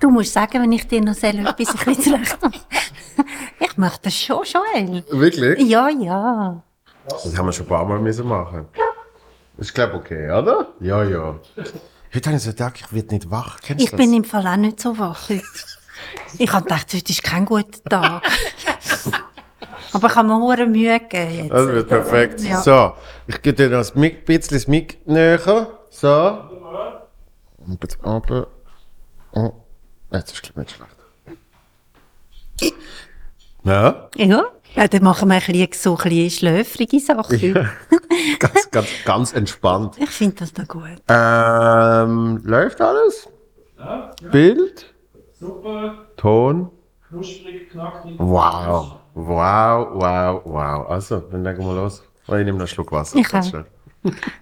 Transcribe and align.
Du 0.00 0.10
musst 0.10 0.32
sagen, 0.32 0.62
wenn 0.62 0.72
ich 0.72 0.86
dir 0.88 1.00
noch 1.02 1.14
selber 1.14 1.50
etwas 1.50 1.68
ein 1.78 1.94
bisschen 1.94 2.24
zurecht 2.24 2.38
Ich 3.60 3.76
möchte 3.76 4.00
das 4.04 4.14
schon, 4.14 4.42
Joel. 4.44 5.04
Wirklich? 5.10 5.68
Ja, 5.68 5.88
ja. 5.88 6.62
Das 7.06 7.36
haben 7.36 7.46
wir 7.46 7.52
schon 7.52 7.66
ein 7.66 7.68
paar 7.68 7.84
Mal 7.84 7.98
müssen 7.98 8.26
machen. 8.26 8.66
Ist, 9.58 9.74
glaube 9.74 9.94
ich, 9.94 10.00
okay, 10.00 10.30
oder? 10.30 10.68
Ja, 10.80 11.04
ja. 11.04 11.34
Heute 12.14 12.28
habe 12.30 12.36
ich 12.36 12.42
so 12.42 12.50
gedacht, 12.50 12.74
ich 12.80 12.92
werde 12.92 13.14
nicht 13.14 13.30
wach. 13.30 13.58
Kennst 13.60 13.84
Ich 13.84 13.90
das? 13.90 13.98
bin 13.98 14.12
im 14.14 14.24
Fall 14.24 14.46
auch 14.46 14.56
nicht 14.56 14.80
so 14.80 14.98
wach 14.98 15.28
heute. 15.28 15.42
Ich 16.38 16.52
habe 16.52 16.64
gedacht, 16.64 16.92
heute 16.94 17.12
ist 17.12 17.22
kein 17.22 17.44
guter 17.44 17.82
Tag. 17.88 18.22
Aber 19.92 20.08
ich 20.08 20.16
habe 20.16 20.26
mir 20.28 20.38
hure 20.38 20.66
Mühe 20.66 20.98
gegeben 20.98 21.44
jetzt. 21.44 21.50
Das 21.52 21.66
wird 21.68 21.88
perfekt. 21.88 22.40
Ja. 22.40 22.60
So, 22.62 22.94
ich 23.26 23.40
gebe 23.42 23.54
dir 23.56 23.68
noch 23.70 23.94
ein 23.94 24.24
bisschen 24.24 24.56
das 24.56 24.66
Mic 24.66 24.98
näher. 25.06 25.68
So. 25.90 26.38
Und 27.66 27.82
jetzt 27.82 27.98
runter. 28.04 28.48
Oh. 29.34 29.52
Jetzt 30.12 30.32
ist 30.32 30.48
es 30.50 30.56
nicht 30.56 30.70
schlecht. 30.70 30.90
Ja, 33.64 34.08
Ja? 34.16 34.44
Ja, 34.74 34.88
dann 34.88 35.04
machen 35.04 35.28
wir 35.28 35.36
ein 35.36 35.40
bisschen 35.40 35.68
so 35.72 35.96
ein 35.96 36.02
bisschen 36.02 36.30
schläfrige 36.30 36.98
Sachen. 36.98 37.38
ganz, 38.40 38.70
ganz, 38.72 38.88
ganz 39.04 39.32
entspannt. 39.32 39.96
Ich 39.98 40.10
finde 40.10 40.34
das 40.36 40.56
noch 40.56 40.66
gut. 40.66 41.00
Ähm, 41.08 42.40
läuft 42.44 42.80
alles? 42.80 43.28
Bild? 44.32 44.92
Super, 45.38 46.06
Ton? 46.16 46.70
knusprig, 47.08 47.70
knackig. 47.70 48.14
Wow. 48.18 48.96
Wow, 49.14 49.88
wow, 49.94 50.42
wow. 50.44 50.90
Also, 50.90 51.20
dann 51.20 51.44
legen 51.44 51.64
wir 51.64 51.74
los. 51.74 52.02
Oh, 52.26 52.34
Ich 52.34 52.44
nehme 52.44 52.52
noch 52.52 52.60
einen 52.60 52.68
Schluck 52.68 52.90
Wasser. 52.90 53.16
Ich 53.18 53.32
auch. 53.32 53.48
Dann 53.52 53.64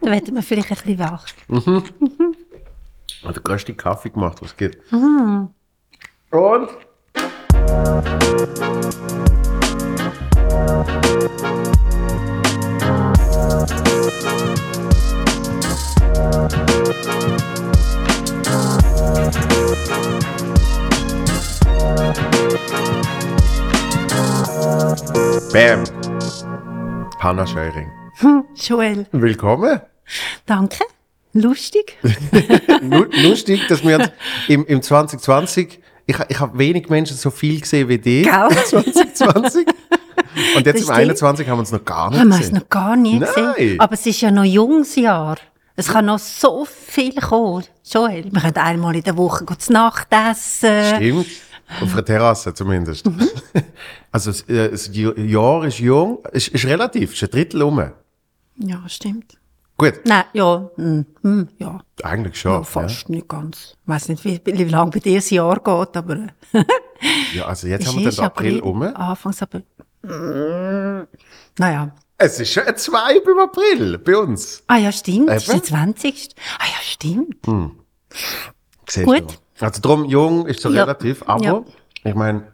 werden 0.01 0.35
wir 0.35 0.43
vielleicht 0.43 0.71
ein 0.71 0.77
bisschen 0.77 0.99
wach. 0.99 1.27
Hat 3.25 3.37
der 3.37 3.43
größte 3.43 3.75
Kaffee 3.75 4.11
gemacht, 4.11 4.39
was 4.43 4.57
geht. 4.57 4.79
Mhm. 4.93 5.51
Und? 6.31 6.69
Bam! 25.53 25.85
Hanna 27.21 27.47
Scheuring. 27.47 27.91
Joel, 28.55 29.07
Willkommen. 29.13 29.81
danke. 30.47 30.85
Lustig. 31.35 31.97
Lu- 32.83 33.07
lustig, 33.23 33.67
dass 33.69 33.83
wir 33.83 34.13
im, 34.49 34.67
im 34.67 34.83
2020, 34.83 35.81
ich, 36.07 36.17
ich 36.29 36.41
habe 36.41 36.59
wenig 36.59 36.89
Menschen 36.89 37.17
so 37.17 37.31
viel 37.31 37.61
gesehen 37.61 37.89
wie 37.89 37.99
die. 37.99 38.23
Gell? 38.23 38.49
2020. 38.67 39.67
Und 40.57 40.67
jetzt 40.67 40.77
im 40.79 40.83
stimmt. 40.85 40.99
21 40.99 41.49
haben 41.49 41.57
wir 41.57 41.61
uns 41.61 41.73
noch 41.73 41.85
gar 41.85 42.11
nicht 42.11 42.21
Haben 42.21 42.29
wir 42.29 42.35
es 42.35 42.41
gesehen. 42.41 42.55
noch 42.59 42.69
gar 42.69 42.97
nie 42.97 43.19
Nein. 43.19 43.29
gesehen. 43.55 43.81
Aber 43.81 43.95
es 43.95 44.07
ist 44.07 44.21
ja 44.21 44.31
noch 44.31 44.43
ein 44.43 44.51
junges 44.51 44.95
Jahr. 44.97 45.37
Es 45.75 45.89
kann 45.89 46.05
noch 46.07 46.19
so 46.19 46.67
viel 46.67 47.15
kommen. 47.15 47.65
Joel, 47.91 48.25
wir 48.31 48.41
können 48.41 48.57
einmal 48.57 48.95
in 48.95 49.03
der 49.03 49.17
Woche 49.17 49.45
gut 49.45 49.69
Nacht 49.71 50.09
essen. 50.11 50.97
Stimmt. 50.97 51.27
Auf 51.81 51.93
einer 51.95 52.05
Terrasse 52.05 52.53
zumindest. 52.55 53.07
Mhm. 53.07 53.29
Also 54.15 54.31
das, 54.31 54.43
äh, 54.43 54.69
das 54.71 54.91
Jahr 54.93 55.65
ist 55.65 55.79
jung, 55.79 56.19
ist, 56.33 56.49
ist 56.49 56.67
relativ, 56.67 57.15
ist 57.15 57.23
ein 57.23 57.31
Drittel 57.31 57.63
um. 57.63 57.79
Ja, 58.59 58.83
stimmt. 58.87 59.39
Gut, 59.83 60.01
Nein, 60.05 60.25
ja, 60.33 60.71
hm, 60.77 61.07
hm, 61.23 61.49
ja, 61.59 61.81
eigentlich 62.05 62.39
schon. 62.41 62.53
ja 62.53 62.63
fast 62.63 63.09
nicht 63.09 63.29
ganz. 63.29 63.77
Ich 63.83 63.89
weiß 63.89 64.09
nicht, 64.11 64.25
wie, 64.25 64.41
wie 64.45 64.65
lange 64.65 64.93
bei 64.93 65.01
dir 65.01 65.17
das 65.17 65.29
Jahr 65.31 65.57
geht, 65.57 65.97
aber 65.97 66.17
Ja. 66.53 66.65
ja, 67.35 67.45
also 67.47 67.67
jetzt 67.67 67.89
haben 67.89 67.99
wir 67.99 68.09
den 68.11 68.21
April 68.21 68.61
um. 68.61 68.83
Anfangs 68.83 69.43
April. 69.43 69.65
Mm, 70.03 71.09
naja. 71.59 71.93
Es 72.17 72.39
ist 72.39 72.53
schon 72.53 72.63
ein 72.65 72.77
Zwei 72.77 73.19
beim 73.27 73.39
April 73.41 73.99
bei 73.99 74.17
uns. 74.17 74.63
Ah 74.69 74.77
ja, 74.77 74.93
stimmt. 74.93 75.29
Das 75.29 75.43
ist 75.43 75.49
Eben. 75.49 75.59
der 75.63 75.69
20. 75.69 76.29
Ah 76.61 76.65
ja, 76.67 76.79
stimmt. 76.83 77.37
Siehst 78.89 79.05
Gut. 79.07 79.39
du. 79.59 79.65
Also 79.65 79.81
drum, 79.83 80.05
jung 80.05 80.47
ist 80.47 80.61
so 80.61 80.71
Ja. 80.71 80.83
relativ, 80.83 81.25
aber 81.27 81.45
Ja. 81.45 81.65
ich 82.05 82.15
meine, 82.15 82.53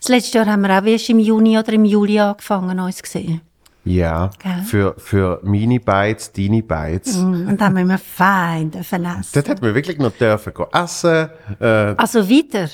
Das 0.00 0.08
letzte 0.10 0.36
Jahr 0.38 0.46
haben 0.48 0.60
wir 0.62 0.78
auch 0.78 0.84
erst 0.84 1.08
im 1.08 1.18
Juni 1.18 1.58
oder 1.58 1.72
im 1.72 1.86
Juli 1.86 2.18
angefangen, 2.20 2.78
uns 2.78 3.02
gesehen. 3.02 3.40
Ja, 3.86 4.30
Gell? 4.42 4.62
für, 4.64 4.94
für 4.98 5.40
meine 5.42 5.80
Bites, 5.80 6.32
deine 6.32 6.62
Bites. 6.62 7.16
Mm, 7.16 7.48
Und 7.48 7.60
dann 7.60 7.78
haben 7.78 7.88
wir 7.88 7.98
fein 7.98 8.70
dürfen 8.70 9.04
essen. 9.04 9.30
Dort 9.32 9.48
hätten 9.48 9.62
wir 9.62 9.74
wirklich 9.74 9.98
noch 9.98 10.12
dürfen 10.12 10.52
gehen 10.52 10.66
essen. 10.72 11.28
Äh, 11.60 11.64
Also 11.96 12.28
weiter, 12.28 12.68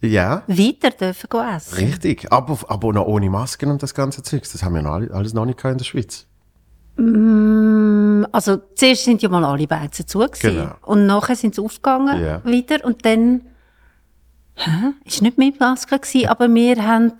ja, 0.00 0.42
weiter 0.46 0.90
dürfen 0.90 1.28
gehen 1.30 1.56
essen. 1.56 1.74
richtig. 1.78 2.30
Aber, 2.32 2.58
aber 2.68 2.92
noch 2.92 3.06
ohne 3.06 3.28
Masken 3.30 3.70
und 3.70 3.82
das 3.82 3.94
ganze 3.94 4.22
Zeugs. 4.22 4.52
Das 4.52 4.62
haben 4.62 4.74
wir 4.74 4.82
noch 4.82 4.92
alle, 4.92 5.10
alles 5.12 5.32
noch 5.34 5.44
nicht 5.46 5.64
in 5.64 5.78
der 5.78 5.84
Schweiz. 5.84 6.26
Mm, 6.96 8.24
Also 8.32 8.58
zuerst 8.74 9.04
sind 9.04 9.22
ja 9.22 9.28
mal 9.28 9.44
alle 9.44 9.66
Beizen 9.66 10.06
zu 10.06 10.18
gewesen. 10.18 10.40
Genau. 10.56 10.74
Und 10.82 11.06
nachher 11.06 11.36
sind 11.36 11.54
sie 11.54 11.62
aufgegangen 11.62 12.22
Ja. 12.22 12.44
wieder 12.44 12.84
und 12.84 13.04
dann 13.04 13.42
hä? 14.56 14.92
ist 15.04 15.22
nicht 15.22 15.38
mit 15.38 15.58
Maske 15.60 15.98
gewesen, 15.98 16.28
aber 16.28 16.52
wir 16.52 16.84
haben 16.86 17.12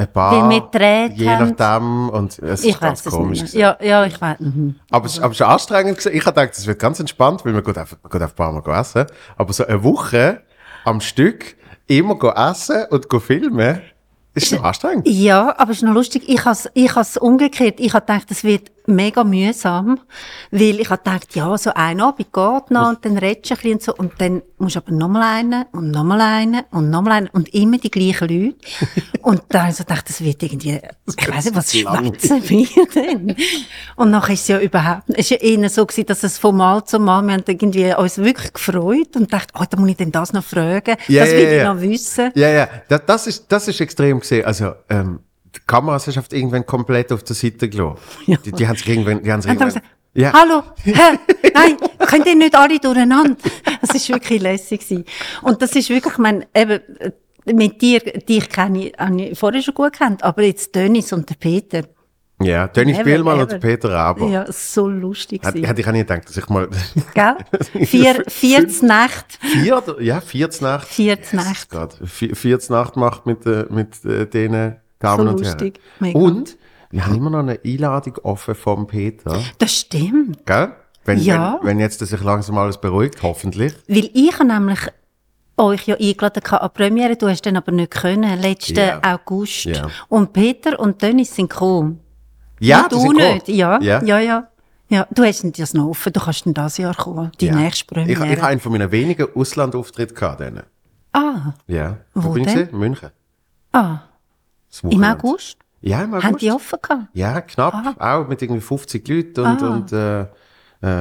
Ein 0.00 0.12
paar, 0.12 0.32
Weil 0.42 0.50
wir 0.50 0.60
gedreht 0.62 1.12
je 1.18 1.28
haben. 1.28 1.54
nachdem. 1.58 2.08
Und 2.08 2.38
es 2.38 2.64
ich 2.64 2.70
ist 2.70 2.80
ganz 2.80 3.00
weiß 3.00 3.06
es 3.06 3.12
komisch. 3.12 3.42
nicht. 3.42 3.54
Ja, 3.54 3.76
ja, 3.82 4.04
ich 4.06 4.18
weiß. 4.20 4.40
Mhm. 4.40 4.76
Aber 4.90 5.06
es 5.06 5.18
aber 5.18 5.26
es 5.26 5.32
ist 5.32 5.38
schon 5.38 5.46
anstrengend 5.46 5.98
gewesen. 5.98 6.16
Ich 6.16 6.24
habe 6.24 6.40
gedacht, 6.40 6.56
es 6.56 6.66
wird 6.66 6.78
ganz 6.78 7.00
entspannt, 7.00 7.44
weil 7.44 7.52
man 7.52 7.62
geht 7.62 7.76
einfach 7.76 7.98
ein 8.02 8.30
paar 8.34 8.52
Mal 8.52 8.80
essen. 8.80 9.06
Aber 9.36 9.52
so 9.52 9.66
eine 9.66 9.82
Woche 9.84 10.40
am 10.84 11.00
Stück 11.00 11.56
immer 11.86 12.16
essen 12.50 12.84
und 12.90 13.06
filmen, 13.22 13.82
ist 14.32 14.48
schon 14.48 14.60
anstrengend. 14.64 15.06
Ja, 15.08 15.54
aber 15.58 15.72
es 15.72 15.78
ist 15.78 15.82
noch 15.82 15.92
lustig. 15.92 16.22
Ich 16.28 16.44
has, 16.44 16.70
ich 16.74 16.94
has 16.94 17.16
umgekehrt. 17.16 17.80
Ich 17.80 17.92
habe 17.92 18.06
gedacht, 18.06 18.30
das 18.30 18.44
wird 18.44 18.70
mega 18.90 19.24
mühsam, 19.24 19.98
weil 20.50 20.80
ich 20.80 20.90
habe 20.90 21.02
gedacht, 21.02 21.34
ja, 21.34 21.56
so 21.56 21.70
ein 21.74 22.00
Abend 22.00 22.32
geht 22.32 22.70
noch 22.70 22.88
und 22.88 23.04
dann 23.04 23.16
redest 23.18 23.50
du 23.50 23.54
ein 23.54 23.60
bisschen 23.60 23.72
und 23.72 23.82
so 23.82 23.94
und 23.94 24.12
dann 24.18 24.42
musst 24.58 24.76
du 24.76 24.80
aber 24.80 24.92
nochmal 24.92 25.22
einen 25.22 25.64
und 25.72 25.90
nochmal 25.90 26.20
einen 26.20 26.62
und 26.70 26.90
nochmal 26.90 27.12
einen 27.12 27.28
und 27.28 27.52
immer 27.54 27.78
die 27.78 27.90
gleichen 27.90 28.28
Leute. 28.28 28.56
und 29.22 29.42
dann 29.48 29.62
habe 29.62 29.70
ich 29.70 29.76
so 29.76 29.84
gedacht, 29.84 30.08
das 30.08 30.22
wird 30.22 30.42
irgendwie, 30.42 30.80
ich 31.06 31.28
weiß 31.28 31.44
nicht, 31.46 31.56
was 31.56 31.72
schwätzen 31.72 32.48
wir 32.48 32.86
denn? 32.94 33.36
Und 33.96 34.10
nachher 34.10 34.34
ist 34.34 34.42
es 34.42 34.48
ja 34.48 34.58
überhaupt, 34.60 35.04
es 35.08 35.18
ist 35.18 35.30
ja 35.30 35.36
eher 35.38 35.68
so 35.70 35.86
gewesen, 35.86 36.06
dass 36.06 36.22
es 36.22 36.38
von 36.38 36.56
Mal 36.56 36.84
zu 36.84 36.98
Mal, 36.98 37.22
wir 37.22 37.34
haben 37.34 37.44
irgendwie 37.46 37.94
uns 37.94 38.18
wirklich 38.18 38.52
gefreut 38.52 39.16
und 39.16 39.30
gedacht, 39.30 39.50
oh, 39.58 39.64
da 39.68 39.78
muss 39.78 39.90
ich 39.90 39.96
denn 39.96 40.12
das 40.12 40.32
noch 40.32 40.44
fragen, 40.44 40.96
Ja, 41.08 41.24
das 41.24 41.32
will 41.32 41.42
ja, 41.44 41.50
ich 41.50 41.56
ja. 41.58 41.74
noch 41.74 41.80
wissen. 41.80 42.32
Ja, 42.34 42.48
ja, 42.48 42.68
das, 42.88 43.02
das 43.06 43.26
ist, 43.26 43.46
das 43.48 43.68
ist 43.68 43.80
extrem 43.80 44.20
gesehen. 44.20 44.44
Also, 44.44 44.72
ähm, 44.88 45.20
die 45.54 45.60
Kameraschaft 45.66 46.32
irgendwann 46.32 46.64
komplett 46.66 47.12
auf 47.12 47.22
der 47.24 47.36
Seite 47.36 47.68
gelassen. 47.68 47.98
Die, 48.44 48.52
die 48.52 48.66
haben 48.68 48.76
sich 48.76 48.88
irgendwann, 48.88 49.22
die 49.22 49.32
haben 49.32 49.42
sich 49.42 49.50
irgendwann, 49.52 49.82
ja. 50.14 50.32
Hallo, 50.32 50.62
hä? 50.84 50.92
Nein, 51.54 51.76
könnt 52.06 52.26
ihr 52.26 52.34
nicht 52.36 52.54
alle 52.56 52.78
durcheinander? 52.78 53.36
Das 53.80 53.94
ist 53.94 54.08
wirklich 54.10 54.42
lässig 54.42 54.80
gewesen. 54.80 55.04
Und 55.42 55.62
das 55.62 55.74
ist 55.74 55.88
wirklich, 55.88 56.12
ich 56.12 56.18
meine, 56.18 56.46
eben, 56.54 56.80
äh, 56.98 57.12
mit 57.52 57.80
dir, 57.80 58.00
dich 58.00 58.48
kenne 58.50 58.88
ich, 58.88 58.98
habe 58.98 59.22
ich 59.22 59.38
vorher 59.38 59.62
schon 59.62 59.72
gut 59.74 59.94
kennt, 59.94 60.22
aber 60.22 60.42
jetzt 60.42 60.74
Dennis 60.74 61.12
und 61.14 61.28
der 61.30 61.34
Peter. 61.36 61.82
Ja, 62.42 62.68
Dennis 62.68 62.98
Spielmann 62.98 63.40
und. 63.40 63.58
Peter 63.60 63.90
Raber. 63.90 64.28
Ja, 64.28 64.44
so 64.52 64.86
lustig 64.88 65.40
Hätte, 65.42 65.52
gewesen. 65.52 65.66
hätte 65.66 65.80
ich 65.80 65.86
auch 65.88 65.92
nicht 65.92 66.08
gedacht, 66.08 66.28
dass 66.28 66.36
ich 66.36 66.48
mal, 66.48 66.68
Gell? 67.14 67.36
Vier, 67.86 68.22
viertes 68.28 68.82
Nacht. 68.82 69.38
vier, 69.40 69.78
oder- 69.78 70.00
ja, 70.00 70.20
viertes 70.20 70.60
Nacht. 70.60 70.86
Viertes 70.88 71.32
Nacht. 71.32 71.70
Gerade. 71.70 71.96
Vi- 72.04 72.34
Viertes 72.34 72.68
Nacht 72.70 72.96
macht 72.96 73.26
mit, 73.26 73.44
äh, 73.46 73.64
mit 73.70 74.04
äh, 74.04 74.26
denen 74.26 74.76
Damen 75.00 75.26
So 75.26 75.34
und. 75.34 75.44
Herren. 75.44 75.72
Mega. 75.98 76.18
Und 76.18 76.56
wir 76.90 77.06
haben 77.06 77.14
immer 77.16 77.30
noch 77.30 77.38
eine 77.40 77.58
Einladung 77.64 78.16
offen 78.22 78.54
vom 78.54 78.86
Peter. 78.86 79.38
Das 79.58 79.72
stimmt. 79.74 80.44
Gell? 80.46 80.72
Wenn, 81.04 81.18
Ja. 81.18 81.58
wenn, 81.62 81.68
wenn 81.68 81.80
jetzt 81.80 81.98
sich 82.00 82.22
langsam 82.22 82.58
alles 82.58 82.78
beruhigt, 82.78 83.22
hoffentlich. 83.22 83.74
Weil 83.88 84.10
ich 84.12 84.32
habe 84.34 84.46
nämlich 84.46 84.80
euch 85.56 85.86
ja 85.86 85.96
eingeladen 85.96 86.42
gehabt 86.42 86.62
an 86.62 86.70
Premiere, 86.72 87.16
du 87.16 87.28
hast 87.28 87.42
dann 87.42 87.56
aber 87.56 87.72
nicht 87.72 87.90
können, 87.90 88.40
letzten 88.40 88.76
Ja. 88.76 89.00
August. 89.02 89.64
Ja. 89.64 89.88
Und 90.08 90.32
Peter 90.32 90.78
und 90.78 91.00
Dennis 91.02 91.34
sind 91.34 91.50
gekommen. 91.50 92.00
Ja, 92.60 92.82
Und 92.82 92.92
du 92.92 93.12
nicht, 93.12 93.48
ja, 93.48 93.80
Ja. 93.80 94.02
ja, 94.02 94.18
ja. 94.20 94.48
ja. 94.88 95.06
Du 95.10 95.22
hast 95.24 95.44
nicht 95.44 95.58
das 95.58 95.72
noch 95.74 95.86
offen, 95.88 96.12
du 96.12 96.20
kannst 96.20 96.44
dann 96.44 96.54
das 96.54 96.76
Jahr 96.76 96.94
kommen, 96.94 97.30
die 97.40 97.50
nächste 97.50 97.84
Ich, 97.84 97.86
Premiere. 97.86 98.26
ich 98.32 98.36
habe 98.38 98.46
einen 98.48 98.60
von 98.60 98.72
meinen 98.72 98.90
wenigen 98.92 99.26
Auslandauftritten 99.34 100.14
gehabt. 100.16 100.40
Denen. 100.40 100.62
ah, 101.12 101.54
Ja. 101.66 101.96
Wo 102.14 102.30
bin 102.32 102.42
ich 102.42 102.48
denn? 102.52 102.56
gewesen? 102.66 102.78
München. 102.78 103.08
ah, 103.72 104.00
im. 104.88 105.02
August? 105.04 105.58
Ja, 105.80 106.02
im 106.02 106.10
August. 106.12 106.26
Haben 106.26 106.36
die 106.38 106.50
offen 106.50 106.78
gehabt? 106.82 107.02
Ja, 107.14 107.40
knapp. 107.40 107.96
Auch 108.00 108.28
mit 108.28 108.42
irgendwie 108.42 108.60
50 108.60 109.08
Leuten 109.08 109.40
und, 109.40 109.62
Ah. 109.62 109.74
und, 109.74 109.92
äh, 109.92 110.20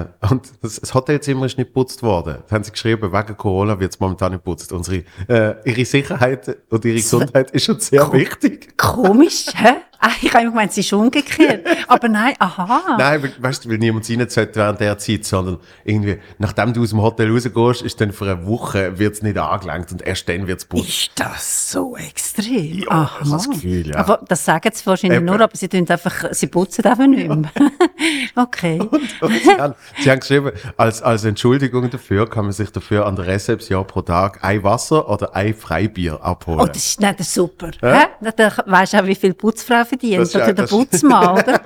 äh, 0.01 0.06
und 0.30 0.51
das, 0.62 0.80
das 0.80 0.94
Hotelzimmer 0.94 1.45
ist 1.45 1.57
nicht 1.57 1.68
geputzt 1.68 2.01
worden. 2.04 2.39
Da 2.48 2.56
haben 2.56 2.63
sie 2.63 2.71
geschrieben, 2.71 3.12
wegen 3.12 3.38
Corona 3.38 3.80
wird 3.80 3.94
es 3.94 4.00
momentan 4.00 4.31
nicht 4.33 4.44
geputzt. 4.44 4.71
Unsere, 4.71 5.04
äh, 5.27 5.56
ihre 5.69 5.86
Sicherheit 5.86 6.57
und 6.69 6.83
ihre 6.86 6.95
Gesundheit 6.98 7.51
ist 7.51 7.66
schon 7.66 7.80
sehr 7.80 8.12
wichtig. 8.13 8.77
Komisch, 8.77 9.45
hä? 9.54 9.75
Ah, 10.01 10.11
ich 10.21 10.33
habe 10.33 10.43
immer 10.43 10.51
gemeint, 10.51 10.71
es 10.71 10.77
ist 10.77 10.93
umgekehrt. 10.93 11.67
Aber 11.87 12.07
nein, 12.07 12.33
aha. 12.39 12.95
Nein, 12.97 13.21
weil, 13.21 13.33
weißt 13.37 13.65
du, 13.65 13.69
weil 13.69 13.79
niemand 13.79 14.09
rein 14.09 14.29
sollte 14.29 14.55
während 14.55 14.79
der 14.79 14.97
Zeit, 14.97 15.25
sondern 15.25 15.57
irgendwie, 15.83 16.19
nachdem 16.37 16.71
du 16.71 16.83
aus 16.83 16.91
dem 16.91 17.01
Hotel 17.01 17.29
rausgehst, 17.29 17.81
ist 17.81 17.99
dann 17.99 18.13
für 18.13 18.25
eine 18.25 18.45
Woche 18.47 18.97
wird's 18.97 19.21
nicht 19.21 19.37
angelenkt 19.37 19.91
und 19.91 20.01
erst 20.01 20.29
dann 20.29 20.47
wird's 20.47 20.63
putzt. 20.63 20.87
Ist 20.87 21.11
das 21.15 21.71
so 21.71 21.97
extrem? 21.97 22.85
Ja, 22.89 23.11
das 23.19 23.27
ist 23.27 23.33
das 23.33 23.49
Gefühl, 23.49 23.87
ja. 23.87 23.97
Aber 23.97 24.21
das 24.25 24.45
sagen 24.45 24.71
sie 24.73 24.85
wahrscheinlich 24.85 25.17
Eben. 25.17 25.25
nur, 25.25 25.41
aber 25.41 25.55
sie 25.57 25.67
tun 25.67 25.85
einfach, 25.89 26.25
sie 26.31 26.47
putzen 26.47 26.85
einfach 26.85 27.07
nicht 27.07 27.27
mehr. 27.27 27.51
okay. 28.35 28.79
Und 29.19 29.33
sie, 29.43 29.49
haben, 29.51 29.75
sie 29.99 30.09
haben 30.09 30.19
geschrieben, 30.21 30.51
als, 30.77 31.01
als 31.01 31.25
Entschuldigung 31.25 31.89
dafür 31.89 32.29
kann 32.29 32.45
man 32.45 32.53
sich 32.53 32.71
dafür 32.71 33.05
an 33.05 33.17
der 33.17 33.27
Rezeption 33.27 33.85
pro 33.85 34.01
Tag 34.01 34.41
ein 34.45 34.63
Wasser 34.63 35.09
oder 35.09 35.35
ein 35.35 35.53
Freibier 35.53 36.23
abholen. 36.23 36.61
Oh, 36.61 36.67
das 36.67 36.77
ist, 36.77 37.01
nein, 37.01 37.15
das 37.17 37.27
ist 37.27 37.33
super. 37.33 37.71
Hä? 37.81 38.07
Da, 38.21 38.31
da 38.31 38.53
weisst 38.65 38.93
du 38.93 39.01
auch, 39.01 39.05
wie 39.05 39.15
viel 39.15 39.33
Putzfrau 39.33 39.83
verdient. 39.89 40.21
Das 40.21 40.30
ist 40.30 40.33
ja- 40.36 40.44
Oder 40.45 40.53
der 40.53 40.63
das- 40.65 40.71
Putzmann, 40.71 41.30
oder? 41.39 41.62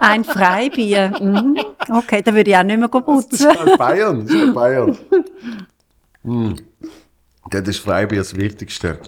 Ein 0.00 0.24
Freibier. 0.24 1.12
Mhm. 1.20 1.58
Okay, 1.88 2.20
dann 2.22 2.34
würde 2.34 2.50
ich 2.50 2.56
auch 2.56 2.62
nicht 2.62 2.78
mehr 2.78 2.88
Das 2.88 3.02
putzen. 3.04 3.34
ist 3.50 3.58
halt 3.58 3.78
Bayern, 3.78 4.26
das 4.26 4.34
ist 4.34 4.40
halt 4.42 4.54
Bayern. 4.54 4.98
Hm. 6.24 6.56
Das 7.50 7.62
ist 7.68 7.78
Freibier 7.78 8.18
das 8.18 8.36
Wichtigste. 8.36 8.98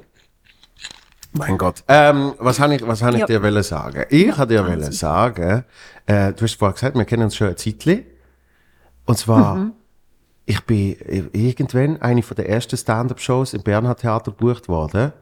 Mein 1.32 1.58
Gott. 1.58 1.84
Ähm, 1.86 2.32
was 2.38 2.58
habe 2.58 2.74
ich, 2.74 2.86
was 2.86 3.02
hab 3.02 3.12
ich 3.14 3.20
Ja. 3.20 3.26
dir 3.26 3.42
wollen 3.42 3.62
sagen? 3.62 4.04
Ich 4.08 4.36
habe 4.36 4.52
dir 4.52 4.66
wollen 4.66 4.90
sagen, 4.92 5.64
äh, 6.06 6.32
du 6.32 6.42
hast 6.44 6.54
vorhin 6.58 6.74
gesagt, 6.74 6.96
wir 6.96 7.04
kennen 7.04 7.24
uns 7.24 7.36
schon 7.36 7.48
ein 7.48 7.56
Zeitchen. 7.56 8.04
Und 9.04 9.16
zwar, 9.18 9.54
Mhm. 9.56 9.72
ich 10.46 10.60
bin 10.64 10.96
irgendwann 11.32 12.00
eine 12.02 12.22
von 12.22 12.34
der 12.36 12.48
ersten 12.48 12.76
Stand-Up-Shows 12.76 13.54
im 13.54 13.62
Bernhard 13.62 14.00
Theater 14.00 14.32
gebucht 14.32 14.68
worden. 14.68 15.12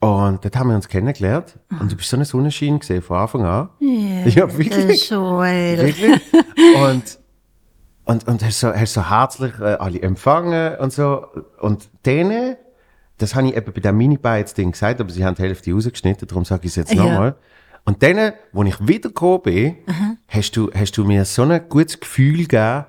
Und 0.00 0.44
dort 0.44 0.56
haben 0.56 0.68
wir 0.68 0.76
uns 0.76 0.86
kennengelernt. 0.88 1.58
Und 1.80 1.90
du 1.90 1.96
bist 1.96 2.08
so 2.10 2.16
eine 2.16 2.24
Sonnenschein 2.24 2.78
gesehen 2.78 3.02
von 3.02 3.16
Anfang 3.18 3.44
an. 3.44 3.68
Ja, 3.80 4.56
wirklich. 4.56 5.10
Joel. 5.10 5.78
Wirklich? 5.78 6.20
und, 6.80 7.18
und, 8.04 8.28
und 8.28 8.44
hast 8.44 8.60
so, 8.60 8.72
hast 8.72 8.92
so 8.94 9.10
herzlich 9.10 9.58
äh, 9.58 9.74
alle 9.74 10.00
empfangen 10.00 10.76
und 10.76 10.92
so. 10.92 11.26
Und 11.60 11.88
denen, 12.06 12.56
das 13.18 13.34
habe 13.34 13.48
ich 13.48 13.56
eben 13.56 13.72
bei 13.72 13.80
dem 13.80 13.96
Mini-Bites-Ding 13.96 14.70
gesagt, 14.70 15.00
aber 15.00 15.10
sie 15.10 15.24
haben 15.24 15.34
die 15.34 15.42
Hälfte 15.42 15.72
rausgeschnitten, 15.72 16.28
darum 16.28 16.44
sage 16.44 16.62
ich 16.64 16.70
es 16.70 16.76
jetzt 16.76 16.92
Ja. 16.94 17.02
nochmal. 17.02 17.34
Und 17.84 18.00
denen, 18.02 18.34
wo 18.52 18.62
ich 18.64 18.86
wiedergekommen 18.86 19.42
bin, 19.42 19.76
hast 20.28 20.56
du, 20.56 20.70
hast 20.72 20.92
du 20.96 21.04
mir 21.04 21.24
so 21.24 21.42
ein 21.42 21.68
gutes 21.68 21.98
Gefühl 21.98 22.38
gegeben, 22.46 22.84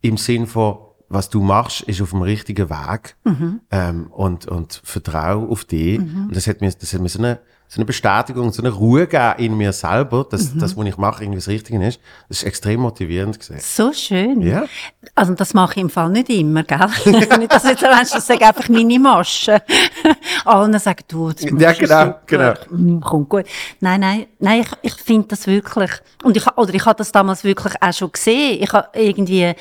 im 0.00 0.16
Sinn 0.16 0.46
von, 0.46 0.78
was 1.08 1.28
du 1.30 1.42
machst, 1.42 1.82
ist 1.82 2.00
auf 2.02 2.10
dem 2.10 2.22
richtigen 2.22 2.70
Weg, 2.70 3.16
ähm, 3.70 4.06
und, 4.10 4.46
und 4.46 4.80
vertraue 4.84 5.48
auf 5.48 5.64
dich. 5.64 5.98
Und 5.98 6.30
das 6.34 6.46
hat 6.46 6.60
mir, 6.60 6.72
das 6.72 6.92
hat 6.92 7.00
mir 7.00 7.08
so 7.08 7.18
eine, 7.18 7.40
so 7.66 7.78
eine 7.78 7.86
Bestätigung, 7.86 8.52
so 8.52 8.62
eine 8.62 8.70
Ruhe 8.70 9.06
gegeben 9.06 9.34
in 9.38 9.56
mir 9.56 9.72
selber, 9.72 10.26
dass 10.30 10.56
das, 10.56 10.76
was 10.76 10.86
ich 10.86 10.96
mache, 10.96 11.24
irgendwie 11.24 11.38
das 11.38 11.48
Richtige 11.48 11.84
ist. 11.84 11.98
Das 12.28 12.38
ist 12.38 12.44
extrem 12.44 12.80
motivierend 12.80 13.40
gewesen. 13.40 13.60
So 13.60 13.92
schön. 13.92 14.42
Ja. 14.42 14.64
Also 15.14 15.34
das 15.34 15.54
mache 15.54 15.72
ich 15.74 15.80
im 15.80 15.90
Fall 15.90 16.10
nicht 16.10 16.28
immer, 16.30 16.62
gell? 16.62 16.78
nicht, 17.06 17.52
dass 17.52 17.64
jetzt 17.64 17.82
meinst, 17.82 18.14
das 18.14 18.26
sage 18.26 18.46
einfach 18.46 18.68
meine 18.68 18.98
Masche. 18.98 19.60
Alle 20.44 20.78
sagen, 20.78 21.02
du, 21.08 21.32
das 21.32 21.42
Ja, 21.44 21.72
genau, 21.72 22.04
super. 22.04 22.20
genau. 22.26 22.54
Mm, 22.70 23.00
Kommt 23.00 23.28
gut. 23.28 23.44
Nein, 23.80 24.00
nein, 24.00 24.26
nein, 24.38 24.60
ich, 24.60 24.92
ich 24.92 24.94
finde 25.02 25.28
das 25.28 25.46
wirklich, 25.46 25.90
und 26.22 26.36
ich, 26.36 26.46
oder 26.56 26.74
ich 26.74 26.84
habe 26.84 26.98
das 26.98 27.10
damals 27.12 27.44
wirklich 27.44 27.74
auch 27.80 27.92
schon 27.92 28.12
gesehen. 28.12 28.62
Ich 28.62 28.72
habe 28.72 28.88
irgendwie 28.94 29.52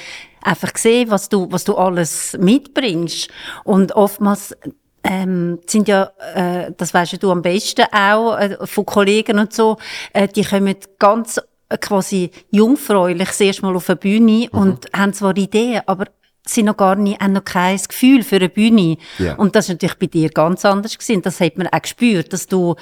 einfach 0.43 0.73
gesehen, 0.73 1.09
was 1.09 1.29
du, 1.29 1.47
was 1.51 1.63
du 1.63 1.75
alles 1.75 2.37
mitbringst. 2.39 3.29
Und 3.63 3.93
oftmals, 3.93 4.55
ähm, 5.03 5.59
sind 5.67 5.87
ja, 5.87 6.11
äh, 6.33 6.71
das 6.77 6.93
weisst 6.93 7.13
ja 7.13 7.17
du 7.17 7.31
am 7.31 7.41
besten 7.41 7.85
auch, 7.91 8.37
äh, 8.37 8.57
von 8.65 8.85
Kollegen 8.85 9.39
und 9.39 9.53
so, 9.53 9.77
äh, 10.13 10.27
die 10.27 10.43
kommen 10.43 10.75
ganz 10.97 11.41
äh, 11.69 11.77
quasi 11.77 12.31
jungfräulich 12.51 13.27
das 13.27 13.41
erste 13.41 13.63
Mal 13.63 13.75
auf 13.75 13.89
eine 13.89 13.97
Bühne 13.97 14.47
und 14.51 14.87
haben 14.95 15.13
zwar 15.13 15.35
Ideen, 15.35 15.81
aber 15.85 16.05
sind 16.45 16.65
noch 16.65 16.77
gar 16.77 16.95
nicht, 16.95 17.21
haben 17.21 17.33
noch 17.33 17.45
kein 17.45 17.77
Gefühl 17.77 18.23
für 18.23 18.35
eine 18.37 18.49
Bühne. 18.49 18.97
Ja. 19.17 19.35
Und 19.35 19.55
das 19.55 19.65
ist 19.65 19.75
natürlich 19.75 19.99
bei 19.99 20.07
dir 20.07 20.29
ganz 20.29 20.65
anders 20.65 20.97
gewesen. 20.97 21.21
Das 21.21 21.39
hat 21.39 21.57
man 21.57 21.67
auch 21.67 21.81
gespürt, 21.81 22.33
dass 22.33 22.47
du 22.47 22.75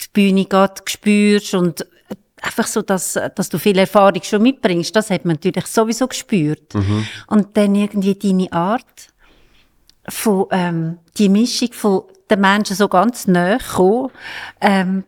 die 0.00 0.06
Bühne 0.12 0.44
gerade 0.44 0.82
spürst 0.86 1.54
und 1.54 1.86
einfach 2.42 2.66
so, 2.66 2.82
dass, 2.82 3.18
dass 3.34 3.48
du 3.48 3.58
viel 3.58 3.78
Erfahrung 3.78 4.22
schon 4.22 4.42
mitbringst. 4.42 4.94
Das 4.94 5.10
hat 5.10 5.24
man 5.24 5.36
natürlich 5.36 5.66
sowieso 5.66 6.06
gespürt. 6.06 6.74
Und 7.26 7.56
dann 7.56 7.74
irgendwie 7.74 8.14
deine 8.14 8.52
Art 8.52 9.08
von, 10.08 10.46
ähm, 10.50 10.98
die 11.16 11.28
Mischung 11.28 11.72
von 11.72 12.02
den 12.30 12.40
Menschen 12.40 12.76
so 12.76 12.88
ganz 12.88 13.26
nahe 13.26 13.58
kommen, 13.58 14.10
ähm, 14.60 15.04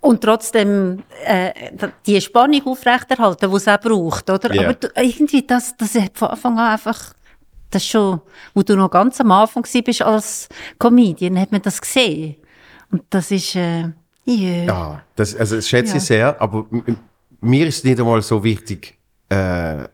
und 0.00 0.22
trotzdem 0.22 1.02
äh, 1.24 1.52
die 2.06 2.20
Spannung 2.20 2.66
aufrechterhalten, 2.66 3.50
die 3.50 3.56
es 3.56 3.68
auch 3.68 3.80
braucht, 3.80 4.30
oder? 4.30 4.54
Ja. 4.54 4.62
Aber 4.64 4.74
du, 4.74 4.88
irgendwie, 4.96 5.46
das, 5.46 5.76
das 5.76 5.94
hat 5.94 6.16
von 6.16 6.28
Anfang 6.28 6.58
an 6.58 6.72
einfach, 6.72 7.12
das 7.70 7.86
schon, 7.86 8.20
wo 8.54 8.62
du 8.62 8.76
noch 8.76 8.90
ganz 8.90 9.20
am 9.20 9.30
Anfang 9.30 9.64
bist 9.84 10.02
als 10.02 10.48
Comedian, 10.78 11.38
hat 11.38 11.52
man 11.52 11.62
das 11.62 11.80
gesehen. 11.80 12.36
Und 12.90 13.02
das 13.10 13.30
ist, 13.30 13.54
äh, 13.54 13.90
ja. 14.30 14.64
Ja, 14.64 15.02
das, 15.16 15.34
also 15.36 15.56
das 15.56 15.68
schätze 15.68 15.96
ich 15.96 16.02
Ja. 16.02 16.34
sehr, 16.34 16.40
aber 16.42 16.66
mir 17.40 17.66
ist 17.66 17.78
es 17.78 17.84
nicht 17.84 17.98
einmal 17.98 18.22
so 18.22 18.42
wichtig, 18.44 18.98
äh, 19.28 19.84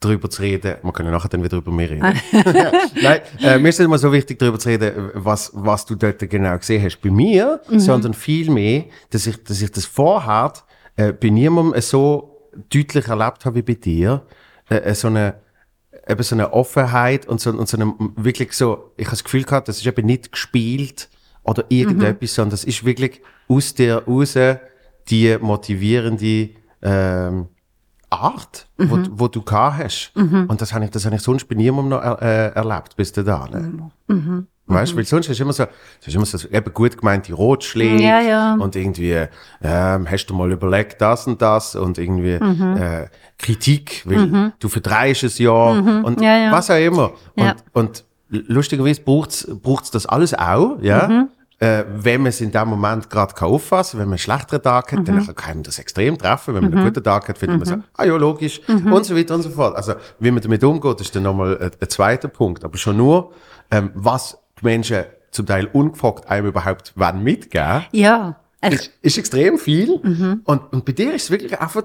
darüber 0.00 0.28
zu 0.28 0.42
reden. 0.42 0.76
Wir 0.82 0.92
können 0.92 1.10
nachher 1.12 1.28
dann 1.28 1.42
wieder 1.44 1.58
über 1.58 1.70
mich 1.70 1.90
reden. 1.90 2.02
Nein, 3.02 3.20
äh, 3.40 3.58
mir 3.58 3.68
ist 3.68 3.76
es 3.76 3.78
nicht 3.80 3.88
mal 3.88 3.98
so 3.98 4.12
wichtig, 4.12 4.38
darüber 4.38 4.58
zu 4.58 4.68
reden, 4.68 5.10
was, 5.14 5.50
was 5.54 5.86
du 5.86 5.94
dort 5.94 6.18
genau 6.28 6.58
gesehen 6.58 6.82
hast 6.82 7.00
bei 7.00 7.10
mir, 7.10 7.60
sondern 7.68 8.14
vielmehr, 8.14 8.84
dass 9.10 9.26
ich, 9.26 9.42
dass 9.44 9.62
ich 9.62 9.70
das 9.70 9.84
vorher 9.84 10.52
äh, 10.96 11.12
bei 11.12 11.30
niemandem 11.30 11.80
so 11.80 12.50
deutlich 12.70 13.08
erlebt 13.08 13.44
habe 13.44 13.56
wie 13.56 13.62
bei 13.62 13.74
dir. 13.74 14.22
Äh, 14.68 14.76
äh, 14.76 14.94
so 14.94 15.08
eine, 15.08 15.36
eben 16.08 16.22
so 16.22 16.34
eine 16.34 16.52
Offenheit 16.52 17.26
und 17.26 17.40
so, 17.40 17.50
und 17.50 17.68
so 17.68 17.76
eine, 17.76 17.94
wirklich 18.16 18.52
so, 18.52 18.92
ich 18.96 19.06
habe 19.06 19.16
das 19.16 19.24
Gefühl 19.24 19.44
gehabt, 19.44 19.68
das 19.68 19.78
ist 19.78 19.86
eben 19.86 20.06
nicht 20.06 20.32
gespielt 20.32 21.08
oder 21.44 21.64
irgendetwas, 21.68 22.34
sondern 22.34 22.50
das 22.50 22.64
ist 22.64 22.84
wirklich 22.84 23.20
aus 23.56 23.74
dir 23.74 24.02
raus 24.06 24.34
die 25.10 25.36
motivierende 25.40 26.50
ähm, 26.82 27.46
Art, 28.10 28.66
wo, 28.76 28.98
wo 29.12 29.28
du 29.28 29.42
gehabt 29.42 29.82
hast. 29.84 30.12
Und 30.14 30.60
das 30.60 30.72
habe 30.74 30.84
ich, 30.84 30.90
das 30.90 31.04
habe 31.06 31.16
ich 31.16 31.22
sonst 31.22 31.48
bei 31.48 31.54
niemandem 31.54 31.90
noch 31.90 32.02
er, 32.02 32.20
äh, 32.22 32.48
erlebt, 32.54 32.94
bis 32.96 33.12
dahin. 33.12 33.90
Weißt 34.66 34.92
du, 34.92 34.96
weil 34.96 35.04
sonst 35.04 35.28
ist 35.28 35.40
immer 35.40 35.52
so, 35.52 35.64
es 36.00 36.06
ist 36.08 36.14
immer 36.14 36.24
so 36.24 36.48
eben 36.48 36.72
gut 36.72 36.96
gemeinte 36.96 37.32
Rotschläge 37.34 38.02
Ja, 38.02 38.20
ja. 38.20 38.54
und 38.54 38.76
irgendwie, 38.76 39.26
ähm, 39.62 40.10
hast 40.10 40.26
du 40.26 40.34
mal 40.34 40.50
überlegt, 40.52 41.00
das 41.00 41.26
und 41.26 41.42
das 41.42 41.74
und 41.74 41.98
irgendwie 41.98 42.38
Mhm. 42.42 42.76
äh, 42.76 43.06
Kritik, 43.38 44.02
weil 44.06 44.52
du 44.58 44.68
verdreist 44.68 45.24
es 45.24 45.38
ja 45.38 45.50
und 45.50 46.20
Ja, 46.20 46.52
was 46.52 46.70
auch 46.70 46.76
immer. 46.76 47.12
Und, 47.36 47.54
und 47.72 48.04
lustigerweise 48.28 49.00
braucht's 49.02 49.46
braucht's 49.62 49.90
das 49.90 50.06
alles 50.06 50.32
auch, 50.34 50.78
ja. 50.80 51.26
Mhm. 51.62 51.66
Äh, 51.68 51.84
wenn 52.04 52.20
man 52.22 52.28
es 52.30 52.40
in 52.40 52.50
dem 52.50 52.68
Moment 52.68 53.08
gerade 53.08 53.34
kann 53.34 53.48
auffassen 53.48 53.98
wenn 54.00 54.06
man 54.08 54.14
einen 54.14 54.18
schlechteren 54.18 54.62
Tag 54.62 54.92
hat, 54.92 54.98
Mhm. 55.00 55.04
dann 55.04 55.34
kann 55.36 55.54
man 55.54 55.62
das 55.62 55.78
extrem 55.78 56.18
treffen. 56.18 56.54
Wenn 56.54 56.64
man 56.64 56.74
einen 56.74 56.84
guten 56.86 57.04
Tag 57.04 57.28
hat, 57.28 57.38
findet 57.38 57.58
man 57.58 57.66
so, 57.68 57.76
ah 57.94 58.04
ja, 58.04 58.16
logisch, 58.16 58.60
Mhm. 58.68 58.92
und 58.92 59.04
so 59.04 59.16
weiter 59.16 59.34
und 59.36 59.42
so 59.42 59.50
fort. 59.50 59.76
Also, 59.76 59.94
wie 60.18 60.30
man 60.30 60.42
damit 60.42 60.62
umgeht, 60.64 61.00
ist 61.00 61.14
dann 61.14 61.22
nochmal 61.22 61.56
ein, 61.60 61.70
ein 61.80 61.88
zweiter 61.88 62.28
Punkt. 62.28 62.64
Aber 62.64 62.76
schon 62.78 62.96
nur, 62.96 63.32
ähm, 63.70 63.90
was 63.94 64.38
die 64.60 64.64
Menschen 64.64 65.04
zum 65.30 65.46
Teil 65.46 65.66
ungefragt 65.72 66.28
einem 66.28 66.48
überhaupt 66.48 66.92
wollen 66.96 67.22
mitgeben, 67.22 67.84
Ja. 67.92 68.36
Ist, 68.70 68.90
ist 69.02 69.18
extrem 69.18 69.58
viel. 69.58 69.98
Mhm. 70.02 70.42
Und, 70.44 70.72
und 70.72 70.84
bei 70.84 70.92
dir 70.92 71.14
ist 71.14 71.24
es 71.24 71.30
wirklich 71.32 71.60
einfach 71.60 71.82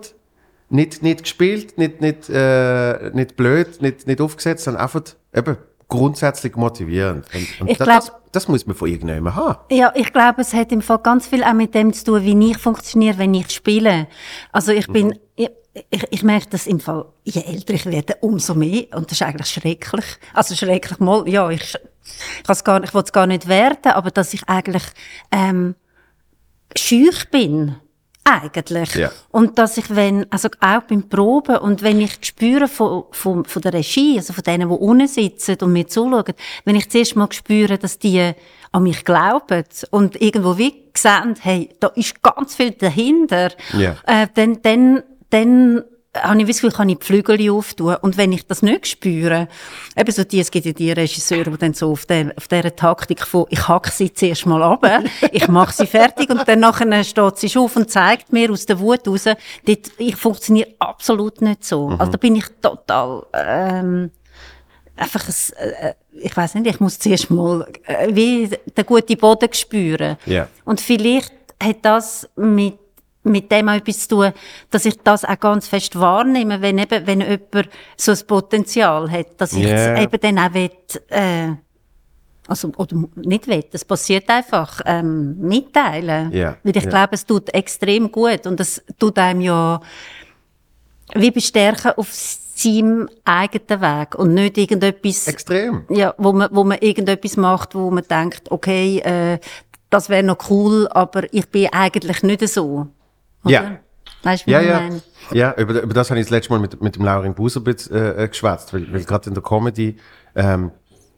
nicht, 0.69 1.01
nicht 1.01 1.24
gespielt, 1.24 1.77
nicht, 1.77 2.01
nicht, 2.01 2.29
äh, 2.29 3.10
nicht 3.15 3.36
blöd, 3.36 3.81
nicht, 3.81 4.05
nicht 4.05 4.22
aufgesetzt, 4.22 4.65
sondern 4.65 4.84
einfach 4.84 5.01
eben 5.34 5.57
grundsätzlich 5.88 6.55
motivierend. 6.55 7.25
Und, 7.34 7.62
und 7.62 7.69
Ich 7.69 7.77
das, 7.77 7.88
glaub- 7.88 8.26
das, 8.38 8.48
muss 8.48 8.65
man 8.65 8.75
von 8.75 8.88
irgendjemandem 8.88 9.36
haben. 9.36 9.58
Ja, 9.72 9.91
ich 9.96 10.13
glaube, 10.13 10.41
es 10.41 10.53
hat 10.53 10.72
im 10.72 10.82
Fall 10.82 11.00
ganz 11.00 11.27
viel 11.27 11.44
auch 11.44 11.53
mit 11.53 11.74
dem 11.74 11.94
zu 11.94 12.06
tun, 12.06 12.24
wie 12.24 12.51
ich 12.51 12.58
funktioniere, 12.58 13.17
wenn 13.17 13.34
ich 13.34 13.50
spiele. 13.50 14.08
Also 14.51 14.72
ich 14.72 14.88
bin, 14.88 15.17
ich, 15.36 15.50
ich, 15.89 16.08
ich 16.12 16.24
merke 16.24 16.48
das 16.51 16.67
im 16.67 16.79
Fall, 16.79 17.06
je 17.24 17.41
älter 17.41 17.74
ich 17.74 17.86
werde, 17.86 18.17
umso 18.22 18.53
mehr. 18.53 18.86
Und 18.96 19.12
das 19.12 19.20
ist 19.20 19.22
eigentlich 19.24 19.48
schrecklich. 19.48 20.06
Also 20.34 20.56
schrecklich 20.56 21.00
mal, 21.00 21.27
ja, 21.27 21.50
ich, 21.50 21.75
ich, 22.48 22.63
gar, 22.63 22.84
ich 22.84 22.94
will 22.94 23.03
es 23.03 23.12
gar 23.12 23.27
nicht 23.27 23.48
werten, 23.48 23.89
aber 23.89 24.12
dass 24.12 24.34
ich 24.34 24.48
eigentlich 24.48 24.84
ähm, 25.32 25.75
schüch 26.77 27.29
bin. 27.32 27.75
Eigentlich. 28.29 28.96
Ja. 28.96 29.12
Und 29.31 29.57
dass 29.57 29.77
ich, 29.77 29.96
wenn, 29.96 30.25
also 30.31 30.50
auch 30.60 30.81
beim 30.81 31.07
Proben 31.07 31.57
und 31.57 31.81
wenn 31.81 32.01
ich 32.01 32.17
spüre 32.22 32.67
von, 32.67 33.05
von, 33.12 33.46
von 33.46 33.62
der 33.62 33.74
Regie, 33.74 34.17
also 34.17 34.34
von 34.34 34.43
denen, 34.43 34.67
die 34.69 34.75
unten 34.75 35.07
sitzen 35.07 35.57
und 35.62 35.72
mir 35.74 35.88
zuschauen, 35.88 36.34
wenn 36.65 36.75
ich 36.75 36.89
zuerst 36.89 37.15
mal 37.15 37.31
spüre, 37.31 37.77
dass 37.77 38.00
die 38.00 38.34
an 38.72 38.84
mich 38.84 39.05
glauben 39.05 39.63
und 39.91 40.22
irgendwo 40.22 40.57
wie 40.57 40.74
sehen, 40.96 41.36
hey, 41.39 41.69
da 41.79 41.88
ist 41.96 42.22
ganz 42.22 42.55
viel 42.55 42.72
dahinter, 42.72 43.51
Ja. 43.77 43.96
äh, 44.05 44.27
dann, 44.34 44.62
dann, 44.62 45.03
dann 45.29 45.84
habe 46.16 46.40
ich 46.42 46.48
das 46.48 46.58
Gefühl, 46.58 46.72
kann 46.72 46.90
ich 46.90 47.00
die 47.00 47.06
Flügel 47.06 47.52
auftun. 47.52 47.96
Und 48.02 48.18
wenn 48.18 48.32
ich 48.32 48.46
das 48.48 48.62
nicht 48.62 48.88
spüre, 48.88 49.48
eben 49.96 50.12
so 50.12 50.24
die, 50.24 50.40
es 50.40 50.52
gibt 50.52 50.66
ja 50.66 50.74
die 50.74 50.92
Regisseure, 50.92 51.52
die 51.52 51.58
dann 51.58 51.74
so 51.74 51.92
auf, 51.92 52.06
der, 52.06 52.34
auf 52.36 52.48
dieser 52.48 52.76
Taktik 52.76 53.26
von, 53.26 53.46
ich 53.50 53.68
hacke 53.68 53.92
sie 53.92 54.14
zuerst 54.14 54.46
mal 54.46 54.64
ab, 54.64 54.86
ich 55.32 55.48
mache 55.48 55.74
sie 55.74 55.88
fertig 55.88 56.30
und 56.30 56.48
dann 56.48 56.60
nachher 56.60 57.04
steht 57.04 57.38
sie 57.38 57.58
auf 57.58 57.76
und 57.76 57.90
zeigt 57.90 58.34
mir 58.34 58.52
aus 58.52 58.66
der 58.66 58.80
Wut 58.80 59.08
raus, 59.08 59.26
dort, 59.26 59.92
ich 59.98 60.16
funktioniere 60.16 60.70
absolut 60.80 61.42
nicht 61.42 61.64
so. 61.64 61.90
Also 61.98 62.14
da 62.14 62.18
bin 62.18 62.36
ich 62.36 62.46
total, 62.62 63.26
ähm, 63.34 64.12
einfach 64.96 65.28
ein, 65.28 65.70
äh, 65.70 65.94
ich 66.20 66.36
weiß 66.36 66.56
nicht, 66.56 66.68
ich 66.68 66.80
muss 66.80 67.00
zuerst 67.00 67.30
mal 67.30 67.68
äh, 67.86 68.08
wie 68.14 68.48
den 68.48 68.86
guten 68.86 69.18
Boden 69.18 69.54
spüren. 69.54 70.18
Ja. 70.26 70.48
Und 70.66 70.82
vielleicht 70.82 71.34
hat 71.62 71.78
das 71.84 72.28
mit 72.36 72.76
mit 73.27 73.51
dem 73.51 73.69
auch 73.69 73.75
etwas 73.75 74.07
zu 74.07 74.15
tun, 74.15 74.31
dass 74.72 74.86
ich 74.86 74.98
das 75.03 75.25
auch 75.25 75.39
ganz 75.39 75.67
fest 75.67 76.00
wahrnehme, 76.00 76.62
wenn 76.62 76.77
eben, 76.77 77.05
wenn 77.07 77.22
jemand 77.22 77.69
so 77.96 78.12
ein 78.12 78.19
Potenzial 78.27 79.10
hat, 79.12 79.39
dass 79.39 79.53
ich 79.53 79.65
es 79.65 80.00
eben 80.00 80.19
dann 80.19 80.39
auch 80.39 80.53
will, 80.53 80.72
äh, 81.10 81.50
also, 82.48 82.72
oder 82.77 82.96
nicht 83.15 83.48
will, 83.48 83.63
das 83.72 83.84
passiert 83.84 84.29
einfach, 84.29 84.81
ähm, 84.86 85.38
mitteilen. 85.39 86.31
Ja, 86.31 86.57
Weil 86.63 86.77
ich 86.77 86.84
ja. 86.84 86.89
glaube, 86.89 87.15
es 87.15 87.25
tut 87.25 87.53
extrem 87.53 88.12
gut 88.12 88.48
und 88.48 88.60
es 88.60 88.81
tut 88.98 89.17
einem 89.19 89.41
ja 89.41 89.81
wie 91.13 91.31
bestärken 91.31 91.91
auf 91.96 92.12
seinem 92.12 93.10
eigenen 93.24 93.81
Weg 93.81 94.15
und 94.15 94.34
nicht 94.34 94.57
irgendetwas, 94.57 95.27
Extrem. 95.27 95.86
ja, 95.89 96.13
wo 96.17 96.34
man, 96.34 96.50
wo 96.51 96.63
man 96.63 96.79
irgendetwas 96.79 97.38
macht, 97.38 97.75
wo 97.75 97.91
man 97.91 98.03
denkt, 98.10 98.51
okay, 98.51 99.00
äh, 99.00 99.39
das 99.89 100.10
wäre 100.10 100.24
noch 100.24 100.50
cool, 100.50 100.88
aber 100.89 101.31
ich 101.34 101.48
bin 101.50 101.69
eigentlich 101.72 102.24
nicht 102.24 102.48
so. 102.50 102.88
Oder? 103.48 103.54
Ja. 103.54 103.80
Weißt 104.24 104.48
du, 104.48 104.51
Ja, 104.51 104.62
ja. 104.62 104.80
meine? 104.82 105.01
Ja, 105.32 105.54
über, 105.58 105.82
über 105.82 105.94
das 105.94 106.10
habe 106.10 106.20
ich 106.20 106.25
das 106.25 106.32
letzte 106.32 106.51
Mal 106.54 106.60
mit, 106.60 106.82
mit 106.82 106.96
dem 106.96 107.04
Laurin 107.04 107.34
Busabitz 107.34 107.88
äh, 107.92 108.24
äh, 108.24 108.27
geschwätzt, 108.27 108.74
weil, 108.74 108.92
weil 108.94 109.04
gerade 109.04 109.27
in 109.30 109.34
der 109.34 109.44
Comedy 109.44 109.98
ähm, 110.36 110.72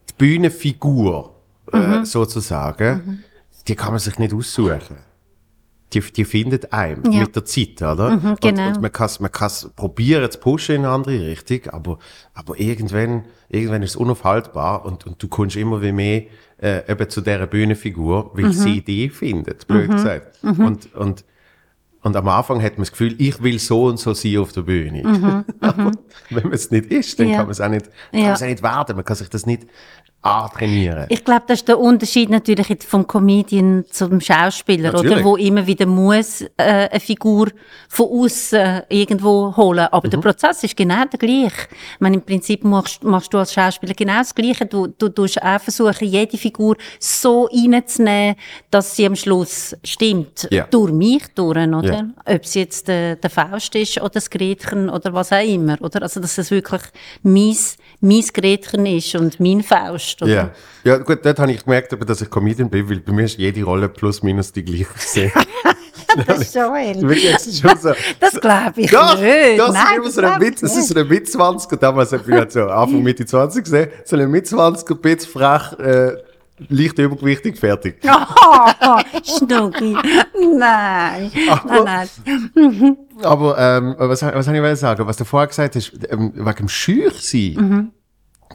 die 0.10 0.14
Bühnenfigur 0.18 1.36
Mhm. 1.72 1.80
äh, 2.02 2.06
sozusagen, 2.06 3.24
die 3.68 3.76
kann 3.76 3.92
man 3.92 4.00
sich 4.00 4.18
nicht 4.18 4.34
aussuchen. 4.34 4.98
Die, 5.94 6.00
die 6.02 6.26
findet 6.26 6.74
einem 6.74 7.12
Ja. 7.12 7.22
mit 7.22 7.36
der 7.36 7.46
Zeit, 7.46 7.82
oder? 7.84 8.08
und, 8.12 8.42
genau. 8.42 8.68
und 8.70 8.82
man 8.82 8.92
kann 8.92 9.10
man 9.20 9.32
kann's 9.32 9.70
probieren 9.76 10.30
zu 10.32 10.40
pushen 10.40 10.76
in 10.76 10.86
eine 10.86 10.94
andere 10.94 11.20
Richtung, 11.28 11.62
aber, 11.72 12.00
aber 12.34 12.60
irgendwann, 12.60 13.26
irgendwann 13.50 13.84
ist 13.84 13.92
es 13.92 13.96
unaufhaltbar 13.96 14.84
und, 14.86 15.06
und 15.06 15.22
du 15.22 15.28
kommst 15.28 15.56
immer 15.56 15.80
wie 15.84 15.92
mehr 15.92 16.24
äh, 16.62 16.92
eben 16.92 17.08
zu 17.10 17.22
dieser 17.22 17.46
Bühnenfigur, 17.48 18.32
weil 18.34 18.46
Mhm. 18.46 18.52
sie 18.54 18.82
die 18.82 19.10
findet, 19.10 19.68
blöd 19.68 19.92
gesagt. 19.92 20.40
Und, 20.44 20.94
und 20.96 21.24
und 22.04 22.16
am 22.16 22.28
Anfang 22.28 22.62
hat 22.62 22.74
man 22.74 22.82
das 22.84 22.92
Gefühl, 22.92 23.16
ich 23.18 23.42
will 23.44 23.60
so 23.60 23.86
und 23.86 24.00
so 24.00 24.14
sein 24.14 24.38
auf 24.38 24.52
der 24.54 24.62
Bühne. 24.62 25.44
Aber 25.60 25.92
wenn 26.30 26.44
man 26.44 26.54
es 26.54 26.72
nicht 26.72 26.86
ist, 26.92 27.20
dann 27.20 27.28
Mhm, 27.28 27.32
Ja. 27.34 27.38
kann 27.38 27.46
man 27.48 27.52
es 27.52 27.62
auch 27.62 27.70
nicht, 27.70 27.86
kann 28.12 28.22
Ja. 28.22 28.34
auch 28.36 28.40
nicht 28.42 28.64
werden. 28.64 28.96
Man 28.96 29.06
kann 29.06 29.16
sich 29.18 29.30
das 29.30 29.46
nicht 29.46 29.68
antrainieren. 30.22 31.06
Ich 31.10 31.24
glaube, 31.24 31.44
das 31.48 31.60
ist 31.60 31.68
der 31.68 31.80
Unterschied 31.80 32.30
natürlich 32.30 32.68
vom 32.86 33.08
Comedian 33.08 33.86
zum 33.90 34.20
Schauspieler, 34.20 34.92
Natürlich. 34.92 35.12
oder? 35.18 35.24
Wo 35.24 35.36
immer 35.38 35.66
wieder 35.66 35.86
muss, 35.86 36.42
äh, 36.42 36.48
eine 36.58 37.00
Figur 37.00 37.48
von 37.88 38.08
außen 38.08 38.82
irgendwo 38.90 39.56
holen. 39.56 39.88
Aber 39.92 40.08
Mhm. 40.08 40.12
der 40.12 40.18
Prozess 40.18 40.64
ist 40.64 40.76
genau 40.76 41.06
der 41.06 41.18
gleiche. 41.20 41.68
Ich 41.94 42.00
meine, 42.00 42.18
im 42.18 42.22
Prinzip 42.22 42.64
machst, 42.66 43.04
machst 43.04 43.34
du 43.34 43.38
als 43.38 43.54
Schauspieler 43.54 43.94
genau 43.94 44.18
das 44.18 44.36
Gleiche. 44.36 44.66
Du, 44.66 44.88
du 44.88 45.08
tust 45.10 45.42
auch 45.42 45.62
versuchen, 45.62 46.06
jede 46.08 46.38
Figur 46.38 46.76
so 47.00 47.46
reinzunehmen, 47.52 48.36
dass 48.72 48.96
sie 48.96 49.06
am 49.06 49.16
Schluss 49.16 49.76
stimmt. 49.86 50.48
Ja. 50.52 50.68
Durch 50.70 50.92
mich 50.92 51.24
durch, 51.36 51.58
oder? 51.58 51.82
Ja. 51.84 52.06
Ob 52.26 52.44
es 52.44 52.56
jetzt 52.56 52.88
der, 52.90 53.16
der 53.16 53.30
Faust 53.30 53.74
ist 53.76 53.98
oder 54.00 54.10
das 54.10 54.30
Gretchen 54.30 54.90
oder 54.90 55.14
was 55.14 55.32
auch 55.32 55.42
immer, 55.46 55.78
oder? 55.82 56.02
Also, 56.02 56.20
dass 56.20 56.38
es 56.38 56.52
wirklich 56.52 56.82
mies, 57.24 57.78
mies 58.02 58.34
Gretchen 58.34 58.86
ist 58.86 59.16
und 59.16 59.40
mein 59.40 59.64
Faust, 59.64 60.09
oder? 60.22 60.32
Ja. 60.32 60.50
ja, 60.84 60.98
gut, 60.98 61.20
dort 61.24 61.40
habe 61.40 61.52
ich 61.52 61.64
gemerkt, 61.64 61.96
dass 62.10 62.22
ich 62.22 62.30
Comedian 62.30 62.70
bin, 62.70 62.90
weil 62.90 63.00
bei 63.00 63.12
mir 63.12 63.26
ist 63.26 63.38
jede 63.38 63.64
Rolle 63.64 63.90
plus 63.90 64.22
minus 64.24 64.52
die 64.52 64.64
gleiche 64.64 64.86
gesehen. 64.94 65.32
Das 66.26 66.40
ist 66.42 66.56
Joel. 66.56 67.00
Wirklich, 67.02 67.36
es 67.36 67.46
ist 67.46 67.62
schon 67.62 67.78
so. 67.78 67.92
Das 68.20 68.32
glaube 68.42 68.74
ich 68.82 68.90
Doch, 68.90 69.20
nicht. 69.22 69.60
das 69.60 69.74
Nein, 69.74 69.84
ist 69.92 69.96
immer 69.98 70.10
so 70.12 70.22
ein 70.22 70.42
Witz, 70.42 70.62
das 70.62 70.76
ist 70.76 70.88
so 70.88 71.00
ein 71.00 71.08
mit 71.08 71.30
20 71.30 71.80
damals 71.80 72.12
habe 72.12 72.24
ich 72.28 72.36
halt 72.36 72.52
so 72.52 72.62
Anfang 72.68 73.04
Mitte 73.04 73.28
20 73.28 73.64
gesehen, 73.64 73.90
so 74.06 74.16
ein 74.16 74.32
mit 74.32 74.48
20 74.48 74.90
ein 74.90 74.98
bisschen 75.02 75.32
frech, 75.32 75.74
äh, 75.80 76.14
leicht 76.70 76.98
übergewichtig, 76.98 77.60
fertig. 77.60 77.98
Oh, 78.82 79.00
Schnucki. 79.24 79.96
Nein. 80.58 81.32
Aber- 81.48 81.84
nein, 81.84 82.10
nein. 82.56 82.98
Aber 83.22 83.58
ähm, 83.60 83.96
was, 84.00 84.24
was 84.24 84.48
habe 84.48 84.72
ich 84.72 84.80
sagen? 84.80 85.06
Was 85.06 85.18
du 85.18 85.26
vorher 85.26 85.48
gesagt 85.48 85.76
hast, 85.76 85.92
ähm, 86.10 86.32
wegen 86.36 86.56
dem 86.58 86.70
Schüchsein, 86.70 87.54
Mhm. 87.56 87.92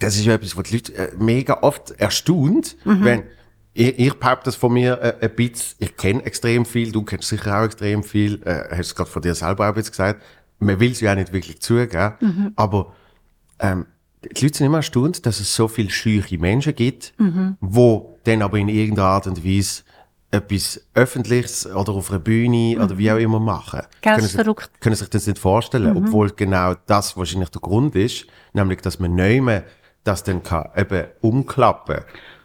Das 0.05 0.17
ist 0.17 0.27
etwas, 0.27 0.57
was 0.57 0.65
die 0.65 0.75
Leute 0.75 0.95
äh, 0.97 1.13
mega 1.19 1.59
oft 1.63 1.91
erstaunt, 2.01 2.77
Mhm. 2.85 3.05
wenn 3.05 3.23
ich, 3.77 3.99
ich 3.99 4.15
behaupte 4.15 4.45
das 4.47 4.57
von 4.57 4.73
mir 4.73 5.01
äh, 5.01 5.25
ein 5.27 5.35
bisschen, 5.35 5.77
ich 5.81 5.97
kenne 5.97 6.25
extrem 6.25 6.65
viel, 6.65 6.93
du 6.93 7.03
kennst 7.03 7.29
sicher 7.29 7.59
auch 7.61 7.65
extrem 7.65 8.03
viel, 8.05 8.41
äh, 8.45 8.65
hast 8.71 8.87
es 8.87 8.95
gerade 8.95 9.11
von 9.11 9.21
dir 9.23 9.35
selber 9.35 9.69
auch 9.69 9.75
bisschen 9.75 9.91
gesagt, 9.93 10.23
man 10.61 10.79
will 10.79 10.93
es 10.93 11.01
ja 11.01 11.13
auch 11.13 11.17
nicht 11.17 11.33
wirklich 11.33 11.61
zugeben, 11.61 12.15
Mhm. 12.21 12.53
aber 12.57 12.93
ähm, 13.59 13.87
die 14.23 14.45
Leute 14.45 14.59
sind 14.59 14.67
immer 14.67 14.79
erstaunt, 14.79 15.27
dass 15.27 15.41
es 15.41 15.55
so 15.55 15.69
viele 15.69 15.91
schüche 15.91 16.39
Menschen 16.39 16.75
gibt, 16.75 17.13
Mhm. 17.19 17.57
wo 17.61 18.19
dann 18.25 18.43
aber 18.43 18.59
in 18.59 18.69
irgendeiner 18.69 19.09
Art 19.09 19.27
und 19.27 19.45
Weise 19.45 19.83
etwas 20.31 20.81
Öffentliches 20.95 21.67
oder 21.67 21.93
auf 21.93 22.11
einer 22.11 22.19
Bühne 22.21 22.77
oder 22.83 22.97
wie 22.99 23.11
auch 23.13 23.19
immer 23.19 23.39
machen. 23.41 23.81
Mhm. 23.81 23.87
Gell, 24.01 24.15
Können 24.15 24.27
sich- 24.27 24.37
verrückt. 24.37 24.71
Mhm. 24.73 24.81
können 24.81 24.97
sich 24.97 25.09
das 25.11 25.27
nicht 25.27 25.39
vorstellen, 25.39 25.97
obwohl 25.97 26.31
genau 26.31 26.75
das 26.87 27.17
wahrscheinlich 27.17 27.51
der 27.51 27.61
Grund 27.61 27.95
ist, 27.97 28.27
nämlich, 28.53 28.81
dass 28.81 28.99
man 28.99 29.15
neu 29.15 29.41
das 30.05 30.23
dann 30.23 30.43
kann 30.43 30.69
eben 30.77 31.07
umklappen 31.21 32.05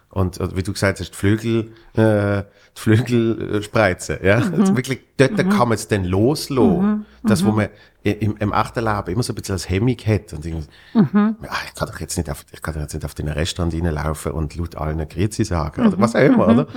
und 0.10 0.40
äh, 0.40 0.56
wie 0.56 0.64
du 0.64 0.74
gesagt 0.74 1.00
hast, 1.00 1.12
die 1.12 1.16
Flügel, 1.16 1.72
äh, 1.96 2.44
die 2.76 2.82
Flügel 2.82 3.56
äh, 3.58 3.62
spreizen, 3.62 4.18
ja, 4.24 4.40
Mhm. 4.40 4.54
also 4.62 4.76
wirklich 4.78 5.00
dort 5.18 5.36
kann 5.38 5.68
man 5.68 5.74
es 5.74 5.88
dann 5.88 6.06
loslassen, 6.06 7.06
das, 7.24 7.44
wo 7.46 7.52
man 7.52 7.68
i- 8.06 8.12
im, 8.12 8.38
im 8.40 8.54
echten 8.54 8.86
Leben 8.86 9.08
immer 9.12 9.24
so 9.24 9.34
ein 9.34 9.36
bisschen 9.36 9.54
als 9.54 9.70
Hemmung 9.70 9.98
hat 10.06 10.32
und 10.32 10.46
irgendwie, 10.46 10.68
Mhm. 10.94 11.36
ah, 11.46 11.56
ich 11.68 11.74
kann 11.78 11.90
doch 11.90 12.00
jetzt 12.00 12.16
nicht 12.18 12.30
auf, 12.30 12.46
ich 12.54 12.62
kann 12.62 12.74
doch 12.74 12.80
jetzt 12.82 12.94
nicht 12.94 13.04
auf 13.04 13.14
den 13.16 13.28
Restaurant 13.28 13.74
reinlaufen 13.74 14.32
und 14.32 14.56
laut 14.56 14.78
allen 14.78 15.06
Grüezi 15.10 15.44
sagen 15.44 15.82
Mhm. 15.82 15.88
oder 15.90 16.00
was 16.00 16.16
auch 16.16 16.22
immer, 16.22 16.48
oder? 16.48 16.68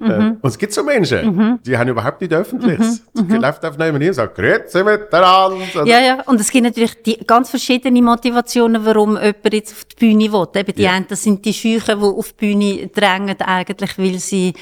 Äh, 0.00 0.34
und 0.40 0.44
es 0.44 0.56
gibt 0.58 0.72
so 0.72 0.84
Menschen, 0.84 1.58
die 1.66 1.76
haben 1.76 1.88
überhaupt 1.88 2.20
nicht 2.20 2.32
Öffentliches. 2.32 3.02
Die 3.14 3.34
läuft 3.36 3.64
auf 3.64 3.76
neben 3.76 3.98
hin 3.98 4.08
und 4.10 4.14
sagt, 4.14 4.36
Grüezi 4.36 4.84
miteinander. 4.84 5.84
Ja, 5.84 5.98
ja. 5.98 6.22
Und 6.26 6.40
es 6.40 6.50
gibt 6.52 6.64
natürlich 6.64 7.02
die 7.02 7.18
ganz 7.26 7.50
verschiedene 7.50 8.00
Motivationen, 8.00 8.84
warum 8.86 9.16
jemand 9.16 9.52
jetzt 9.52 9.72
auf 9.72 9.84
die 9.86 9.96
Bühne 9.96 10.32
will. 10.32 10.46
Eben 10.54 10.74
die 10.76 10.82
Ja. 10.82 10.92
einen, 10.92 11.06
das 11.08 11.24
sind 11.24 11.44
die 11.44 11.52
Schüchen, 11.52 11.98
die 11.98 12.04
auf 12.06 12.32
die 12.34 12.46
Bühne 12.54 12.86
drängen, 12.88 13.40
eigentlich, 13.40 13.98
weil 13.98 14.18
sie 14.20 14.52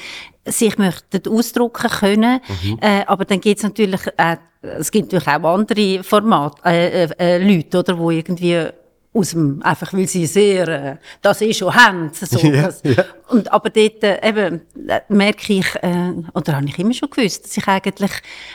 sich 0.47 0.77
möchten 0.77 1.27
ausdrucken 1.29 1.89
können. 1.89 2.39
Mhm. 2.63 2.79
Äh, 2.81 3.03
aber 3.05 3.25
dann 3.25 3.39
gibt 3.41 3.57
es 3.57 3.63
natürlich, 3.63 4.01
äh, 4.17 4.37
es 4.61 4.91
gibt 4.91 5.11
natürlich 5.11 5.27
auch 5.27 5.53
andere 5.53 6.03
Formate, 6.03 6.61
äh, 6.65 7.03
äh, 7.03 7.09
äh, 7.17 7.37
Leute, 7.37 7.79
oder, 7.79 7.97
wo 7.97 8.11
irgendwie 8.11 8.67
aus 9.13 9.31
dem, 9.31 9.61
einfach 9.63 9.93
weil 9.93 10.07
sie 10.07 10.25
sehr, 10.25 10.67
äh, 10.67 10.97
das 11.21 11.41
eh 11.41 11.53
schon 11.53 11.73
haben, 11.73 12.11
so. 12.13 12.37
Das. 12.51 12.81
ja. 12.83 13.03
Und, 13.29 13.51
aber 13.51 13.69
dort, 13.69 14.03
äh, 14.03 14.27
eben, 14.27 14.61
äh, 14.87 15.01
merke 15.09 15.53
ich, 15.53 15.75
äh, 15.81 16.13
oder 16.33 16.55
habe 16.55 16.65
ich 16.67 16.77
immer 16.79 16.93
schon 16.93 17.09
gewusst, 17.09 17.45
dass 17.45 17.57
ich 17.57 17.67
eigentlich 17.67 18.11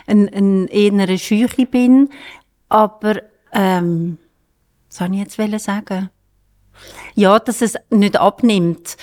ein, 0.06 0.28
ein 0.32 0.68
eher 0.68 0.92
eine 0.92 1.18
Schüche 1.18 1.66
bin. 1.66 2.10
Aber, 2.68 3.22
ähm, 3.52 4.18
was 4.88 4.98
soll 4.98 5.12
ich 5.12 5.20
jetzt 5.20 5.38
wollen 5.38 5.58
sagen? 5.58 6.10
Ja, 7.14 7.38
dass 7.38 7.60
es 7.62 7.74
nicht 7.90 8.16
abnimmt, 8.16 8.96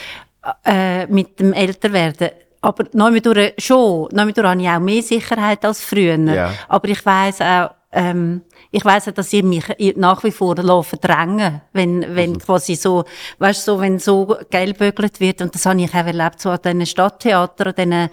äh, 0.66 1.06
mit 1.08 1.40
dem 1.40 1.54
Älterwerden. 1.54 2.30
Aber 2.62 2.84
durch 2.84 3.54
schon. 3.58 4.10
Durch 4.10 4.38
habe 4.38 4.62
ich 4.62 4.70
auch 4.70 4.80
mehr 4.80 5.02
Sicherheit 5.02 5.64
als 5.64 5.82
früher. 5.82 6.18
Ja. 6.18 6.54
Aber 6.68 6.88
ich 6.90 7.06
weiss 7.06 7.42
auch, 7.42 7.72
ähm, 7.92 8.42
ich 8.72 8.86
weiss 8.86 9.08
auch, 9.08 9.14
dass 9.14 9.34
ich 9.34 9.44
mich 9.44 9.66
nach 9.96 10.24
wie 10.24 10.32
vor 10.32 10.56
verdrängen, 10.84 11.62
wenn, 11.74 12.16
wenn 12.16 12.38
quasi 12.38 12.76
so, 12.76 13.04
weißt 13.40 13.66
so, 13.66 13.80
wenn 13.80 13.98
so 13.98 14.38
gelbögelt 14.50 15.20
wird. 15.20 15.42
Und 15.42 15.56
das 15.56 15.66
habe 15.66 15.82
ich 15.82 15.90
auch 15.90 16.06
erlebt, 16.06 16.42
so 16.42 16.50
an 16.50 16.60
diesen 16.64 16.86
Stadttheater, 16.86 17.68
an 17.68 17.76
diesen 17.76 18.10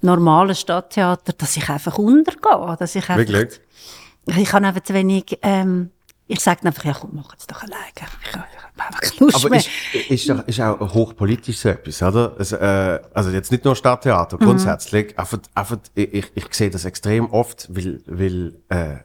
normalen 0.00 0.54
Stadttheater, 0.54 1.32
dass 1.32 1.56
ich 1.56 1.68
einfach 1.68 1.98
untergehe, 1.98 2.76
dass 2.78 2.94
ich 2.94 3.08
einfach, 3.08 3.16
Wirklich? 3.16 3.60
ich 4.26 4.52
habe 4.52 4.66
einfach 4.66 4.82
zu 4.82 4.94
wenig, 4.94 5.38
ähm, 5.42 5.90
ich 6.26 6.40
sage 6.40 6.66
einfach, 6.66 6.84
ja 6.84 6.94
komm, 6.98 7.10
mach 7.14 7.32
jetzt 7.32 7.50
doch 7.50 7.62
alleine. 7.62 7.92
Einfach 8.76 9.20
Lust 9.20 9.36
Aber 9.36 9.50
mehr. 9.50 9.60
ist, 9.60 9.68
ist, 10.10 10.28
doch, 10.28 10.46
ist 10.48 10.60
auch 10.60 10.94
hochpolitisch 10.94 11.58
so 11.58 11.68
etwas, 11.68 12.02
oder? 12.02 12.34
Also, 12.38 12.56
äh, 12.56 13.00
also 13.12 13.30
jetzt 13.30 13.52
nicht 13.52 13.64
nur 13.64 13.76
Stadttheater, 13.76 14.36
grundsätzlich. 14.38 15.16
Einfach, 15.18 15.38
einfach, 15.54 15.78
ich, 15.94 16.32
ich 16.34 16.54
sehe 16.54 16.70
das 16.70 16.84
extrem 16.84 17.30
oft, 17.30 17.68
weil, 17.74 18.00
weil 18.06 18.54
äh, 18.68 18.96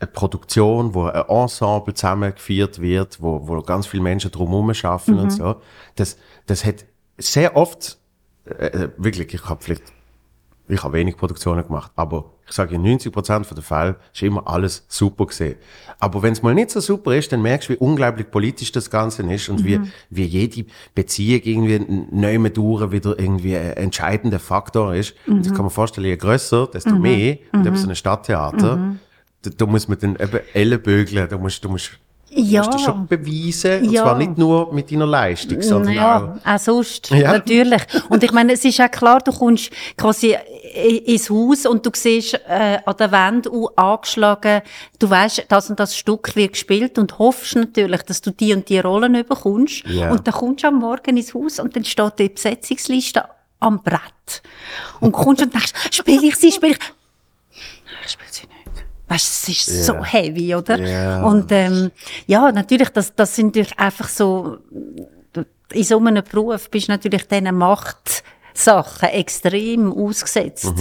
eine 0.00 0.10
Produktion, 0.12 0.94
wo 0.94 1.06
ein 1.06 1.24
Ensemble 1.28 1.94
zusammengeführt 1.94 2.80
wird, 2.80 3.20
wo, 3.20 3.48
wo 3.48 3.60
ganz 3.62 3.86
viele 3.86 4.02
Menschen 4.02 4.30
drumherum 4.30 4.70
arbeiten 4.70 5.18
und 5.18 5.30
so, 5.30 5.56
das, 5.96 6.18
das 6.46 6.64
hat 6.64 6.84
sehr 7.16 7.56
oft, 7.56 7.98
äh, 8.44 8.66
äh, 8.66 8.90
wirklich, 8.96 9.32
ich 9.34 9.44
habe 9.48 9.62
vielleicht 9.62 9.82
ich 10.68 10.82
habe 10.82 10.94
wenig 10.94 11.16
Produktionen 11.16 11.66
gemacht, 11.66 11.92
aber 11.96 12.32
ich 12.46 12.54
sage 12.54 12.74
in 12.74 12.82
90% 12.82 13.54
der 13.54 13.62
Fälle 13.62 13.96
ist 14.12 14.22
immer 14.22 14.46
alles 14.46 14.84
super 14.88 15.26
gesehen. 15.26 15.56
Aber 15.98 16.22
wenn 16.22 16.32
es 16.32 16.42
mal 16.42 16.54
nicht 16.54 16.70
so 16.70 16.80
super 16.80 17.14
ist, 17.14 17.32
dann 17.32 17.42
merkst 17.42 17.68
du, 17.68 17.74
wie 17.74 17.78
unglaublich 17.78 18.30
politisch 18.30 18.72
das 18.72 18.90
Ganze 18.90 19.22
ist 19.22 19.48
und 19.48 19.64
wie, 19.64 19.80
wie 20.10 20.24
jede 20.24 20.64
Beziehung 20.94 21.40
irgendwie 21.44 22.06
neu 22.10 22.38
mit 22.38 22.56
durch 22.56 22.90
wieder 22.90 23.18
irgendwie 23.18 23.56
ein 23.56 23.72
entscheidender 23.72 24.38
Faktor 24.38 24.94
ist. 24.94 25.14
Und 25.26 25.46
ich 25.46 25.52
kann 25.52 25.64
mir 25.64 25.70
vorstellen, 25.70 26.06
je 26.06 26.16
grösser, 26.16 26.66
desto 26.66 26.94
mehr, 26.94 27.38
und 27.52 27.66
eben 27.66 27.76
so 27.76 27.88
ein 27.88 27.96
Stadttheater, 27.96 28.96
da, 29.42 29.50
da 29.50 29.66
muss 29.66 29.88
man 29.88 29.98
dann 29.98 30.16
eben 30.16 30.40
Ellenbögeln, 30.54 31.28
da 31.28 31.36
musst 31.36 31.64
du 31.64 31.68
musst, 31.68 31.98
Ja. 32.30 32.62
musst 32.62 32.74
du 32.74 32.78
schon 32.84 33.06
beweisen, 33.06 33.82
und 33.84 33.90
Ja. 33.92 34.02
zwar 34.02 34.18
nicht 34.18 34.36
nur 34.36 34.72
mit 34.72 34.90
deiner 34.92 35.06
Leistung, 35.06 35.62
sondern 35.62 35.94
Ja, 35.94 36.38
auch 36.44 36.58
sonst, 36.58 37.10
Ja. 37.10 37.32
natürlich. 37.32 37.82
Und 38.10 38.22
ich 38.22 38.32
meine, 38.32 38.52
es 38.52 38.64
ist 38.64 38.80
auch 38.80 38.90
klar, 38.90 39.20
du 39.20 39.32
kommst 39.32 39.70
quasi 39.96 40.36
ins 41.06 41.30
Haus 41.30 41.64
und 41.66 41.84
du 41.86 41.90
siehst 41.94 42.34
äh, 42.46 42.78
an 42.84 42.96
der 42.98 43.10
Wand 43.12 43.48
au- 43.50 43.70
angeschlagen, 43.76 44.60
du 44.98 45.08
weißt, 45.08 45.46
das 45.48 45.70
und 45.70 45.80
das 45.80 45.96
Stück 45.96 46.36
wird 46.36 46.52
gespielt 46.52 46.98
und 46.98 47.18
hoffst 47.18 47.56
natürlich, 47.56 48.02
dass 48.02 48.20
du 48.20 48.30
die 48.30 48.52
und 48.52 48.68
die 48.68 48.78
Rollen 48.78 49.12
bekommst. 49.26 49.84
Ja. 49.86 50.10
Und 50.10 50.26
dann 50.26 50.34
kommst 50.34 50.62
du 50.64 50.68
am 50.68 50.76
Morgen 50.80 51.16
ins 51.16 51.32
Haus 51.34 51.58
und 51.58 51.74
dann 51.76 51.84
steht 51.84 52.18
die 52.18 52.28
Besetzungsliste 52.28 53.24
am 53.60 53.82
Brett. 53.82 54.42
Und 55.00 55.12
kommst 55.12 55.42
und 55.42 55.52
denkst, 55.54 55.72
spiele 55.90 56.26
ich 56.26 56.36
sie, 56.36 56.52
spiele 56.52 56.72
ich... 56.72 56.78
Ich 58.04 58.12
spiele 58.12 58.28
sie. 58.30 58.42
Weißt, 59.08 59.48
es 59.48 59.48
ist 59.48 59.86
so 59.86 59.94
Ja. 59.94 60.04
heavy, 60.04 60.54
oder? 60.54 60.78
Ja. 60.78 61.22
Und 61.22 61.50
ähm, 61.52 61.90
ja, 62.26 62.52
natürlich, 62.52 62.90
das, 62.90 63.14
das 63.14 63.34
sind 63.34 63.46
natürlich 63.48 63.78
einfach 63.78 64.08
so 64.08 64.58
in 65.72 65.84
so 65.84 65.98
einem 65.98 66.24
Beruf 66.24 66.70
bist 66.70 66.88
du 66.88 66.92
natürlich 66.92 67.26
diesen 67.28 67.54
Machtsachen 67.54 69.08
extrem 69.10 69.92
ausgesetzt. 69.92 70.72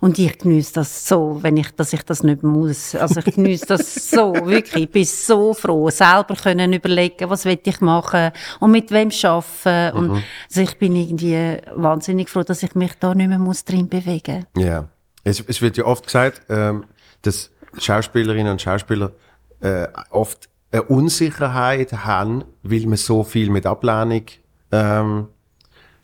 Und 0.00 0.18
ich 0.18 0.38
genieße 0.38 0.74
das 0.74 1.08
so, 1.08 1.38
wenn 1.42 1.56
ich, 1.56 1.70
dass 1.72 1.92
ich 1.92 2.02
das 2.02 2.22
nicht 2.22 2.42
muss. 2.42 2.94
Also 2.94 3.20
ich 3.24 3.34
genieße 3.34 3.66
das 3.66 4.10
so, 4.10 4.34
wirklich. 4.46 4.84
Ich 4.84 4.90
bin 4.90 5.04
so 5.04 5.54
froh, 5.54 5.88
selber 5.90 6.34
können 6.36 6.72
überlegen, 6.72 7.30
was 7.30 7.44
will 7.44 7.58
ich 7.64 7.80
machen 7.80 8.30
und 8.60 8.70
mit 8.70 8.90
wem 8.90 9.10
arbeiten. 9.22 9.96
Und 9.96 10.10
also 10.48 10.60
ich 10.60 10.78
bin 10.78 10.94
irgendwie 10.94 11.56
wahnsinnig 11.74 12.28
froh, 12.28 12.42
dass 12.42 12.62
ich 12.62 12.74
mich 12.74 12.92
da 13.00 13.14
nicht 13.14 13.28
mehr 13.28 13.38
muss 13.38 13.64
drin 13.64 13.88
bewegen 13.88 14.46
Ja. 14.56 14.88
Es, 15.24 15.42
es 15.44 15.60
wird 15.60 15.76
ja 15.76 15.84
oft 15.86 16.04
gesagt, 16.04 16.42
ähm, 16.48 16.84
dass 17.22 17.50
Schauspielerinnen 17.78 18.52
und 18.52 18.62
Schauspieler 18.62 19.12
äh, 19.60 19.88
oft 20.10 20.48
eine 20.72 20.82
Unsicherheit 20.82 21.92
haben, 21.92 22.44
weil 22.62 22.86
man 22.86 22.96
so 22.96 23.22
viel 23.22 23.50
mit 23.50 23.66
Ablehnung 23.66 24.24
ähm, 24.72 25.28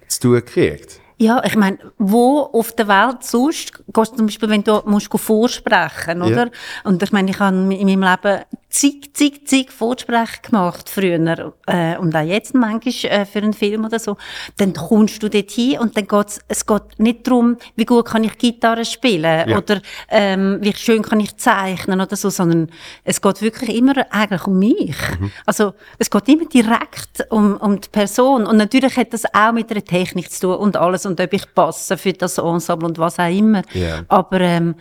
zu 0.08 0.20
tun 0.20 0.44
kriegt. 0.44 1.00
Ja, 1.18 1.42
ich 1.44 1.54
meine, 1.54 1.78
wo 1.98 2.40
auf 2.52 2.72
der 2.72 2.88
Welt 2.88 3.22
sonst, 3.22 3.84
gehst 3.92 4.16
zum 4.16 4.26
Beispiel, 4.26 4.48
wenn 4.48 4.64
du 4.64 4.82
musst 4.86 5.08
vorsprechen, 5.14 6.20
oder? 6.20 6.50
Und 6.82 7.00
ich 7.00 7.12
meine, 7.12 7.30
ich 7.30 7.38
habe 7.38 7.54
in 7.54 7.86
meinem 7.86 8.02
Leben 8.02 8.42
zig, 8.72 9.14
zig, 9.14 9.46
zig 9.46 9.70
Vorsprechen 9.70 10.42
gemacht, 10.42 10.88
früher, 10.88 11.52
äh, 11.66 11.96
und 11.98 12.16
auch 12.16 12.22
jetzt 12.22 12.54
manchmal 12.54 13.12
äh, 13.12 13.26
für 13.26 13.38
einen 13.40 13.52
Film 13.52 13.84
oder 13.84 13.98
so. 13.98 14.16
Dann 14.56 14.72
kommst 14.72 15.22
du 15.22 15.28
dort 15.28 15.50
hin 15.50 15.78
und 15.78 15.94
dann 15.96 16.06
geht's, 16.06 16.40
es 16.48 16.64
geht 16.64 16.82
nicht 16.98 17.26
darum, 17.26 17.58
wie 17.76 17.84
gut 17.84 18.06
kann 18.06 18.24
ich 18.24 18.38
Gitarre 18.38 18.84
spielen, 18.86 19.48
Ja. 19.48 19.58
oder, 19.58 19.82
ähm, 20.08 20.58
wie 20.62 20.72
schön 20.74 21.02
kann 21.02 21.20
ich 21.20 21.36
zeichnen 21.36 22.00
oder 22.00 22.16
so, 22.16 22.30
sondern 22.30 22.70
es 23.04 23.20
geht 23.20 23.42
wirklich 23.42 23.76
immer 23.76 23.92
eigentlich 24.10 24.46
um 24.46 24.58
mich. 24.58 24.96
Also, 25.44 25.74
es 25.98 26.10
geht 26.10 26.28
immer 26.28 26.46
direkt 26.46 27.26
um, 27.30 27.56
um 27.58 27.78
die 27.78 27.88
Person. 27.90 28.46
Und 28.46 28.56
natürlich 28.56 28.96
hat 28.96 29.12
das 29.12 29.24
auch 29.34 29.52
mit 29.52 29.68
der 29.68 29.84
Technik 29.84 30.30
zu 30.30 30.40
tun 30.48 30.56
und 30.56 30.76
alles 30.78 31.04
und 31.04 31.20
ob 31.20 31.32
ich 31.32 31.54
passe 31.54 31.98
für 31.98 32.14
das 32.14 32.38
Ensemble 32.38 32.88
und 32.88 32.98
was 32.98 33.18
auch 33.18 33.28
immer. 33.30 33.62
Ja. 33.74 34.00
Aber, 34.08 34.40
ähm, 34.40 34.74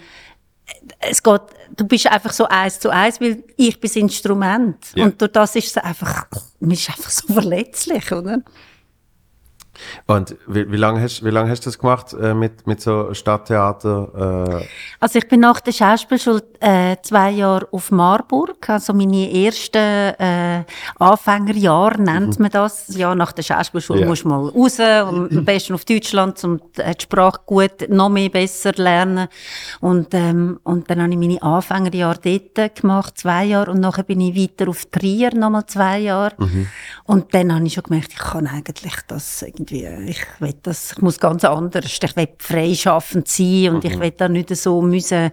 es 1.00 1.22
geht, 1.22 1.42
du 1.76 1.86
bist 1.86 2.08
einfach 2.08 2.32
so 2.32 2.46
eins 2.46 2.80
zu 2.80 2.90
eins, 2.90 3.20
weil 3.22 3.44
ich 3.58 3.80
bin 3.80 3.90
das 3.90 3.96
Instrument. 3.96 4.78
Ja. 4.96 5.06
Und 5.06 5.22
durch 5.22 5.32
das 5.32 5.56
ist 5.56 5.68
es 5.68 5.78
einfach, 5.78 6.28
man 6.60 6.72
ist 6.72 6.90
einfach 6.90 7.10
so 7.10 7.34
verletzlich, 7.34 8.12
oder? 8.12 8.42
Und 10.06 10.36
wie, 10.48 10.70
wie 10.72 10.76
lange 10.78 11.02
hast, 11.02 11.24
wie 11.24 11.30
lange 11.30 11.50
hast 11.50 11.62
du 11.66 11.70
das 11.70 11.80
gemacht 11.80 12.14
äh, 12.14 12.34
mit, 12.34 12.68
mit 12.68 12.82
so 12.82 13.14
Stadttheater? 13.14 14.60
Äh, 14.62 14.66
Also 15.00 15.20
ich 15.20 15.28
bin 15.28 15.40
nach 15.40 15.62
der 15.62 15.72
Schauspielschule 15.72 16.44
äh, 16.60 16.98
zwei 17.02 17.32
Jahre 17.32 17.68
auf 17.72 17.90
Marburg, 17.92 18.70
also 18.70 18.94
meine 18.94 19.32
ersten 19.46 19.78
äh, 19.78 20.64
Anfängerjahre 21.00 22.02
nennt 22.02 22.40
man 22.40 22.52
das. 22.52 22.96
Ja, 22.96 23.16
nach 23.16 23.32
der 23.32 23.44
Schauspielschule 23.44 24.02
Ja. 24.02 24.08
musst 24.08 24.24
du 24.24 24.28
mal 24.28 24.50
raus, 24.50 24.80
und 24.80 25.32
am 25.38 25.46
besten 25.46 25.74
auf 25.74 25.86
Deutschland, 25.86 26.44
um 26.44 26.60
die 26.78 27.02
Sprache 27.02 27.40
gut, 27.46 27.90
noch 27.90 28.10
mehr 28.10 28.30
besser 28.30 28.74
lernen. 28.76 29.28
Und, 29.80 30.14
ähm, 30.14 30.60
und 30.64 30.90
dann 30.90 31.02
habe 31.02 31.12
ich 31.12 31.18
meine 31.18 31.42
Anfängerjahre 31.42 32.20
dort 32.24 32.76
gemacht, 32.76 33.18
zwei 33.18 33.46
Jahre, 33.46 33.72
und 33.72 33.80
nachher 33.80 34.04
bin 34.04 34.20
ich 34.22 34.36
weiter 34.36 34.70
auf 34.70 34.86
Trier 34.86 35.34
nochmal 35.34 35.66
zwei 35.66 36.00
Jahre. 36.00 36.36
Und 37.06 37.34
dann 37.34 37.54
habe 37.54 37.66
ich 37.66 37.74
schon 37.74 37.84
gemerkt, 37.84 38.12
ich 38.14 38.20
kann 38.20 38.48
eigentlich 38.48 38.94
das 39.08 39.42
irgendwie, 39.42 39.61
ich 39.70 40.22
will 40.40 40.54
das, 40.64 40.94
ich 40.94 41.02
muss 41.02 41.20
ganz 41.20 41.44
anders, 41.44 41.86
ich 41.86 42.16
will 42.16 42.28
freischaffend 42.40 43.28
sein 43.28 43.70
und 43.76 43.86
ich 43.86 44.00
will 44.00 44.12
da 44.12 44.28
nicht 44.30 44.56
so 44.56 44.82
müssen 44.82 45.30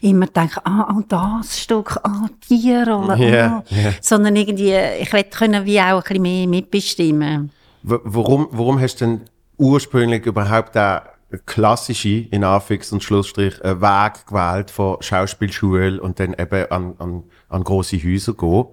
immer 0.00 0.26
denken, 0.26 0.60
ah, 0.64 0.86
ah 0.88 1.02
das 1.08 1.58
Stück, 1.60 1.98
ah, 2.04 2.28
die 2.48 2.72
Rolle, 2.86 3.16
Ja, 3.18 3.46
ah. 3.46 3.64
ja. 3.70 3.90
sondern 4.00 4.36
irgendwie, 4.36 4.74
ich 5.00 5.12
will 5.12 5.24
können 5.24 5.64
wie 5.64 5.80
auch 5.80 5.96
ein 5.96 6.02
bisschen 6.02 6.22
mehr 6.22 6.46
mitbestimmen. 6.46 7.50
w- 7.82 7.98
warum, 8.04 8.48
warum 8.52 8.78
hast 8.80 9.00
du 9.00 9.06
denn 9.06 9.20
ursprünglich 9.58 10.26
überhaupt 10.26 10.74
den 10.74 11.00
klassische, 11.46 12.26
in 12.30 12.44
Anführungs- 12.44 12.92
und 12.92 13.02
Schlussstrich, 13.02 13.58
äh, 13.64 13.80
Weg 13.80 14.26
gewählt 14.26 14.70
von 14.70 14.98
Schauspielschule 15.00 16.00
und 16.00 16.20
dann 16.20 16.34
eben 16.38 16.70
an, 16.70 16.94
an, 16.98 17.22
an 17.48 17.64
grosse 17.64 17.96
Häuser 17.96 18.34
gehen, 18.34 18.66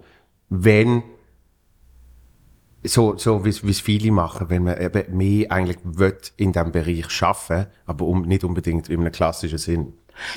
wenn 0.50 1.02
so, 2.84 3.16
so 3.16 3.44
wie 3.44 3.50
es 3.50 3.80
viele 3.80 4.10
machen, 4.10 4.48
wenn 4.48 4.64
man 4.64 4.80
eben 4.80 5.16
mehr 5.16 5.52
eigentlich 5.52 5.78
will 5.84 6.16
in 6.36 6.52
diesem 6.52 6.72
Bereich 6.72 7.10
schaffen, 7.10 7.66
aber 7.86 8.06
um, 8.06 8.22
nicht 8.22 8.44
unbedingt 8.44 8.88
in 8.88 9.00
einem 9.00 9.12
klassischen 9.12 9.58
Sinn. 9.58 9.92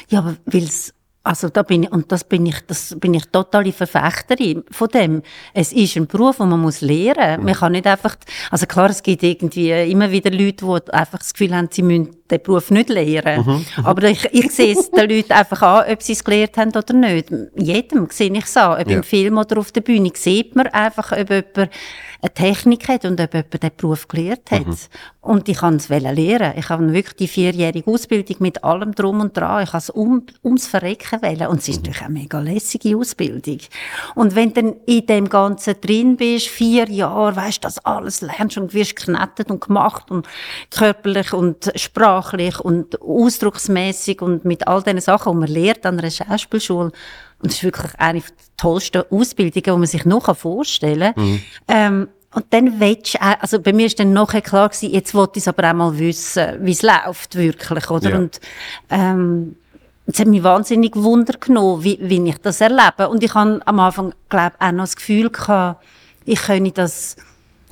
Ja, 0.09 0.19
aber 0.19 0.35
weil's, 0.45 0.93
also 1.23 1.47
da 1.47 1.63
bin 1.63 1.83
ich, 1.83 1.91
und 1.91 2.11
das 2.11 2.25
bin 2.25 2.45
ich, 2.45 2.59
das 2.67 2.97
bin 2.99 3.13
ich 3.13 3.25
totale 3.27 3.71
Verfechterin 3.71 4.63
von 4.69 4.89
dem. 4.89 5.21
Es 5.53 5.71
ist 5.71 5.95
ein 5.95 6.07
Beruf, 6.07 6.37
den 6.37 6.49
man 6.49 6.59
muss 6.59 6.81
lernen. 6.81 7.45
Man 7.45 7.53
kann 7.53 7.71
nicht 7.71 7.87
einfach, 7.87 8.17
also 8.51 8.65
klar, 8.65 8.89
es 8.89 9.03
gibt 9.03 9.23
irgendwie 9.23 9.71
immer 9.89 10.11
wieder 10.11 10.31
Leute, 10.31 10.65
die 10.65 10.93
einfach 10.93 11.19
das 11.19 11.33
Gefühl 11.33 11.55
haben, 11.55 11.69
sie 11.71 11.81
müssen 11.81 12.09
den 12.33 12.43
Beruf 12.43 12.71
nicht 12.71 12.89
lernen. 12.89 13.65
Aber 13.83 14.03
ich, 14.09 14.25
ich 14.31 14.51
sehe 14.51 14.73
es 14.77 14.89
den 14.91 15.09
Leuten 15.09 15.31
einfach 15.33 15.61
an, 15.61 15.91
ob 15.91 16.01
sie 16.01 16.13
es 16.13 16.23
gelernt 16.23 16.57
haben 16.57 16.69
oder 16.75 16.93
nicht. 16.93 17.29
Jedem 17.55 18.07
sehe 18.09 18.31
ich 18.31 18.45
es 18.45 18.57
an, 18.57 18.81
ob 18.81 18.89
Ja. 18.89 18.97
im 18.97 19.03
Film 19.03 19.37
oder 19.37 19.57
auf 19.59 19.71
der 19.71 19.81
Bühne, 19.81 20.11
sieht 20.13 20.55
man 20.55 20.67
einfach, 20.67 21.11
ob 21.11 21.29
jemand 21.29 21.57
eine 21.57 22.33
Technik 22.33 22.87
hat 22.87 23.03
und 23.05 23.19
ob 23.19 23.33
jemand 23.33 23.63
den 23.63 23.71
Beruf 23.75 24.07
gelernt 24.07 24.49
hat. 24.51 24.65
Und 25.19 25.47
ich 25.47 25.57
kann 25.57 25.75
es 25.75 25.87
lernen. 25.89 26.53
Ich 26.57 26.69
habe 26.69 26.93
wirklich 26.93 27.15
die 27.15 27.27
vierjährige 27.27 27.89
Ausbildung 27.89 28.37
mit 28.39 28.63
allem 28.63 28.93
Drum 28.93 29.19
und 29.21 29.35
Dran. 29.37 29.63
Ich 29.63 29.69
habe 29.69 29.77
es 29.77 29.89
um, 29.89 30.25
ums 30.43 30.67
Verrecken 30.67 31.21
wählen. 31.21 31.47
Und 31.47 31.59
es 31.59 31.69
ist 31.69 31.77
natürlich 31.77 32.01
eine 32.01 32.13
mega 32.13 32.39
lässige 32.39 32.97
Ausbildung. 32.97 33.59
Und 34.15 34.35
wenn 34.35 34.53
du 34.53 34.61
dann 34.61 34.75
in 34.85 35.05
dem 35.05 35.29
Ganzen 35.29 35.75
drin 35.81 36.17
bist, 36.17 36.47
vier 36.47 36.89
Jahre, 36.89 37.35
weißt 37.35 37.57
du, 37.63 37.67
das 37.67 37.77
alles 37.85 38.21
lernst 38.21 38.57
und 38.57 38.73
wirst 38.73 38.95
geknettet 38.97 39.49
und 39.49 39.61
gemacht 39.65 40.11
und 40.11 40.27
körperlich 40.71 41.33
und 41.33 41.71
sprachlich 41.75 42.22
und 42.63 43.01
ausdrucksmäßig 43.01 44.21
und 44.21 44.45
mit 44.45 44.67
all 44.67 44.81
diesen 44.83 45.01
Sachen, 45.01 45.33
die 45.33 45.39
man 45.39 45.49
lernt 45.49 45.85
an 45.85 45.99
einer 45.99 46.11
Schauspielschule. 46.11 46.91
Und 47.41 47.49
es 47.49 47.55
ist 47.55 47.63
wirklich 47.63 47.91
eine 47.97 48.19
der 48.19 48.29
tollsten 48.55 49.03
Ausbildungen, 49.09 49.63
die 49.63 49.71
man 49.71 49.85
sich 49.85 50.05
noch 50.05 50.35
vorstellen 50.37 51.13
kann. 51.13 51.41
Ähm, 51.67 52.07
und 52.33 52.45
dann 52.49 52.79
willst 52.79 53.15
du 53.15 53.21
also 53.21 53.59
bei 53.59 53.73
mir 53.73 53.85
ist 53.85 53.99
dann 53.99 54.13
nachher 54.13 54.41
klar 54.41 54.69
gewesen, 54.69 54.91
jetzt 54.91 55.13
wollte 55.13 55.37
ich 55.37 55.43
es 55.43 55.47
aber 55.47 55.69
auch 55.69 55.73
mal 55.73 55.99
wissen, 55.99 56.57
wie 56.61 56.71
es 56.71 56.81
läuft 56.81 57.35
wirklich, 57.35 57.89
oder? 57.89 58.09
Ja. 58.09 58.17
Und, 58.17 58.39
ähm, 58.89 59.55
es 60.05 60.19
hat 60.19 60.27
mich 60.27 60.43
wahnsinnig 60.43 60.95
Wunder 60.95 61.33
genommen, 61.39 61.83
wie, 61.83 61.97
wie 62.01 62.29
ich 62.29 62.37
das 62.39 62.59
erlebe. 62.59 63.07
Und 63.07 63.23
ich 63.23 63.33
habe 63.33 63.61
am 63.65 63.79
Anfang, 63.79 64.13
glaube 64.29 64.55
auch 64.59 64.71
noch 64.71 64.83
das 64.83 64.95
Gefühl 64.95 65.29
gehabt, 65.29 65.83
ich 66.25 66.41
könne 66.41 66.71
das, 66.71 67.15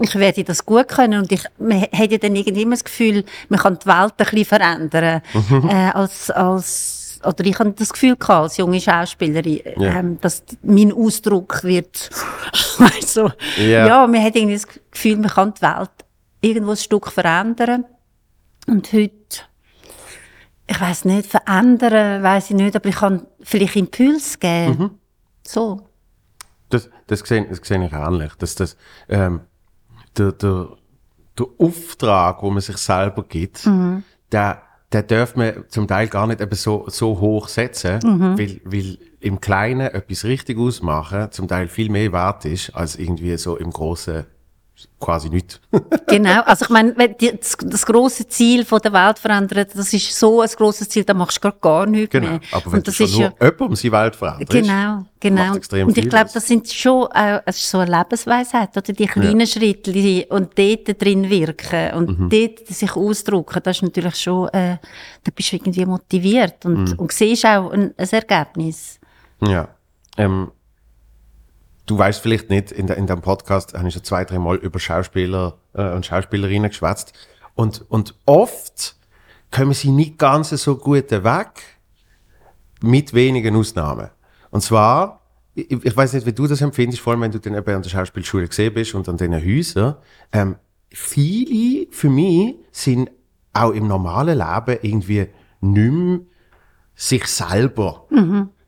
ich 0.02 0.16
werde 0.16 0.44
das 0.44 0.66
gut 0.66 0.88
können. 0.88 1.22
Und 1.22 1.32
ich, 1.32 1.44
man 1.60 1.82
hat 1.82 2.12
ja 2.12 2.18
dann 2.18 2.36
irgendwie 2.36 2.64
immer 2.64 2.72
das 2.76 2.84
Gefühl, 2.84 3.24
man 3.50 3.60
kann 3.60 3.78
die 3.80 3.86
Welt 3.88 4.14
ein 4.18 4.26
bisschen 4.26 4.46
verändern, 4.46 5.22
äh, 5.70 5.90
als, 5.94 6.30
als, 6.32 7.20
oder 7.24 7.46
ich 7.46 7.58
habe 7.60 7.72
das 7.72 7.94
Gefühl 7.94 8.16
gehabt, 8.16 8.44
als 8.44 8.58
junge 8.58 8.82
Schauspielerin, 8.82 9.62
Ja. 9.78 10.00
ähm, 10.00 10.20
dass 10.22 10.44
mein 10.64 10.92
Ausdruck 10.92 11.64
wird, 11.64 12.10
weißt 12.80 13.14
so, 13.14 13.32
Ja. 13.58 14.08
man 14.08 14.24
hat 14.24 14.36
irgendwie 14.36 14.56
das 14.56 14.68
Gefühl, 14.92 15.18
man 15.18 15.30
kann 15.30 15.54
die 15.54 15.62
Welt 15.62 15.92
irgendwo 16.42 16.72
ein 16.72 16.78
Stück 16.78 17.12
verändern. 17.12 17.86
Und 18.68 18.92
heute, 18.94 19.12
ich 20.68 20.80
weiß 20.82 21.06
nicht, 21.06 21.28
verändern, 21.30 22.24
weiß 22.24 22.50
ich 22.52 22.56
nicht, 22.56 22.76
aber 22.76 22.90
ich 22.90 22.96
kann 22.96 23.28
vielleicht 23.42 23.76
Impuls 23.76 24.40
geben. 24.40 25.00
So. 25.46 25.82
Das, 26.70 26.90
das, 27.08 27.20
sehe, 27.20 27.46
das 27.46 27.60
sehe 27.68 27.84
ich 27.86 27.92
ähnlich. 27.92 28.34
Dass 28.36 28.56
das, 28.56 28.78
ähm, 29.10 29.42
der, 30.18 30.32
der, 30.34 30.68
der 31.38 31.46
Auftrag, 31.58 32.42
wo 32.44 32.50
man 32.50 32.62
sich 32.62 32.78
selber 32.78 33.24
gibt, 33.24 33.68
der 34.32 34.62
den 34.94 35.08
darf 35.08 35.38
man 35.38 35.64
zum 35.70 35.88
Teil 35.88 36.10
gar 36.10 36.28
nicht 36.28 36.42
eben 36.42 36.54
so, 36.54 36.84
so 36.88 37.18
hoch 37.22 37.48
setzen, 37.48 38.00
Mhm. 38.04 38.38
weil, 38.38 38.60
weil 38.66 38.98
im 39.22 39.40
Kleinen 39.40 39.88
etwas 39.88 40.26
richtig 40.26 40.58
ausmachen 40.58 41.32
zum 41.32 41.48
Teil 41.48 41.70
viel 41.70 41.90
mehr 41.90 42.12
wert 42.12 42.44
ist, 42.44 42.72
als 42.76 42.98
irgendwie 42.98 43.38
so 43.38 43.56
im 43.56 43.72
Großen 43.72 44.26
quasi 45.00 45.30
nicht. 45.30 45.60
Genau, 46.08 46.42
also 46.42 46.66
ich 46.66 46.70
meine, 46.70 46.94
das, 46.94 47.58
das 47.66 47.86
große 47.86 48.28
Ziel 48.28 48.66
von 48.66 48.80
der 48.82 48.94
Welt 48.94 49.18
verändern, 49.20 49.66
das 49.74 49.94
ist 49.94 50.18
so 50.18 50.42
ein 50.42 50.50
grosses 50.50 50.90
Ziel, 50.90 51.04
da 51.04 51.14
machst 51.14 51.38
du 51.38 51.42
gar, 51.42 51.54
gar 51.60 51.86
nichts 51.86 52.12
genau. 52.12 52.30
mehr. 52.32 52.40
Aber 52.52 52.66
wenn 52.66 52.74
Und 52.80 52.88
das 52.88 53.00
ist 53.00 53.14
nur 53.14 53.22
ja, 53.22 53.34
jemand 53.42 53.62
um 53.62 53.76
seine 53.76 53.92
Welt 53.94 54.16
veränderst, 54.16 54.52
Genau, 54.52 55.06
genau. 55.20 55.54
Und 55.86 55.98
ich 55.98 56.10
glaube, 56.10 56.30
das 56.34 56.46
sind 56.48 56.68
schon 56.72 57.08
auch, 57.08 57.42
es 57.46 57.58
ist 57.58 57.70
so 57.70 57.80
eine 57.80 57.98
Lebensweisheit, 57.98 58.70
oder? 58.78 58.94
Die 58.94 59.06
kleinen 59.08 59.48
Schritte 59.48 59.92
die, 59.92 60.26
und 60.30 60.58
dort 60.58 61.02
drin 61.02 61.30
wirken 61.30 61.94
und 61.94 62.20
Mhm. 62.20 62.30
dort 62.30 62.68
sich 62.68 62.96
ausdrücken, 62.96 63.60
das 63.64 63.78
ist 63.78 63.84
natürlich 63.84 64.16
schon, 64.16 64.48
äh, 64.50 64.78
da 65.24 65.32
bist 65.34 65.52
du 65.52 65.56
irgendwie 65.56 65.86
motiviert 65.86 66.66
und, 66.66 66.92
Mhm. 66.92 67.00
und 67.00 67.12
siehst 67.12 67.46
auch 67.46 67.72
ein, 67.72 67.94
ein 67.98 68.10
Ergebnis. 68.10 69.00
Ja. 69.42 69.68
Ähm, 70.18 70.52
du 71.86 71.98
weißt 71.98 72.22
vielleicht 72.22 72.50
nicht, 72.50 72.72
in, 72.72 72.88
de, 72.88 72.98
in 72.98 73.08
dem 73.08 73.22
Podcast 73.22 73.74
habe 73.74 73.88
ich 73.88 73.94
schon 73.94 74.04
zwei, 74.04 74.26
drei 74.26 74.40
Mal 74.40 74.58
über 74.58 74.80
Schauspieler 74.80 75.58
äh, 75.74 75.92
und 75.92 76.06
Schauspielerinnen 76.06 76.70
geschwätzt. 76.70 77.14
Und, 77.56 77.86
und 77.90 78.16
oft 78.26 78.96
kommen 79.52 79.74
sie 79.74 79.92
nicht 79.92 80.18
ganz 80.18 80.50
so 80.50 80.78
gut 80.78 81.12
weg, 81.12 81.80
mit 82.82 83.14
wenigen 83.14 83.56
Ausnahmen. 83.56 84.10
Und 84.50 84.62
zwar, 84.62 85.22
ich, 85.54 85.72
ich 85.72 85.96
weiß 85.96 86.14
nicht, 86.14 86.26
wie 86.26 86.34
du 86.34 86.48
das 86.48 86.62
empfindest, 86.62 87.02
vor 87.02 87.14
allem 87.14 87.22
wenn 87.22 87.32
du 87.32 87.40
dann 87.40 87.56
eben 87.56 87.76
an 87.76 87.82
der 87.82 87.90
Schauspielschule 87.90 88.48
gesehen 88.48 88.74
bist 88.74 88.96
und 88.96 89.08
an 89.08 89.18
diesen 89.18 89.36
Häusern. 89.36 89.96
Ähm, 90.32 90.56
viele 90.90 91.88
für 91.92 92.10
mich 92.10 92.56
sind 92.72 93.12
auch 93.54 93.72
im 93.72 93.88
normalen 93.88 94.38
Leben 94.38 94.80
irgendwie 94.82 95.28
nicht 95.62 95.92
mehr 95.92 96.20
sich 96.96 97.26
selber. 97.28 98.08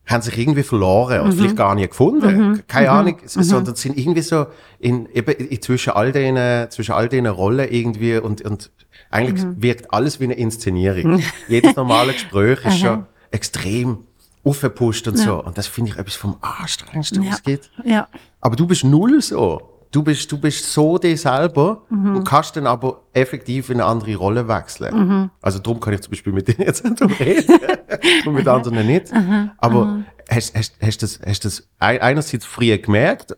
Haben 0.05 0.21
sich 0.21 0.37
irgendwie 0.37 0.63
verloren 0.63 1.21
oder 1.21 1.31
vielleicht 1.31 1.55
gar 1.55 1.75
nicht 1.75 1.89
gefunden. 1.91 2.63
Keine 2.67 2.87
Ahnung, 2.91 3.17
s- 3.23 3.33
sondern 3.33 3.75
sind 3.75 3.97
irgendwie 3.97 4.21
so 4.21 4.47
in, 4.79 5.07
eben 5.13 5.31
in- 5.31 5.61
zwischen 5.61 5.91
all 5.93 6.11
denen, 6.11 6.69
zwischen 6.71 6.91
all 6.93 7.07
denen 7.07 7.31
Rollen 7.31 7.67
irgendwie 7.71 8.17
und, 8.17 8.41
und 8.41 8.69
eigentlich 9.09 9.45
wirkt 9.61 9.93
alles 9.93 10.19
wie 10.19 10.25
eine 10.25 10.33
Inszenierung. 10.33 11.21
Jedes 11.47 11.75
normale 11.77 12.13
Gespräch 12.13 12.59
ist 12.65 12.79
schon 12.79 13.05
extrem 13.31 13.99
aufgepusht 14.43 15.07
und 15.07 15.17
so. 15.17 15.41
Und 15.43 15.57
das 15.57 15.67
finde 15.67 15.91
ich 15.91 15.97
etwas 15.97 16.15
vom 16.15 16.35
Anstrengendsten, 16.41 17.25
was 17.25 17.35
es 17.35 17.43
gibt. 17.43 17.71
Ja. 17.85 18.07
Aber 18.41 18.55
du 18.57 18.67
bist 18.67 18.83
null 18.83 19.21
so. 19.21 19.72
Du 19.93 20.01
bist, 20.03 20.29
du 20.31 20.37
bist 20.37 20.65
so 20.73 20.97
dir 20.97 21.15
selber 21.17 21.83
und 21.89 22.23
kannst 22.25 22.55
dann 22.57 22.67
aber 22.67 23.03
effektiv 23.13 23.69
in 23.69 23.75
eine 23.79 23.85
andere 23.85 24.15
Rolle 24.15 24.47
wechseln. 24.47 25.29
Also 25.41 25.59
darum 25.59 25.79
kann 25.79 25.93
ich 25.93 26.01
zum 26.01 26.11
Beispiel 26.11 26.33
mit 26.33 26.47
dir 26.47 26.55
jetzt 26.65 26.83
reden 27.19 27.59
und 28.25 28.33
mit 28.33 28.47
anderen 28.47 28.85
nicht. 28.87 29.13
Aber 29.59 29.99
hast, 30.29 30.55
hast, 30.57 30.73
hast 30.81 31.01
du 31.01 31.05
das, 31.05 31.19
hast 31.25 31.45
das 31.45 31.67
ein- 31.79 32.01
einerseits 32.01 32.45
früher 32.45 32.77
gemerkt 32.79 33.35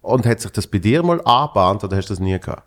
und 0.00 0.26
hat 0.26 0.40
sich 0.40 0.50
das 0.50 0.66
bei 0.66 0.78
dir 0.78 1.02
mal 1.04 1.20
angebahnt 1.24 1.84
oder 1.84 1.96
hast 1.96 2.10
du 2.10 2.14
das 2.14 2.20
nie 2.20 2.38
gehabt? 2.38 2.64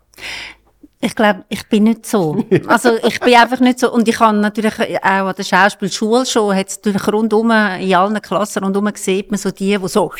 Ich 0.98 1.14
glaube, 1.14 1.44
ich 1.50 1.68
bin 1.68 1.84
nicht 1.84 2.06
so. 2.06 2.42
Also 2.66 2.96
ich 3.06 3.20
bin 3.20 3.34
einfach 3.34 3.60
nicht 3.60 3.78
so. 3.78 3.92
Und 3.92 4.08
ich 4.08 4.18
habe 4.18 4.38
natürlich 4.38 4.74
auch 5.02 5.26
an 5.28 5.34
der 5.36 5.44
Schauspielschule 5.44 6.24
schon, 6.24 6.56
hat 6.56 6.68
es 6.68 6.76
natürlich 6.76 7.06
rundum, 7.08 7.50
in 7.50 7.94
allen 7.94 8.20
Klassen 8.22 8.64
rundum 8.64 8.90
sieht 8.94 9.30
man 9.30 9.38
so 9.38 9.50
die, 9.50 9.76
die 9.76 9.88
so, 9.88 10.10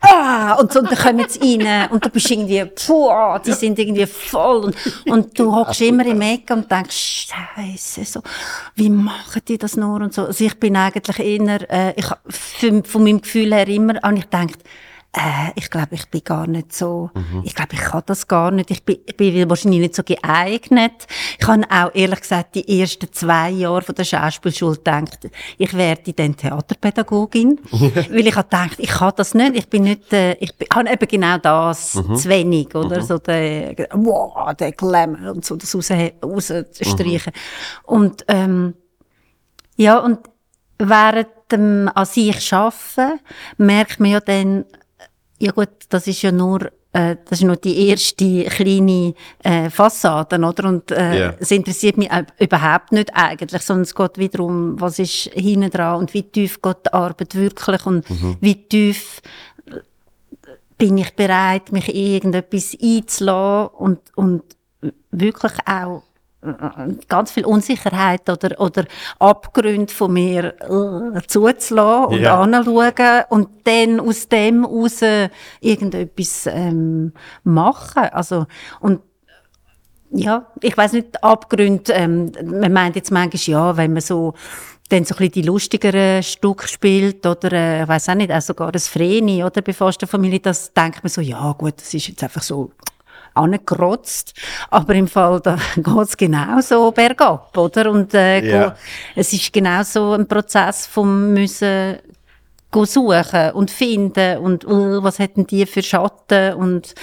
ah, 0.00 0.54
und, 0.54 0.72
so, 0.72 0.78
und 0.78 0.90
dann 0.92 0.98
kommen 0.98 1.28
sie 1.28 1.60
rein 1.60 1.90
und 1.90 2.04
du 2.04 2.08
bist 2.08 2.30
irgendwie, 2.30 2.64
puh, 2.64 3.10
die 3.44 3.52
sind 3.52 3.78
irgendwie 3.80 4.06
voll 4.06 4.66
und, 4.66 4.76
und 5.06 5.38
du 5.38 5.54
hockst 5.54 5.80
immer 5.80 6.06
im 6.06 6.20
Eck 6.20 6.48
und 6.50 6.70
denkst, 6.70 7.28
Scheiße, 7.56 8.04
so, 8.04 8.22
wie 8.76 8.90
machen 8.90 9.42
die 9.46 9.58
das 9.58 9.76
nur 9.76 10.00
und 10.00 10.14
so. 10.14 10.26
Also 10.26 10.44
ich 10.44 10.58
bin 10.58 10.76
eigentlich 10.76 11.18
eher, 11.18 11.70
äh, 11.70 11.94
ich, 11.96 12.06
für, 12.28 12.84
von 12.84 13.02
meinem 13.02 13.20
Gefühl 13.20 13.52
her 13.52 13.66
immer, 13.66 13.94
habe 14.02 14.18
ich 14.18 14.30
gedacht, 14.30 14.58
äh, 15.12 15.50
ich 15.56 15.70
glaube, 15.70 15.96
ich 15.96 16.08
bin 16.08 16.22
gar 16.22 16.46
nicht 16.46 16.72
so, 16.72 17.10
ich 17.42 17.54
glaube, 17.54 17.74
ich 17.74 17.80
kann 17.80 18.02
das 18.06 18.28
gar 18.28 18.52
nicht, 18.52 18.70
ich 18.70 18.84
bin, 18.84 18.98
ich 19.04 19.16
bin 19.16 19.50
wahrscheinlich 19.50 19.80
nicht 19.80 19.94
so 19.96 20.04
geeignet. 20.04 21.08
Ich 21.38 21.46
habe 21.48 21.64
auch, 21.68 21.90
ehrlich 21.94 22.20
gesagt, 22.20 22.54
die 22.54 22.80
ersten 22.80 23.12
zwei 23.12 23.50
Jahre 23.50 23.82
von 23.82 23.94
der 23.96 24.04
Schauspielschule 24.04 24.76
gedacht, 24.76 25.28
ich 25.58 25.76
werde 25.76 26.12
dann 26.12 26.36
Theaterpädagogin, 26.36 27.60
weil 27.70 28.26
ich 28.26 28.36
habe 28.36 28.48
gedacht, 28.48 28.78
ich 28.78 28.90
kann 28.90 29.12
das 29.16 29.34
nicht, 29.34 29.56
ich 29.56 29.68
bin 29.68 29.82
nicht, 29.82 30.12
äh, 30.12 30.34
ich 30.34 30.54
bin, 30.54 30.68
habe 30.72 30.90
eben 30.90 31.08
genau 31.08 31.38
das, 31.38 31.92
zu 31.92 32.28
wenig, 32.28 32.72
oder, 32.76 33.02
so 33.02 33.18
der, 33.18 33.88
wow, 33.92 34.54
der 34.54 34.70
Glamour 34.72 35.32
und 35.32 35.44
so, 35.44 35.56
das 35.56 35.74
raus, 35.74 35.90
rausstreichen. 36.22 37.32
Und, 37.82 38.24
ähm, 38.28 38.74
ja, 39.76 39.98
und 39.98 40.20
während 40.78 41.28
dem 41.50 41.90
an 41.92 42.06
sich 42.06 42.52
arbeiten, 42.52 43.18
merkt 43.56 43.98
man 43.98 44.10
ja 44.10 44.20
dann, 44.20 44.66
ja 45.40 45.52
gut, 45.52 45.70
das 45.88 46.06
ist 46.06 46.22
ja 46.22 46.30
nur, 46.32 46.70
äh, 46.92 47.16
das 47.24 47.40
ist 47.40 47.44
nur 47.44 47.56
die 47.56 47.88
erste 47.88 48.44
kleine 48.44 49.14
äh, 49.42 49.70
Fassade, 49.70 50.36
oder? 50.38 50.68
Und 50.68 50.90
äh, 50.90 51.18
Ja. 51.18 51.34
es 51.38 51.50
interessiert 51.50 51.96
mich 51.96 52.10
überhaupt 52.38 52.92
nicht 52.92 53.10
eigentlich, 53.14 53.62
sondern 53.62 53.82
es 53.82 53.94
geht 53.94 54.18
wieder 54.18 54.40
um, 54.44 54.80
was 54.80 54.98
ist 54.98 55.30
hinten 55.32 55.70
dran 55.70 55.98
und 56.00 56.14
wie 56.14 56.22
tief 56.24 56.60
geht 56.60 56.76
die 56.86 56.92
Arbeit 56.92 57.34
wirklich 57.34 57.86
und 57.86 58.04
wie 58.40 58.54
tief 58.68 59.22
bin 60.78 60.98
ich 60.98 61.14
bereit, 61.14 61.72
mich 61.72 61.88
in 61.88 62.14
irgendetwas 62.14 62.76
einzulassen 62.82 63.74
und, 63.76 63.98
und 64.16 64.42
wirklich 65.10 65.52
auch 65.66 66.02
ganz 67.08 67.32
viel 67.32 67.44
Unsicherheit 67.44 68.28
oder, 68.30 68.58
oder 68.60 68.84
Abgründe 69.18 69.92
von 69.92 70.12
mir 70.12 70.54
äh, 70.60 71.20
zuzulassen 71.26 72.06
und 72.06 72.20
Ja. 72.20 72.40
anschauen 72.40 73.24
und 73.28 73.48
dann 73.64 74.00
aus 74.00 74.28
dem 74.28 74.64
raus 74.64 75.00
irgendetwas 75.60 76.46
ähm, 76.46 77.12
machen. 77.44 78.04
Also, 78.12 78.46
und 78.80 79.00
ja, 80.12 80.46
ich 80.62 80.76
weiß 80.76 80.94
nicht, 80.94 81.22
Abgründe, 81.22 81.92
ähm, 81.92 82.32
man 82.44 82.72
meint 82.72 82.96
jetzt 82.96 83.10
manchmal, 83.12 83.40
ja, 83.42 83.76
wenn 83.76 83.92
man 83.92 84.02
so 84.02 84.34
dann 84.88 85.04
so 85.04 85.14
ein 85.14 85.18
bisschen 85.18 85.32
die 85.32 85.42
lustigeren 85.42 86.22
Stücke 86.22 86.66
spielt 86.66 87.24
oder, 87.24 87.52
äh, 87.52 87.82
ich 87.82 87.88
weiß 87.88 88.08
auch 88.08 88.14
nicht, 88.14 88.32
auch 88.32 88.40
sogar 88.40 88.72
das 88.72 88.88
Vreni 88.88 89.44
oder 89.44 89.62
bei 89.62 89.72
Familie, 89.72 90.40
das 90.40 90.72
denkt 90.72 91.04
man 91.04 91.10
so, 91.10 91.20
ja 91.20 91.52
gut, 91.52 91.74
das 91.76 91.94
ist 91.94 92.08
jetzt 92.08 92.24
einfach 92.24 92.42
so 92.42 92.72
angekrotzt, 93.42 94.34
aber 94.70 94.94
im 94.94 95.08
Fall, 95.08 95.40
da 95.40 95.56
geht's 95.76 96.16
genauso 96.16 96.92
bergab, 96.92 97.56
oder? 97.56 97.90
Und 97.90 98.14
äh, 98.14 98.40
go- 98.68 98.72
es 99.16 99.32
ist 99.32 99.52
genauso 99.52 100.12
ein 100.12 100.26
Prozess 100.28 100.86
vom 100.86 101.32
müssen 101.32 101.96
go 102.70 102.84
suchen 102.84 103.50
und 103.54 103.70
finden 103.70 104.38
und 104.38 104.64
uh, 104.64 105.02
was 105.02 105.18
hätten 105.18 105.44
die 105.46 105.66
für 105.66 105.82
Schatten? 105.82 106.54
Und 106.54 106.94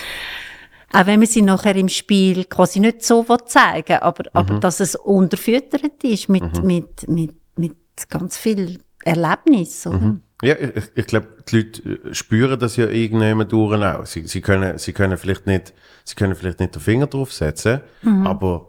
auch 0.94 1.06
wenn 1.06 1.20
man 1.20 1.28
sie 1.28 1.42
nachher 1.42 1.76
im 1.76 1.90
Spiel 1.90 2.46
quasi 2.46 2.80
nicht 2.80 3.04
so 3.04 3.28
will 3.28 3.44
zeigen 3.46 3.98
aber, 3.98 4.24
aber 4.32 4.54
dass 4.62 4.80
es 4.80 4.96
unterfüttert 4.96 6.02
ist 6.04 6.30
mit, 6.30 6.64
mit, 6.64 7.08
mit, 7.10 7.32
mit 7.58 7.76
ganz 8.10 8.38
viel 8.38 8.80
Erlebnis, 9.04 9.86
oder? 9.88 9.98
Ja, 10.44 10.56
ich, 10.56 10.84
ich 10.94 11.08
glaube, 11.08 11.28
die 11.50 11.58
Leute 11.58 11.82
äh, 11.90 12.14
spüren 12.14 12.60
das 12.60 12.76
ja 12.76 12.88
irgendjemand 12.88 13.52
durch 13.52 13.82
auch. 13.84 14.06
Sie, 14.06 14.28
sie, 14.28 14.42
können, 14.42 14.78
sie 14.78 14.94
können 14.94 15.18
vielleicht 15.18 15.48
nicht, 15.48 15.74
sie 16.04 16.16
können 16.16 16.36
vielleicht 16.36 16.60
nicht 16.60 16.76
den 16.76 16.82
Finger 16.82 17.08
drauf 17.08 17.34
setzen, 17.34 17.82
aber, 18.24 18.68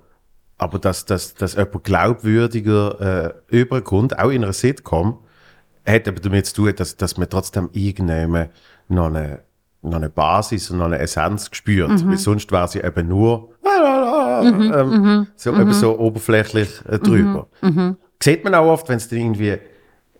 aber 0.56 0.78
dass, 0.78 1.04
dass, 1.04 1.34
dass 1.34 1.56
jemand 1.56 1.84
glaubwürdiger 1.84 3.34
äh, 3.50 3.56
überkommt, 3.56 4.18
auch 4.18 4.30
in 4.30 4.44
einer 4.44 4.54
Sitcom, 4.54 5.18
hat 5.86 6.06
eben 6.06 6.22
damit 6.22 6.46
zu 6.46 6.54
tun, 6.54 6.72
dass, 6.76 6.96
dass 6.96 7.16
man 7.16 7.28
trotzdem 7.28 7.68
irgendjemand 7.72 8.50
noch 8.88 9.06
eine, 9.06 9.40
noch 9.82 9.96
eine 9.96 10.10
Basis 10.10 10.70
und 10.70 10.78
noch 10.78 10.86
eine 10.86 10.98
Essenz 10.98 11.48
spürt. 11.52 12.06
Weil 12.06 12.18
sonst 12.18 12.50
wäre 12.52 12.68
sie 12.68 12.80
eben 12.80 13.08
nur 13.08 13.54
ähm, 13.64 15.26
so, 15.36 15.54
eben 15.54 15.72
so 15.72 15.98
oberflächlich 15.98 16.68
äh, 16.86 16.98
drüber. 16.98 17.48
Sieht 18.22 18.44
man 18.44 18.54
auch 18.54 18.66
oft, 18.66 18.88
wenn 18.88 18.96
es 18.96 19.08
dann 19.08 19.18
irgendwie 19.18 19.58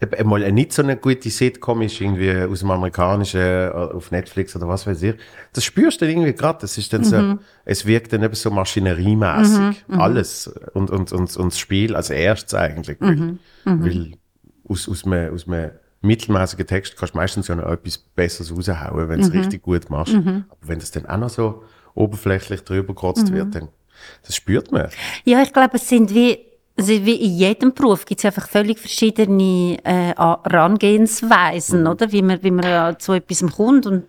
eben 0.01 0.29
mal 0.29 0.43
eine 0.43 0.53
nicht 0.53 0.73
so 0.73 0.83
eine 0.83 0.97
gute 0.97 1.31
Sitcom 1.31 1.83
ist, 1.83 2.01
irgendwie 2.01 2.33
aus 2.33 2.61
dem 2.61 2.71
amerikanischen, 2.71 3.41
äh, 3.41 3.71
auf 3.75 4.11
Netflix 4.11 4.55
oder 4.55 4.69
was 4.69 4.87
weiß 4.87 5.03
ich. 5.03 5.15
Das 5.53 5.65
spürst 5.65 6.01
du 6.01 6.07
dann 6.07 6.15
irgendwie 6.15 6.35
gerade. 6.35 6.61
Das 6.61 6.79
ist 6.79 6.93
dann 6.93 7.05
so, 7.05 7.39
es 7.65 7.85
wirkt 7.87 8.13
dann 8.13 8.23
eben 8.23 8.35
so 8.35 8.51
maschinerimäßig. 8.51 9.85
Alles. 9.89 10.49
Und, 10.75 10.91
und, 10.91 11.13
und, 11.13 11.37
und 11.37 11.53
das 11.53 11.59
Spiel 11.59 11.97
als 11.97 12.11
erstes 12.11 12.55
eigentlich. 12.55 13.01
Weil, 13.01 13.39
weil 13.65 14.13
aus, 14.69 14.89
aus 14.89 15.05
einem, 15.05 15.35
aus 15.35 15.49
einem 15.49 15.71
mittelmäßigen 16.01 16.67
Text 16.67 16.97
kannst 16.97 17.15
du 17.15 17.19
meistens 17.19 17.49
ja 17.49 17.57
noch 17.57 17.71
etwas 17.71 17.99
Besseres 17.99 18.55
raushauen, 18.55 19.09
wenn 19.09 19.21
du 19.21 19.27
es 19.27 19.33
richtig 19.33 19.63
gut 19.63 19.91
machst. 19.91 20.15
Aber 20.15 20.45
wenn 20.63 20.79
das 20.79 20.91
dann 20.93 21.07
auch 21.07 21.19
noch 21.19 21.31
so 21.31 21.65
oberflächlich 21.95 22.63
drüber 22.63 22.95
gekratzt 22.95 23.33
wird, 23.33 23.55
dann, 23.55 23.69
das 24.25 24.37
spürt 24.37 24.71
man. 24.71 24.89
Ja, 25.25 25.43
ich 25.43 25.53
glaube, 25.53 25.77
es 25.77 25.89
sind 25.89 26.15
wie 26.15 26.39
also 26.79 26.93
wie 26.93 27.17
in 27.17 27.35
jedem 27.37 27.75
Beruf 27.75 28.05
gibt 28.05 28.21
es 28.21 28.25
einfach 28.25 28.49
völlig 28.49 28.79
verschiedene 28.79 29.79
äh, 29.83 30.15
Herangehensweisen, 30.17 31.87
oder? 31.89 32.13
Wie 32.13 32.23
man, 32.23 32.41
wie 32.43 32.53
man 32.53 32.65
äh, 32.65 32.97
zu 32.99 33.15
etwas 33.15 33.45
kommt 33.53 33.87
und 33.87 34.05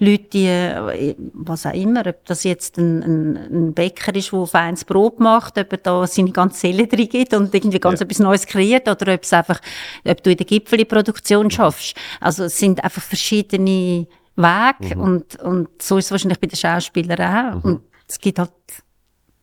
Leute, 0.00 0.24
die, 0.32 0.46
äh, 0.46 1.14
was 1.32 1.64
auch 1.64 1.72
immer, 1.74 2.04
ob 2.06 2.24
das 2.26 2.42
jetzt 2.42 2.76
ein, 2.78 3.02
ein, 3.02 3.36
ein 3.36 3.72
Bäcker 3.72 4.14
ist, 4.16 4.32
der 4.32 4.46
feines 4.46 4.84
Brot 4.84 5.20
macht, 5.20 5.58
ob 5.58 5.70
er 5.72 5.78
da 5.78 6.06
seine 6.08 6.32
ganze 6.32 6.58
Seele 6.60 6.88
drin 6.88 7.08
gibt 7.08 7.34
und 7.34 7.54
irgendwie 7.54 7.78
ganz 7.78 8.00
Ja. 8.00 8.04
etwas 8.06 8.18
Neues 8.18 8.46
kreiert 8.46 8.88
oder 8.88 9.14
ob 9.14 9.22
es 9.22 9.32
einfach, 9.32 9.60
ob 10.04 10.22
du 10.22 10.30
in 10.30 10.36
der 10.36 10.46
Gipfelproduktion 10.46 11.50
schaffst. 11.50 11.94
Also 12.20 12.44
es 12.44 12.58
sind 12.58 12.82
einfach 12.82 13.02
verschiedene 13.02 14.06
Wege 14.34 14.98
und, 14.98 15.36
und 15.40 15.68
so 15.80 15.98
ist 15.98 16.06
es 16.06 16.10
wahrscheinlich 16.10 16.40
bei 16.40 16.48
den 16.48 16.56
Schauspielern 16.56 17.56
auch. 17.56 17.64
Und 17.64 17.82
es 18.08 18.18
gibt 18.18 18.38
halt 18.38 18.50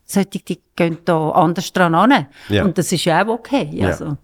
solche, 0.06 0.38
die 0.38 0.60
gehen 0.74 0.98
da 1.04 1.30
anders 1.30 1.72
dran 1.72 1.94
an. 1.94 2.28
Ja. 2.48 2.64
Und 2.64 2.78
das 2.78 2.92
ist 2.92 3.04
ja 3.04 3.24
auch 3.24 3.28
okay. 3.28 3.68
Ja. 3.72 3.88
Also. 3.88 4.16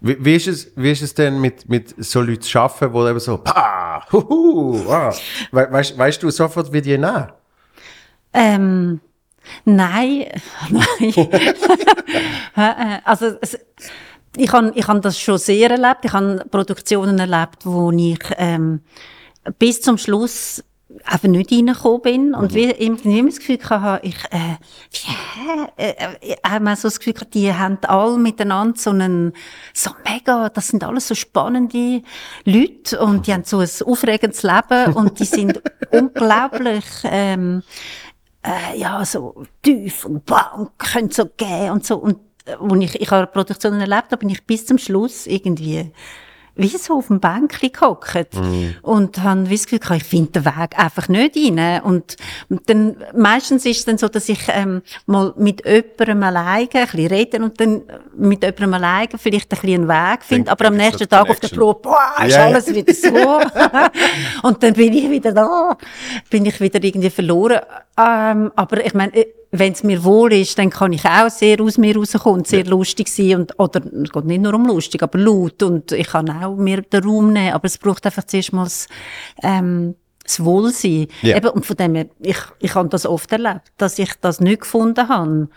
Wie, 0.00 0.22
wie, 0.22 0.34
ist 0.34 0.48
es, 0.48 0.72
wie 0.76 0.90
ist 0.90 1.02
es 1.02 1.14
denn 1.14 1.40
mit, 1.40 1.68
mit 1.68 1.94
so 2.04 2.20
Leuten 2.20 2.42
zu 2.42 2.58
arbeiten, 2.58 2.92
wo 2.92 3.06
eben 3.06 3.20
so, 3.20 3.38
pa, 3.38 4.04
huhu, 4.12 4.90
ah. 4.90 5.14
We, 5.52 5.68
weißt, 5.70 5.96
weißt 5.96 6.22
du 6.22 6.30
sofort, 6.30 6.72
wie 6.72 6.82
die 6.82 6.98
nehmen? 6.98 7.28
Ähm, 8.32 9.00
nein, 9.64 10.26
nein. 10.70 11.14
Äh, 12.56 13.00
also, 13.04 13.36
es, 13.40 13.58
ich 14.36 14.52
habe 14.52 14.72
ich 14.76 14.86
han 14.86 15.00
das 15.00 15.18
schon 15.18 15.38
sehr 15.38 15.70
erlebt. 15.72 16.04
Ich 16.04 16.12
habe 16.12 16.44
Produktionen 16.50 17.18
erlebt, 17.18 17.64
wo 17.64 17.90
ich 17.90 18.20
ähm, 18.38 18.80
bis 19.58 19.80
zum 19.80 19.98
Schluss 19.98 20.62
einfach 21.04 21.28
nicht 21.28 21.52
reingekommen 21.52 22.02
bin 22.02 22.34
und 22.34 22.54
wie 22.54 22.70
irgendwie 22.70 23.18
immer 23.18 23.30
das 23.30 23.38
Gefühl 23.38 23.58
hatte, 23.68 24.06
ich, 24.06 24.16
äh, 24.30 24.56
wie, 24.90 25.82
äh, 25.82 26.12
äh, 26.32 26.36
habe 26.46 26.76
so 26.76 26.88
das 26.88 26.98
Gefühl 26.98 27.14
gehabt, 27.14 27.34
die 27.34 27.52
haben 27.52 27.78
alle 27.82 28.18
miteinander 28.18 28.78
so 28.78 28.90
einen, 28.90 29.32
so 29.72 29.90
mega, 30.08 30.48
das 30.48 30.68
sind 30.68 30.84
alles 30.84 31.08
so 31.08 31.14
spannende 31.14 32.02
Leute 32.44 33.00
und 33.00 33.26
die 33.26 33.32
haben 33.32 33.44
so 33.44 33.58
ein 33.58 33.68
aufregendes 33.84 34.42
Leben 34.42 34.92
und 34.94 35.18
die 35.18 35.24
sind 35.24 35.60
unglaublich, 35.90 36.84
ähm, 37.04 37.62
äh, 38.44 38.78
ja, 38.78 39.04
so 39.04 39.44
tief 39.62 40.04
und 40.04 40.24
bam, 40.26 40.70
können 40.78 41.10
so 41.10 41.26
gehen 41.36 41.70
und 41.70 41.86
so. 41.86 41.96
Und 41.96 42.18
äh, 42.44 42.56
wo 42.58 42.74
ich, 42.76 43.00
ich 43.00 43.10
habe 43.10 43.26
Produktionen 43.26 43.80
erlebt 43.80 44.12
habe, 44.12 44.18
bin 44.18 44.28
ich 44.28 44.44
bis 44.44 44.66
zum 44.66 44.78
Schluss 44.78 45.26
irgendwie 45.26 45.92
wie 46.56 46.68
so 46.68 46.98
auf 46.98 47.08
dem 47.08 47.20
Bänkchen 47.20 47.72
gehockt 47.72 48.28
und 48.82 49.22
habe 49.22 49.48
wie 49.50 49.56
das 49.56 49.66
Gefühl 49.66 49.96
ich 49.96 50.04
finde 50.04 50.40
den 50.40 50.44
Weg 50.44 50.78
einfach 50.78 51.08
nicht 51.08 51.36
rein. 51.36 51.82
Und 51.82 52.16
dann, 52.66 52.96
meistens 53.14 53.66
ist 53.66 53.78
es 53.78 53.84
dann 53.84 53.98
so, 53.98 54.08
dass 54.08 54.28
ich 54.28 54.40
ähm, 54.48 54.82
mal 55.06 55.34
mit 55.36 55.64
jemandem 55.64 56.22
alleine 56.22 56.68
ein 56.72 56.86
bisschen 56.86 57.06
rede 57.06 57.38
und 57.42 57.60
dann 57.60 57.82
mit 58.16 58.42
jemandem 58.42 58.74
alleine 58.74 59.08
vielleicht 59.16 59.52
ein 59.52 59.60
bisschen 59.60 59.80
einen 59.82 59.88
Weg 59.88 60.22
finde, 60.22 60.50
aber 60.50 60.66
am 60.66 60.76
nächsten 60.76 61.08
Tag 61.08 61.28
auf 61.28 61.40
der. 61.40 61.48
Probe, 61.48 61.80
boah, 61.82 62.24
ist 62.24 62.34
ja. 62.34 62.46
alles 62.46 62.72
wieder 62.72 62.94
so. 62.94 63.08
und 64.42 64.62
dann 64.62 64.72
bin 64.72 64.92
ich 64.92 65.08
wieder 65.10 65.32
da, 65.32 65.76
bin 66.30 66.46
ich 66.46 66.60
wieder 66.60 66.82
irgendwie 66.82 67.10
verloren. 67.10 67.60
Ähm, 67.96 68.50
aber 68.56 68.84
ich 68.84 68.94
meine, 68.94 69.12
wenn 69.58 69.72
es 69.72 69.84
mir 69.84 70.02
wohl 70.02 70.32
ist, 70.32 70.58
dann 70.58 70.70
kann 70.70 70.92
ich 70.92 71.04
auch 71.04 71.30
sehr 71.30 71.60
aus 71.60 71.78
mir 71.78 71.96
rauskommen 71.96 72.40
und 72.40 72.46
sehr 72.46 72.64
lustig 72.64 73.08
sein 73.08 73.36
und, 73.36 73.58
oder, 73.58 73.80
es 74.02 74.10
geht 74.10 74.24
nicht 74.24 74.42
nur 74.42 74.54
um 74.54 74.66
lustig, 74.66 75.02
aber 75.02 75.18
laut 75.18 75.62
und 75.62 75.92
ich 75.92 76.08
kann 76.08 76.28
auch 76.28 76.56
mir 76.56 76.82
den 76.82 77.04
Raum 77.04 77.32
nehmen, 77.32 77.52
aber 77.52 77.66
es 77.66 77.78
braucht 77.78 78.04
einfach 78.04 78.24
zuerst 78.24 78.52
mal 78.52 78.64
das, 78.64 78.88
ähm, 79.42 79.94
das 80.24 80.42
Wohlsein. 80.42 81.06
Ja. 81.22 81.36
Eben, 81.36 81.50
und 81.50 81.64
von 81.64 81.76
dem 81.76 81.94
her, 81.94 82.06
ich, 82.20 82.38
ich 82.58 82.74
habe 82.74 82.88
das 82.88 83.06
oft 83.06 83.30
erlebt, 83.30 83.72
dass 83.76 83.98
ich 83.98 84.12
das 84.20 84.40
nicht 84.40 84.62
gefunden 84.62 85.08
habe 85.08 85.48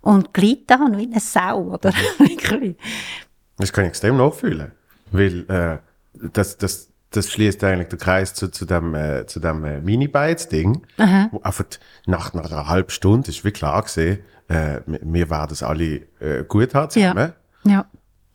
und 0.00 0.34
gelitten 0.34 0.80
habe 0.80 0.98
wie 0.98 1.06
eine 1.06 1.20
Sau, 1.20 1.74
oder? 1.74 1.92
Wirklich. 2.18 2.76
Das 3.58 3.72
kann 3.72 3.84
ich 3.84 3.90
extrem 3.90 4.16
nachfühlen. 4.16 4.72
Weil 5.12 5.44
äh, 5.48 5.78
das, 6.32 6.58
das, 6.58 6.88
das 7.16 7.30
schließt 7.30 7.62
eigentlich 7.64 7.88
den 7.88 7.98
Kreis 7.98 8.34
zu, 8.34 8.48
zu 8.50 8.64
dem, 8.64 8.94
äh, 8.94 9.26
zu 9.26 9.40
dem 9.40 9.64
äh, 9.64 9.80
Mini-Bites-Ding. 9.80 10.82
Wo 11.30 11.40
einfach 11.42 11.64
nach, 12.06 12.34
nach 12.34 12.50
einer 12.50 12.68
halben 12.68 12.90
Stunde 12.90 13.30
ist 13.30 13.44
wie 13.44 13.50
klar 13.50 13.82
gesehen, 13.82 14.20
äh, 14.48 14.80
wir- 14.86 15.30
werden 15.30 15.48
das 15.48 15.62
alle 15.62 16.02
äh, 16.20 16.44
gut 16.46 16.74
haben 16.74 16.90
zusammen. 16.90 17.32
Ja. 17.66 17.86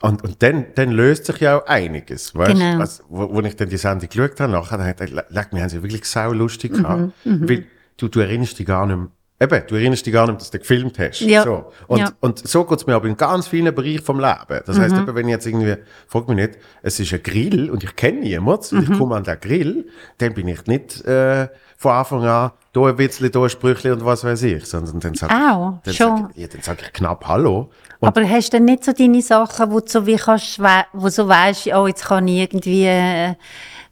Und, 0.01 0.23
und 0.23 0.41
dann, 0.41 0.65
dann 0.75 0.91
löst 0.91 1.25
sich 1.25 1.39
ja 1.41 1.59
auch 1.59 1.67
einiges. 1.67 2.33
Weißt? 2.33 2.53
Genau. 2.53 2.79
Also, 2.79 3.03
wo, 3.09 3.33
wo 3.33 3.41
ich 3.41 3.55
dann 3.57 3.67
die 3.69 3.77
Sendung 3.77 4.07
geschaut 4.09 4.39
habe, 4.39 4.51
nachher, 4.51 4.77
dann 4.77 4.87
habe 4.87 5.03
ich 5.05 5.11
gedacht, 5.11 5.49
wir 5.51 5.61
haben 5.61 5.69
sie 5.69 5.83
wirklich 5.83 6.05
sau 6.05 6.31
lustig 6.31 6.71
Mhm, 6.71 6.77
gehabt. 6.83 7.11
Weil 7.25 7.65
du, 7.97 8.07
du 8.07 8.19
erinnerst 8.21 8.57
dich 8.57 8.65
gar 8.65 8.85
nicht 8.85 8.95
mehr, 8.95 9.07
eben, 9.39 9.63
du 9.67 9.75
erinnerst 9.75 10.05
dich 10.05 10.13
gar 10.13 10.27
nicht 10.27 10.41
dass 10.41 10.51
du 10.51 10.59
gefilmt 10.59 10.97
hast. 10.99 11.21
Ja. 11.21 11.43
So. 11.43 11.71
Und, 11.87 11.99
Ja. 11.99 12.09
und 12.19 12.47
so 12.47 12.63
geht's 12.65 12.85
mir 12.85 12.95
aber 12.95 13.07
in 13.07 13.17
ganz 13.17 13.47
vielen 13.47 13.73
Bereichen 13.73 14.03
vom 14.03 14.19
Leben. 14.19 14.61
Das 14.65 14.77
heisst, 14.79 14.95
Mhm. 14.95 15.01
eben, 15.03 15.15
wenn 15.15 15.27
ich 15.27 15.31
jetzt 15.33 15.45
irgendwie, 15.47 15.75
frag 16.07 16.27
mich 16.27 16.37
nicht, 16.37 16.57
es 16.81 16.99
ist 16.99 17.13
ein 17.13 17.23
Grill 17.23 17.69
und 17.69 17.83
ich 17.83 17.95
kenne 17.95 18.19
niemanden 18.21 18.77
und 18.77 18.87
Mhm. 18.87 18.93
ich 18.93 18.99
komme 18.99 19.15
an 19.15 19.23
den 19.23 19.39
Grill, 19.39 19.87
dann 20.17 20.33
bin 20.33 20.47
ich 20.47 20.65
nicht 20.67 21.05
äh, 21.05 21.47
von 21.77 21.91
Anfang 21.93 22.25
an 22.25 22.51
da 22.73 22.81
ein 22.81 22.97
Witzli, 22.99 23.31
da 23.31 23.41
ein 23.41 23.49
Sprüchli 23.49 23.89
und 23.91 24.05
was 24.05 24.23
weiß 24.23 24.43
ich, 24.43 24.63
sondern 24.65 24.99
dann 24.99 25.15
sag 25.15 25.31
Auch, 25.31 25.77
ich, 25.77 25.83
dann 25.85 25.93
schon. 25.93 26.17
Sag 26.27 26.37
ja, 26.37 26.47
dann 26.47 26.61
sag 26.61 26.81
ich 26.83 26.93
knapp 26.93 27.25
Hallo. 27.27 27.71
Und 27.99 28.07
Aber 28.07 28.29
hast 28.29 28.53
du 28.53 28.57
denn 28.57 28.65
nicht 28.65 28.83
so 28.85 28.93
deine 28.93 29.21
Sachen, 29.21 29.71
wo 29.71 29.79
du 29.79 29.87
so 29.87 30.05
wie 30.05 30.15
kannst, 30.15 30.59
wo 30.93 31.09
so 31.09 31.27
weisst, 31.27 31.67
oh, 31.67 31.87
jetzt 31.87 32.05
kann 32.05 32.27
ich 32.27 32.41
irgendwie, 32.41 32.85
äh, 32.85 33.33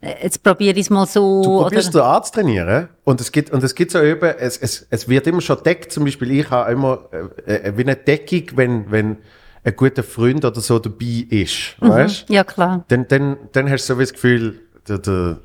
jetzt 0.02 0.44
probiere 0.44 0.76
ich 0.76 0.86
es 0.86 0.90
mal 0.90 1.06
so, 1.06 1.42
Du 1.44 1.50
oder? 1.58 1.64
probierst 1.70 1.94
du 1.94 2.02
Arzt 2.04 2.34
trainieren 2.36 2.90
und 3.04 3.20
es 3.22 3.32
gibt 3.32 3.52
und 3.52 3.64
es 3.64 3.74
gibt 3.76 3.92
so 3.92 4.02
eben 4.02 4.30
es, 4.38 4.58
es, 4.58 4.86
es 4.90 5.08
wird 5.10 5.28
immer 5.28 5.42
schon 5.42 5.62
deckt. 5.64 5.92
Zum 5.92 6.06
Beispiel 6.06 6.32
ich 6.40 6.50
habe 6.50 6.72
immer 6.72 7.00
äh, 7.46 7.54
äh, 7.56 7.78
wie 7.78 7.82
eine 7.82 7.96
Deckung 7.96 8.44
wenn 8.56 8.92
wenn 8.92 9.18
ein 9.64 9.76
guter 9.76 10.04
Freund 10.04 10.46
oder 10.46 10.62
so 10.62 10.80
dabei 10.80 11.26
ist 11.30 11.76
weißt? 11.80 12.30
Ja, 12.30 12.44
klar. 12.44 12.86
dann 12.90 13.08
dann 13.08 13.38
dann 13.52 13.70
hast 13.70 13.90
du 13.90 13.94
so 13.94 14.00
wie 14.00 14.04
das 14.04 14.14
Gefühl 14.14 14.60
der, 14.88 15.00
der, 15.00 15.38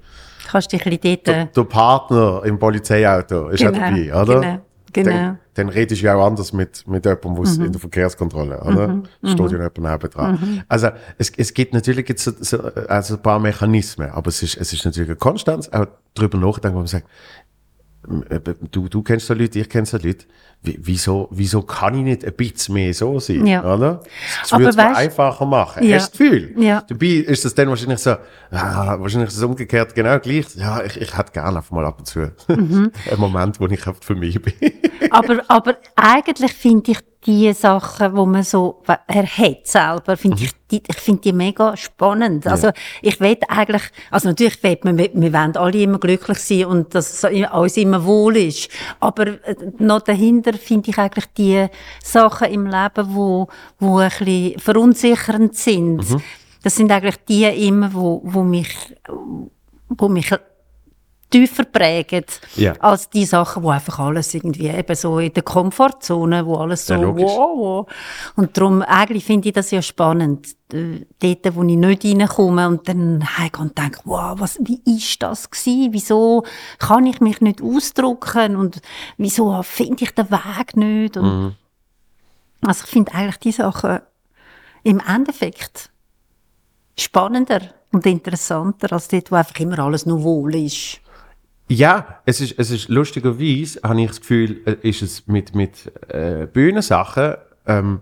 Kannst 0.49 0.73
dich 0.73 0.85
ein 0.85 0.91
bisschen 0.99 1.19
dort, 1.25 1.27
der, 1.29 1.43
äh, 1.43 1.47
der 1.57 1.65
Partner 1.65 2.43
im 2.45 2.59
Polizeiauto 2.59 3.49
ist 3.49 3.65
auch 3.65 3.73
Genau, 3.73 3.79
dabei 3.81 4.15
oder? 4.23 4.41
genau, 4.41 4.61
genau. 4.93 5.11
dann, 5.11 5.39
dann 5.55 5.69
redest 5.69 6.01
du 6.03 6.07
ja 6.07 6.15
auch 6.17 6.27
anders 6.27 6.53
mit 6.53 6.87
mit 6.87 7.05
jemandem 7.05 7.37
wo 7.37 7.43
Mhm. 7.43 7.65
in 7.67 7.73
der 7.73 7.81
Verkehrskontrolle 7.81 8.61
oder 8.63 9.03
steht 9.25 9.39
ja 9.39 9.47
jemand 9.59 9.79
neben 9.79 10.11
dran 10.11 10.33
Mhm. 10.41 10.63
also 10.69 10.89
es, 11.19 11.33
es 11.37 11.53
gibt 11.55 11.75
natürlich 11.75 12.07
gibt's 12.07 12.25
so, 12.25 12.33
so, 12.41 12.59
also 12.89 13.15
ein 13.15 13.23
paar 13.23 13.39
Mechanismen 13.39 14.11
aber 14.11 14.29
es 14.29 14.43
ist 14.43 14.57
es 14.57 14.73
ist 14.73 14.85
natürlich 14.85 15.11
eine 15.11 15.17
Konstanz 15.17 15.69
auch 15.71 15.87
drüber 16.15 16.39
nachdenken 16.39 16.75
wo 16.77 16.81
man 16.81 16.87
sagt 16.87 17.07
du, 18.71 18.89
du 18.89 19.03
kennst 19.03 19.27
so 19.27 19.35
Leute, 19.35 19.59
ich 19.61 19.69
kenne 19.69 19.87
so 19.87 19.97
Leute. 19.97 20.27
Wie- 20.65 20.79
Wieso, 20.81 21.29
wieso 21.33 21.63
kann 21.63 21.95
ich 21.97 22.03
nicht 22.05 22.25
ein 22.25 22.33
bisschen 22.35 22.75
mehr 22.75 22.95
so 22.95 23.19
sein? 23.19 23.45
Ja. 23.47 23.63
Oder? 23.75 24.01
Das 24.43 24.53
würde 24.53 24.69
es 24.69 24.77
einfacher 24.77 25.45
machen. 25.45 25.85
Ja. 25.85 25.97
Hast 25.97 26.15
du 26.19 26.23
das 26.25 26.31
Gefühl? 26.31 26.55
Ja. 26.63 26.83
Dabei 26.89 27.07
ist 27.07 27.45
das 27.45 27.55
dann 27.55 27.69
wahrscheinlich 27.69 27.99
so, 27.99 28.11
ah, 28.53 28.97
wahrscheinlich 29.01 29.31
ist 29.31 29.37
es 29.39 29.43
umgekehrt 29.43 29.93
genau 29.95 30.19
gleich. 30.21 30.47
Ja, 30.55 30.83
ich, 30.85 31.01
ich 31.01 31.17
hätte 31.19 31.33
gerne 31.33 31.57
einfach 31.59 31.71
mal 31.73 31.85
ab 31.85 31.99
und 31.99 32.07
zu 32.07 32.31
Mhm. 32.49 32.93
einen 33.11 33.21
Moment, 33.21 33.59
wo 33.59 33.67
ich 33.67 33.81
für 34.01 34.15
mich 34.15 34.41
bin. 34.41 34.55
aber, 35.11 35.43
aber 35.49 35.77
eigentlich 35.97 36.53
finde 36.53 36.93
ich 36.93 36.99
die 37.25 37.53
Sachen, 37.53 38.17
wo 38.17 38.27
man 38.27 38.43
so 38.43 38.83
we- 38.87 38.99
erhält 39.07 39.67
selber, 39.67 40.17
finde 40.17 40.39
Mhm. 40.39 40.43
ich, 40.45 40.53
die, 40.71 40.83
ich 40.89 40.97
finde 40.97 41.21
die 41.23 41.33
mega 41.33 41.77
spannend. 41.77 42.47
Also, 42.47 42.71
ich 43.01 43.21
will 43.21 43.37
eigentlich, 43.49 43.83
also 44.11 44.29
natürlich 44.29 44.61
will 44.63 44.79
man, 44.83 44.99
wir, 44.99 45.11
wir 45.15 45.33
wollen 45.33 45.57
alle 45.57 45.83
immer 45.83 45.99
glücklich 45.99 46.39
sein 46.39 46.65
und 46.65 46.95
dass 46.95 47.23
es 47.25 47.49
uns 47.53 47.77
immer 47.77 48.05
wohl 48.05 48.37
ist. 48.37 48.69
Aber 48.99 49.27
äh, 49.29 49.55
noch 49.79 50.01
dahinter 50.01 50.55
finde 50.55 50.91
ich 50.91 50.99
eigentlich 50.99 51.27
die 51.39 51.67
Sachen 52.03 52.49
im 52.49 52.67
Leben, 52.67 53.15
wo, 53.15 53.47
wo 53.79 53.99
ein 53.99 54.09
bisschen 54.19 54.59
verunsichernd 54.59 55.55
sind. 55.57 56.11
Mhm. 56.11 56.23
Das 56.65 56.75
sind 56.77 56.91
eigentlich 56.91 57.17
die 57.29 57.45
immer, 57.69 57.93
wo, 57.95 58.21
wo 58.25 58.43
mich, 58.43 58.69
wo 59.89 60.09
mich 60.09 60.31
tiefer 61.33 61.65
prägen 61.65 62.25
Ja. 62.55 62.75
als 62.79 63.11
die 63.11 63.25
Sachen, 63.25 63.63
wo 63.65 63.71
einfach 63.71 63.99
alles 63.99 64.33
irgendwie 64.35 64.69
eben 64.69 64.95
so 64.95 65.19
in 65.19 65.33
der 65.33 65.43
Komfortzone, 65.43 66.47
wo 66.47 66.57
alles 66.57 66.87
so 66.87 66.95
Ja, 66.95 67.09
wow, 67.09 67.57
wow. 67.57 67.87
Und 68.37 68.57
darum, 68.57 68.83
eigentlich 68.83 69.25
finde 69.25 69.49
ich 69.49 69.55
das 69.55 69.71
ja 69.73 69.83
spannend, 69.83 70.55
äh, 70.73 71.05
dort, 71.19 71.57
wo 71.57 71.63
ich 71.65 71.77
nicht 71.77 72.05
reinkomme 72.05 72.69
und 72.69 72.89
dann 72.89 73.25
heimgehe 73.39 73.63
und 73.63 73.77
denke, 73.77 74.01
wow, 74.05 74.39
was, 74.39 74.59
wie 74.63 74.81
ist 74.85 75.23
das 75.23 75.51
gewesen? 75.51 75.93
Wieso 75.93 76.45
kann 76.79 77.07
ich 77.07 77.21
mich 77.21 77.41
nicht 77.41 77.61
ausdrücken 77.63 78.55
und 78.57 78.81
wieso 79.17 79.61
finde 79.63 80.05
ich 80.05 80.13
den 80.13 80.31
Weg 80.31 80.77
nicht? 80.77 81.17
Mhm. 81.17 81.55
Also 82.65 82.85
ich 82.85 82.91
finde 82.91 83.13
eigentlich 83.13 83.39
die 83.39 83.53
Sachen 83.53 83.99
im 84.85 85.01
Endeffekt 85.01 85.91
spannender 86.97 87.61
und 87.93 88.07
interessanter 88.07 88.93
als 88.93 89.09
dort, 89.09 89.31
wo 89.31 89.37
einfach 89.37 89.59
immer 89.61 89.79
alles 89.81 90.07
nur 90.07 90.23
wohl 90.23 90.55
ist. 90.55 91.01
Ja, 91.69 92.21
es 92.27 92.41
ist, 92.41 92.59
es 92.59 92.71
ist 92.71 92.89
lustigerweise, 92.89 93.81
habe 93.83 94.01
ich 94.01 94.09
das 94.09 94.21
Gefühl, 94.21 94.61
äh, 94.67 94.77
ist 94.83 95.03
es 95.03 95.27
mit, 95.27 95.55
mit 95.55 95.93
äh, 96.09 96.47
Bühnensachen, 96.47 97.37
ähm, 97.67 98.01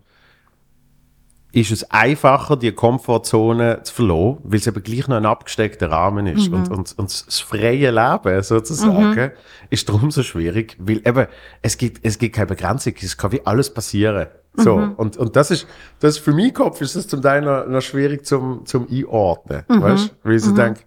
ist 1.53 1.73
es 1.73 1.91
einfacher, 1.91 2.57
die 2.57 2.73
Komfortzone 2.73 3.83
zu 3.83 3.95
verlassen, 3.95 4.39
weil 4.45 4.59
es 4.61 4.67
eben 4.67 4.83
gleich 4.83 5.09
noch 5.09 5.17
ein 5.17 5.27
abgesteckter 5.27 5.91
Rahmen 5.91 6.27
ist. 6.27 6.49
Mhm. 6.49 6.55
Und, 6.55 6.71
und, 6.71 6.99
und 6.99 7.27
das 7.29 7.41
freie 7.41 7.91
Leben, 7.91 8.43
sozusagen, 8.43 9.33
ist 9.69 9.89
darum 9.89 10.11
so 10.11 10.23
schwierig, 10.23 10.77
weil 10.79 10.99
eben, 10.99 11.27
es 11.63 11.77
gibt, 11.77 12.05
es 12.05 12.19
gibt 12.19 12.37
keine 12.37 12.47
Begrenzung, 12.47 12.95
es 13.01 13.17
kann 13.17 13.33
wie 13.33 13.45
alles 13.45 13.73
passieren. 13.73 14.29
So. 14.55 14.75
Und, 14.97 15.17
und 15.17 15.37
das 15.37 15.51
ist, 15.51 15.67
das 16.01 16.19
für 16.19 16.33
meinen 16.33 16.53
Kopf 16.53 16.81
ist 16.81 16.97
das 16.97 17.07
zum 17.07 17.23
Teil 17.23 17.43
noch, 17.43 17.67
noch 17.67 17.81
schwierig 17.81 18.27
zum, 18.27 18.67
zum 18.67 18.89
Einordnen. 18.91 19.65
Weißt 19.69 20.15
Weil 20.23 20.35
ich 20.35 20.43
so 20.43 20.53
denke, 20.53 20.81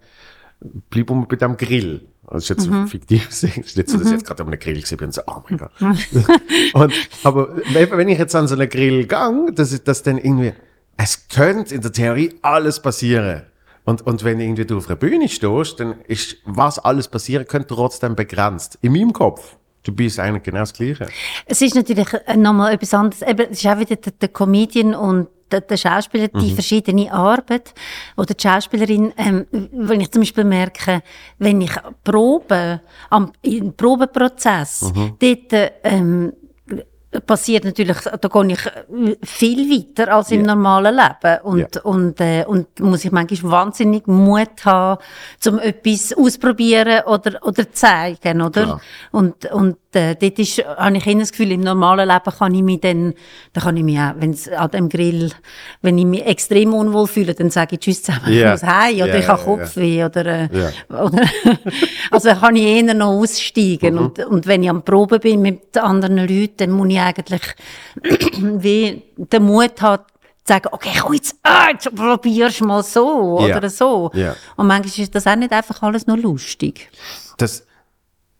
bleib 0.90 1.10
mal 1.10 1.26
bei 1.26 1.36
dem 1.36 1.56
Grill. 1.56 2.06
Das 2.30 2.44
ist 2.44 2.48
jetzt 2.48 2.62
so 2.62 2.86
fiktiv, 2.86 3.26
das 3.28 3.42
ist 3.42 3.76
nicht 3.76 3.88
so, 3.88 3.98
dass 3.98 4.06
ich 4.06 4.12
jetzt 4.12 4.26
gerade 4.26 4.42
an 4.42 4.48
einem 4.48 4.58
Grill 4.58 4.80
gesehen 4.80 4.98
und 5.00 5.14
so, 5.14 5.22
oh 5.26 5.42
mein 5.48 5.58
Gott. 5.58 5.70
und, 6.72 6.92
aber 7.22 7.56
wenn 7.74 8.08
ich 8.08 8.18
jetzt 8.18 8.34
an 8.34 8.48
so 8.48 8.54
einen 8.54 8.68
Grill 8.68 9.06
gang, 9.06 9.54
dass 9.54 9.72
ich 9.72 9.82
das 9.82 10.02
dann 10.02 10.18
irgendwie, 10.18 10.52
es 10.96 11.28
könnte 11.28 11.74
in 11.74 11.80
der 11.80 11.92
Theorie 11.92 12.34
alles 12.42 12.80
passieren. 12.80 13.42
Und, 13.84 14.02
und 14.02 14.24
wenn 14.24 14.40
irgendwie 14.40 14.64
du 14.64 14.78
auf 14.78 14.88
einer 14.88 14.96
Bühne 14.96 15.28
stehst, 15.28 15.78
dann 15.78 16.00
ist, 16.08 16.36
was 16.44 16.78
alles 16.78 17.08
passieren 17.08 17.46
könnte, 17.46 17.68
trotzdem 17.68 18.16
begrenzt. 18.16 18.78
In 18.80 18.92
meinem 18.92 19.12
Kopf. 19.12 19.56
Du 19.82 19.92
bist 19.92 20.18
eigentlich 20.18 20.44
genau 20.44 20.60
das 20.60 20.72
Gleiche. 20.72 21.08
Es 21.44 21.60
ist 21.60 21.74
natürlich 21.74 22.10
äh, 22.26 22.36
nochmal 22.38 22.72
etwas 22.72 22.94
anderes. 22.94 23.20
Eben, 23.20 23.48
es 23.50 23.62
ist 23.62 23.66
auch 23.66 23.78
wieder 23.78 23.96
der, 23.96 24.12
der 24.12 24.28
Comedian 24.30 24.94
und 24.94 25.28
der, 25.50 25.76
Schauspieler, 25.76 26.28
die 26.28 26.50
Mhm. 26.50 26.54
verschiedene 26.54 27.12
Arbeit. 27.12 27.74
Oder 28.16 28.34
die 28.34 28.42
Schauspielerin, 28.42 29.12
ähm, 29.16 29.46
wenn 29.72 30.00
ich 30.00 30.10
zum 30.10 30.22
Beispiel 30.22 30.44
merke, 30.44 31.02
wenn 31.38 31.60
ich 31.60 31.72
probe, 32.02 32.80
am, 33.10 33.32
im 33.42 33.72
Probeprozess, 33.74 34.92
Mhm. 34.94 35.16
dort, 35.18 35.52
äh, 35.52 35.70
ähm, 35.84 36.32
passiert 37.20 37.64
natürlich, 37.64 37.96
da 37.98 38.28
gehe 38.28 38.52
ich 38.52 38.66
äh, 38.66 39.16
viel 39.22 39.70
weiter 39.70 40.12
als 40.14 40.30
im 40.30 40.40
Ja. 40.40 40.54
normalen 40.54 40.94
Leben. 40.96 41.40
Und, 41.42 41.74
Ja. 41.76 41.82
und, 41.82 42.20
äh, 42.20 42.44
und 42.46 42.80
muss 42.80 43.04
ich 43.04 43.12
manchmal 43.12 43.52
wahnsinnig 43.52 44.06
Mut 44.06 44.64
haben, 44.64 45.00
um 45.46 45.58
etwas 45.58 46.12
ausprobieren 46.16 47.02
oder, 47.06 47.38
oder 47.42 47.70
zeigen, 47.72 48.42
oder? 48.42 48.62
Klar. 48.64 48.80
Und, 49.12 49.44
und 49.52 49.76
äh, 49.94 50.16
dort 50.16 50.38
ist, 50.40 50.58
habe 50.58 50.96
ich 50.96 51.06
eher 51.06 51.14
das 51.20 51.30
Gefühl, 51.30 51.52
im 51.52 51.60
normalen 51.60 52.08
Leben 52.08 52.36
kann 52.38 52.54
ich 52.54 52.62
mich 52.62 52.80
dann, 52.80 53.14
da 53.52 53.60
kann 53.60 53.76
ich 53.76 53.84
mich 53.84 53.98
auch, 53.98 54.14
wenn 54.18 54.30
es 54.30 54.48
an 54.48 54.70
dem 54.72 54.88
Grill, 54.88 55.30
wenn 55.82 55.96
ich 55.98 56.04
mich 56.04 56.26
extrem 56.26 56.74
unwohl 56.74 57.06
fühle, 57.06 57.34
dann 57.34 57.50
sage 57.50 57.74
ich 57.76 57.80
Tschüss 57.80 58.02
zusammen, 58.02 58.32
Ja. 58.32 58.54
ich 58.54 58.62
muss 58.62 58.70
heim, 58.70 58.96
oder 58.96 59.06
Ja, 59.06 59.16
ich 59.18 59.28
habe 59.28 59.42
Kopfweh, 59.42 60.04
oder, 60.04 60.26
äh, 60.26 60.48
oder 60.90 61.22
also 62.10 62.30
kann 62.30 62.56
ich 62.56 62.64
eher 62.64 62.94
noch 62.94 63.08
aussteigen. 63.12 63.94
Mhm. 63.94 63.98
Und, 64.00 64.18
und 64.26 64.46
wenn 64.46 64.62
ich 64.64 64.70
am 64.70 64.82
Proben 64.84 65.20
bin 65.20 65.42
mit 65.42 65.76
anderen 65.76 66.16
Leuten, 66.18 66.54
dann 66.56 66.70
muss 66.72 66.88
ich 66.88 67.00
eigentlich 67.04 67.42
wie 68.40 69.02
den 69.16 69.42
Mut 69.44 69.80
haben, 69.80 70.02
zu 70.44 70.52
sagen, 70.52 70.68
okay, 70.72 70.90
komm 71.00 71.14
jetzt, 71.14 71.36
ah, 71.42 71.68
jetzt 71.72 71.94
probierst 71.94 72.60
mal 72.62 72.82
so, 72.82 73.46
Ja. 73.46 73.56
oder 73.56 73.70
so. 73.70 74.10
Ja. 74.14 74.36
Und 74.56 74.66
manchmal 74.66 75.02
ist 75.04 75.14
das 75.14 75.26
auch 75.26 75.36
nicht 75.36 75.52
einfach 75.52 75.82
alles 75.82 76.06
nur 76.06 76.18
lustig. 76.18 76.90
das, 77.38 77.66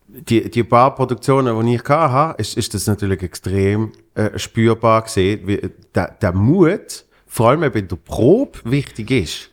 die, 0.06 0.48
die 0.50 0.62
paar 0.64 0.94
Produktionen, 0.94 1.66
die 1.66 1.74
ich 1.76 1.88
hatte, 1.88 2.40
ist, 2.40 2.56
ist 2.56 2.74
das 2.74 2.86
natürlich 2.86 3.22
extrem 3.22 3.92
äh, 4.14 4.38
spürbar 4.38 5.02
gesehen, 5.02 5.46
wie 5.46 5.70
der, 5.94 6.08
der 6.20 6.32
Mut, 6.32 7.04
vor 7.26 7.48
allem 7.48 7.64
eben 7.64 7.78
in 7.78 7.88
der 7.88 7.96
Probe, 7.96 8.58
wichtig 8.64 9.10
ist. 9.10 9.50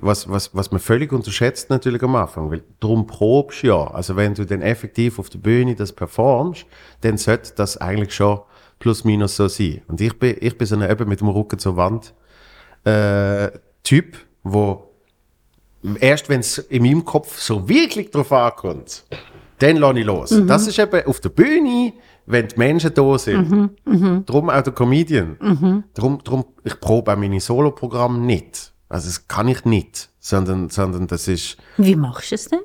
Was, 0.00 0.28
was, 0.28 0.54
was 0.54 0.70
man 0.70 0.80
völlig 0.80 1.12
unterschätzt 1.12 1.68
natürlich 1.70 2.02
am 2.02 2.16
Anfang, 2.16 2.50
weil 2.50 2.62
darum 2.80 3.06
probst 3.06 3.62
du 3.62 3.66
ja. 3.68 3.86
Also 3.88 4.16
wenn 4.16 4.34
du 4.34 4.44
dann 4.46 4.62
effektiv 4.62 5.18
auf 5.18 5.28
der 5.30 5.38
Bühne 5.38 5.74
das 5.74 5.92
performst, 5.92 6.64
dann 7.02 7.16
sollte 7.18 7.52
das 7.56 7.76
eigentlich 7.76 8.14
schon 8.14 8.40
plus 8.82 9.04
minus 9.04 9.36
so 9.36 9.46
sein. 9.46 9.80
Und 9.86 10.00
ich 10.00 10.18
bin, 10.18 10.36
ich 10.40 10.58
bin 10.58 10.66
so 10.66 10.74
ein 10.74 10.90
eben 10.90 11.08
mit 11.08 11.20
dem 11.20 11.28
Rücken 11.28 11.56
zur 11.56 11.76
Wand 11.76 12.12
äh, 12.84 13.48
Typ, 13.84 14.16
wo 14.42 14.90
erst 16.00 16.28
wenn 16.28 16.40
es 16.40 16.58
in 16.58 16.82
meinem 16.82 17.04
Kopf 17.04 17.38
so 17.38 17.68
wirklich 17.68 18.10
drauf 18.10 18.32
ankommt, 18.32 19.04
dann 19.60 19.76
lasse 19.76 20.00
ich 20.00 20.04
los. 20.04 20.34
Das 20.48 20.66
ist 20.66 20.80
eben 20.80 21.06
auf 21.06 21.20
der 21.20 21.28
Bühne, 21.28 21.92
wenn 22.26 22.48
die 22.48 22.56
Menschen 22.56 22.92
da 22.92 23.18
sind. 23.18 23.70
Darum 24.26 24.50
auch 24.50 24.62
der 24.62 24.72
Comedian. 24.72 25.84
Darum, 25.94 26.18
darum, 26.24 26.44
ich 26.64 26.80
probe 26.80 27.12
auch 27.12 27.16
meine 27.16 27.40
Soloprogramme 27.40 28.18
nicht. 28.18 28.72
Also 28.88 29.06
das 29.06 29.28
kann 29.28 29.46
ich 29.46 29.64
nicht, 29.64 30.10
sondern, 30.18 30.70
sondern 30.70 31.06
das 31.06 31.28
ist, 31.28 31.56
Wie 31.76 31.94
machst 31.94 32.32
du 32.32 32.34
es 32.34 32.48
denn? 32.48 32.60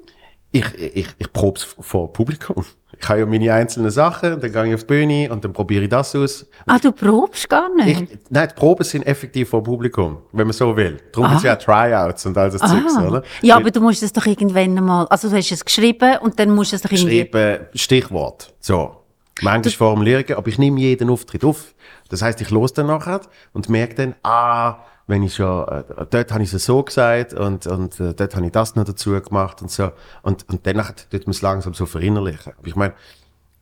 ich, 0.52 0.66
ich, 0.80 1.08
ich 1.20 1.32
probe 1.32 1.60
es 1.60 1.64
vor 1.80 2.12
Publikum. 2.12 2.66
Ich 3.00 3.08
habe 3.10 3.20
ja 3.20 3.26
meine 3.26 3.54
einzelnen 3.54 3.92
Sachen, 3.92 4.40
dann 4.40 4.52
gehe 4.52 4.68
ich 4.68 4.74
auf 4.74 4.82
die 4.82 4.88
Bühne 4.88 5.32
und 5.32 5.44
dann 5.44 5.54
probiere 5.54 5.84
ich 5.84 5.90
das 5.90 6.16
aus. 6.16 6.46
Ah, 6.66 6.80
du 6.80 6.92
probst 6.92 7.48
gar 7.48 7.74
nicht? 7.76 8.02
Ich, 8.02 8.20
nein, 8.30 8.48
die 8.50 8.56
Proben 8.56 8.84
sind 8.84 9.06
effektiv 9.06 9.50
vor 9.50 9.64
Publikum, 9.64 10.18
wenn 10.32 10.48
man 10.48 10.54
so 10.54 10.76
will. 10.76 10.98
Darum 11.12 11.30
gibt 11.30 11.38
es 11.40 11.44
ja 11.44 11.56
Tryouts 11.56 12.26
und 12.26 12.38
all 12.38 12.50
das 12.50 12.62
Zeugs, 12.62 12.98
oder? 12.98 13.20
Ah. 13.20 13.24
Ja, 13.42 13.56
Weil- 13.56 13.62
aber 13.62 13.72
du 13.72 13.82
musst 13.82 14.02
es 14.04 14.12
doch 14.14 14.26
irgendwann 14.26 14.74
mal, 14.84 15.06
also 15.08 15.30
du 15.30 15.36
hast 15.38 15.52
es 15.52 15.64
geschrieben 15.64 16.18
und 16.22 16.40
dann 16.40 16.50
musst 16.50 16.72
du 16.72 16.76
es 16.78 16.82
doch 16.82 16.92
irgendwie... 16.92 17.26
geschrieben, 17.26 17.66
Stichwort. 17.76 18.54
So. 18.60 18.98
Manchmal 19.42 19.72
Formulierungen, 19.74 20.34
aber 20.36 20.48
ich 20.48 20.58
nehme 20.58 20.80
jeden 20.80 21.10
Auftritt 21.12 21.46
auf. 21.46 21.76
Das 22.10 22.22
heißt, 22.24 22.42
ich 22.42 22.50
los 22.50 22.74
dann 22.74 22.88
nachher 22.88 23.22
und 23.54 23.70
merke 23.70 23.94
dann, 23.96 24.16
ah, 24.24 24.78
wenn 25.08 25.24
ich 25.24 25.36
schon, 25.36 25.68
äh, 25.68 25.84
dort 26.10 26.32
habe 26.32 26.44
ich 26.44 26.54
es 26.54 26.66
so 26.66 26.84
gesagt 26.84 27.34
und, 27.34 27.66
und 27.66 28.00
äh, 28.00 28.14
dort 28.14 28.36
habe 28.36 28.46
ich 28.46 28.52
das 28.52 28.76
noch 28.76 28.84
dazu 28.84 29.20
gemacht 29.22 29.62
und 29.62 29.72
so. 29.72 29.92
Und, 30.22 30.48
und 30.50 30.68
danach 30.68 30.92
tut 30.92 31.26
man 31.26 31.32
es 31.32 31.42
langsam 31.42 31.74
so 31.74 31.86
verinnerlichen. 31.86 32.54
Ich 32.64 32.76
meine, 32.76 32.94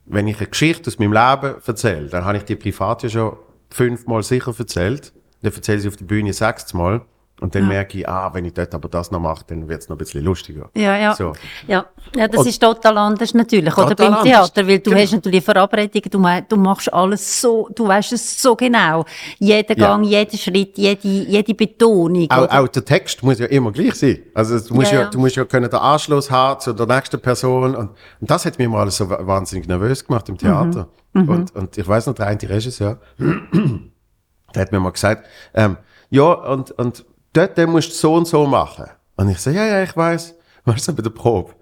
wenn 0.06 0.28
ich 0.28 0.38
eine 0.38 0.48
Geschichte 0.48 0.88
aus 0.88 1.00
meinem 1.00 1.14
Leben 1.14 1.56
erzähle, 1.66 2.08
dann 2.08 2.26
habe 2.26 2.38
ich 2.38 2.44
die 2.46 2.56
privat 2.56 3.04
ja 3.04 3.10
schon 3.10 3.38
fünfmal 3.70 4.24
sicher 4.24 4.54
erzählt. 4.58 5.14
Dann 5.42 5.54
erzähle 5.54 5.78
ich 5.78 5.84
sie 5.84 5.90
auf 5.90 5.96
der 5.96 6.06
Bühne 6.06 6.34
sechsmal. 6.34 7.02
Und 7.42 7.54
dann 7.54 7.68
merke 7.68 7.98
ich, 8.00 8.08
ah, 8.08 8.34
wenn 8.34 8.46
ich 8.46 8.54
dort 8.54 8.74
aber 8.74 8.88
das 8.88 9.12
noch 9.12 9.20
mache, 9.20 9.44
dann 9.48 9.68
wird 9.68 9.82
es 9.82 9.90
noch 9.90 9.96
ein 9.96 9.98
bisschen 9.98 10.24
lustiger. 10.24 10.70
Ja, 10.74 10.96
ja. 10.98 11.14
So. 11.16 11.34
Ja, 11.68 11.86
ja 12.16 12.30
das 12.30 12.40
Und- 12.40 12.48
ist 12.48 12.60
total 12.62 12.98
anders 12.98 13.34
natürlich. 13.34 13.76
Oder 13.78 13.90
Total 13.90 13.96
beim 14.10 14.14
anders. 14.20 14.54
Theater, 14.54 14.68
weil 14.70 14.80
du 14.80 14.90
Genau. 14.92 15.02
hast 15.02 15.12
natürlich 15.12 15.44
Verabredungen, 15.44 16.10
du, 16.10 16.46
du 16.48 16.56
machst 16.62 16.94
alles 16.94 17.42
so, 17.42 17.68
du 17.76 17.90
weißt 17.90 18.14
es 18.14 18.42
so 18.42 18.56
genau. 18.56 19.04
Jeden 19.38 19.78
Ja. 19.78 19.88
Gang, 19.88 20.04
jeden 20.06 20.38
Schritt, 20.38 20.78
jede, 20.78 21.06
jede 21.10 21.54
Betonung. 21.54 22.32
Auch, 22.32 22.44
oder? 22.44 22.62
auch 22.62 22.68
der 22.70 22.86
Text 22.86 23.22
muss 23.22 23.38
ja 23.40 23.48
immer 23.48 23.74
gleich 23.74 23.96
sein. 23.96 24.20
Also 24.34 24.58
du 24.58 24.74
musst 24.74 24.92
Ja, 24.94 25.00
ja, 25.00 25.04
ja. 25.04 25.10
du 25.10 25.20
musst 25.20 25.36
ja 25.36 25.44
können 25.44 25.70
den 25.70 25.80
Anschluss 25.80 26.32
haben 26.32 26.62
zu 26.62 26.72
der 26.72 26.86
nächsten 26.86 27.20
Person 27.20 27.76
und, 27.76 27.90
und 28.22 28.32
das 28.32 28.46
hat 28.46 28.58
mich 28.58 28.68
mal 28.70 28.80
alles 28.80 28.96
so 28.96 29.10
wa- 29.10 29.20
wahnsinnig 29.28 29.68
nervös 29.68 30.06
gemacht 30.06 30.30
im 30.30 30.38
Theater. 30.38 30.88
Mhm. 31.12 31.28
Und, 31.30 31.54
und 31.56 31.78
ich 31.78 31.86
weiß 31.86 32.08
noch, 32.08 32.14
der 32.14 32.28
eine 32.28 32.40
Regisseur, 32.50 32.98
der 33.20 34.62
hat 34.62 34.72
mir 34.72 34.80
mal 34.80 34.92
gesagt, 34.92 35.26
ähm, 35.54 35.76
ja 36.10 36.24
und 36.32 36.72
und 36.72 37.04
dort 37.36 37.58
musst 37.68 37.92
du 37.92 37.96
so 37.96 38.14
und 38.16 38.28
so 38.28 38.46
machen. 38.46 38.86
Und 39.16 39.30
ich 39.30 39.40
so, 39.40 39.50
ja 39.50 39.66
ja, 39.66 39.84
ich 39.84 39.96
weiß, 39.96 40.36
was 40.66 40.86
bei 40.86 41.02
der 41.02 41.10
Probe. 41.10 41.54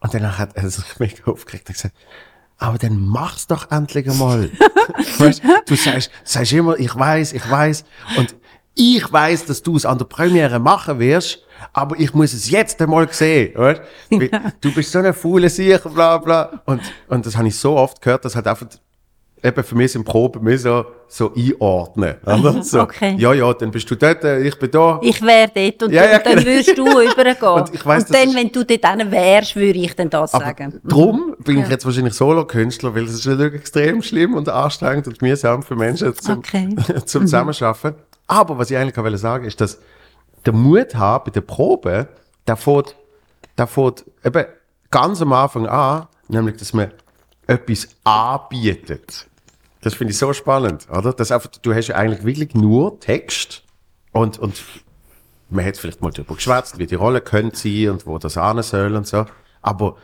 Und 0.00 0.12
danach 0.12 0.38
hat 0.38 0.56
er 0.56 0.68
sich 0.68 0.84
mega 0.98 1.30
aufgeregt 1.30 1.68
und 1.68 1.74
gesagt, 1.74 1.94
aber 2.58 2.78
dann 2.78 2.98
mach's 2.98 3.46
doch 3.46 3.70
endlich 3.70 4.08
einmal. 4.08 4.50
weißt, 5.18 5.42
du 5.66 5.74
sagst, 5.74 6.10
sagst 6.22 6.52
immer, 6.52 6.78
ich 6.78 6.94
weiß, 6.94 7.32
ich 7.32 7.50
weiß. 7.50 7.84
Und 8.16 8.36
ich 8.74 9.12
weiß, 9.12 9.46
dass 9.46 9.62
du 9.62 9.76
es 9.76 9.86
an 9.86 9.98
der 9.98 10.04
Premiere 10.04 10.58
machen 10.58 10.98
wirst, 10.98 11.40
aber 11.72 11.98
ich 11.98 12.12
muss 12.14 12.32
es 12.32 12.50
jetzt 12.50 12.80
einmal 12.80 13.12
sehen. 13.12 13.52
Weißt? 13.56 13.82
Du 14.60 14.72
bist 14.74 14.92
so 14.92 14.98
eine 14.98 15.12
faule 15.12 15.48
Sicher, 15.48 15.88
bla 15.88 16.18
bla. 16.18 16.62
Und, 16.64 16.80
und 17.08 17.26
das 17.26 17.36
habe 17.36 17.48
ich 17.48 17.58
so 17.58 17.76
oft 17.76 18.00
gehört, 18.00 18.24
dass 18.24 18.36
halt 18.36 18.46
einfach 18.46 18.66
eben 19.44 19.62
für 19.62 19.74
mich 19.76 19.92
sind 19.92 20.04
Proben 20.04 20.42
mehr 20.42 20.58
so, 20.58 20.84
so 21.06 21.32
einordnen. 21.34 22.14
Oder? 22.26 22.62
So, 22.62 22.80
Okay. 22.80 23.14
Ja, 23.18 23.32
ja, 23.34 23.52
dann 23.52 23.70
bist 23.70 23.90
du 23.90 23.94
dort, 23.94 24.24
äh, 24.24 24.40
ich 24.40 24.58
bin 24.58 24.70
da. 24.70 24.98
Ich 25.02 25.20
wäre 25.20 25.50
dort 25.54 25.82
und, 25.82 25.92
Ja, 25.92 26.04
ja, 26.06 26.16
und 26.16 26.26
dann 26.26 26.36
genau. 26.36 26.46
würdest 26.46 26.78
du 26.78 26.84
übergehen. 27.12 27.48
Und 27.48 27.74
ich 27.74 27.86
weiss, 27.86 28.04
und 28.04 28.14
dann, 28.14 28.34
wenn 28.34 28.50
du 28.50 28.64
dort 28.64 29.10
wärst, 29.10 29.54
würde 29.56 29.78
ich 29.78 29.94
dann 29.94 30.08
das 30.10 30.32
Aber 30.34 30.44
sagen. 30.46 30.80
drum 30.84 31.36
bin 31.38 31.58
ich 31.58 31.68
jetzt 31.68 31.84
wahrscheinlich 31.84 32.14
Solo-Künstler, 32.14 32.94
weil 32.94 33.04
es 33.04 33.14
ist 33.14 33.26
natürlich 33.26 33.54
extrem 33.54 34.02
schlimm 34.02 34.34
und 34.34 34.48
anstrengend 34.48 35.06
und 35.08 35.20
mühsam 35.20 35.62
für 35.62 35.76
Menschen 35.76 36.14
zum, 36.16 36.38
Okay. 36.38 36.74
zum 37.04 37.22
Zusammenarbeiten. 37.26 37.94
Aber 38.26 38.56
was 38.56 38.70
ich 38.70 38.76
eigentlich 38.78 38.96
auch 38.98 39.18
sagen, 39.18 39.44
ist, 39.44 39.60
dass 39.60 39.78
der 40.46 40.54
Mut 40.54 40.94
haben 40.94 41.24
bei 41.26 41.30
der 41.30 41.42
Probe, 41.42 42.08
der 42.46 42.56
fährt, 42.56 42.96
der 43.58 43.66
fährt 43.66 44.04
eben 44.24 44.46
ganz 44.90 45.20
am 45.20 45.32
Anfang 45.34 45.66
an, 45.66 46.06
nämlich, 46.28 46.56
dass 46.56 46.72
man 46.72 46.90
etwas 47.46 47.88
anbietet. 48.04 49.26
Das 49.84 49.92
finde 49.92 50.12
ich 50.12 50.18
so 50.18 50.32
spannend, 50.32 50.88
oder? 50.90 51.12
Das 51.12 51.30
einfach, 51.30 51.50
du 51.60 51.74
hast 51.74 51.88
ja 51.88 51.96
eigentlich 51.96 52.24
wirklich 52.24 52.54
nur 52.54 52.98
Text 53.00 53.64
und, 54.12 54.38
und 54.38 54.64
man 55.50 55.62
hat 55.62 55.76
vielleicht 55.76 56.00
mal 56.00 56.10
darüber 56.10 56.36
geschwätzt, 56.36 56.78
wie 56.78 56.86
die 56.86 56.94
Rolle 56.94 57.20
könnte 57.20 57.58
sein 57.58 57.90
und 57.90 58.06
wo 58.06 58.16
das 58.16 58.38
an 58.38 58.62
soll 58.62 58.96
und 58.96 59.06
so. 59.06 59.26
Aber 59.60 59.96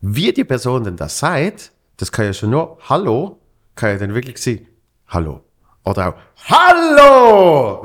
wie 0.00 0.32
die 0.32 0.44
Person 0.44 0.84
denn 0.84 0.96
das 0.96 1.18
sagt, 1.18 1.70
das 1.98 2.10
kann 2.10 2.24
ja 2.24 2.32
schon 2.32 2.48
nur 2.48 2.78
Hallo, 2.88 3.38
kann 3.74 3.90
ja 3.90 3.98
dann 3.98 4.14
wirklich 4.14 4.38
sein 4.38 4.66
Hallo. 5.08 5.42
Oder 5.84 6.08
auch 6.08 6.14
Hallo! 6.48 7.82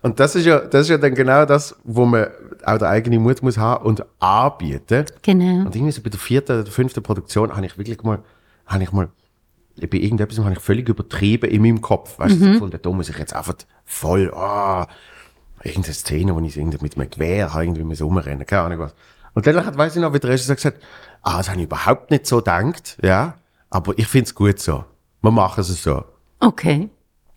Und 0.00 0.18
das 0.18 0.36
ist 0.36 0.46
ja, 0.46 0.58
das 0.58 0.82
ist 0.82 0.88
ja 0.88 0.96
dann 0.96 1.14
genau 1.14 1.44
das, 1.44 1.76
wo 1.84 2.06
man 2.06 2.28
auch 2.64 2.78
der 2.78 2.88
eigene 2.88 3.18
Mut 3.18 3.42
muss 3.42 3.58
haben 3.58 3.84
und 3.84 4.06
anbieten. 4.20 5.04
Genau. 5.20 5.66
Und 5.66 5.76
irgendwie 5.76 5.92
so 5.92 6.00
bei 6.00 6.08
der 6.08 6.18
vierten 6.18 6.62
oder 6.62 6.70
fünften 6.70 7.02
Produktion 7.02 7.54
habe 7.54 7.66
ich 7.66 7.76
wirklich 7.76 8.02
mal, 8.02 8.20
habe 8.66 8.82
ich 8.82 8.92
mal, 8.92 9.10
bei 9.86 9.98
irgendetwas 9.98 10.38
habe 10.38 10.52
ich 10.52 10.60
völlig 10.60 10.88
übertrieben 10.88 11.50
in 11.50 11.62
meinem 11.62 11.80
Kopf. 11.80 12.18
Weißt 12.18 12.34
du, 12.34 12.44
so 12.44 12.52
gefunden, 12.52 12.78
da 12.80 12.90
muss 12.90 13.08
ich 13.08 13.18
jetzt 13.18 13.34
einfach 13.34 13.54
voll, 13.84 14.32
ah, 14.34 14.86
irgendeine 15.62 15.94
Szene, 15.94 16.34
wo 16.34 16.40
ich 16.40 16.56
irgendwie 16.56 16.78
mit 16.80 16.96
einem 16.96 17.10
Gewehr 17.10 17.52
habe, 17.52 17.64
irgendwie 17.64 17.84
muss 17.84 18.02
rumrennen, 18.02 18.46
keine 18.46 18.62
Ahnung 18.62 18.78
was. 18.80 18.94
Und 19.34 19.46
dann 19.46 19.64
hat, 19.64 19.76
weiss 19.78 19.94
ich 19.94 20.02
noch, 20.02 20.12
wie 20.12 20.18
der 20.18 20.30
Regisseur 20.30 20.56
gesagt 20.56 20.76
hat, 20.76 20.82
ah, 21.22 21.38
das 21.38 21.48
habe 21.48 21.58
ich 21.58 21.64
überhaupt 21.66 22.10
nicht 22.10 22.26
so 22.26 22.38
gedacht, 22.38 22.98
ja, 23.02 23.34
aber 23.70 23.96
ich 23.98 24.06
finde 24.06 24.26
es 24.26 24.34
gut 24.34 24.58
so. 24.58 24.84
Wir 25.22 25.30
machen 25.30 25.60
es 25.60 25.82
so. 25.82 26.04
Okay. 26.40 26.88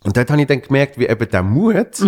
Und 0.04 0.18
dort 0.18 0.30
habe 0.32 0.42
ich 0.42 0.48
dann 0.48 0.62
gemerkt, 0.62 0.98
wie 0.98 1.08
eben 1.08 1.30
der 1.30 1.44
Mut 1.44 2.00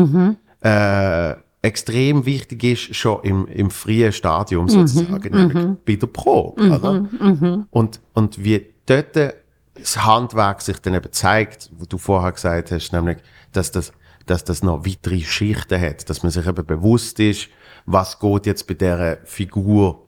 äh, 0.62 1.36
extrem 1.62 2.26
wichtig 2.26 2.64
ist, 2.64 2.96
schon 2.96 3.22
im, 3.24 3.48
im 3.48 3.72
frühen 3.72 4.12
Stadium 4.12 4.68
sozusagen, 4.68 5.36
nämlich 5.36 5.78
bei 5.86 5.96
der 5.96 6.08
Probe. 6.08 6.62
Oder? 6.62 7.06
Und, 7.72 8.00
und 8.14 8.44
wie 8.44 8.66
dort 8.86 9.16
das 9.84 10.04
Handwerk 10.06 10.62
sich 10.62 10.80
dann 10.80 10.94
eben 10.94 11.12
zeigt, 11.12 11.70
wo 11.78 11.86
du 11.86 11.98
vorher 11.98 12.32
gesagt 12.32 12.72
hast, 12.72 12.92
nämlich, 12.94 13.18
dass 13.52 13.72
das, 13.72 13.92
dass 14.26 14.44
das 14.44 14.64
noch 14.64 14.86
weitere 14.86 15.20
Schichten 15.20 15.80
hat, 15.80 16.10
dass 16.10 16.24
man 16.24 16.32
sich 16.32 16.48
eben 16.48 16.66
bewusst 16.66 17.20
ist, 17.20 17.50
was 17.86 18.20
geht 18.20 18.46
jetzt 18.46 18.66
bei 18.68 18.74
dieser 18.74 19.18
Figur 19.26 20.08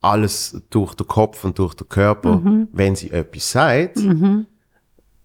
alles 0.00 0.62
durch 0.70 0.94
den 0.94 1.06
Kopf 1.06 1.44
und 1.44 1.58
durch 1.58 1.74
den 1.74 1.88
Körper, 1.88 2.40
wenn 2.72 2.94
sie 2.96 3.10
etwas 3.10 3.50
sagt, 3.50 3.96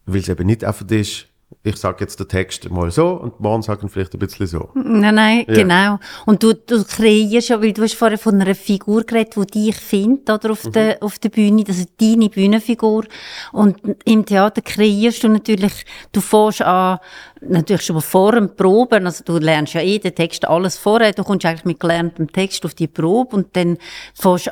weil 0.06 0.22
es 0.22 0.30
eben 0.30 0.46
nicht 0.48 0.64
einfach 0.64 0.90
ist, 0.90 1.28
ich 1.64 1.76
sage 1.78 1.98
jetzt 2.02 2.20
den 2.20 2.28
Text 2.28 2.70
mal 2.70 2.90
so 2.92 3.10
und 3.10 3.40
morgen 3.40 3.62
sagen 3.62 3.90
vielleicht 3.90 4.14
ein 4.14 4.20
bisschen 4.20 4.48
so. 4.48 4.70
Nein, 4.74 5.16
nein, 5.16 5.46
Ja. 5.48 5.54
genau. 5.54 6.00
Und 6.26 6.42
du, 6.44 6.54
du 6.54 6.84
kreierst 6.84 7.50
ja, 7.50 7.62
weil 7.62 7.74
du 7.74 7.84
hast 7.84 7.94
vorher 7.96 8.18
von 8.18 8.42
einer 8.42 8.56
Figur 8.56 9.04
geredet, 9.04 9.36
die 9.36 9.46
dich 9.70 9.76
findet, 9.76 10.30
oder, 10.30 10.52
auf, 10.52 10.64
der, 10.64 10.98
auf 11.02 11.20
der 11.20 11.30
Bühne, 11.30 11.64
das 11.64 11.78
ist 11.78 11.90
deine 12.00 12.30
Bühnenfigur. 12.30 13.06
Und 13.52 13.78
im 14.06 14.26
Theater 14.26 14.62
kreierst 14.62 15.24
du 15.24 15.28
natürlich, 15.30 15.86
du 16.12 16.22
fährst 16.22 16.62
an, 16.62 17.00
natürlich 17.42 17.82
schon 17.82 18.00
vor 18.02 18.34
dem 18.34 18.56
Proben, 18.56 19.06
also 19.06 19.24
du 19.24 19.38
lernst 19.40 19.74
ja 19.74 19.82
eh 19.82 19.98
den 20.00 20.14
Text 20.14 20.48
alles 20.48 20.78
vorher, 20.78 21.12
du 21.12 21.24
kommst 21.24 21.46
eigentlich 21.46 21.66
mit 21.66 21.80
gelerntem 21.80 22.32
Text 22.32 22.64
auf 22.66 22.74
die 22.76 22.88
Probe 22.88 23.36
und 23.36 23.56
dann 23.56 23.78
fährst, 24.14 24.52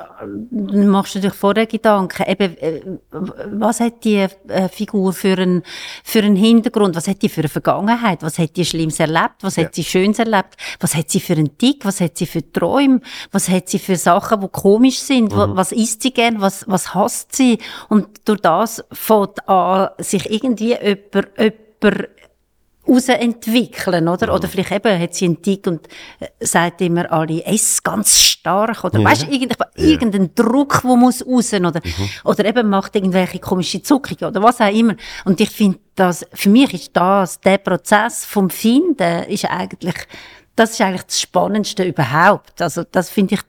dann 0.51 0.87
machst 0.87 1.13
du 1.13 1.19
natürlich 1.19 1.37
vorher 1.37 1.65
Gedanken, 1.67 2.23
eben, 2.27 2.57
äh, 2.57 2.81
was 3.51 3.79
hat 3.79 4.03
die 4.03 4.25
äh, 4.47 4.69
Figur 4.69 5.13
für 5.13 5.37
einen, 5.37 5.63
für 6.03 6.19
einen 6.23 6.35
Hintergrund, 6.35 6.95
was 6.95 7.07
hat 7.07 7.21
die 7.21 7.29
für 7.29 7.41
eine 7.41 7.49
Vergangenheit, 7.49 8.23
was 8.23 8.39
hat 8.39 8.55
die 8.57 8.65
Schlimmes 8.65 8.99
erlebt, 8.99 9.35
was 9.41 9.55
Ja. 9.57 9.65
hat 9.65 9.75
sie 9.75 9.83
Schönes 9.83 10.17
erlebt, 10.19 10.55
was 10.79 10.95
hat 10.95 11.09
sie 11.11 11.19
für 11.19 11.33
einen 11.33 11.57
Tick, 11.57 11.85
was 11.85 12.01
hat 12.01 12.17
sie 12.17 12.25
für 12.25 12.51
Träume, 12.51 13.01
was 13.31 13.49
hat 13.49 13.69
sie 13.69 13.79
für 13.79 13.95
Sachen, 13.97 14.41
die 14.41 14.47
komisch 14.51 14.99
sind, 14.99 15.35
wa- 15.35 15.51
was 15.53 15.71
isst 15.71 16.01
sie 16.01 16.11
gern, 16.11 16.41
was, 16.41 16.65
was 16.67 16.93
hasst 16.95 17.35
sie? 17.35 17.59
Und 17.87 18.07
durch 18.25 18.41
das 18.41 18.83
fängt 18.91 19.47
an, 19.47 19.89
sich 19.99 20.29
irgendwie 20.31 20.69
jemand, 20.73 21.27
jemand 21.37 22.09
rausentwickeln, 22.89 24.07
oder? 24.07 24.33
Oder 24.33 24.47
vielleicht 24.47 24.71
eben 24.71 24.99
hat 24.99 25.13
sie 25.13 25.25
einen 25.25 25.41
Tick 25.41 25.67
und 25.67 25.87
äh, 26.19 26.27
sagt 26.39 26.81
immer 26.81 27.11
alle, 27.11 27.43
ess 27.45 27.81
ganz 27.83 28.19
stark, 28.19 28.83
oder 28.83 29.03
weißt 29.03 29.23
du, 29.23 29.31
irgend, 29.31 29.55
irgendein 29.75 30.33
Druck, 30.35 30.81
der 30.83 30.95
muss 30.95 31.25
raus, 31.25 31.53
oder, 31.53 31.81
oder 32.23 32.45
eben 32.45 32.69
macht 32.69 32.95
irgendwelche 32.95 33.39
komische 33.39 33.81
Zuckungen, 33.81 34.25
oder 34.25 34.41
was 34.41 34.59
auch 34.61 34.73
immer. 34.73 34.95
Und 35.25 35.39
ich 35.39 35.49
finde 35.49 35.79
das, 35.95 36.25
für 36.33 36.49
mich 36.49 36.73
ist 36.73 36.91
das, 36.93 37.39
der 37.39 37.57
Prozess 37.57 38.25
vom 38.25 38.49
Finden, 38.49 39.23
ist 39.23 39.45
eigentlich, 39.45 39.95
das 40.55 40.71
ist 40.71 40.81
eigentlich 40.81 41.03
das 41.03 41.21
Spannendste 41.21 41.83
überhaupt. 41.83 42.61
Also, 42.61 42.83
das 42.83 43.09
finde 43.09 43.35
ich 43.35 43.41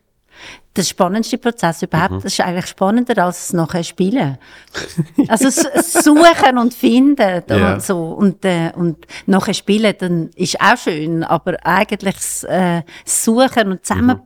der 0.76 0.82
spannendste 0.82 1.36
Prozess 1.38 1.82
überhaupt. 1.82 2.24
Das 2.24 2.32
ist 2.32 2.40
eigentlich 2.40 2.66
spannender 2.66 3.24
als 3.24 3.38
das 3.48 3.52
nachher 3.52 3.82
spielen. 3.84 4.38
Also 5.28 5.50
suchen 5.50 6.58
und 6.58 6.72
finden 6.74 7.42
Ja. 7.48 7.74
und 7.74 7.82
so 7.82 8.12
und 8.12 8.44
äh, 8.44 8.72
und 8.76 9.06
nachher 9.26 9.54
spielen, 9.54 9.94
dann 9.98 10.30
ist 10.36 10.60
auch 10.60 10.76
schön, 10.76 11.24
aber 11.24 11.56
eigentlich 11.64 12.14
das, 12.14 12.44
äh, 12.44 12.82
das 13.04 13.24
suchen 13.24 13.72
und 13.72 13.84
zusammen 13.84 14.20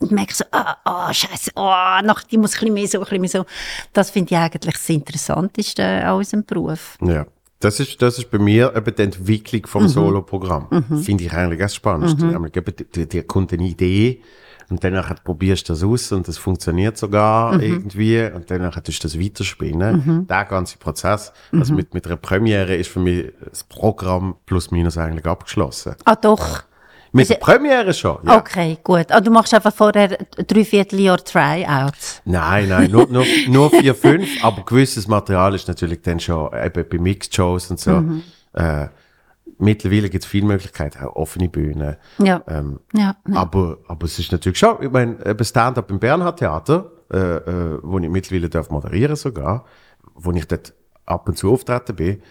und 0.00 0.10
merke 0.10 0.34
so, 0.34 0.44
ah, 0.50 0.76
ah, 0.84 1.12
scheiße, 1.14 1.52
ah, 1.56 2.02
nach 2.02 2.24
die 2.24 2.36
muss 2.38 2.54
ein 2.54 2.60
bisschen 2.60 2.74
mehr 2.74 2.88
so, 2.88 2.98
ein 2.98 3.04
bisschen 3.04 3.20
mehr 3.20 3.30
so. 3.30 3.44
Das 3.92 4.10
finde 4.10 4.34
ich 4.34 4.38
eigentlich 4.40 4.74
das 4.74 4.88
Interessanteste 4.88 5.84
an 5.84 6.16
unserem 6.16 6.44
Beruf. 6.44 6.96
Ja. 7.02 7.26
Das 7.60 7.80
ist, 7.80 8.02
das 8.02 8.18
ist 8.18 8.30
bei 8.30 8.38
mir 8.38 8.74
eben 8.76 8.94
die 8.94 9.02
Entwicklung 9.02 9.66
vom 9.66 9.88
Soloprogramm. 9.88 10.84
Finde 11.02 11.24
ich 11.24 11.32
eigentlich 11.32 11.58
ganz 11.60 11.74
spannend. 11.74 12.20
Nämlich 12.20 12.54
eben, 12.56 12.76
die- 12.76 12.84
die- 12.84 13.08
Dir 13.08 13.22
kommt 13.26 13.54
eine 13.54 13.62
Idee 13.64 14.20
und 14.70 14.82
danach 14.82 15.14
probierst 15.22 15.68
du 15.68 15.72
das 15.72 15.82
aus 15.82 16.12
und 16.12 16.26
das 16.28 16.38
funktioniert 16.38 16.96
sogar 16.96 17.60
irgendwie 17.60 18.22
und 18.34 18.50
danach 18.50 18.80
tust 18.80 19.04
du 19.04 19.08
das 19.08 19.18
weiterspielen. 19.18 20.26
Der 20.28 20.44
ganze 20.44 20.78
Prozess. 20.78 21.32
Also 21.52 21.74
mit, 21.74 21.94
mit 21.94 22.06
einer 22.06 22.16
Premiere 22.16 22.74
ist 22.74 22.90
für 22.90 23.00
mich 23.00 23.32
das 23.48 23.64
Programm 23.64 24.36
plus 24.46 24.70
minus 24.70 24.98
eigentlich 24.98 25.26
abgeschlossen. 25.26 25.94
Ah, 26.04 26.16
doch. 26.16 26.64
Mit 27.12 27.30
der 27.30 27.36
Premiere 27.36 27.94
schon, 27.94 28.18
ja. 28.26 28.38
Okay, 28.38 28.76
gut. 28.82 29.06
Ah, 29.10 29.20
du 29.20 29.30
machst 29.30 29.54
einfach 29.54 29.72
vorher 29.72 30.18
drei 30.48 30.64
Vierteljahr 30.64 31.18
Tryouts. 31.18 32.20
Nein, 32.24 32.68
nein, 32.68 32.90
nur, 32.90 33.06
nur, 33.06 33.24
nur 33.46 33.70
vier, 33.70 33.94
fünf, 33.94 34.42
aber 34.42 34.64
gewisses 34.64 35.06
Material 35.06 35.54
ist 35.54 35.68
natürlich 35.68 36.02
dann 36.02 36.18
schon 36.18 36.50
eben 36.52 36.84
bei 36.90 36.98
Mixed-Shows 36.98 37.70
und 37.70 37.78
so. 37.78 38.02
Äh, 38.52 38.88
mittlerweile 39.58 40.10
gibt 40.10 40.24
es 40.24 40.30
viele 40.30 40.46
Möglichkeiten, 40.46 41.04
auch 41.04 41.16
offene 41.16 41.48
Bühnen. 41.48 41.96
Ja. 42.18 42.42
Ähm, 42.48 42.80
ja. 42.92 43.16
aber, 43.32 43.78
aber 43.86 44.06
es 44.06 44.18
ist 44.18 44.32
natürlich 44.32 44.58
schon, 44.58 44.82
ich 44.82 44.90
meine, 44.90 45.18
Stand-up 45.42 45.90
im 45.90 45.98
Bernhard 45.98 46.38
Theater, 46.38 46.90
äh, 47.12 47.18
äh, 47.18 47.78
wo 47.82 47.98
ich 47.98 48.08
mittlerweile 48.08 48.48
darf 48.48 48.70
moderieren 48.70 49.16
sogar, 49.16 49.64
wo 50.14 50.32
ich 50.32 50.46
dort 50.46 50.74
ab 51.06 51.28
und 51.28 51.36
zu 51.36 51.52
auftreten 51.52 51.96
bin, 51.96 52.22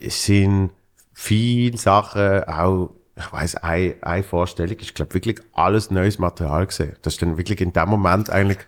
sind 0.00 0.70
viele 1.12 1.76
Sachen 1.76 2.44
auch, 2.44 2.90
ich 3.16 3.32
weiss, 3.32 3.54
eine, 3.56 3.94
eine 4.00 4.22
Vorstellung 4.22 4.76
ist, 4.76 4.94
glaube 4.94 5.14
wirklich 5.14 5.40
alles 5.52 5.90
neues 5.90 6.18
Material 6.18 6.66
gesehen. 6.66 6.96
Das 7.02 7.14
ist 7.14 7.22
dann 7.22 7.36
wirklich 7.36 7.60
in 7.60 7.72
dem 7.72 7.88
Moment 7.88 8.30
eigentlich 8.30 8.58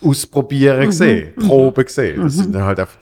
ausprobieren 0.00 0.86
gesehen, 0.86 1.34
Probe 1.36 1.84
gesehen. 1.84 2.22
Das 2.22 2.34
sind 2.34 2.54
dann 2.54 2.64
halt 2.64 2.80
einfach, 2.80 2.96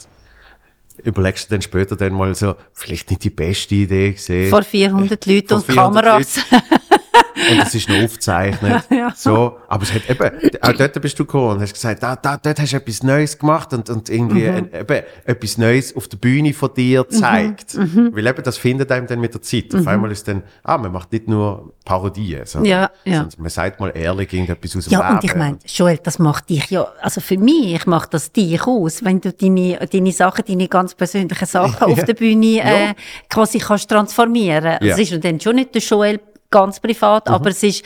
überlegst 0.98 1.50
du 1.50 1.54
dann 1.54 1.62
später 1.62 1.96
dann 1.96 2.12
mal 2.12 2.34
so, 2.34 2.54
vielleicht 2.72 3.10
nicht 3.10 3.24
die 3.24 3.30
beste 3.30 3.74
Idee 3.74 4.12
gesehen. 4.12 4.50
Vor 4.50 4.62
400 4.62 5.26
Leuten 5.26 5.54
und 5.54 5.64
400 5.66 6.04
Kameras. 6.04 6.40
Und 7.50 7.58
es 7.60 7.74
ist 7.74 7.88
noch 7.88 8.02
aufgezeichnet. 8.02 8.84
So, 9.16 9.58
aber 9.68 9.82
es 9.82 9.92
hat 9.92 10.08
eben, 10.08 10.30
auch 10.62 10.72
dort 10.72 11.00
bist 11.02 11.18
du 11.18 11.24
gekommen 11.24 11.56
und 11.56 11.60
hast 11.60 11.74
gesagt, 11.74 12.02
da, 12.02 12.16
da, 12.16 12.36
dort 12.36 12.58
hast 12.60 12.72
du 12.72 12.76
etwas 12.76 13.02
Neues 13.02 13.38
gemacht 13.38 13.72
und, 13.72 13.88
und 13.90 14.08
irgendwie 14.08 14.42
Mhm. 14.48 14.54
ein, 14.56 14.68
eben 14.80 15.02
etwas 15.24 15.58
Neues 15.58 15.94
auf 15.96 16.08
der 16.08 16.16
Bühne 16.18 16.52
von 16.52 16.72
dir 16.74 17.08
zeigt. 17.08 17.74
Mhm. 17.74 18.10
Weil 18.14 18.26
eben 18.26 18.42
das 18.42 18.58
findet 18.58 18.90
einem 18.92 19.06
dann 19.06 19.20
mit 19.20 19.34
der 19.34 19.42
Zeit. 19.42 19.74
Auf 19.74 19.86
einmal 19.86 20.10
ist 20.12 20.26
dann, 20.28 20.42
ah, 20.64 20.78
man 20.78 20.92
macht 20.92 21.12
nicht 21.12 21.28
nur 21.28 21.72
Parodien, 21.84 22.44
sondern, 22.46 22.70
Ja, 22.70 22.90
ja. 23.04 23.28
man 23.38 23.50
sagt 23.50 23.80
mal 23.80 23.90
ehrlich 23.94 24.32
irgendetwas 24.32 24.76
aus 24.76 24.84
dem 24.86 24.92
Ja, 24.92 25.00
Leben. 25.02 25.14
und 25.16 25.24
ich 25.24 25.34
meine, 25.34 25.58
Joel, 25.66 25.98
das 26.02 26.18
macht 26.18 26.48
dich 26.50 26.70
ja, 26.70 26.86
also 27.00 27.20
für 27.20 27.38
mich 27.38 27.86
macht 27.86 28.14
das 28.14 28.32
dich 28.32 28.62
aus, 28.66 29.04
wenn 29.04 29.20
du 29.20 29.32
deine, 29.32 29.78
deine 29.90 30.12
Sachen, 30.12 30.44
deine 30.46 30.68
ganz 30.68 30.94
persönlichen 30.94 31.46
Sachen 31.46 31.82
auf 31.92 32.04
der 32.04 32.14
Bühne 32.14 32.60
äh, 32.60 32.94
quasi 33.28 33.58
kannst 33.58 33.88
transformieren. 33.90 34.78
Ja. 34.80 34.92
Es 34.94 34.98
ist 34.98 35.10
ja 35.10 35.18
dann 35.18 35.40
schon 35.40 35.56
nicht 35.56 35.74
der 35.74 35.82
Joel 35.82 36.20
ganz 36.52 36.78
privat, 36.78 37.28
aber 37.28 37.50
es 37.50 37.62
ist 37.64 37.84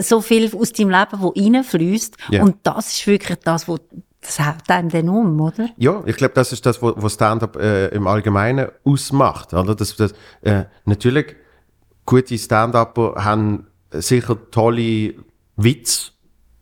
so 0.00 0.20
viel 0.20 0.54
aus 0.54 0.72
deinem 0.72 0.90
Leben, 0.90 1.20
wo 1.20 1.28
reinfließt. 1.36 2.16
Ja. 2.30 2.42
Und 2.44 2.58
das 2.62 2.92
ist 2.92 3.06
wirklich 3.08 3.38
das, 3.40 3.66
wo 3.66 3.78
das 4.20 4.38
haut 4.38 4.68
einem 4.68 4.88
dann 4.88 5.08
um, 5.08 5.40
oder? 5.40 5.68
Ja, 5.76 6.00
ich 6.06 6.16
glaube, 6.16 6.34
das 6.34 6.52
ist 6.52 6.64
das, 6.64 6.80
was 6.80 6.94
was 6.96 7.14
Stand-up 7.14 7.56
äh, 7.56 7.88
im 7.88 8.06
Allgemeinen 8.06 8.68
ausmacht. 8.84 9.52
Oder? 9.52 9.74
Das, 9.74 9.96
das, 9.96 10.14
äh, 10.42 10.64
natürlich, 10.84 11.34
gute 12.06 12.38
Stand-Upper 12.38 13.24
haben 13.24 13.66
sicher 13.90 14.38
tolle 14.50 15.14
Witze 15.56 16.12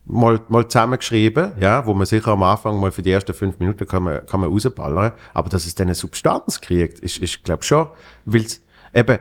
mal, 0.05 0.41
mal 0.49 0.67
zusammengeschrieben, 0.67 1.53
ja, 1.59 1.85
wo 1.85 1.93
man 1.93 2.05
sicher 2.05 2.31
am 2.31 2.43
Anfang 2.43 2.79
mal 2.79 2.91
für 2.91 3.01
die 3.01 3.11
ersten 3.11 3.33
fünf 3.33 3.59
Minuten 3.59 3.87
kann 3.87 4.03
man, 4.03 4.25
kann 4.25 4.39
man 4.39 4.49
rausballern. 4.49 5.13
Aber 5.33 5.49
dass 5.49 5.65
es 5.65 5.75
dann 5.75 5.87
eine 5.87 5.95
Substanz 5.95 6.61
kriegt, 6.61 6.99
ist, 6.99 7.17
ist 7.17 7.43
glaube 7.43 7.63
schon, 7.63 7.87
weil 8.25 8.41
es 8.41 8.61
eben 8.93 9.19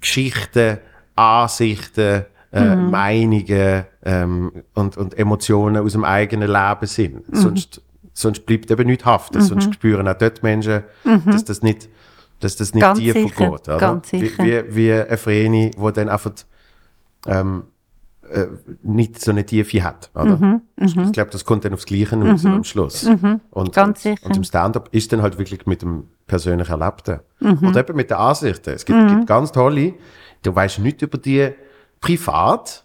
Geschichten, 0.00 0.78
Ansichten, 1.16 2.24
äh, 2.52 2.76
Meinungen 2.76 3.84
ähm, 4.04 4.52
und, 4.74 4.96
und 4.96 5.18
Emotionen 5.18 5.82
aus 5.84 5.92
dem 5.92 6.04
eigenen 6.04 6.48
Leben 6.50 6.86
sind. 6.86 7.22
Sonst, 7.32 7.82
sonst 8.12 8.46
bleibt 8.46 8.70
eben 8.70 8.86
nichts 8.86 9.04
haften. 9.04 9.40
Sonst 9.40 9.74
spüren 9.74 10.06
auch 10.08 10.14
dort 10.14 10.42
Menschen, 10.42 10.84
dass 11.26 11.44
das 11.44 11.62
nicht, 11.62 11.88
dass 12.40 12.56
das 12.56 12.74
nicht 12.74 12.82
Ganz 12.82 12.98
tiefer 12.98 13.20
sicher, 13.20 13.50
geht. 13.50 13.68
Oder? 13.68 13.78
ganz 13.78 14.12
Wie, 14.12 14.20
sicher. 14.20 14.44
wie, 14.44 14.74
wie 14.76 14.92
eine 14.92 15.16
Vreni, 15.16 15.70
die 15.72 15.92
dann 15.92 16.08
einfach 16.08 16.32
ähm, 17.26 17.64
äh, 18.30 18.46
nicht 18.82 19.20
so 19.20 19.30
eine 19.32 19.44
Tiefe 19.44 19.82
hat. 19.82 20.10
Oder? 20.14 20.36
Mhm, 20.36 20.62
Ich 20.80 20.94
glaube, 21.12 21.30
das 21.30 21.44
kommt 21.44 21.64
dann 21.64 21.74
aufs 21.74 21.86
Gleiche 21.86 22.16
raus 22.16 22.44
am 22.46 22.64
Schluss. 22.64 23.04
Und, 23.50 23.72
Ganz 23.72 23.88
und, 23.88 23.98
sicher. 23.98 24.26
und 24.26 24.36
im 24.36 24.44
Stand-up 24.44 24.88
ist 24.92 25.12
dann 25.12 25.22
halt 25.22 25.38
wirklich 25.38 25.66
mit 25.66 25.82
dem 25.82 26.04
persönlich 26.26 26.68
Erlebten. 26.68 27.20
Mhm. 27.40 27.68
Oder 27.68 27.80
eben 27.80 27.96
mit 27.96 28.10
den 28.10 28.16
Ansichten. 28.18 28.70
Es 28.70 28.84
gibt, 28.84 29.08
gibt 29.08 29.26
ganz 29.26 29.50
tolle, 29.52 29.94
du 30.44 30.54
weißt 30.54 30.78
nicht 30.78 31.02
über 31.02 31.18
die 31.18 31.50
privat, 32.00 32.84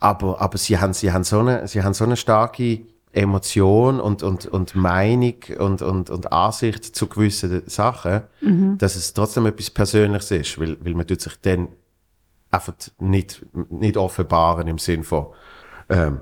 aber, 0.00 0.40
aber 0.40 0.58
sie 0.58 0.78
haben, 0.78 0.92
sie 0.92 1.12
haben 1.12 1.24
so 1.24 1.38
eine, 1.40 1.68
sie 1.68 1.82
haben 1.82 1.94
so 1.94 2.04
eine 2.04 2.16
starke 2.16 2.80
Emotion 3.12 3.98
und, 4.00 4.22
und, 4.22 4.44
und 4.46 4.74
Meinung 4.74 5.34
und, 5.58 5.80
und, 5.80 6.10
und 6.10 6.32
Ansicht 6.32 6.84
zu 6.84 7.06
gewissen 7.06 7.62
Sachen, 7.66 8.22
Mhm. 8.42 8.76
dass 8.78 8.94
es 8.96 9.14
trotzdem 9.14 9.46
etwas 9.46 9.70
Persönliches 9.70 10.30
ist, 10.30 10.60
weil, 10.60 10.76
weil 10.84 10.94
man 10.94 11.06
tut 11.06 11.20
sich 11.22 11.32
dann 11.40 11.68
einfach 12.50 12.74
nicht, 12.98 13.44
nicht 13.70 13.96
offenbaren 13.96 14.68
im 14.68 14.78
Sinn 14.78 15.02
von, 15.02 15.26
ähm, 15.88 16.20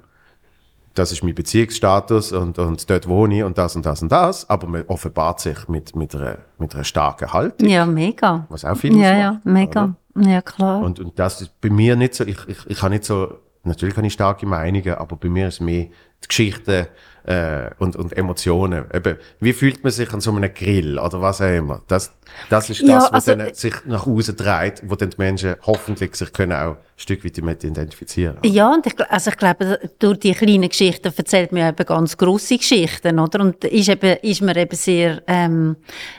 das 0.95 1.11
ist 1.11 1.25
mein 1.25 1.35
Beziehungsstatus 1.35 2.31
und, 2.31 2.59
und 2.61 2.89
dort 2.89 3.09
wohne 3.09 3.39
ich 3.39 3.43
und 3.45 3.59
das 3.59 3.75
und 3.75 3.85
das 3.85 4.01
und 4.01 4.12
das, 4.12 4.49
aber 4.49 4.68
man 4.68 4.85
offenbart 4.87 5.41
sich 5.41 5.66
mit, 5.66 5.97
mit, 5.97 6.14
einer, 6.14 6.39
mit 6.59 6.75
einer 6.77 6.85
starken 6.85 7.33
Haltung, 7.33 7.68
Ja, 7.68 7.85
mega. 7.87 8.47
was 8.49 8.64
auch 8.64 8.77
viel 8.77 8.97
Ja, 8.97 9.11
ausmacht, 9.11 9.45
ja, 9.45 9.53
mega. 9.53 9.97
Ja, 10.16 10.42
klar. 10.42 10.82
Und, 10.82 11.00
und 11.00 11.18
das 11.18 11.40
ist 11.40 11.60
bei 11.60 11.70
mir 11.70 11.96
nicht 11.96 12.14
so, 12.14 12.24
ich, 12.24 12.38
ich, 12.46 12.58
ich 12.66 12.82
habe 12.82 12.94
nicht 12.94 13.04
so, 13.04 13.38
natürlich 13.64 13.96
habe 13.96 14.06
ich 14.06 14.12
starke 14.12 14.46
Meinungen, 14.46 14.94
aber 14.94 15.16
bei 15.16 15.28
mir 15.28 15.48
ist 15.48 15.60
mehr 15.60 15.86
die 16.22 16.28
Geschichte 16.28 16.88
äh, 17.24 17.70
und, 17.78 17.96
und 17.96 18.16
Emotionen. 18.16 18.84
Eben, 18.92 19.18
wie 19.40 19.52
fühlt 19.52 19.82
man 19.82 19.92
sich 19.92 20.12
an 20.12 20.20
so 20.20 20.30
einem 20.30 20.52
Grill 20.54 20.98
oder 20.98 21.20
was 21.20 21.40
auch 21.40 21.52
immer? 21.52 21.82
Das, 21.88 22.14
das 22.51 22.70
ist 22.70 22.83
das, 22.83 22.89
Ja, 22.89 22.97
was 23.11 23.29
also, 23.29 23.35
dann 23.35 23.55
sich 23.55 23.75
nach 23.85 24.07
außen 24.07 24.37
treibt, 24.37 24.83
wo 24.89 24.95
dann 24.95 25.11
die 25.11 25.16
Menschen 25.18 25.57
hoffentlich 25.62 26.14
sich 26.16 26.33
können 26.33 26.53
auch 26.53 26.77
ein 26.77 26.77
Stück 26.97 27.25
weit 27.25 27.37
damit 27.39 27.64
identifizieren. 27.64 28.37
Ja, 28.45 28.72
und 28.72 28.87
ich, 28.87 28.95
also 29.11 29.31
ich 29.31 29.37
glaube, 29.37 29.79
durch 29.99 30.18
die 30.20 30.33
kleinen 30.33 30.68
Geschichten 30.68 31.12
erzählt 31.16 31.53
man 31.53 31.68
eben 31.68 31.87
ganz 31.87 32.16
grosse 32.16 32.57
Geschichten, 32.57 33.18
oder? 33.18 33.41
Und 33.41 33.64
ist, 33.64 33.89
eben, 33.89 34.16
ist 34.22 34.43
man 34.43 34.57
eben 34.57 34.77
sehr 34.77 35.22
ähm, 35.27 35.77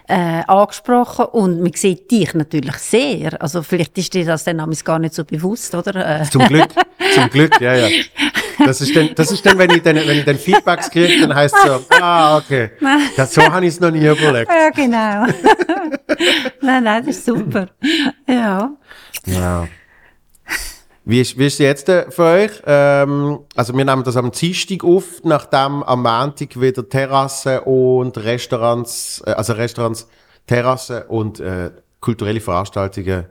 äh, 0.08 0.42
angesprochen 0.48 1.26
und 1.26 1.62
man 1.62 1.74
sieht 1.74 2.12
dich 2.12 2.34
natürlich 2.34 2.76
sehr. 2.76 3.42
Also 3.42 3.64
vielleicht 3.64 3.98
ist 3.98 4.14
dir 4.14 4.26
das 4.26 4.44
dann 4.44 4.58
gar 4.84 5.00
nicht 5.00 5.14
so 5.14 5.24
bewusst, 5.24 5.74
oder? 5.76 6.22
Äh, 6.22 6.24
Zum 6.30 6.46
Glück, 6.48 6.70
zum 7.14 7.30
Glück, 7.30 7.60
ja, 7.62 7.76
ja. 7.76 7.88
Das 8.64 8.82
ist 8.82 8.96
dann, 8.96 9.10
das 9.16 9.32
ist 9.32 9.46
dann 9.46 9.58
wenn 9.58 9.70
ich 9.72 9.82
dann, 9.82 9.96
wenn 9.96 10.18
ich 10.18 10.26
dann 10.26 10.38
Feedbacks 10.38 10.90
kriege, 10.90 11.22
dann 11.22 11.36
heißt 11.36 11.56
es 11.56 11.64
so, 11.64 11.86
ah, 12.02 12.38
okay, 12.38 12.72
das, 13.16 13.34
so 13.34 13.42
habe 13.42 13.66
ich 13.66 13.74
es 13.74 13.80
noch 13.80 13.92
nie 13.92 14.06
überlegt. 14.06 14.50
ja, 14.50 14.70
genau. 14.70 15.26
Nein, 16.62 16.84
nein, 16.84 17.06
das 17.06 17.18
ist 17.18 17.26
super. 17.26 17.68
Ja. 18.28 18.72
Ja. 19.26 19.68
Wie 21.08 21.22
ist, 21.22 21.38
wie 21.38 21.46
ist 21.46 21.60
jetzt 21.60 21.88
äh, 21.88 22.10
für 22.10 22.24
euch? 22.24 22.52
Ähm, 22.66 23.40
also 23.56 23.78
wir 23.78 23.86
nehmen 23.86 24.04
das 24.04 24.18
am 24.18 24.32
Dienstag 24.32 24.84
auf, 24.84 25.24
nachdem 25.24 25.84
am 25.84 26.02
Montag 26.02 26.60
wieder 26.60 26.88
Terrassen 26.90 27.60
und 27.60 28.18
Restaurants, 28.18 29.22
äh, 29.26 29.32
also 29.32 29.54
Restaurants, 29.54 30.08
Terrassen 30.48 31.04
und 31.04 31.40
äh, 31.40 31.72
kulturelle 32.02 32.42
Veranstaltungen 32.42 33.26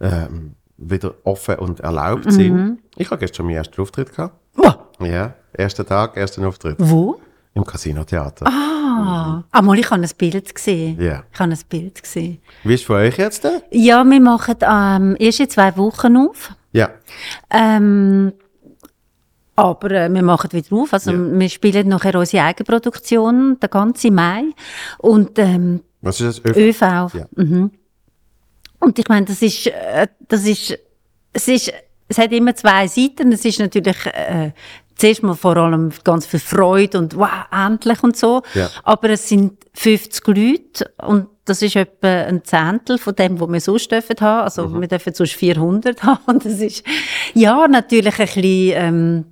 ähm, 0.00 0.54
wieder 0.78 1.14
offen 1.24 1.56
und 1.56 1.80
erlaubt 1.80 2.32
sind. 2.32 2.78
Ich 2.96 3.10
habe 3.10 3.18
gestern 3.18 3.46
meinen 3.46 3.56
ersten 3.56 3.80
Auftritt 3.80 4.14
gehabt. 4.14 4.34
Wo? 4.54 5.04
Ja, 5.04 5.34
erster 5.52 5.86
Tag, 5.86 6.16
ersten 6.16 6.44
Auftritt 6.44 6.76
Wo? 6.78 7.20
Im 7.54 7.64
Casino 7.64 8.04
Theater. 8.04 8.46
Ah, 8.46 9.42
ah 9.50 9.62
mal, 9.62 9.78
ich 9.78 9.90
habe 9.90 10.02
ein 10.02 10.10
Bild 10.16 10.54
gesehen. 10.54 11.00
Ja. 11.00 11.24
Ich 11.32 11.38
habe 11.40 11.52
ein 11.52 11.58
Bild 11.68 12.02
gesehen. 12.02 12.40
Wie 12.64 12.74
ist 12.74 12.84
für 12.84 12.94
euch 12.94 13.18
jetzt? 13.18 13.44
Äh? 13.44 13.60
Ja, 13.70 14.04
wir 14.04 14.20
machen 14.20 14.56
ähm, 14.62 15.16
erst 15.18 15.40
in 15.40 15.50
zwei 15.50 15.76
Wochen 15.76 16.16
auf. 16.16 16.52
Ja. 16.72 16.90
Ähm, 17.50 18.32
aber 19.56 19.90
äh, 19.90 20.08
wir 20.08 20.22
machen 20.22 20.52
wieder 20.52 20.74
auf. 20.76 20.92
Also 20.94 21.10
Ja. 21.10 21.18
wir 21.38 21.48
spielen 21.48 21.88
nachher 21.88 22.14
unsere 22.14 22.44
Eigenproduktion, 22.44 23.58
den 23.60 23.70
ganzen 23.70 24.14
Mai. 24.14 24.44
Und 24.98 25.38
ähm, 25.38 25.82
Was 26.00 26.20
ist 26.20 26.44
das? 26.44 26.44
Öf 26.44 26.56
ÖV. 26.56 26.80
Ja. 27.14 27.26
Mhm. 27.36 27.70
Und 28.78 28.98
ich 28.98 29.08
meine, 29.08 29.26
das 29.26 29.42
ist, 29.42 29.66
äh, 29.66 30.06
das 30.28 30.46
ist, 30.46 30.78
es 31.32 31.48
ist, 31.48 31.72
es 32.08 32.18
hat 32.18 32.32
immer 32.32 32.54
zwei 32.54 32.86
Seiten. 32.88 33.32
Es 33.32 33.44
ist 33.44 33.58
natürlich, 33.58 34.06
äh, 34.06 34.52
zuerst 35.00 35.22
mal 35.22 35.34
vor 35.34 35.56
allem 35.56 35.90
ganz 36.04 36.26
viel 36.26 36.40
Freude 36.40 36.98
und 36.98 37.16
wow, 37.16 37.28
endlich 37.50 38.02
und 38.02 38.16
so. 38.16 38.42
Ja. 38.54 38.68
Aber 38.84 39.10
es 39.10 39.28
sind 39.28 39.54
50 39.74 40.26
Leute 40.28 40.90
und 41.06 41.26
das 41.44 41.62
ist 41.62 41.74
etwa 41.74 42.06
ein 42.08 42.44
Zehntel 42.44 42.98
von 42.98 43.14
dem, 43.16 43.40
was 43.40 43.48
wir 43.50 43.60
sonst 43.60 43.90
dürfen 43.90 44.16
haben. 44.20 44.44
Also 44.44 44.68
Mhm. 44.68 44.80
wir 44.82 44.88
dürfen 44.88 45.14
sonst 45.14 45.32
400 45.34 46.02
haben. 46.04 46.20
Und 46.26 46.44
das 46.44 46.60
ist, 46.60 46.84
ja, 47.34 47.66
natürlich 47.66 48.18
ein 48.20 48.26
bisschen, 48.26 48.72
ähm, 48.76 49.24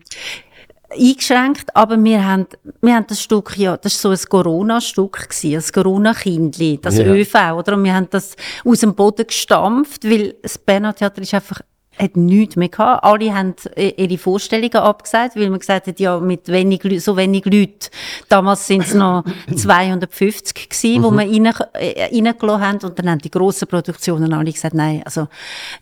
eingeschränkt, 0.91 1.77
aber 1.77 2.03
wir 2.03 2.25
haben, 2.27 2.47
wir 2.81 2.95
haben 2.95 3.05
das 3.07 3.23
Stück, 3.23 3.57
ja, 3.59 3.77
das 3.77 3.93
ist 3.95 4.01
so 4.01 4.09
ein 4.09 4.19
Corona-Stück 4.29 5.29
ein 5.45 5.63
Corona-Kindli, 5.73 6.79
das 6.81 6.97
Ja. 6.97 7.05
ÖV, 7.05 7.35
oder? 7.59 7.75
Und 7.75 7.85
wir 7.85 7.95
haben 7.95 8.09
das 8.11 8.35
aus 8.65 8.81
dem 8.81 8.95
Boden 8.95 9.27
gestampft, 9.27 10.05
weil 10.05 10.35
das 10.43 10.57
Berner 10.57 10.95
Theater 10.95 11.21
ist 11.21 11.35
einfach, 11.35 11.61
hat 11.99 12.17
nichts 12.17 12.57
mehr 12.57 12.69
gehabt. 12.69 13.05
Alle 13.05 13.35
haben 13.35 13.55
äh, 13.77 13.93
ihre 13.97 14.19
Vorstellungen 14.19 14.77
abgesagt, 14.77 15.37
weil 15.37 15.51
man 15.51 15.59
gesagt 15.59 15.87
hat, 15.87 16.01
ja, 16.01 16.19
mit 16.21 16.49
wenig, 16.49 16.83
so 17.03 17.17
wenig 17.17 17.45
Leuten. 17.45 17.89
Damals 18.29 18.67
sind 18.67 18.83
es 18.83 18.95
noch 18.95 19.25
250 19.55 20.69
gewesen, 20.69 21.03
wo 21.03 21.11
wir 21.11 21.27
rein, 21.27 21.47
äh, 21.75 22.05
reingelassen 22.05 22.67
haben. 22.67 22.79
Und 22.83 22.99
dann 22.99 23.11
haben 23.11 23.19
die 23.19 23.31
grossen 23.31 23.69
Produktionen 23.69 24.33
alle 24.33 24.53
gesagt, 24.53 24.75
nein, 24.75 25.03
also, 25.05 25.29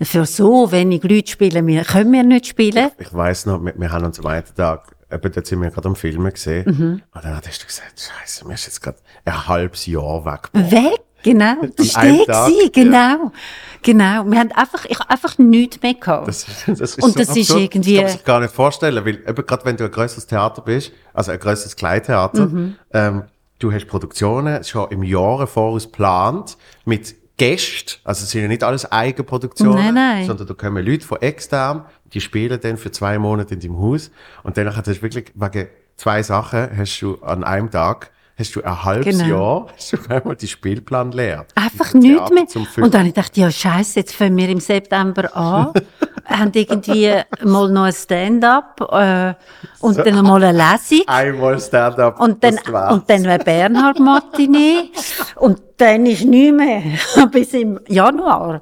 für 0.00 0.26
so 0.26 0.70
wenig 0.72 1.02
Leute 1.02 1.30
spielen 1.30 1.66
wir, 1.66 1.84
können 1.84 2.12
wir 2.12 2.22
nicht 2.22 2.46
spielen. 2.46 2.90
Ich 2.98 3.12
weiß 3.12 3.46
noch, 3.46 3.64
wir, 3.64 3.74
wir 3.76 3.92
haben 3.92 4.04
uns 4.04 4.18
am 4.18 4.26
einen 4.26 4.44
Tag, 4.56 4.96
eben 5.10 5.32
dort 5.32 5.46
sind 5.46 5.60
wir 5.60 5.70
gerade 5.70 5.88
am 5.88 5.96
Filmen 5.96 6.32
gesehen. 6.32 6.64
Mhm. 6.66 7.02
Und 7.14 7.24
dann 7.24 7.34
hast 7.36 7.62
du 7.62 7.66
gesagt, 7.66 8.00
Scheiße, 8.00 8.46
mir 8.46 8.54
ist 8.54 8.66
jetzt 8.66 8.82
gerade 8.82 8.98
ein 9.24 9.48
halbes 9.48 9.86
Jahr 9.86 10.24
weg. 10.24 10.50
Weg, 10.52 11.00
genau. 11.32 11.54
Das 11.76 11.94
war 11.94 12.02
der, 12.04 12.24
Tag, 12.26 12.46
gewesen, 12.48 12.72
genau. 12.72 13.32
Genau. 13.82 14.24
Wir 14.30 14.38
haben 14.40 14.52
einfach, 14.52 14.84
ich 14.86 14.98
hab 14.98 15.10
einfach 15.10 15.38
nichts 15.38 15.80
mehr 15.82 15.94
gehabt. 15.94 16.26
Das, 16.28 16.46
das 16.66 16.80
ist 16.80 17.02
Und 17.02 17.18
das 17.18 17.36
ist 17.36 17.50
irgendwie- 17.50 17.96
Das 17.96 18.02
kann 18.04 18.12
sich 18.16 18.24
gar 18.24 18.40
nicht 18.40 18.54
vorstellen, 18.54 19.04
weil 19.04 19.16
eben 19.28 19.46
gerade 19.46 19.64
wenn 19.64 19.76
du 19.76 19.84
ein 19.84 19.90
grösseres 19.90 20.26
Theater 20.26 20.62
bist, 20.62 20.92
also 21.14 21.30
ein 21.32 21.38
grösseres 21.38 21.76
Kleintheater, 21.76 22.46
Mhm. 22.46 22.74
ähm, 22.92 23.22
du 23.58 23.72
hast 23.72 23.86
Produktionen 23.86 24.64
schon 24.64 24.90
im 24.90 25.02
Jahr 25.02 25.46
voraus 25.46 25.84
geplant 25.84 26.56
mit 26.84 27.14
Gästen, 27.36 28.00
also 28.02 28.24
es 28.24 28.30
sind 28.30 28.42
ja 28.42 28.48
nicht 28.48 28.64
alles 28.64 28.90
Eigenproduktionen, 28.90 29.76
Nein, 29.76 29.94
nein. 29.94 30.26
sondern 30.26 30.46
da 30.46 30.54
kommen 30.54 30.84
Leute 30.84 31.06
von 31.06 31.20
extern, 31.20 31.84
die 32.12 32.20
spielen 32.22 32.58
dann 32.60 32.78
für 32.78 32.90
zwei 32.90 33.18
Monate 33.18 33.54
in 33.54 33.60
deinem 33.60 33.78
Haus 33.78 34.10
und 34.42 34.56
danach 34.56 34.76
hast 34.76 34.86
du 34.86 35.02
wirklich 35.02 35.26
wegen 35.34 35.68
zwei 35.96 36.22
Sachen 36.22 36.68
hast 36.76 36.98
du 37.00 37.16
an 37.22 37.44
einem 37.44 37.70
Tag 37.70 38.10
hast 38.38 38.54
du 38.54 38.62
ein 38.62 38.84
halbes 38.84 39.18
Genau. 39.18 39.64
Jahr 39.64 39.66
hast 39.74 39.92
du 39.92 39.96
einmal 40.08 40.36
die 40.36 40.48
Spielplan 40.48 41.12
leer. 41.12 41.46
Einfach 41.54 41.94
nichts 41.94 42.30
mehr. 42.30 42.46
Und 42.84 42.92
dann 42.94 43.00
habe 43.00 43.08
ich 43.08 43.14
gedacht, 43.14 43.36
ja, 43.36 43.50
scheiße, 43.50 44.00
jetzt 44.00 44.14
fangen 44.14 44.36
wir 44.36 44.48
im 44.48 44.60
September 44.60 45.34
an, 45.36 45.72
haben 46.26 46.50
irgendwie 46.54 47.12
mal 47.42 47.70
noch 47.70 47.84
ein 47.84 47.92
Stand-up, 47.92 48.80
äh, 48.92 49.34
und 49.80 49.98
dann 49.98 50.24
mal 50.24 50.42
eine 50.42 50.52
Lesung. 50.52 51.06
Einmal 51.06 51.60
Stand-up. 51.60 52.20
Und 52.20 52.42
dann, 52.44 52.58
und 52.90 53.08
dann 53.08 53.24
wäre 53.24 53.38
Bernhard 53.38 53.98
Matinee. 54.00 54.90
und 55.36 55.60
dann 55.76 56.06
ist 56.06 56.24
nichts 56.24 56.56
mehr. 56.56 56.82
Bis 57.30 57.52
im 57.54 57.80
Januar. 57.88 58.60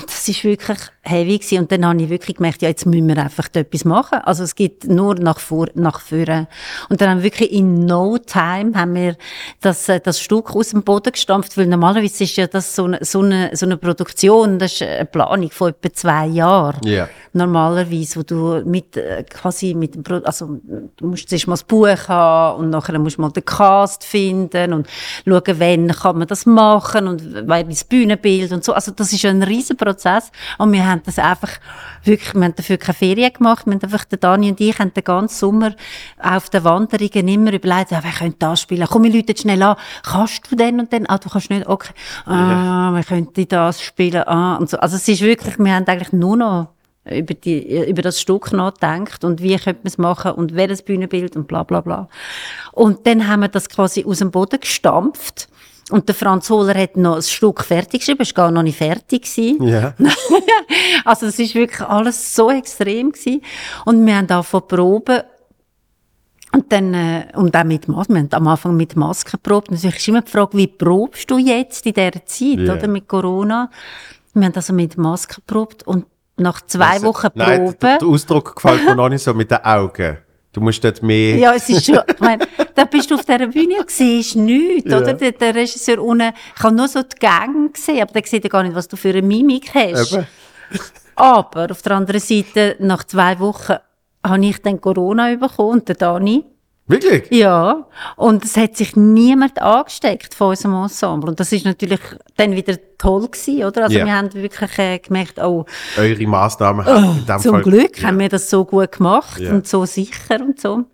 Und 0.00 0.08
das 0.08 0.28
ist 0.28 0.44
wirklich 0.44 0.78
heavy 1.02 1.38
gewesen. 1.38 1.58
Und 1.58 1.72
dann 1.72 1.84
habe 1.86 2.02
ich 2.02 2.08
wirklich 2.08 2.36
gemerkt, 2.36 2.62
ja, 2.62 2.68
jetzt 2.68 2.86
müssen 2.86 3.08
wir 3.08 3.16
einfach 3.18 3.48
etwas 3.52 3.84
machen. 3.84 4.18
Also 4.18 4.44
es 4.44 4.54
geht 4.54 4.84
nur 4.84 5.14
nach 5.16 5.38
vor, 5.38 5.68
nach 5.74 6.00
vorne. 6.00 6.48
Und 6.88 7.00
dann 7.00 7.10
haben 7.10 7.18
wir 7.18 7.24
wirklich 7.24 7.52
in 7.52 7.86
no 7.86 8.18
time 8.18 8.72
haben 8.74 8.94
wir 8.94 9.16
das, 9.60 9.88
äh, 9.88 10.00
das 10.00 10.20
Stück 10.20 10.54
aus 10.54 10.70
dem 10.70 10.82
Boden 10.82 11.12
gestampft, 11.12 11.56
weil 11.56 11.66
normalerweise 11.66 12.24
ist 12.24 12.36
ja 12.36 12.46
das 12.46 12.74
so 12.74 12.84
eine, 12.84 12.98
so 13.02 13.20
eine, 13.20 13.50
so 13.54 13.66
eine 13.66 13.76
Produktion, 13.76 14.58
das 14.58 14.74
ist 14.74 14.82
eine 14.82 15.06
Planung 15.06 15.50
von 15.50 15.70
etwa 15.70 15.92
zwei 15.92 16.26
Jahren 16.26 16.86
Ja. 16.86 17.08
normalerweise, 17.32 18.18
wo 18.18 18.22
du 18.22 18.62
mit, 18.64 18.96
äh, 18.96 19.24
quasi 19.24 19.74
mit 19.74 19.94
dem, 19.94 20.02
Pro 20.02 20.16
also, 20.16 20.58
du 20.96 21.06
musst 21.06 21.28
zuerst 21.28 21.46
mal 21.46 21.54
das 21.54 21.64
Buch 21.64 22.08
haben 22.08 22.60
und 22.60 22.70
nachher 22.70 22.98
musst 22.98 23.16
du 23.18 23.22
mal 23.22 23.30
den 23.30 23.44
Cast 23.44 24.04
finden 24.04 24.72
und 24.72 24.86
schauen, 25.26 25.60
wann 25.60 25.88
kann 25.88 26.18
man 26.18 26.28
das 26.28 26.46
machen 26.46 27.08
und 27.08 27.22
wer 27.48 27.64
das 27.64 27.84
Bühnenbild 27.84 28.52
und 28.52 28.64
so. 28.64 28.72
Also, 28.72 28.92
das 28.92 29.12
ist 29.12 29.24
ein 29.24 29.42
riesen 29.42 29.76
Prozess. 29.88 30.30
Und 30.58 30.72
wir 30.72 30.86
haben 30.86 31.02
das 31.04 31.18
einfach 31.18 31.50
wirklich, 32.04 32.34
wir 32.34 32.44
haben 32.44 32.54
dafür 32.54 32.76
keine 32.78 32.94
Ferien 32.94 33.32
gemacht. 33.32 33.66
Wir 33.66 33.74
haben 33.74 33.82
einfach, 33.82 34.04
der 34.04 34.18
Dani 34.18 34.50
und 34.50 34.60
ich 34.60 34.78
haben 34.78 34.92
den 34.92 35.04
ganzen 35.04 35.36
Sommer 35.36 35.74
auf 36.18 36.50
den 36.50 36.64
Wanderungen 36.64 37.28
immer 37.28 37.52
überlegt, 37.52 37.90
ja, 37.90 38.00
wer 38.02 38.12
könnte 38.12 38.38
das 38.38 38.62
spielen? 38.62 38.86
Komm, 38.88 39.04
wir 39.04 39.12
Leute 39.12 39.36
schnell 39.36 39.62
an. 39.62 39.76
Kannst 40.02 40.50
du 40.50 40.56
denn 40.56 40.80
und 40.80 40.92
dann? 40.92 41.06
Ah, 41.06 41.18
du 41.18 41.28
kannst 41.28 41.50
nicht, 41.50 41.66
okay. 41.66 41.92
Ah, 42.26 42.92
wir 42.92 43.04
könnten 43.04 43.48
das 43.48 43.82
spielen, 43.82 44.22
ah, 44.26 44.56
und 44.56 44.70
so. 44.70 44.78
Also, 44.78 44.96
es 44.96 45.08
ist 45.08 45.20
wirklich, 45.20 45.58
wir 45.58 45.74
haben 45.74 45.86
eigentlich 45.86 46.12
nur 46.12 46.36
noch 46.36 46.68
über, 47.10 47.34
die, 47.34 47.88
über 47.88 48.02
das 48.02 48.20
Stück 48.20 48.52
nachdenkt 48.52 49.24
und 49.24 49.42
wie 49.42 49.56
könnte 49.56 49.80
man 49.82 49.86
es 49.86 49.98
machen 49.98 50.32
und 50.32 50.54
welches 50.54 50.82
Bühnenbild 50.82 51.36
und 51.36 51.48
bla 51.48 51.62
bla 51.62 51.80
bla. 51.80 52.08
Und 52.72 53.06
dann 53.06 53.26
haben 53.26 53.40
wir 53.40 53.48
das 53.48 53.68
quasi 53.68 54.04
aus 54.04 54.18
dem 54.18 54.30
Boden 54.30 54.60
gestampft 54.60 55.47
und 55.90 56.06
der 56.08 56.14
Franz 56.14 56.50
Hohler 56.50 56.74
hat 56.74 56.96
noch 56.96 57.16
ein 57.16 57.22
Stück 57.22 57.64
fertig 57.64 58.00
geschrieben, 58.00 58.20
es 58.22 58.36
war 58.36 58.44
gar 58.44 58.50
noch 58.50 58.62
nicht 58.62 58.76
fertig. 58.78 59.26
Ja. 59.60 59.94
Also 61.04 61.26
es 61.26 61.38
ist 61.38 61.54
wirklich 61.54 61.80
alles 61.88 62.34
so 62.34 62.50
extrem 62.50 63.12
gewesen. 63.12 63.40
Und 63.86 64.04
wir 64.04 64.16
haben 64.16 64.28
angefangen 64.30 64.44
zu 64.68 64.76
proben 64.76 65.20
und 66.52 66.70
dann, 66.72 66.92
äh, 66.94 67.26
und 67.34 67.56
auch 67.56 67.64
mit 67.64 67.88
Masken. 67.88 68.14
Wir 68.14 68.20
haben 68.22 68.32
am 68.32 68.48
Anfang 68.48 68.76
mit 68.76 68.96
Masken 68.96 69.32
geprobt. 69.32 69.70
Natürlich 69.70 69.96
ist 69.96 70.08
immer 70.08 70.20
die 70.22 70.30
Frage, 70.30 70.56
wie 70.58 70.66
probst 70.66 71.30
du 71.30 71.38
jetzt 71.38 71.86
in 71.86 71.94
dieser 71.94 72.24
Zeit, 72.26 72.58
Ja. 72.58 72.74
oder? 72.74 72.88
Mit 72.88 73.08
Corona. 73.08 73.70
Wir 74.34 74.44
haben 74.46 74.54
also 74.54 74.72
mit 74.74 74.98
Masken 74.98 75.36
geprobt 75.46 75.82
und 75.86 76.04
nach 76.36 76.60
zwei 76.66 76.84
Also, 76.92 77.06
Wochen 77.06 77.28
Nein, 77.34 77.64
Proben. 77.64 77.78
der, 77.80 77.98
der 77.98 78.08
Ausdruck 78.08 78.56
gefällt 78.56 78.84
mir 78.84 78.94
noch 78.96 79.08
nicht 79.08 79.22
so 79.22 79.32
mit 79.34 79.50
den 79.50 79.64
Augen. 79.64 80.18
Du 80.52 80.60
musst 80.60 80.82
dort 80.82 81.02
mehr... 81.02 81.36
Ja, 81.36 81.54
es 81.54 81.68
ist 81.68 81.86
schon, 81.86 82.00
ich 82.08 82.20
meine, 82.20 82.46
da 82.74 82.84
bist 82.86 83.10
du 83.10 83.16
auf 83.16 83.24
dieser 83.24 83.46
Bühne 83.46 83.80
und 83.80 83.90
siehst 83.90 84.34
nichts, 84.36 84.90
Ja. 84.90 84.98
oder? 84.98 85.12
Der, 85.14 85.32
der 85.32 85.54
Regisseur 85.54 86.02
unten, 86.02 86.32
ich 86.56 86.62
habe 86.62 86.74
nur 86.74 86.88
so 86.88 87.02
die 87.02 87.16
Gänge 87.18 87.70
gesehen, 87.70 88.02
aber 88.02 88.12
der 88.12 88.22
sieht 88.26 88.44
ja 88.44 88.48
gar 88.50 88.62
nicht, 88.62 88.74
was 88.74 88.88
du 88.88 88.96
für 88.96 89.10
eine 89.10 89.22
Mimik 89.22 89.74
hast. 89.74 90.12
Eben. 90.14 90.26
Aber 91.16 91.70
auf 91.70 91.82
der 91.82 91.92
anderen 91.92 92.20
Seite, 92.20 92.76
nach 92.78 93.04
zwei 93.04 93.38
Wochen, 93.40 93.74
habe 94.26 94.46
ich 94.46 94.62
dann 94.62 94.80
Corona 94.80 95.34
bekommen 95.36 95.70
und 95.70 95.88
der 95.88 95.96
Dani. 95.96 96.44
Wirklich? 96.88 97.30
Ja, 97.30 97.86
und 98.16 98.44
es 98.44 98.56
hat 98.56 98.76
sich 98.76 98.96
niemand 98.96 99.60
angesteckt 99.60 100.34
von 100.34 100.48
unserem 100.48 100.74
Ensemble. 100.82 101.30
Und 101.30 101.38
das 101.38 101.52
ist 101.52 101.64
natürlich 101.66 102.00
dann 102.36 102.52
wieder 102.52 102.76
toll 102.96 103.28
gewesen, 103.28 103.64
oder? 103.64 103.84
Also 103.84 103.98
Ja. 103.98 104.06
wir 104.06 104.14
haben 104.16 104.32
wirklich 104.34 104.78
äh, 104.78 104.98
gemerkt, 104.98 105.38
oh, 105.38 105.66
Eure 105.98 106.26
Massnahmen 106.26 106.84
haben 106.86 107.18
in 107.18 107.26
dem 107.26 107.38
zum 107.38 107.52
Fall... 107.52 107.62
Glück 107.62 108.00
Ja. 108.00 108.08
haben 108.08 108.18
wir 108.18 108.28
das 108.30 108.48
so 108.48 108.64
gut 108.64 108.92
gemacht 108.92 109.38
Ja. 109.38 109.52
und 109.52 109.66
so 109.68 109.84
sicher 109.84 110.40
und 110.40 110.58
so. 110.60 110.84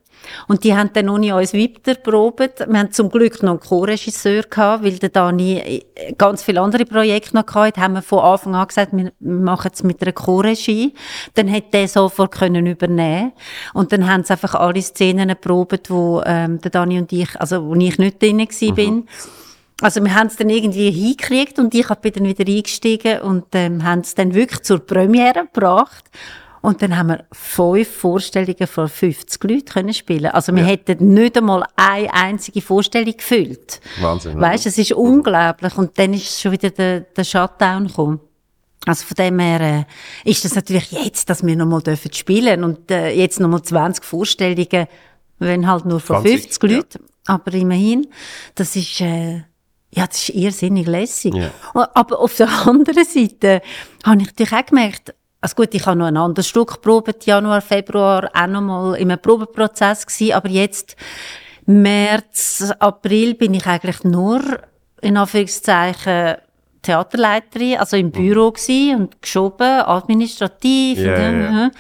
Und 0.49 0.65
die 0.65 0.75
haben 0.75 0.91
dann 0.93 1.09
ohne 1.09 1.35
uns 1.37 1.55
weiterprobt. 1.55 2.67
Wir 2.69 2.79
haben 2.79 2.93
zum 2.93 3.11
Glück 3.11 3.43
noch 3.43 3.53
einen 3.53 3.61
Co-Regisseur 3.61 4.43
gehabt, 4.43 4.85
weil 4.85 4.99
der 4.99 5.09
Dani 5.09 5.59
äh, 5.59 6.13
ganz 6.19 6.43
viele 6.43 6.61
andere 6.61 6.85
Projekte 6.85 7.37
noch 7.37 7.47
gehabt 7.47 7.77
hat, 7.77 7.79
haben 7.79 7.95
wir 7.95 8.03
von 8.03 8.21
Anfang 8.21 8.55
an 8.55 8.69
gesagt, 8.69 8.93
wir 8.93 9.13
machen 9.21 9.71
es 9.73 9.83
mit 9.83 10.03
einer 10.03 10.13
Co-Regie. 10.13 10.95
Dann 11.35 11.51
hat 11.51 11.73
der 11.73 11.89
sofort 11.89 12.33
können 12.33 12.67
übernehmen. 12.67 13.33
Und 13.73 13.93
dann 13.93 14.09
haben 14.11 14.25
sie 14.25 14.33
einfach 14.33 14.55
alle 14.55 14.83
Szenen 14.83 15.29
geprobt, 15.29 15.91
wo 15.91 16.23
ähm, 16.25 16.61
der 16.61 16.71
Dani 16.71 16.99
und 16.99 17.13
ich, 17.13 17.41
also 17.41 17.65
wo 17.65 17.75
ich 17.75 17.99
nicht 17.99 18.21
drin 18.23 18.39
gewesen 18.39 18.71
Mhm. 18.71 18.75
bin. 18.75 19.09
Also 19.81 20.03
wir 20.03 20.15
haben 20.15 20.29
es 20.29 20.37
dann 20.37 20.51
irgendwie 20.51 20.91
hingekriegt 20.91 21.59
und 21.59 21.75
ich 21.75 21.89
bin 21.89 22.13
dann 22.13 22.25
wieder 22.25 22.47
eingestiegen 22.47 23.21
und 23.21 23.47
ähm, 23.55 23.83
haben 23.83 24.01
es 24.01 24.15
dann 24.15 24.35
wirklich 24.35 24.63
zur 24.63 24.79
Premiere 24.79 25.47
gebracht. 25.53 26.05
Und 26.65 26.81
dann 26.81 26.97
haben 26.97 27.09
wir 27.09 27.27
fünf 27.31 27.89
Vorstellungen 27.95 28.67
vor 28.67 28.89
50 28.89 29.45
Leuten 29.45 29.65
können 29.67 29.93
spielen. 29.93 30.27
Also 30.31 30.51
wir 30.55 30.63
Ja. 30.63 30.69
hätten 30.69 31.13
nicht 31.13 31.37
einmal 31.37 31.63
eine 31.77 32.11
einzige 32.15 32.63
Vorstellung 32.63 33.15
gefüllt. 33.15 33.83
Wahnsinn. 34.01 34.41
Weißt, 34.41 34.65
es 34.65 34.79
ist 34.79 34.93
unglaublich. 34.93 35.77
Und 35.77 35.99
dann 35.99 36.15
ist 36.15 36.41
schon 36.41 36.53
wieder 36.53 36.71
der, 36.71 37.01
der 37.01 37.25
Shutdown 37.25 37.89
gekommen. 37.89 38.21
Also 38.87 39.05
von 39.05 39.15
dem 39.15 39.39
her 39.41 39.61
äh, 40.25 40.31
ist 40.31 40.43
das 40.47 40.55
natürlich 40.55 40.91
jetzt, 40.91 41.29
dass 41.29 41.45
wir 41.45 41.55
nochmal 41.55 41.83
dürfen 41.83 42.11
spielen 42.15 42.65
und 42.65 42.91
äh, 42.91 43.11
jetzt 43.11 43.41
nochmal 43.41 43.61
20 43.63 44.03
Vorstellungen, 44.03 44.87
wenn 45.39 45.67
halt 45.69 45.85
nur 45.85 46.01
von 46.01 46.23
20, 46.23 46.41
50 46.45 46.71
ja. 46.71 46.77
Leuten. 46.79 47.05
Aber 47.27 47.53
immerhin, 47.53 48.07
das 48.55 48.75
ist, 48.75 49.03
äh, 49.03 49.43
ja, 49.91 50.07
das 50.07 50.29
ist 50.29 50.31
irrsinnig 50.31 50.87
lässig. 50.87 51.35
Ja. 51.35 51.51
Aber 51.75 52.21
auf 52.21 52.37
der 52.37 52.49
anderen 52.67 53.05
Seite 53.05 53.61
habe 54.03 54.23
ich 54.23 54.29
natürlich 54.29 54.53
auch 54.55 54.67
gemerkt, 54.67 55.15
also 55.45 55.57
gut, 55.57 55.75
ich 55.75 55.85
habe 55.85 55.99
noch 55.99 56.07
ein 56.07 56.17
anderes 56.17 56.49
Stück 56.49 56.73
geprobt, 56.73 57.27
Januar, 57.27 57.61
Februar, 57.61 58.31
auch 58.33 58.47
noch 58.47 58.63
mal 58.63 58.95
in 58.95 59.11
einem 59.11 59.21
Probeprozess 59.21 60.07
gewesen, 60.07 60.33
aber 60.33 60.49
jetzt, 60.49 60.97
März, 61.67 62.73
April 62.79 63.35
bin 63.35 63.53
ich 63.53 63.67
eigentlich 63.67 64.05
nur, 64.05 64.41
in 65.03 65.19
Anführungszeichen, 65.19 66.37
Theaterleiterin, 66.81 67.77
also 67.77 67.99
im 67.99 68.11
Büro 68.11 68.53
gsi 68.53 68.95
und 68.97 69.21
geschoben, 69.21 69.83
administrativ. 69.83 70.99
Ja, 70.99 71.15
und, 71.15 71.41
ja, 71.41 71.51
ja. 71.51 71.71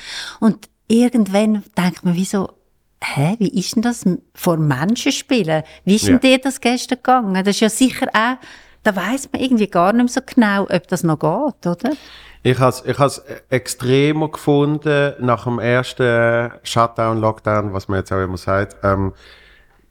und 0.41 0.69
irgendwann 0.87 1.65
denkt 1.75 2.05
man, 2.05 2.15
wieso, 2.15 2.51
hä, 3.03 3.37
wie 3.39 3.59
ist 3.59 3.77
denn 3.77 3.83
das 3.83 4.05
vor 4.35 4.59
Menschen 4.59 5.13
spielen? 5.13 5.63
Wie 5.87 5.97
ist 5.97 6.07
denn 6.07 6.21
dir 6.21 6.37
das 6.37 6.61
gestern 6.61 6.99
gegangen? 6.99 7.43
Das 7.43 7.57
ist 7.57 7.61
ja 7.61 7.71
sicher 7.71 8.09
auch, 8.13 8.37
da 8.83 8.95
weiß 8.95 9.31
man 9.33 9.41
irgendwie 9.41 9.69
gar 9.69 9.95
nicht 9.95 10.03
mehr 10.05 10.09
so 10.09 10.21
genau, 10.27 10.65
ob 10.65 10.87
das 10.89 11.03
noch 11.03 11.19
geht, 11.19 11.67
oder? 11.67 11.97
Ich 12.47 12.59
habe 12.59 12.69
es 12.69 12.85
ich 12.85 12.99
has 12.99 13.25
extremer 13.49 14.29
gefunden 14.29 15.15
nach 15.19 15.45
dem 15.45 15.59
ersten 15.59 16.53
Shutdown, 16.63 17.19
Lockdown, 17.19 17.73
was 17.73 17.89
man 17.89 18.01
jetzt 18.01 18.13
auch 18.13 18.23
immer 18.23 18.37
sagt. 18.37 18.77
Ähm, 18.83 19.15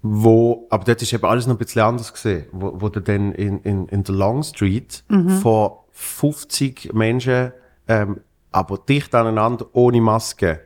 wo, 0.03 0.67
aber 0.69 0.83
dort 0.83 1.01
ist 1.01 1.13
eben 1.13 1.25
alles 1.25 1.47
noch 1.47 1.55
ein 1.55 1.57
bisschen 1.57 1.81
anders 1.81 2.13
gesehen. 2.13 2.45
Wo, 2.51 2.79
wo 2.79 2.89
du 2.89 2.99
dann 2.99 3.31
in, 3.31 3.59
in, 3.61 3.87
in 3.87 4.03
der 4.03 4.13
Long 4.13 4.43
Street 4.43 5.03
vor 5.41 5.85
50 5.93 6.93
Menschen, 6.93 7.53
ähm, 7.87 8.19
aber 8.51 8.77
dicht 8.77 9.15
aneinander, 9.15 9.65
ohne 9.73 9.99
Maske, 9.99 10.59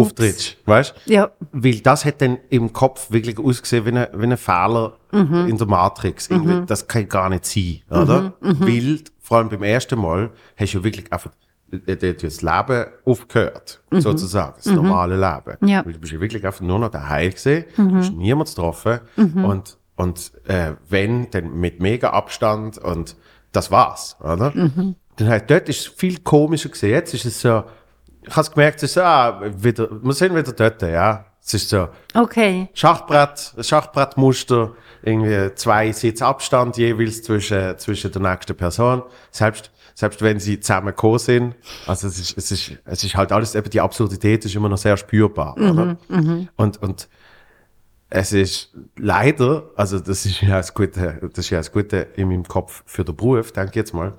auftrittst. 0.00 0.56
Weißt 0.66 0.94
Ja. 1.06 1.30
Weil 1.52 1.80
das 1.80 2.04
hat 2.04 2.20
dann 2.22 2.38
im 2.50 2.72
Kopf 2.72 3.10
wirklich 3.10 3.38
ausgesehen 3.38 3.84
wie 3.86 3.90
ein, 3.98 4.06
wie 4.14 4.26
ein 4.26 4.36
Fehler 4.36 4.94
in 5.12 5.56
der 5.56 5.66
Matrix. 5.66 6.28
Irgendwie, 6.28 6.66
Das 6.66 6.86
kann 6.86 7.08
gar 7.08 7.28
nicht 7.30 7.44
sein, 7.46 7.80
oder? 7.90 8.34
Weil, 8.40 9.00
vor 9.20 9.38
allem 9.38 9.48
beim 9.48 9.62
ersten 9.62 9.98
Mal, 10.00 10.30
hast 10.56 10.74
du 10.74 10.84
wirklich 10.84 11.12
einfach 11.12 11.30
äh, 11.86 11.96
das 12.14 12.42
Leben 12.42 12.86
aufgehört, 13.04 13.82
sozusagen, 13.90 14.54
das 14.56 14.66
normale 14.66 15.16
Leben. 15.16 15.68
Ja. 15.68 15.84
Weil 15.84 15.92
Du 15.94 15.98
bist 16.00 16.12
ja 16.12 16.20
wirklich 16.20 16.44
einfach 16.46 16.60
nur 16.62 16.78
noch 16.78 16.90
daheim 16.90 17.30
gesehen, 17.32 17.64
du 17.76 17.94
hast 17.96 18.12
niemand 18.12 18.48
getroffen 18.48 19.00
und, 19.16 19.76
und 19.96 20.32
äh, 20.46 20.72
wenn, 20.88 21.30
dann 21.30 21.58
mit 21.58 21.80
mega 21.80 22.10
Abstand 22.10 22.78
und 22.78 23.16
das 23.52 23.70
war's, 23.70 24.16
oder? 24.20 24.52
Dann 25.16 25.28
halt, 25.28 25.50
dort 25.50 25.68
ist 25.68 25.80
es 25.80 25.86
viel 25.86 26.18
komischer 26.20 26.68
gesehen. 26.68 26.90
Jetzt 26.90 27.12
ist 27.14 27.24
es 27.24 27.40
so, 27.40 27.64
ich 28.28 28.36
habe 28.36 28.50
gemerkt, 28.50 28.82
es 28.82 28.90
ist 28.90 28.98
ah, 28.98 29.40
wieder, 29.56 29.88
wir 29.90 30.12
sind 30.12 30.34
wieder 30.34 30.52
dort, 30.52 30.82
ja. 30.82 31.24
Es 31.44 31.54
ist 31.54 31.70
so, 31.70 31.88
Okay. 32.14 32.68
Schachbrett, 32.74 33.54
Schachbrettmuster, 33.60 34.72
irgendwie 35.02 35.54
zwei 35.54 35.92
Sitz 35.92 36.20
Abstand 36.20 36.76
jeweils 36.76 37.22
zwischen, 37.22 37.78
zwischen 37.78 38.12
der 38.12 38.20
nächsten 38.20 38.54
Person. 38.54 39.02
Selbst, 39.30 39.70
selbst 39.94 40.20
wenn 40.20 40.38
sie 40.38 40.60
zusammen 40.60 40.88
gekommen 40.88 41.18
sind. 41.18 41.54
Also 41.86 42.08
es 42.08 42.18
ist, 42.18 42.36
es 42.36 42.50
ist, 42.50 42.72
es 42.84 43.04
ist 43.04 43.16
halt 43.16 43.32
alles, 43.32 43.54
eben 43.54 43.70
die 43.70 43.80
Absurdität 43.80 44.44
ist 44.44 44.54
immer 44.54 44.68
noch 44.68 44.76
sehr 44.76 44.96
spürbar, 44.96 45.56
oder? 45.56 45.96
Und, 46.56 46.82
und, 46.82 47.08
es 48.10 48.32
ist 48.32 48.74
leider, 48.96 49.70
also 49.76 49.98
das 49.98 50.24
ist 50.24 50.40
ja 50.40 50.56
das 50.56 50.72
Gute, 50.72 51.20
das 51.20 51.44
ist 51.44 51.50
ja 51.50 51.58
das 51.58 51.72
Gute 51.72 52.08
in 52.16 52.28
meinem 52.28 52.44
Kopf 52.44 52.82
für 52.86 53.04
den 53.04 53.14
Beruf, 53.14 53.52
denke 53.52 53.70
ich 53.70 53.76
jetzt 53.76 53.92
mal. 53.92 54.14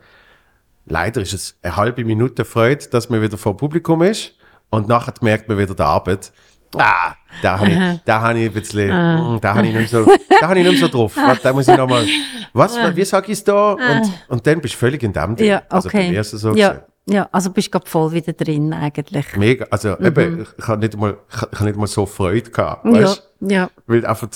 Leider 0.90 1.22
ist 1.22 1.34
es 1.34 1.56
eine 1.62 1.76
halbe 1.76 2.04
Minute 2.04 2.44
Freude, 2.46 2.86
dass 2.90 3.10
man 3.10 3.22
wieder 3.22 3.38
vor 3.38 3.56
Publikum 3.56 4.02
ist 4.02 4.34
und 4.70 4.88
nachher 4.88 5.14
merkt 5.22 5.48
man 5.48 5.58
wieder 5.58 5.76
die 5.76 5.82
Arbeit. 5.84 6.32
Ah, 6.78 7.14
da 7.42 7.60
habe 7.60 7.70
ich, 7.72 8.00
da 8.06 8.22
habe 8.22 8.40
ich 8.40 8.46
ein 8.46 8.54
bisschen, 8.54 8.90
mm, 8.90 9.40
da 9.42 9.56
habe 9.56 9.66
ich 9.68 9.74
nicht 9.74 9.90
so, 9.90 10.06
da 10.40 10.50
habe 10.50 10.60
ich 10.60 10.68
nicht 10.68 10.80
so 10.80 10.88
drauf. 10.88 11.16
Da 11.42 11.52
muss 11.54 11.68
ich 11.68 11.76
nochmal, 11.78 12.06
was, 12.54 12.76
wie 12.96 13.04
sag 13.06 13.26
ich 13.28 13.34
es 13.34 13.44
da? 13.44 13.72
Und, 13.74 14.12
und 14.28 14.46
dann 14.46 14.62
bist 14.62 14.76
du 14.76 14.78
völlig 14.78 15.02
in 15.02 15.12
dem 15.14 15.36
Ding. 15.36 15.48
Ja, 15.48 15.64
Also 15.70 15.90
bei 15.90 16.00
okay. 16.00 16.12
mir 16.12 16.22
ist 16.22 16.34
es 16.34 16.42
so 16.42 16.54
ja, 16.54 16.84
ja, 17.08 17.28
also 17.32 17.50
bist 17.50 17.68
du 17.68 17.72
gerade 17.72 17.88
voll 17.90 18.12
wieder 18.12 18.34
drin, 18.34 18.72
eigentlich. 18.72 19.36
Mega, 19.36 19.66
also 19.72 19.96
Mhm. 20.00 20.06
eben, 20.06 20.48
ich 20.60 20.68
habe 20.68 20.80
nicht 20.82 20.96
mal, 20.96 21.18
ich 21.32 21.42
habe 21.42 21.66
nicht 21.66 21.78
mal 21.78 21.88
so 21.88 22.06
Freude 22.06 22.52
gehabt, 22.52 22.86
Ja, 22.86 22.92
weißt? 22.92 23.30
ja, 23.42 23.70
Weil 23.88 24.02
du 24.02 24.10
einfach 24.10 24.28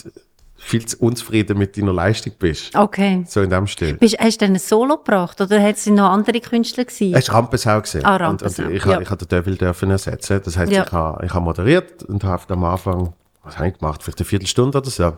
viel 0.66 0.86
zu 0.86 0.98
unzufrieden 1.00 1.58
mit 1.58 1.78
deiner 1.78 1.94
Leistung 1.94 2.34
bist. 2.40 2.76
okay. 2.76 3.24
So 3.28 3.42
in 3.42 3.50
dem 3.50 3.68
Stil. 3.68 3.96
Bist, 3.96 4.18
hast 4.20 4.42
du 4.42 4.46
denn 4.46 4.56
ein 4.56 4.60
Solo 4.60 4.98
gebracht 4.98 5.40
oder 5.42 5.62
hat 5.62 5.76
es 5.76 5.86
noch 5.88 6.10
andere 6.10 6.40
Künstler 6.40 6.86
gewesen? 6.86 7.14
Es 7.16 7.28
war 7.30 7.36
Rampensau. 7.36 7.80
gewesen. 7.82 8.06
Ah, 8.06 8.16
und, 8.16 8.22
Rampensau, 8.22 8.64
und 8.64 8.72
ich, 8.72 8.86
ja. 8.86 8.92
ja. 8.94 9.02
ich 9.02 9.10
habe 9.10 9.26
den 9.26 9.28
Devil 9.28 9.58
dürfen 9.58 9.92
ersetzen. 9.92 10.42
Das 10.44 10.58
heißt, 10.58 10.72
Ja. 10.72 10.84
ich 10.86 10.92
habe 10.92 11.26
ich 11.26 11.34
habe 11.34 11.44
moderiert 11.44 12.04
und 12.04 12.24
habe 12.24 12.42
am 12.54 12.64
Anfang, 12.64 13.14
was 13.44 13.58
habe 13.58 13.68
ich 13.70 13.78
gemacht? 13.78 14.02
Vielleicht 14.04 14.20
eine 14.20 14.26
Viertelstunde 14.26 14.78
oder 14.78 14.90
so. 14.90 15.14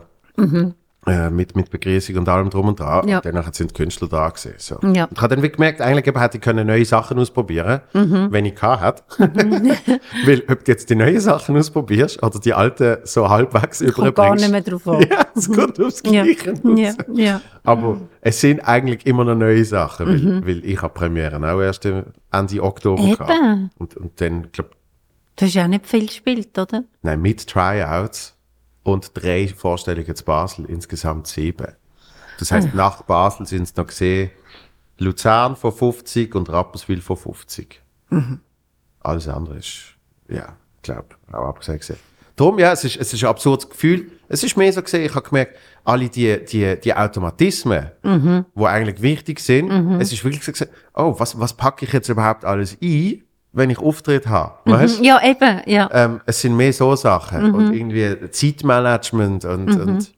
Äh, 1.08 1.30
mit, 1.30 1.54
mit 1.54 1.70
Begrüßung 1.70 2.16
und 2.16 2.28
allem 2.28 2.50
drum 2.50 2.66
und 2.66 2.80
dran. 2.80 3.04
Mhm. 3.04 3.10
Ja. 3.10 3.16
Und 3.18 3.26
danach 3.26 3.54
sind 3.54 3.70
die 3.70 3.74
Künstler 3.74 4.08
da 4.08 4.28
gewesen. 4.28 4.54
So. 4.58 4.74
Ja. 4.92 5.04
Und 5.04 5.12
ich 5.12 5.22
habe 5.22 5.36
dann 5.36 5.44
wie 5.44 5.50
gemerkt, 5.50 5.80
eigentlich 5.80 6.04
eben 6.08 6.18
hätte 6.18 6.38
ich 6.38 6.42
können 6.42 6.66
neue 6.66 6.84
Sachen 6.84 7.16
ausprobieren 7.20 7.80
Mhm. 7.92 8.26
wenn 8.32 8.44
ich 8.44 8.56
gehabt 8.56 9.04
hätte. 9.20 9.30
Weil, 10.26 10.42
ob 10.50 10.64
du 10.64 10.72
jetzt 10.72 10.90
die 10.90 10.96
neuen 10.96 11.20
Sachen 11.20 11.56
ausprobierst 11.56 12.20
oder 12.24 12.40
die 12.40 12.52
alten 12.54 12.96
so 13.04 13.28
halbwegs 13.30 13.78
gar 13.78 14.08
überbringst. 14.08 14.42
nicht 14.42 14.50
mehr 14.50 14.60
drauf 14.62 14.88
an. 14.88 15.00
Ja, 15.08 15.26
es 15.36 15.48
kommt 15.52 15.80
aufs 15.80 16.02
Ja, 16.06 16.24
Gleiche. 16.24 16.54
ja, 16.74 16.92
ja. 17.12 17.40
Aber 17.62 18.00
es 18.20 18.40
sind 18.40 18.60
eigentlich 18.66 19.06
immer 19.06 19.24
noch 19.24 19.36
neue 19.36 19.64
Sachen, 19.64 20.06
weil, 20.08 20.44
weil 20.46 20.64
ich 20.64 20.82
habe 20.82 20.92
Premieren 20.92 21.44
auch 21.44 21.60
erst 21.60 21.84
Ende 21.84 22.62
Oktober 22.62 23.00
Mhm. 23.02 23.08
Eben. 23.10 23.16
gehabt. 23.16 23.70
Und, 23.78 23.96
und 23.96 24.20
dann, 24.20 24.48
glaub, 24.50 24.70
Du 25.36 25.44
hast 25.44 25.54
ja 25.54 25.64
auch 25.64 25.68
nicht 25.68 25.86
viel 25.86 26.06
gespielt, 26.06 26.58
oder? 26.58 26.82
nein, 27.02 27.20
mit 27.20 27.46
Tryouts 27.46 28.35
und 28.86 29.10
drei 29.14 29.48
Vorstellungen 29.48 30.14
zu 30.14 30.24
Basel, 30.24 30.64
insgesamt 30.66 31.26
sieben. 31.26 31.72
Das 32.38 32.52
heißt, 32.52 32.72
nach 32.74 33.02
Basel 33.02 33.44
sind 33.46 33.62
es 33.62 33.74
noch 33.74 33.86
gesehen, 33.86 34.30
Luzern 34.98 35.56
von 35.56 35.72
50 35.72 36.34
und 36.36 36.48
Rapperswil 36.48 37.00
von 37.00 37.16
50. 37.16 37.82
Alles 39.00 39.28
andere 39.28 39.56
ist, 39.56 39.96
ja, 40.28 40.56
ich 40.76 40.82
glaube, 40.82 41.08
auch 41.32 41.48
abgesehen 41.48 41.78
gesehen. 41.78 41.98
Darum, 42.36 42.58
ja, 42.58 42.72
es 42.72 42.84
ist, 42.84 42.96
es 42.96 43.12
ist 43.12 43.24
ein 43.24 43.30
absurdes 43.30 43.68
Gefühl. 43.68 44.10
Es 44.28 44.44
ist 44.44 44.56
mehr 44.56 44.72
so 44.72 44.82
gesehen, 44.82 45.04
ich 45.04 45.14
habe 45.14 45.26
gemerkt, 45.26 45.56
alle 45.82 46.08
die, 46.08 46.44
die, 46.44 46.78
die 46.78 46.94
Automatismen, 46.94 47.90
die 48.54 48.64
eigentlich 48.64 49.02
wichtig 49.02 49.40
sind, 49.40 49.70
es 50.00 50.12
ist 50.12 50.22
wirklich 50.22 50.44
so 50.44 50.52
gesehen, 50.52 50.70
oh, 50.94 51.14
was, 51.18 51.38
was 51.40 51.54
packe 51.54 51.86
ich 51.86 51.92
jetzt 51.92 52.08
überhaupt 52.08 52.44
alles 52.44 52.76
ein, 52.80 53.22
wenn 53.56 53.70
ich 53.70 53.78
Auftritt 53.78 54.26
habe? 54.26 54.54
Weißt? 54.66 55.00
Ja, 55.00 55.20
eben, 55.24 55.62
ja. 55.66 55.88
Ähm, 55.92 56.20
es 56.26 56.42
sind 56.42 56.56
mehr 56.56 56.72
so 56.72 56.94
Sachen 56.94 57.54
und 57.54 57.72
irgendwie 57.72 58.30
Zeitmanagement 58.30 59.46
und, 59.46 59.80
und 59.80 60.14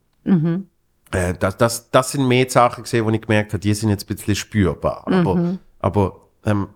äh, 1.13 1.35
das, 1.39 1.57
das, 1.57 1.91
das 1.91 2.13
sind 2.13 2.27
mehr 2.27 2.51
Sachen 2.51 2.83
gesehen, 2.83 3.07
wo 3.07 3.11
ich 3.11 3.21
gemerkt 3.21 3.53
habe, 3.53 3.61
die 3.61 3.73
sind 3.75 3.91
jetzt 3.91 4.11
ein 4.11 4.17
bisschen 4.17 4.35
spürbar. 4.35 5.05
Aber, 5.07 5.59
aber 5.79 6.21
ähm, 6.45 6.69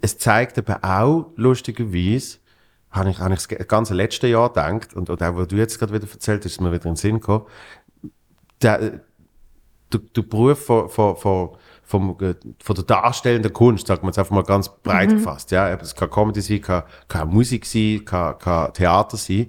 es 0.00 0.18
zeigt 0.18 0.58
eben 0.58 0.82
auch, 0.82 1.30
lustigerweise, 1.36 2.38
habe 2.90 3.10
ich, 3.10 3.20
habe 3.20 3.34
ich 3.34 3.46
das 3.46 3.68
ganze 3.68 3.94
letzte 3.94 4.26
Jahr 4.26 4.48
gedacht, 4.48 4.94
und, 4.94 5.08
und 5.08 5.22
auch, 5.22 5.36
wo 5.36 5.44
du 5.44 5.56
jetzt 5.56 5.78
gerade 5.78 5.92
wieder 5.94 6.10
erzählt 6.10 6.44
hast, 6.44 6.52
ist 6.52 6.60
mir 6.60 6.72
wieder 6.72 6.86
in 6.86 6.92
den 6.92 6.96
Sinn 6.96 7.20
gekommen, 7.20 7.44
der, 8.60 9.02
der, 9.92 10.00
der 10.16 10.22
Beruf 10.22 10.66
von, 10.66 10.88
von, 10.88 11.16
von, 11.16 11.50
vom, 11.86 12.16
äh, 12.20 12.34
von 12.62 12.74
der 12.74 12.84
darstellenden 12.84 13.52
Kunst, 13.52 13.86
sagt 13.86 14.02
man 14.02 14.10
es 14.10 14.18
einfach 14.18 14.34
mal 14.34 14.42
ganz 14.42 14.68
breit 14.82 15.10
Mhm. 15.10 15.18
gefasst. 15.18 15.52
Ja, 15.52 15.72
es 15.74 15.94
kann 15.94 16.10
Comedy 16.10 16.40
sein, 16.42 16.60
kann, 16.60 16.82
kann 17.08 17.28
Musik 17.28 17.64
sein, 17.64 18.02
kann, 18.04 18.38
kann 18.38 18.74
Theater 18.74 19.16
sein. 19.16 19.46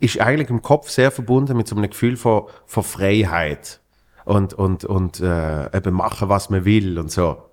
Ist 0.00 0.20
eigentlich 0.20 0.50
im 0.50 0.60
Kopf 0.60 0.90
sehr 0.90 1.10
verbunden 1.10 1.56
mit 1.56 1.68
so 1.68 1.76
einem 1.76 1.88
Gefühl 1.88 2.16
von, 2.16 2.42
von 2.66 2.82
Freiheit. 2.82 3.80
Und, 4.24 4.52
und, 4.52 4.84
und 4.84 5.20
äh, 5.20 5.74
eben 5.74 5.94
machen, 5.94 6.28
was 6.28 6.50
man 6.50 6.64
will 6.66 6.98
und 6.98 7.10
so. 7.10 7.44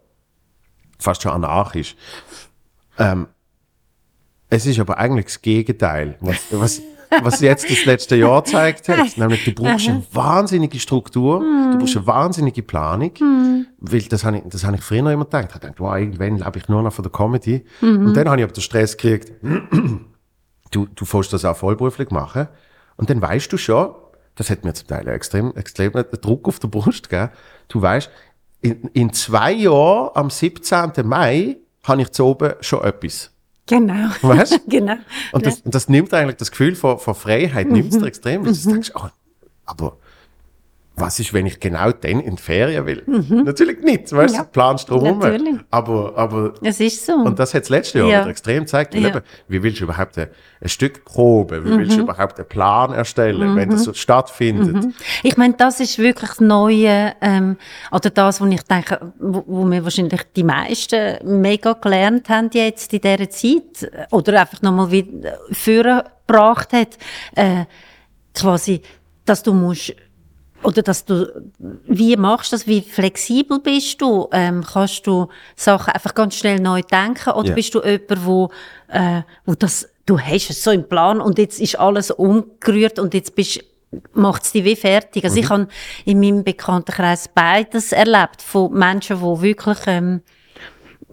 Fast 0.99 1.21
schon 1.21 1.31
anarchisch. 1.31 1.95
Ähm, 2.97 3.27
es 4.49 4.65
ist 4.65 4.79
aber 4.79 4.97
eigentlich 4.97 5.25
das 5.25 5.41
Gegenteil, 5.41 6.17
was, 6.19 6.38
was, 6.51 6.81
was 7.22 7.39
jetzt 7.41 7.70
das 7.70 7.86
letzte 7.86 8.16
Jahr 8.16 8.41
gezeigt 8.41 8.89
hat. 8.89 9.18
Nämlich, 9.18 9.45
du 9.45 9.53
brauchst 9.53 9.88
eine 9.88 10.03
wahnsinnige 10.12 10.80
Struktur, 10.80 11.39
du 11.39 11.78
brauchst 11.78 11.97
eine 11.97 12.08
wahnsinnige 12.08 12.64
Planung. 12.64 13.12
Weil 13.80 14.01
das 14.01 14.24
habe 14.24 14.38
ich, 14.38 14.43
das 14.47 14.64
habe 14.64 14.78
ich 14.78 14.84
früher 14.84 15.12
immer 15.12 15.26
gedacht. 15.26 15.45
Ich 15.49 15.56
habe 15.56 15.60
gedacht, 15.60 15.80
wow, 15.80 15.95
irgendwann 15.95 16.38
lebe 16.38 16.58
ich 16.58 16.68
nur 16.68 16.82
noch 16.82 16.93
von 16.93 17.03
der 17.03 17.12
Comedy. 17.12 17.66
Und 17.82 18.14
dann 18.14 18.30
habe 18.30 18.38
ich 18.39 18.43
aber 18.43 18.53
den 18.53 18.62
Stress 18.62 18.97
gekriegt, 18.97 19.32
du, 20.72 20.88
du 20.93 21.06
willst 21.12 21.34
das 21.34 21.45
auch 21.45 21.58
vollberuflich 21.58 22.12
machen. 22.12 22.47
Und 22.97 23.10
dann 23.10 23.22
weißt 23.22 23.51
du 23.51 23.58
schon, 23.58 23.93
das 24.36 24.49
hat 24.49 24.64
mir 24.64 24.74
zum 24.74 24.88
Teil 24.88 25.08
extrem, 25.08 25.53
extrem 25.56 25.93
Druck 26.22 26.47
auf 26.47 26.60
der 26.60 26.68
Brust 26.68 27.10
gegeben. 27.10 27.32
Du 27.68 27.82
weißt, 27.82 28.10
in, 28.62 28.89
in 28.93 29.14
zwei 29.14 29.51
Jahren, 29.51 30.10
am 30.16 30.30
17. 30.30 30.91
Mai, 31.03 31.58
habe 31.84 32.01
ich 32.01 32.12
zu 32.12 32.26
oben 32.26 32.53
schon 32.62 32.84
etwas. 32.84 33.32
Genau. 33.68 34.09
Weißt 34.22 34.61
genau. 34.68 34.97
Und 35.32 35.45
das, 35.45 35.61
das 35.63 35.89
nimmt 35.89 36.13
eigentlich 36.13 36.38
das 36.38 36.51
Gefühl 36.51 36.76
von, 36.76 36.99
von 36.99 37.16
Freiheit, 37.16 37.68
nimmt 37.68 37.91
es 37.91 37.99
dir 37.99 38.05
extrem. 38.05 38.45
weil 38.45 38.53
Du 38.53 38.70
denkst, 38.70 38.91
oh, 38.95 39.07
aber 39.66 39.97
was 40.98 41.20
ist, 41.20 41.34
wenn 41.34 41.46
ich 41.46 41.60
genau 41.60 41.91
dann 41.91 42.22
in 42.22 42.38
die 42.38 42.41
Ferien 42.41 42.86
will? 42.86 43.04
Natürlich 43.30 43.80
nicht, 43.82 44.12
weißt 44.14 44.34
du, 44.34 44.38
Ja, 44.39 44.43
planst 44.46 44.89
drum 44.89 45.20
natürlich. 45.20 45.56
Aber, 45.70 46.14
aber, 46.16 46.54
Es 46.64 46.80
ist 46.80 47.06
so. 47.06 47.14
und 47.14 47.38
das 47.38 47.54
hat 47.54 47.64
das 47.64 47.70
letzte 47.70 48.00
Jahr 48.00 48.08
Ja. 48.08 48.20
wieder 48.22 48.30
extrem 48.32 48.60
gezeigt. 48.64 48.93
Ja. 48.96 49.10
eben, 49.10 49.22
wie 49.50 49.62
willst 49.62 49.82
du 49.82 49.84
überhaupt 49.84 50.18
ein, 50.18 50.30
ein 50.62 50.70
Stück 50.70 51.04
proben? 51.04 51.66
Wie 51.66 51.78
willst 51.78 51.93
du 51.93 51.98
Mhm. 51.98 52.04
überhaupt 52.04 52.39
einen 52.39 52.48
Plan 52.48 52.93
erstellen, 52.93 53.56
wenn 53.58 53.70
das 53.72 53.84
so 53.84 53.93
stattfindet? 53.93 54.86
Ich 55.24 55.36
meine, 55.36 55.56
das 55.56 55.82
ist 55.82 55.98
wirklich 56.00 56.30
das 56.30 56.39
Neue, 56.39 57.14
ähm, 57.20 57.58
oder 57.91 58.10
das, 58.10 58.39
wo 58.39 58.46
ich 58.46 58.64
denke, 58.64 59.12
wo, 59.20 59.43
wo 59.48 59.66
wir 59.70 59.84
wahrscheinlich 59.84 60.22
die 60.36 60.43
meisten 60.43 61.41
mega 61.41 61.74
gelernt 61.74 62.30
haben 62.30 62.50
jetzt 62.54 62.93
in 62.93 63.02
dieser 63.02 63.30
Zeit, 63.30 63.84
äh, 63.84 64.06
oder 64.12 64.39
einfach 64.39 64.62
nochmal 64.62 64.91
wieder 64.91 65.39
vorgebracht 65.52 66.74
hat, 66.74 66.98
äh, 67.36 67.66
quasi, 68.34 68.82
dass 69.26 69.43
du 69.43 69.54
musst, 69.54 69.93
oder 70.66 70.82
dass 70.82 71.05
du, 71.05 71.32
wie 71.86 72.16
machst 72.18 72.51
du 72.51 72.55
das, 72.55 72.68
wie 72.68 72.82
flexibel 72.82 73.59
bist 73.59 74.01
du, 74.01 74.28
ähm, 74.32 74.63
kannst 74.63 75.05
du 75.07 75.28
Sachen 75.55 75.93
einfach 75.93 76.13
ganz 76.13 76.36
schnell 76.36 76.59
neu 76.59 76.82
denken, 76.82 77.32
oder 77.32 77.49
Ja. 77.49 77.53
bist 77.55 77.74
du 77.76 77.82
jemand, 77.84 78.26
wo, 78.26 78.49
äh, 78.88 79.22
wo 79.45 79.55
das, 79.55 79.88
du 80.05 80.20
hast 80.20 80.49
es 80.49 80.63
so 80.63 80.72
im 80.72 80.88
Plan 80.88 81.22
und 81.22 81.38
jetzt 81.38 81.59
ist 81.59 81.80
alles 81.80 82.11
umgerührt 82.11 82.99
und 82.99 83.13
jetzt 83.13 83.36
bist 83.36 83.63
macht 84.13 84.43
es 84.43 84.51
dich 84.51 84.66
wie 84.66 84.76
fertig. 84.76 85.24
Also 85.24 85.38
ich 85.39 85.49
habe 85.49 85.68
in 86.03 86.20
meinem 86.20 86.43
Bekanntenkreis 86.43 87.30
beides 87.34 87.93
erlebt, 87.93 88.41
von 88.41 88.74
Menschen, 88.74 89.20
die 89.20 89.41
wirklich 89.41 89.78
ähm, 89.88 90.22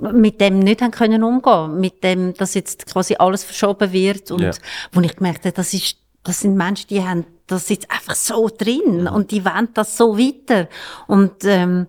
mit 0.01 0.41
dem 0.41 0.59
nicht 0.59 0.83
haben 0.83 0.91
können 0.91 1.23
umgehen, 1.23 1.79
mit 1.79 2.03
dem, 2.03 2.35
dass 2.35 2.55
jetzt 2.55 2.87
quasi 2.87 3.15
alles 3.19 3.45
verschoben 3.45 3.93
wird 3.93 4.33
und 4.33 4.41
Ja. 4.43 4.51
wo 4.91 5.01
ich 5.01 5.15
gemerkt 5.15 5.45
habe, 5.45 5.53
das 5.53 5.73
ist, 5.75 5.97
das 6.25 6.41
sind 6.41 6.57
Menschen, 6.57 6.89
die 6.89 7.05
haben 7.05 7.25
das 7.53 7.69
jetzt 7.69 7.91
einfach 7.91 8.15
so 8.15 8.49
drin 8.49 9.07
und 9.07 9.31
die 9.31 9.45
wollen 9.45 9.69
das 9.75 9.97
so 9.97 10.19
weiter. 10.19 10.69
Und 11.07 11.45
ähm, 11.45 11.87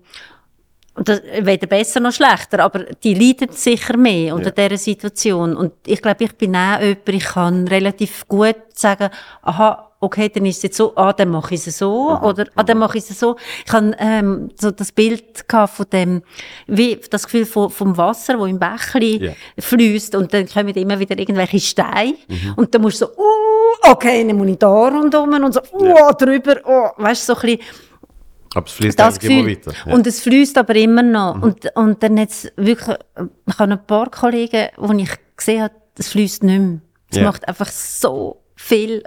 und 0.96 1.08
das, 1.08 1.22
weder 1.40 1.66
besser 1.66 1.98
noch 1.98 2.12
schlechter, 2.12 2.60
aber 2.60 2.84
die 2.84 3.14
leiden 3.14 3.50
sicher 3.50 3.96
mehr 3.96 4.34
unter 4.34 4.52
dieser 4.52 4.78
Situation. 4.78 5.56
Und 5.56 5.72
ich 5.86 6.00
glaube, 6.00 6.22
ich 6.22 6.36
bin 6.36 6.54
auch 6.54 6.80
jemand, 6.80 7.08
ich 7.08 7.24
kann 7.24 7.66
relativ 7.66 8.28
gut 8.28 8.56
sagen, 8.74 9.10
aha, 9.42 9.90
okay, 10.04 10.28
dann 10.28 10.46
ist 10.46 10.58
es 10.58 10.62
jetzt 10.64 10.76
so, 10.76 10.94
ah, 10.96 11.12
dann 11.12 11.30
mache 11.30 11.54
ich 11.54 11.66
es 11.66 11.78
so, 11.78 12.10
oder, 12.20 12.46
ah, 12.54 12.62
dann 12.62 12.78
mache 12.78 12.98
ich 12.98 13.08
es 13.10 13.18
so. 13.18 13.36
Ich 13.66 13.72
habe 13.72 13.94
ähm, 13.98 14.50
so 14.60 14.70
das 14.70 14.92
Bild 14.92 15.44
von 15.48 15.86
dem, 15.92 16.22
wie 16.66 17.00
das 17.10 17.24
Gefühl 17.24 17.44
von, 17.46 17.70
vom 17.70 17.96
Wasser, 17.96 18.38
wo 18.38 18.46
im 18.46 18.58
Bächli 18.58 19.24
Ja. 19.26 19.32
fließt 19.58 20.14
und 20.14 20.32
dann 20.32 20.46
kommen 20.48 20.68
immer 20.74 20.98
wieder 20.98 21.18
irgendwelche 21.18 21.60
Steine 21.60 22.14
und 22.56 22.74
dann 22.74 22.82
musst 22.82 23.00
du 23.00 23.06
so, 23.06 23.12
uh, 23.12 23.90
okay, 23.92 24.26
dann 24.26 24.36
muss 24.36 24.48
ich 24.48 24.58
da 24.58 24.68
rundum 24.88 25.32
und 25.44 25.52
so, 25.54 25.60
uh, 25.72 26.12
drüber, 26.18 26.56
oh, 26.64 26.88
weißt 27.02 27.28
du, 27.28 27.34
so 27.34 27.40
ein 27.40 27.46
bisschen, 27.58 27.60
Aber 28.54 28.66
es 28.66 28.72
fließt 28.72 28.98
das 28.98 29.16
immer 29.18 29.42
Gefühl. 29.42 29.50
weiter. 29.50 29.72
Ja. 29.72 29.86
Mhm. 29.86 29.92
Und 29.94 30.06
es 30.06 30.20
fließt 30.20 30.58
aber 30.58 30.74
immer 30.76 31.02
noch. 31.02 31.42
Und, 31.42 31.74
und 31.74 32.02
dann 32.02 32.16
jetzt 32.16 32.52
wirklich, 32.56 32.96
ich 33.48 33.58
habe 33.58 33.72
ein 33.72 33.86
paar 33.86 34.10
Kollegen, 34.10 34.68
wo 34.76 34.92
ich 34.92 35.10
gesehen 35.36 35.62
habe, 35.64 35.74
es 35.98 36.08
fließt 36.08 36.42
nicht 36.44 36.60
mehr. 36.60 36.80
Es 37.10 37.16
Ja. 37.18 37.24
macht 37.24 37.46
einfach 37.48 37.68
so 37.68 38.42
viel, 38.56 39.02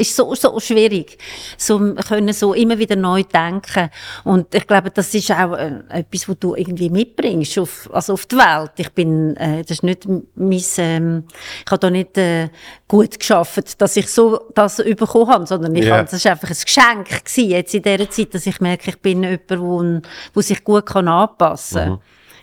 ist 0.00 0.16
so, 0.16 0.34
so 0.34 0.58
schwierig. 0.60 1.18
So, 1.56 1.78
können 2.08 2.32
so 2.32 2.54
immer 2.54 2.78
wieder 2.78 2.96
neu 2.96 3.22
denken. 3.22 3.90
Und 4.24 4.54
ich 4.54 4.66
glaube, 4.66 4.90
das 4.90 5.14
ist 5.14 5.30
auch 5.30 5.52
äh, 5.56 5.80
etwas, 5.90 6.28
was 6.28 6.38
du 6.38 6.54
irgendwie 6.54 6.90
mitbringst 6.90 7.58
auf, 7.58 7.88
also 7.92 8.14
auf 8.14 8.26
die 8.26 8.36
Welt. 8.36 8.72
Ich 8.76 8.90
bin, 8.90 9.36
äh, 9.36 9.62
das 9.62 9.70
ist 9.70 9.82
nicht 9.82 10.06
mein, 10.34 10.62
ähm, 10.78 11.24
ich 11.64 11.70
habe 11.70 11.78
da 11.78 11.90
nicht, 11.90 12.16
äh, 12.18 12.48
gut 12.88 13.18
geschafft, 13.20 13.80
dass 13.80 13.96
ich 13.96 14.08
so 14.08 14.40
das 14.54 14.78
bekommen 14.78 15.28
habe, 15.28 15.46
sondern 15.46 15.74
ich 15.76 15.84
Ja. 15.84 15.92
habe, 15.98 16.04
das 16.04 16.14
ist 16.14 16.26
einfach 16.26 16.50
ein 16.50 16.56
Geschenk 16.64 17.08
gewesen, 17.24 17.50
jetzt 17.50 17.74
in 17.74 17.82
dieser 17.82 18.10
Zeit, 18.10 18.34
dass 18.34 18.46
ich 18.46 18.60
merke, 18.60 18.90
ich 18.90 18.98
bin 19.00 19.22
jemand, 19.22 19.50
wo, 19.60 20.00
wo 20.34 20.40
sich 20.40 20.64
gut 20.64 20.86
kann 20.86 21.06
anpassen 21.06 21.78
kann. 21.80 21.98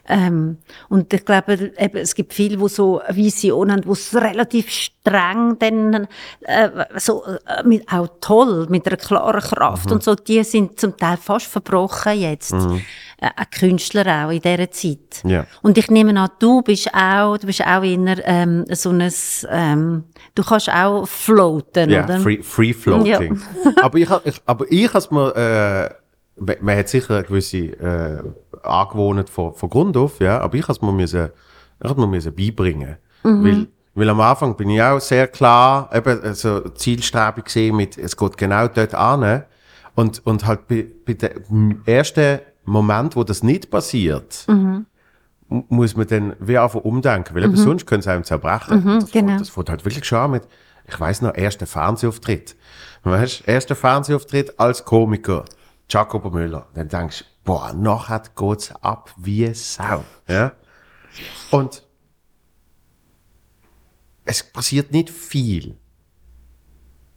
Ähm, 0.07 0.57
und 0.89 1.13
ich 1.13 1.25
glaube, 1.25 1.71
eben, 1.77 1.97
es 1.97 2.15
gibt 2.15 2.33
viele, 2.33 2.57
die 2.57 2.67
so 2.69 2.99
eine 3.01 3.15
Vision 3.15 3.71
haben, 3.71 3.81
die 3.81 3.89
es 3.89 4.15
relativ 4.15 4.69
streng 4.69 5.57
dann, 5.59 6.07
äh, 6.41 6.69
so, 6.97 7.23
äh, 7.25 7.63
mit, 7.65 7.91
auch 7.91 8.07
toll, 8.21 8.67
mit 8.69 8.87
einer 8.87 8.97
klaren 8.97 9.41
Kraft 9.41 9.91
und 9.91 10.03
so, 10.03 10.15
die 10.15 10.43
sind 10.43 10.79
zum 10.79 10.95
Teil 10.97 11.17
fast 11.17 11.47
verbrochen 11.47 12.19
jetzt. 12.19 12.53
Äh, 13.19 13.29
auch 13.35 13.49
Künstler 13.49 14.25
auch 14.27 14.29
in 14.31 14.41
dieser 14.41 14.69
Zeit. 14.69 15.23
Ja. 15.25 15.45
Und 15.63 15.77
ich 15.79 15.89
nehme 15.89 16.17
an, 16.19 16.29
du 16.39 16.61
bist 16.61 16.93
auch, 16.93 17.37
du 17.37 17.47
bist 17.47 17.65
auch 17.65 17.81
in 17.81 18.07
ähm, 18.23 18.65
so 18.71 18.91
ein, 18.91 19.11
ähm, 19.49 20.03
du 20.35 20.43
kannst 20.43 20.69
auch 20.71 21.07
floaten, 21.07 21.89
Ja, 21.89 22.03
oder? 22.03 22.19
free, 22.19 22.43
free 22.43 22.73
floating. 22.73 23.41
aber 23.81 23.97
ich, 23.97 24.09
ich, 24.23 24.41
aber 24.45 24.65
ich 24.69 24.93
has 24.93 25.09
mir, 25.09 25.35
äh, 25.35 25.95
man- 26.39 26.55
man 26.61 26.77
hat 26.77 26.89
sicher 26.89 27.15
eine 27.15 27.23
gewisse 27.23 27.57
äh, 27.57 28.21
Angewohnheit 28.67 29.29
von, 29.29 29.53
von 29.53 29.69
Grund 29.69 29.97
auf, 29.97 30.19
ja, 30.19 30.39
aber 30.41 30.55
ich 30.55 30.67
mir 30.81 31.03
ich 31.03 31.89
has 31.89 31.97
mir 31.97 32.31
beibringen. 32.31 32.97
Weil, 33.23 33.67
weil 33.95 34.09
am 34.09 34.21
Anfang 34.21 34.55
bin 34.55 34.69
ich 34.69 34.81
auch 34.81 34.99
sehr 34.99 35.27
klar, 35.27 35.89
eben, 35.93 36.21
also 36.23 36.61
zielstrebig 36.69 37.45
gesehen 37.45 37.75
mit, 37.75 37.97
es 37.97 38.15
geht 38.15 38.37
genau 38.37 38.67
dort 38.67 38.93
an. 38.95 39.43
Und, 39.95 40.25
und 40.25 40.45
halt 40.45 40.67
bei, 40.67 40.85
bei 41.05 41.13
dem 41.13 41.81
ersten 41.85 42.39
Moment, 42.65 43.15
wo 43.15 43.23
das 43.23 43.41
nicht 43.43 43.69
passiert, 43.71 44.45
m- 44.47 44.85
muss 45.49 45.95
man 45.95 46.07
dann 46.07 46.35
wie 46.39 46.57
einfach 46.57 46.81
umdenken, 46.81 47.33
weil 47.35 47.43
eben 47.45 47.55
sonst 47.55 47.85
können 47.87 48.01
sie 48.01 48.11
einem 48.11 48.23
zerbrechen. 48.23 48.83
das, 48.99 49.11
genau. 49.11 49.37
das 49.37 49.49
fängt 49.49 49.69
halt 49.69 49.83
wirklich 49.85 50.05
schon 50.05 50.19
an 50.19 50.31
mit, 50.31 50.43
ich 50.87 50.99
weiß 50.99 51.21
noch, 51.23 51.35
erster 51.35 51.65
Fernsehauftritt. 51.65 52.55
Weißt, 53.03 53.47
erster 53.47 53.75
Fernsehauftritt 53.75 54.59
als 54.59 54.83
Komiker. 54.85 55.45
Jacobo 55.89 56.29
Müller. 56.29 56.67
Dann 56.73 56.89
denkst 56.89 57.19
du, 57.19 57.25
boah, 57.47 57.73
nachher 57.73 58.23
geht's 58.35 58.71
ab 58.81 59.09
wie 59.17 59.51
Sau. 59.53 60.03
Ja? 60.27 60.51
Und 61.49 61.81
es 64.25 64.43
passiert 64.43 64.91
nicht 64.91 65.09
viel. 65.09 65.77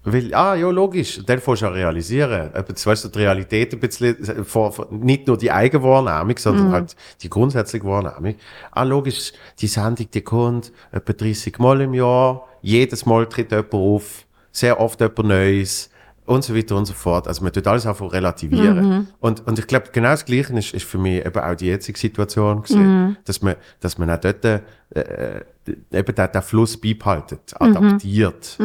Weil, 0.05 0.33
ah, 0.33 0.55
ja, 0.55 0.70
logisch. 0.70 1.20
Dann 1.26 1.43
musst 1.45 1.61
du 1.61 1.66
auch 1.66 1.74
realisieren. 1.74 2.53
Jetzt 2.55 2.87
weißt 2.87 3.05
du, 3.05 3.09
die 3.09 3.18
Realität 3.18 3.74
ein 3.74 3.81
bisschen, 3.81 4.16
äh, 4.24 4.45
vor, 4.45 4.72
vor, 4.72 4.87
nicht 4.91 5.26
nur 5.26 5.37
die 5.37 5.51
eigene 5.51 5.83
Wahrnehmung, 5.83 6.39
sondern 6.39 6.72
halt 6.72 6.97
die 7.20 7.28
grundsätzliche 7.28 7.85
Wahrnehmung. 7.85 8.37
Ah, 8.70 8.85
logisch, 8.85 9.33
die 9.59 9.66
Sendung, 9.66 10.11
die 10.11 10.22
kommt 10.22 10.72
etwa 10.93 11.12
30 11.12 11.59
Mal 11.59 11.83
im 11.83 11.93
Jahr. 11.93 12.49
Jedes 12.62 13.05
Mal 13.05 13.26
tritt 13.26 13.51
jemand 13.51 13.74
auf. 13.74 14.26
Sehr 14.53 14.81
oft 14.81 15.01
jemand 15.01 15.18
Neues. 15.18 15.91
Und 16.31 16.45
so 16.45 16.55
weiter 16.55 16.76
und 16.76 16.85
so 16.87 16.93
fort. 16.95 17.26
Also, 17.26 17.43
man 17.43 17.53
tut 17.53 17.66
alles 17.66 17.87
einfach 17.87 18.12
relativieren. 18.12 19.09
Und, 19.18 19.47
und 19.49 19.59
ich 19.59 19.66
glaube, 19.66 19.87
genau 19.93 20.11
das 20.11 20.24
Gleiche 20.24 20.57
ist, 20.57 20.72
ist 20.74 20.85
für 20.85 20.99
mich 20.99 21.26
eben 21.26 21.39
auch 21.39 21.57
die 21.57 21.66
jetzige 21.66 21.99
Situation 21.99 22.62
gesehen. 22.62 23.16
Dass 23.24 23.43
man, 23.43 23.57
dass 23.81 23.99
man 23.99 24.11
auch 24.11 24.18
dort, 24.18 24.45
äh, 24.45 24.61
eben 25.93 26.14
den, 26.14 26.33
den 26.33 26.43
Fluss 26.43 26.81
beibehaltet, 26.81 27.53
adaptiert. 27.59 28.57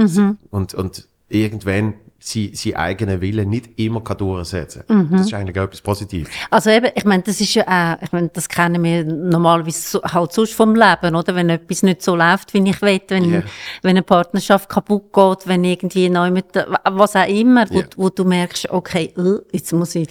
Und, 0.51 0.75
und 0.75 1.07
irgendwann 1.27 1.95
sie, 2.27 2.51
sie 2.55 2.75
eigenen 2.75 3.21
Willen 3.21 3.49
nicht 3.49 3.77
immer 3.79 4.01
kann 4.03 4.17
durchsetzen 4.17 4.83
kann. 4.87 5.09
Das 5.11 5.27
ist 5.27 5.33
eigentlich 5.33 5.59
auch 5.59 5.65
etwas 5.65 5.81
Positives. 5.81 6.27
Also 6.49 6.71
eben, 6.71 6.89
ich 6.95 7.05
meine, 7.05 7.21
das 7.21 7.39
ist 7.39 7.53
ja 7.53 7.63
auch, 7.67 8.01
ich 8.01 8.11
meine, 8.11 8.29
das 8.29 8.49
kennen 8.49 8.83
wir 8.83 9.03
normalerweise 9.03 9.79
so, 9.79 10.01
halt 10.03 10.33
sonst 10.33 10.53
vom 10.53 10.73
Leben, 10.75 11.15
oder? 11.15 11.35
Wenn 11.35 11.49
etwas 11.49 11.83
nicht 11.83 12.01
so 12.01 12.15
läuft, 12.15 12.53
wie 12.55 12.67
ich 12.67 12.81
will, 12.81 12.99
wenn, 13.09 13.31
Ja. 13.31 13.43
wenn 13.83 13.91
eine 13.91 14.01
Partnerschaft 14.01 14.69
kaputt 14.69 15.13
geht, 15.13 15.45
wenn 15.47 15.63
irgendwie 15.63 16.09
neu 16.09 16.31
mit, 16.31 16.45
was 16.83 17.15
auch 17.15 17.27
immer, 17.27 17.69
wo, 17.69 17.79
Ja. 17.79 17.85
wo 17.95 18.09
du 18.09 18.23
merkst, 18.25 18.71
okay, 18.71 19.13
äh, 19.17 19.39
jetzt 19.51 19.71
muss 19.73 19.93
ich, 19.93 20.09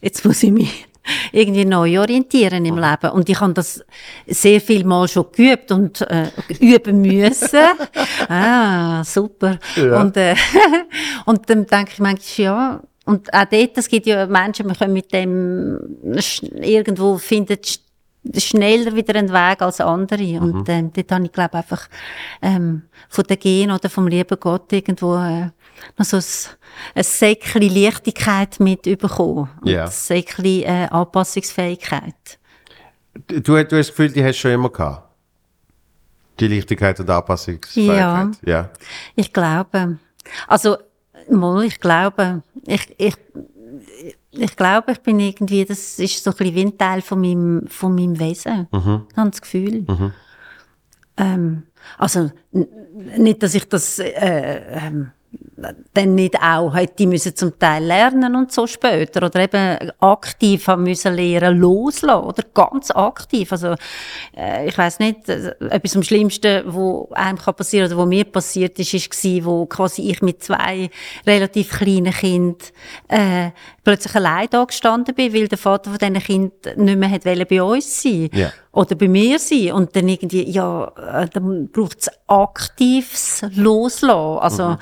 jetzt 0.00 0.24
muss 0.24 0.42
ich 0.44 0.52
mich 0.52 0.86
irgendwie 1.32 1.64
neu 1.64 2.00
orientieren 2.00 2.64
im 2.64 2.76
Leben. 2.76 3.10
Und 3.12 3.28
ich 3.28 3.40
habe 3.40 3.54
das 3.54 3.84
sehr 4.26 4.60
viel 4.60 4.84
mal 4.84 5.08
schon 5.08 5.26
geübt 5.32 5.72
und 5.72 6.00
äh, 6.02 6.28
üben 6.60 7.02
müssen. 7.02 7.60
ah, 8.28 9.02
super. 9.04 9.58
Ja. 9.76 10.00
Und, 10.00 10.16
äh, 10.16 10.34
und 11.24 11.48
dann 11.50 11.66
denke 11.66 11.92
ich 11.94 11.98
manchmal, 11.98 12.36
ja, 12.36 12.80
und 13.04 13.32
auch 13.32 13.44
dort, 13.46 13.78
es 13.78 13.88
gibt 13.88 14.06
ja 14.06 14.26
Menschen, 14.26 14.66
wir 14.68 14.74
können 14.74 14.92
mit 14.92 15.12
dem 15.14 15.78
irgendwo 16.60 17.16
finden 17.16 17.54
sch- 17.54 17.80
schneller 18.38 18.94
wieder 18.94 19.14
einen 19.14 19.30
Weg 19.32 19.62
als 19.62 19.80
andere. 19.80 20.40
Und 20.40 20.68
ähm, 20.68 20.92
dort 20.92 21.12
habe 21.12 21.24
ich, 21.24 21.32
glaube 21.32 21.54
einfach 21.54 21.88
ähm, 22.42 22.82
von 23.08 23.24
den 23.24 23.38
Gen 23.38 23.70
oder 23.70 23.88
vom 23.88 24.08
lieben 24.08 24.38
Gott 24.38 24.70
irgendwo 24.72 25.16
äh, 25.16 25.48
noch 25.96 26.06
so 26.06 26.16
ein, 26.16 26.22
ein 26.94 27.04
Säckchen 27.04 27.62
Leichtigkeit 27.62 28.60
mit 28.60 28.82
bekommen. 28.82 29.50
Und 29.60 29.68
Ja. 29.68 29.84
Ein 29.84 29.90
Säckchen 29.90 30.44
äh, 30.44 30.88
Anpassungsfähigkeit. 30.90 32.38
Du, 33.26 33.40
du 33.40 33.56
hast 33.56 33.72
das 33.72 33.88
Gefühl, 33.88 34.12
die 34.12 34.22
hast 34.22 34.36
du 34.36 34.40
schon 34.40 34.50
immer 34.52 34.70
gehabt. 34.70 35.08
Die 36.40 36.48
Leichtigkeit 36.48 37.00
und 37.00 37.10
Anpassungsfähigkeit. 37.10 38.38
Ja. 38.44 38.70
Ich 39.16 39.32
glaube. 39.32 39.98
Also, 40.46 40.76
mal, 41.30 41.64
ich 41.64 41.80
glaube. 41.80 42.42
Ich, 42.66 42.94
ich, 42.96 43.16
ich 44.30 44.56
glaube, 44.56 44.92
ich 44.92 45.00
bin 45.00 45.18
irgendwie, 45.18 45.64
das 45.64 45.98
ist 45.98 46.22
so 46.22 46.30
ein 46.30 46.36
bisschen 46.36 46.54
wie 46.54 46.60
ein 46.62 46.78
Teil 46.78 47.02
von 47.02 47.20
meinem, 47.20 47.66
von 47.68 47.94
meinem 47.94 48.18
Wesen. 48.18 48.68
Mhm. 48.70 49.06
Ich 49.10 49.16
habe 49.16 49.30
das 49.30 49.40
Gefühl. 49.40 49.84
Ähm, 51.16 51.64
also, 51.96 52.30
nicht, 52.52 53.42
dass 53.42 53.54
ich 53.54 53.68
das, 53.68 53.98
äh, 53.98 54.60
ähm, 54.70 55.10
dann 55.94 56.14
nicht 56.14 56.40
auch 56.40 56.74
hätte 56.74 57.06
müssen 57.06 57.34
zum 57.34 57.58
Teil 57.58 57.84
lernen 57.84 58.36
und 58.36 58.52
so 58.52 58.66
später 58.66 59.26
oder 59.26 59.40
eben 59.40 59.90
aktiv 60.00 60.66
haben 60.66 60.84
müssen 60.84 61.14
lernen 61.14 61.58
loslassen 61.58 62.24
oder 62.24 62.42
ganz 62.54 62.90
aktiv 62.90 63.50
also 63.52 63.74
äh, 64.36 64.68
ich 64.68 64.76
weiß 64.78 65.00
nicht 65.00 65.28
äh, 65.28 65.54
etwas 65.70 65.96
am 65.96 66.02
Schlimmsten 66.02 66.62
wo 66.66 67.08
einem 67.12 67.38
kann 67.38 67.54
passieren 67.54 67.90
oder 67.90 68.00
wo 68.00 68.06
mir 68.06 68.24
passiert 68.24 68.78
ist 68.78 68.94
ist 68.94 69.10
gsi 69.10 69.42
wo 69.44 69.66
quasi 69.66 70.10
ich 70.10 70.22
mit 70.22 70.42
zwei 70.42 70.90
relativ 71.26 71.70
kleinen 71.70 72.12
Kindern 72.12 72.56
äh, 73.08 73.50
plötzlich 73.82 74.14
allein 74.14 74.48
da 74.50 74.64
gestanden 74.64 75.14
bin 75.14 75.32
weil 75.34 75.48
der 75.48 75.58
Vater 75.58 75.90
von 75.90 75.98
diesen 75.98 76.18
Kindern 76.20 76.84
nicht 76.84 76.98
mehr 76.98 77.10
hat 77.10 77.24
bei 77.48 77.62
uns 77.62 78.02
sein 78.02 78.28
Ja. 78.32 78.52
oder 78.72 78.94
bei 78.94 79.08
mir 79.08 79.38
sein 79.38 79.72
und 79.72 79.94
dann 79.96 80.08
irgendwie, 80.08 80.48
ja, 80.50 80.92
äh, 80.96 81.28
dann 81.32 81.68
braucht 81.68 82.00
es 82.00 82.10
aktives 82.26 83.44
Loslassen. 83.54 84.38
Also 84.38 84.76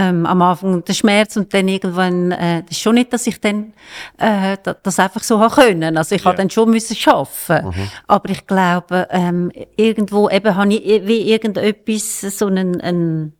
ähm, 0.00 0.24
am 0.26 0.40
Anfang 0.42 0.82
der 0.84 0.94
Schmerz 0.94 1.36
und 1.36 1.52
dann 1.52 1.68
irgendwann, 1.68 2.32
äh, 2.32 2.62
das 2.62 2.70
ist 2.76 2.80
schon 2.80 2.94
nicht, 2.94 3.12
dass 3.12 3.26
ich 3.26 3.40
dann 3.40 3.72
äh, 4.18 4.56
da- 4.62 4.74
das 4.82 4.98
einfach 4.98 5.22
so 5.22 5.38
haben 5.40 5.54
können. 5.54 5.96
Also 5.96 6.14
ich 6.14 6.22
Ja. 6.22 6.26
habe 6.28 6.38
dann 6.38 6.50
schon 6.50 6.70
müssen 6.70 6.96
schaffen. 6.96 7.58
Aber 8.06 8.30
ich 8.30 8.46
glaube, 8.46 9.06
ähm, 9.10 9.50
irgendwo 9.76 10.28
eben 10.30 10.54
habe 10.56 10.72
ich 10.74 11.06
wie 11.06 11.30
irgendetwas, 11.32 12.20
so 12.38 12.46
einen, 12.46 12.80
einen 12.80 13.32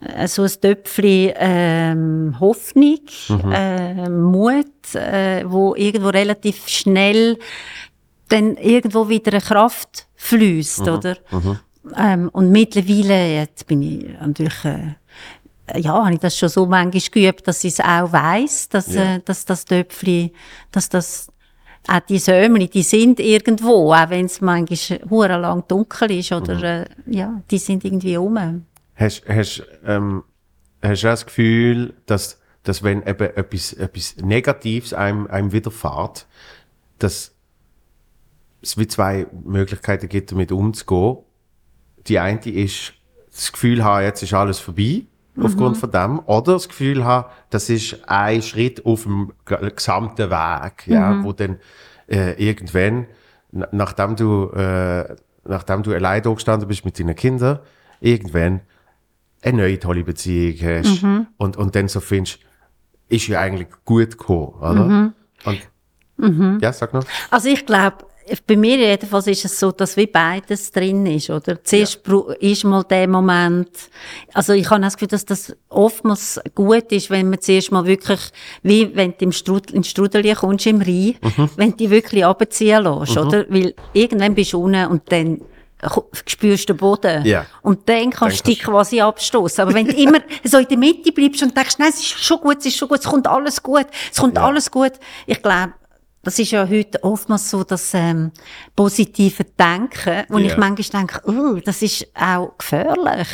äh, 0.00 0.26
so 0.28 0.42
ein 0.42 0.50
Töpfchen 0.60 1.32
ähm, 1.36 2.36
Hoffnung, 2.40 3.00
äh, 3.52 4.08
Mut, 4.10 4.94
äh, 4.94 5.44
wo 5.46 5.74
irgendwo 5.76 6.08
relativ 6.08 6.68
schnell 6.68 7.38
dann 8.28 8.56
irgendwo 8.56 9.08
wieder 9.08 9.32
eine 9.32 9.40
Kraft 9.40 10.06
fließt, 10.16 10.80
oder? 10.88 11.16
Ähm, 11.96 12.30
und 12.32 12.50
mittlerweile, 12.50 13.34
jetzt 13.40 13.66
bin 13.66 13.82
ich 13.82 14.06
natürlich, 14.18 14.64
äh, 14.64 14.94
ja, 15.76 16.04
habe 16.04 16.14
ich 16.14 16.20
das 16.20 16.36
schon 16.36 16.48
so 16.48 16.66
manchmal 16.66 17.02
geübt, 17.10 17.48
dass 17.48 17.64
ich 17.64 17.74
es 17.74 17.80
auch 17.80 18.12
weiss, 18.12 18.68
dass, 18.68 18.92
Ja. 18.94 19.16
äh, 19.16 19.20
dass 19.24 19.44
das 19.44 19.64
Töpfchen, 19.64 20.30
dass 20.72 20.88
das 20.88 21.28
auch 21.86 22.00
die 22.00 22.18
Sömli, 22.18 22.68
die 22.68 22.82
sind 22.82 23.20
irgendwo, 23.20 23.92
auch 23.92 24.10
wenn 24.10 24.26
es 24.26 24.40
manchmal 24.40 25.40
lang 25.40 25.64
dunkel 25.68 26.10
ist, 26.12 26.32
oder, 26.32 26.82
äh, 26.82 26.86
ja, 27.06 27.42
die 27.50 27.58
sind 27.58 27.84
irgendwie 27.84 28.16
um. 28.16 28.64
Hast, 28.96 29.22
hast, 29.28 29.62
ähm, 29.84 30.22
hast 30.82 31.02
du 31.02 31.08
auch 31.08 31.12
das 31.12 31.26
Gefühl, 31.26 31.94
dass, 32.06 32.40
dass 32.62 32.82
wenn 32.82 33.02
eben 33.06 33.36
etwas, 33.36 33.72
etwas 33.74 34.16
Negatives 34.16 34.94
einem, 34.94 35.26
einem 35.26 35.52
widerfährt, 35.52 36.26
dass 36.98 37.34
es 38.62 38.78
wie 38.78 38.86
zwei 38.86 39.26
Möglichkeiten 39.44 40.08
gibt, 40.08 40.32
damit 40.32 40.52
umzugehen. 40.52 41.18
Die 42.06 42.18
eine 42.18 42.40
ist, 42.46 42.94
das 43.30 43.52
Gefühl 43.52 43.84
haben, 43.84 44.04
jetzt 44.04 44.22
ist 44.22 44.32
alles 44.32 44.58
vorbei, 44.58 45.02
aufgrund 45.40 45.76
von 45.76 45.90
dem. 45.90 46.18
Oder 46.26 46.52
das 46.54 46.68
Gefühl 46.68 47.04
haben, 47.04 47.28
das 47.50 47.68
ist 47.70 47.98
ein 48.08 48.42
Schritt 48.42 48.84
auf 48.86 49.02
dem 49.04 49.32
gesamten 49.44 50.30
Weg, 50.30 50.86
ja, 50.86 51.12
wo 51.24 51.32
dann 51.32 51.58
äh, 52.08 52.32
irgendwann, 52.42 53.06
na- 53.50 53.68
nachdem 53.72 54.16
du, 54.16 54.50
äh, 54.50 55.16
nachdem 55.44 55.82
du 55.82 55.92
allein 55.92 56.22
da 56.22 56.30
gestanden 56.32 56.68
bist 56.68 56.84
mit 56.84 56.98
deinen 56.98 57.14
Kindern, 57.16 57.58
irgendwann 58.00 58.60
eine 59.42 59.56
neue 59.58 59.78
tolle 59.78 60.04
Beziehung 60.04 60.56
hast 60.62 61.02
und, 61.36 61.56
und 61.56 61.74
dann 61.76 61.88
so 61.88 62.00
findest, 62.00 62.38
ist 63.08 63.26
ja 63.28 63.40
eigentlich 63.40 63.68
gut 63.84 64.12
gekommen, 64.18 64.54
oder? 64.60 65.14
Und, 65.44 65.60
Ja, 66.62 66.72
sag 66.72 66.94
noch. 66.94 67.04
Also 67.30 67.48
ich 67.48 67.66
glaube, 67.66 68.06
bei 68.46 68.56
mir 68.56 68.76
jedenfalls 68.78 69.26
ist 69.26 69.44
es 69.44 69.58
so, 69.60 69.70
dass 69.72 69.96
wie 69.96 70.06
beides 70.06 70.70
drin 70.70 71.04
ist, 71.06 71.28
oder? 71.30 71.62
Zuerst 71.62 72.02
bru- 72.06 72.30
ist 72.34 72.64
mal 72.64 72.82
der 72.84 73.06
Moment, 73.08 73.68
also 74.32 74.52
ich 74.54 74.68
habe 74.70 74.80
das 74.80 74.94
Gefühl, 74.96 75.08
dass 75.08 75.24
das 75.26 75.54
oftmals 75.68 76.40
gut 76.54 76.90
ist, 76.92 77.10
wenn 77.10 77.28
man 77.30 77.40
zuerst 77.40 77.70
mal 77.72 77.84
wirklich, 77.84 78.20
wie 78.62 78.94
wenn 78.96 79.10
du 79.12 79.24
im 79.26 79.32
Strudel, 79.32 79.76
in 79.76 79.84
Strudel 79.84 80.34
kommst, 80.34 80.66
im 80.66 80.80
Rhein, 80.80 81.16
Mhm. 81.36 81.50
wenn 81.56 81.70
du 81.72 81.76
die 81.76 81.90
wirklich 81.90 82.24
runterziehen 82.24 82.82
lässt, 82.82 83.16
oder? 83.18 83.44
Weil 83.48 83.74
irgendwann 83.92 84.34
bist 84.34 84.52
du 84.54 84.62
unten 84.62 84.86
und 84.86 85.02
dann 85.12 85.40
spürst 86.26 86.68
du 86.68 86.72
den 86.72 86.78
Boden. 86.78 87.24
Ja. 87.26 87.44
Und 87.60 87.86
dann 87.88 88.08
kannst 88.10 88.40
du 88.46 88.50
dich 88.50 88.60
quasi 88.60 89.00
abstoßen. 89.02 89.60
Aber 89.62 89.74
wenn 89.74 89.86
du 89.86 89.92
immer 89.94 90.18
so 90.44 90.56
in 90.58 90.66
der 90.68 90.78
Mitte 90.78 91.12
bleibst 91.12 91.42
und 91.42 91.54
denkst, 91.54 91.74
nein, 91.78 91.90
es 91.90 91.96
ist 92.00 92.24
schon 92.24 92.38
gut, 92.40 92.56
es 92.60 92.66
ist 92.66 92.76
schon 92.78 92.88
gut, 92.88 93.00
es 93.00 93.04
kommt 93.04 93.26
alles 93.26 93.62
gut, 93.62 93.86
es 94.10 94.18
kommt 94.18 94.36
Ja. 94.36 94.46
alles 94.46 94.70
gut. 94.70 94.92
Ich 95.26 95.42
glaube, 95.42 95.74
das 96.24 96.38
ist 96.38 96.50
ja 96.50 96.68
heute 96.68 97.02
oftmals 97.04 97.48
so, 97.50 97.62
dass 97.64 97.92
ähm, 97.94 98.32
positive 98.74 99.44
Denken, 99.44 100.24
wo 100.28 100.38
Ja. 100.38 100.46
ich 100.46 100.56
manchmal 100.56 101.06
denke, 101.06 101.20
oh, 101.26 101.60
das 101.64 101.82
ist 101.82 102.06
auch 102.14 102.56
gefährlich, 102.58 103.28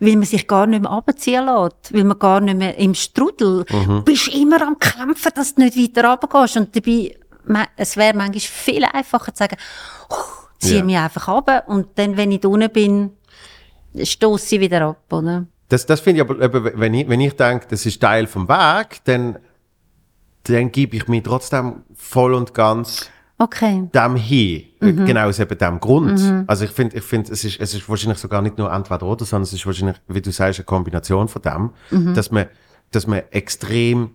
weil 0.00 0.16
man 0.16 0.24
sich 0.24 0.46
gar 0.46 0.66
nicht 0.66 0.82
mehr 0.82 0.90
abziehen 0.90 1.44
lässt, 1.46 1.92
weil 1.92 2.04
man 2.04 2.18
gar 2.18 2.40
nicht 2.40 2.56
mehr 2.56 2.76
im 2.78 2.94
Strudel 2.94 3.64
Mhm. 3.70 4.04
bist 4.04 4.28
immer 4.28 4.62
am 4.66 4.78
Kämpfen, 4.78 5.32
dass 5.34 5.54
du 5.54 5.62
nicht 5.62 5.76
weiter 5.76 6.08
runtergehst. 6.08 6.56
Und 6.56 6.74
dabei, 6.76 7.16
es 7.76 7.96
wäre 7.96 8.16
manchmal 8.16 8.40
viel 8.40 8.84
einfacher 8.84 9.34
zu 9.34 9.38
sagen, 9.38 9.56
oh, 10.10 10.14
zieh 10.58 10.76
Ja. 10.78 10.84
mich 10.84 10.96
einfach 10.96 11.28
ab 11.28 11.64
und 11.68 11.88
dann, 11.98 12.16
wenn 12.16 12.32
ich 12.32 12.40
da 12.40 12.48
unten 12.48 12.70
bin, 12.70 13.10
stoße 14.02 14.56
ich 14.56 14.60
wieder 14.60 14.82
ab, 14.82 15.12
oder? 15.12 15.46
Das, 15.68 15.84
das 15.86 16.00
finde 16.00 16.22
ich 16.22 16.30
aber, 16.30 16.78
wenn 16.78 16.94
ich, 16.94 17.08
wenn 17.08 17.20
ich 17.20 17.34
denke, 17.34 17.66
das 17.68 17.84
ist 17.86 18.00
Teil 18.00 18.26
vom 18.26 18.48
Weg, 18.48 19.00
dann, 19.04 19.38
dann 20.48 20.72
gebe 20.72 20.96
ich 20.96 21.08
mich 21.08 21.22
trotzdem 21.22 21.82
voll 21.94 22.34
und 22.34 22.54
ganz 22.54 23.10
Okay. 23.38 23.86
dem 23.94 24.16
hin. 24.16 24.64
Genau 24.80 25.28
aus 25.28 25.38
eben 25.38 25.58
dem 25.58 25.78
Grund. 25.78 26.18
Also 26.46 26.64
ich 26.64 26.70
finde, 26.70 26.96
ich 26.96 27.04
finde, 27.04 27.30
es 27.32 27.44
ist, 27.44 27.60
es 27.60 27.74
ist 27.74 27.86
wahrscheinlich 27.88 28.18
sogar 28.18 28.40
nicht 28.40 28.56
nur 28.56 28.72
entweder 28.72 29.04
oder, 29.04 29.24
sondern 29.26 29.42
es 29.42 29.52
ist 29.52 29.66
wahrscheinlich, 29.66 29.96
wie 30.08 30.22
du 30.22 30.32
sagst, 30.32 30.58
eine 30.60 30.64
Kombination 30.64 31.28
von 31.28 31.42
dem, 31.42 32.14
dass 32.14 32.30
man, 32.30 32.46
dass 32.92 33.06
man 33.06 33.20
extrem, 33.32 34.12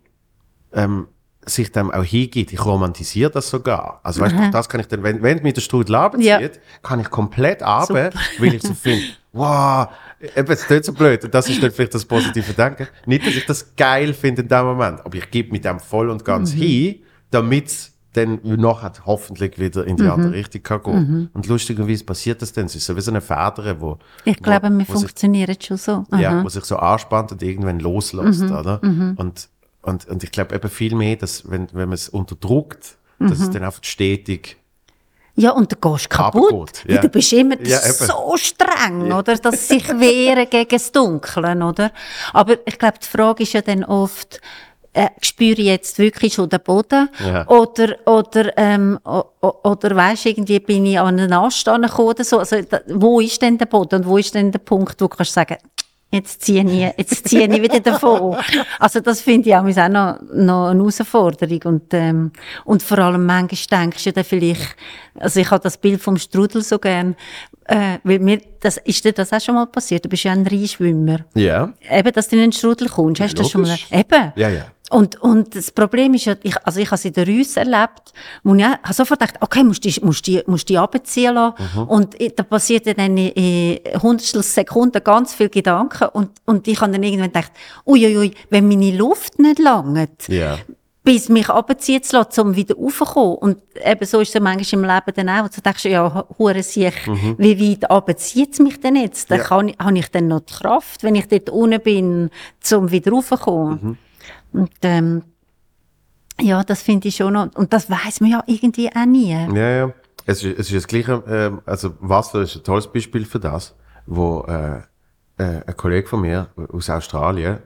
ähm, 0.74 1.08
sich 1.46 1.72
dem 1.72 1.92
auch 1.92 2.04
hingibt. 2.04 2.52
Ich 2.54 2.64
romantisiere 2.66 3.30
das 3.32 3.50
sogar. 3.50 4.00
Also 4.04 4.22
weißt 4.22 4.36
du, 4.36 4.52
das 4.52 4.70
kann 4.70 4.80
ich 4.80 4.88
dann, 4.88 5.02
wenn, 5.04 5.22
wenn 5.24 5.42
mir 5.44 5.54
der 5.54 5.62
Strudel 5.62 5.96
abzieht, 5.96 6.24
Ja. 6.26 6.40
kann 6.84 7.00
ich 7.00 7.10
komplett 7.10 7.62
runter, 7.62 8.12
weil 8.40 8.54
ich 8.56 8.62
so 8.62 8.74
finde, 8.74 9.04
wow, 9.34 9.88
eben, 10.36 10.52
es 10.52 10.68
tut 10.68 10.86
so 10.86 10.94
blöd. 10.94 11.24
Und 11.26 11.34
das 11.34 11.50
ist 11.50 11.62
dann 11.62 11.72
vielleicht 11.72 11.94
das 11.96 12.06
positive 12.06 12.54
Denken. 12.54 12.88
Nicht, 13.06 13.26
dass 13.26 13.36
ich 13.36 13.46
das 13.46 13.76
geil 13.76 14.14
finde 14.14 14.42
in 14.44 14.48
dem 14.48 14.66
Moment, 14.66 15.06
aber 15.06 15.18
ich 15.18 15.30
gebe 15.32 15.52
mit 15.52 15.66
dem 15.66 15.80
voll 15.80 16.10
und 16.10 16.24
ganz 16.26 16.52
hin, 16.52 16.96
damit 17.32 17.68
es 17.68 17.92
dann 18.14 18.40
nachher 18.44 18.92
hoffentlich 19.06 19.58
wieder 19.58 19.86
in 19.88 19.96
die 19.96 20.04
andere 20.04 20.34
Richtung 20.34 20.62
kann 20.64 20.84
gehen. 20.84 21.30
Und 21.34 21.48
lustigerweise 21.48 22.04
passiert 22.04 22.42
das 22.42 22.52
dann. 22.52 22.66
Es 22.66 22.76
ist 22.76 22.86
so 22.86 22.96
wie 22.98 23.02
so 23.02 23.10
eine 23.12 23.22
Feder, 23.22 23.80
wo, 23.80 24.00
Ich 24.26 24.38
wo, 24.40 24.44
glaube, 24.44 24.70
wir 24.70 24.80
wo 24.80 24.94
sich 24.94 25.02
funktionieren 25.04 25.56
schon 25.62 25.78
so. 25.78 26.04
ja, 26.18 26.32
Aha. 26.32 26.44
wo 26.44 26.50
sich 26.50 26.66
so 26.66 26.76
anspannt 26.76 27.32
und 27.32 27.42
irgendwann 27.42 27.80
loslässt, 27.80 28.42
Mhm, 28.42 28.52
oder? 28.52 28.82
Und, 28.84 29.48
und, 29.84 30.08
und 30.10 30.24
ich 30.26 30.32
glaube 30.32 30.54
eben 30.56 30.70
viel 30.70 30.94
mehr, 30.94 31.16
dass 31.16 31.50
wenn, 31.50 31.68
wenn 31.72 31.88
man 31.88 31.94
es 31.94 32.10
unterdrückt, 32.10 32.98
dass 33.20 33.38
Mhm. 33.40 33.44
es 33.46 33.50
dann 33.52 33.64
einfach 33.64 33.84
stetig 33.84 34.58
Ja, 35.42 35.52
und 35.52 35.72
du 35.72 35.76
gehst 35.76 36.10
kaputt. 36.10 36.84
Ja. 36.88 37.02
Du 37.02 37.10
bist 37.10 37.34
immer 37.34 37.56
Ja, 37.66 37.80
so 37.80 38.36
streng, 38.38 39.12
oder? 39.12 39.36
Dass 39.36 39.68
sie 39.68 39.80
sich 39.80 39.90
wehren 40.00 40.48
gegen 40.50 40.70
das 40.70 40.92
Dunkle, 40.92 41.56
oder? 41.66 41.92
Aber 42.34 42.58
ich 42.66 42.78
glaube, 42.78 43.00
die 43.02 43.08
Frage 43.08 43.44
ist 43.44 43.54
ja 43.54 43.62
dann 43.62 43.84
oft, 43.84 44.40
äh, 44.94 45.08
spüre 45.22 45.62
ich 45.62 45.68
jetzt 45.68 45.98
wirklich 45.98 46.34
schon 46.34 46.50
den 46.50 46.60
Boden? 46.62 47.10
Ja. 47.26 47.48
Oder, 47.48 47.96
oder, 48.06 48.56
ähm, 48.58 49.00
oder 49.04 49.96
weisst, 49.96 50.26
irgendwie 50.26 50.60
bin 50.60 50.86
ich 50.86 51.00
an 51.00 51.20
einen 51.20 51.34
Ast 51.34 51.66
gekommen 51.66 51.90
oder 51.98 52.24
so. 52.24 52.40
Also, 52.40 52.62
da, 52.62 52.82
wo 52.88 53.20
ist 53.20 53.42
denn 53.42 53.58
der 53.58 53.66
Boden 53.66 54.02
und 54.02 54.08
wo 54.08 54.18
ist 54.18 54.36
denn 54.36 54.52
der 54.52 54.60
Punkt, 54.60 55.02
wo 55.02 55.06
du 55.06 55.10
kannst 55.10 55.34
sagen, 55.34 55.58
jetzt 56.12 56.42
ziehe 56.44 56.64
ich, 56.64 56.98
jetzt 56.98 57.28
ziehe 57.28 57.48
ich 57.48 57.62
wieder 57.62 57.80
davon. 57.80 58.38
Also 58.80 59.00
das 59.00 59.22
finde 59.22 59.50
ich 59.50 59.56
auch 59.56 59.66
auch 59.66 59.90
noch, 59.90 60.20
noch 60.34 60.68
eine 60.68 60.80
Herausforderung. 60.80 61.62
Und, 61.64 61.94
ähm, 61.94 62.32
und 62.66 62.84
vor 62.84 63.00
allem 63.00 63.26
manchmal 63.26 63.82
denkst 63.82 64.04
du 64.04 64.14
dann 64.14 64.24
vielleicht, 64.24 64.76
also 65.20 65.40
ich 65.40 65.50
habe 65.50 65.64
das 65.64 65.78
Bild 65.78 66.02
vom 66.02 66.18
Strudel 66.18 66.62
so 66.62 66.80
gern, 66.80 67.16
äh, 67.66 68.00
weil 68.04 68.20
mir, 68.20 68.42
das, 68.60 68.78
ist 68.78 69.06
dir 69.06 69.14
das 69.14 69.32
auch 69.32 69.42
schon 69.42 69.56
mal 69.56 69.68
passiert? 69.68 70.06
Du 70.06 70.10
bist 70.10 70.24
ja 70.24 70.32
ein 70.32 70.46
Reinschwimmer. 70.46 71.20
Ja. 71.36 71.74
Eben, 71.90 72.12
dass 72.12 72.28
du 72.28 72.36
in 72.36 72.42
den 72.44 72.52
Strudel 72.52 72.90
kommst. 72.90 73.22
Hast 73.22 73.38
du 73.38 73.44
das 73.44 73.52
schon 73.52 73.62
mal? 73.62 73.78
Eben. 73.90 74.34
Ja, 74.36 74.50
ja. 74.50 74.66
Und, 74.92 75.22
und 75.22 75.56
das 75.56 75.72
Problem 75.72 76.14
ist 76.16 76.26
ja, 76.26 76.36
ich, 76.44 76.56
also 76.66 76.80
ich 76.82 76.88
habe 76.88 76.96
es 76.96 77.06
in 77.06 77.14
der 77.14 77.26
Rüss 77.26 77.56
erlebt, 77.56 78.12
wo 78.44 78.54
ich 78.56 78.64
habe 78.66 78.94
sofort 78.94 79.20
gedacht, 79.22 79.36
okay, 79.40 79.64
musst 79.64 79.86
du 79.86 79.90
die, 79.90 80.02
musst 80.04 80.28
die, 80.28 80.44
musst 80.48 80.68
die 80.68 80.76
runterziehen 80.76 81.34
lassen. 81.34 81.56
Mhm. 81.76 81.84
Und 81.84 82.18
da 82.38 82.44
passiert 82.44 82.86
dann 82.88 83.18
in, 83.18 83.30
in 83.30 84.02
Hundertstel 84.02 84.44
Sekunden 84.44 85.02
ganz 85.04 85.34
viel 85.34 85.48
Gedanken. 85.50 86.10
Und, 86.10 86.30
und 86.46 86.68
ich 86.68 86.82
habe 86.82 86.92
dann 86.92 87.04
irgendwann 87.04 87.30
gedacht, 87.32 87.52
uiuiui, 87.88 88.32
wenn 88.50 88.68
meine 88.68 88.92
Luft 88.92 89.40
nicht 89.40 89.60
langt, 89.60 90.28
Ja. 90.28 90.58
bis 91.06 91.30
mich 91.30 91.48
runterziehen 91.50 92.04
zu 92.04 92.18
lassen, 92.18 92.42
um 92.42 92.56
wieder 92.58 92.76
raufzukommen. 92.76 93.36
Und 93.38 93.58
eben 93.86 94.06
so 94.06 94.20
ist 94.20 94.36
es 94.36 94.42
manchmal 94.42 94.84
im 94.84 94.90
Leben 94.90 95.14
dann 95.16 95.30
auch. 95.46 95.50
Du 95.50 95.62
denkst, 95.62 95.86
ja, 95.86 96.26
hure 96.38 96.64
sich, 96.64 96.94
wie 97.38 97.72
weit 97.82 97.90
runterzieht 97.90 98.54
es 98.54 98.60
mich 98.60 98.80
denn 98.82 98.98
jetzt? 98.98 99.32
Dann 99.32 99.40
Ja. 99.40 99.50
habe 99.50 99.98
ich 99.98 100.08
dann 100.12 100.28
noch 100.28 100.42
die 100.42 100.54
Kraft, 100.54 101.02
wenn 101.04 101.16
ich 101.16 101.30
dort 101.30 101.50
unten 101.50 101.80
bin, 101.82 102.30
um 102.74 102.92
wieder 102.92 103.12
raufzukommen. 103.14 103.98
Und, 104.54 104.72
ähm, 104.84 105.24
ja, 106.40 106.64
das 106.64 106.82
finde 106.82 107.08
ich 107.08 107.16
schon 107.16 107.34
noch, 107.34 107.54
und 107.56 107.72
das 107.74 107.90
weiß 107.90 108.22
man 108.22 108.32
ja 108.32 108.44
irgendwie 108.48 108.90
auch 108.94 109.06
nie. 109.06 109.32
Ja, 109.32 109.70
ja. 109.70 109.94
Es 110.26 110.44
ist, 110.44 110.60
es 110.60 110.68
ist 110.68 110.76
das 110.76 110.88
Gleiche, 110.88 111.24
ähm, 111.28 111.62
also 111.66 111.94
Wasser 112.00 112.42
ist 112.42 112.56
ein 112.56 112.64
tolles 112.64 112.88
Beispiel 112.88 113.26
für 113.26 113.40
das, 113.40 113.76
wo 114.06 114.46
äh, 114.48 114.78
äh, 115.38 115.62
ein 115.66 115.78
Kollege 115.78 116.08
von 116.08 116.22
mir 116.22 116.48
aus 116.72 116.90
Australien, 116.90 117.60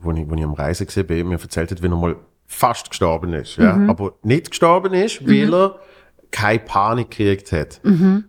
wo 0.00 0.10
ich, 0.12 0.28
wo 0.28 0.34
ich 0.34 0.42
am 0.44 0.54
Reisen 0.54 0.86
gesehen 0.86 1.06
bin, 1.06 1.28
mir 1.28 1.40
erzählt 1.40 1.70
hat, 1.70 1.82
wie 1.82 1.86
er 1.86 1.96
mal 1.96 2.16
fast 2.46 2.90
gestorben 2.90 3.32
ist. 3.34 3.56
Ja? 3.56 3.76
Aber 3.88 4.14
nicht 4.22 4.50
gestorben 4.50 4.94
ist, 4.94 5.26
weil 5.26 5.52
er 5.54 5.78
keine 6.30 6.58
Panik 6.60 7.10
gekriegt 7.10 7.52
hat. 7.52 7.80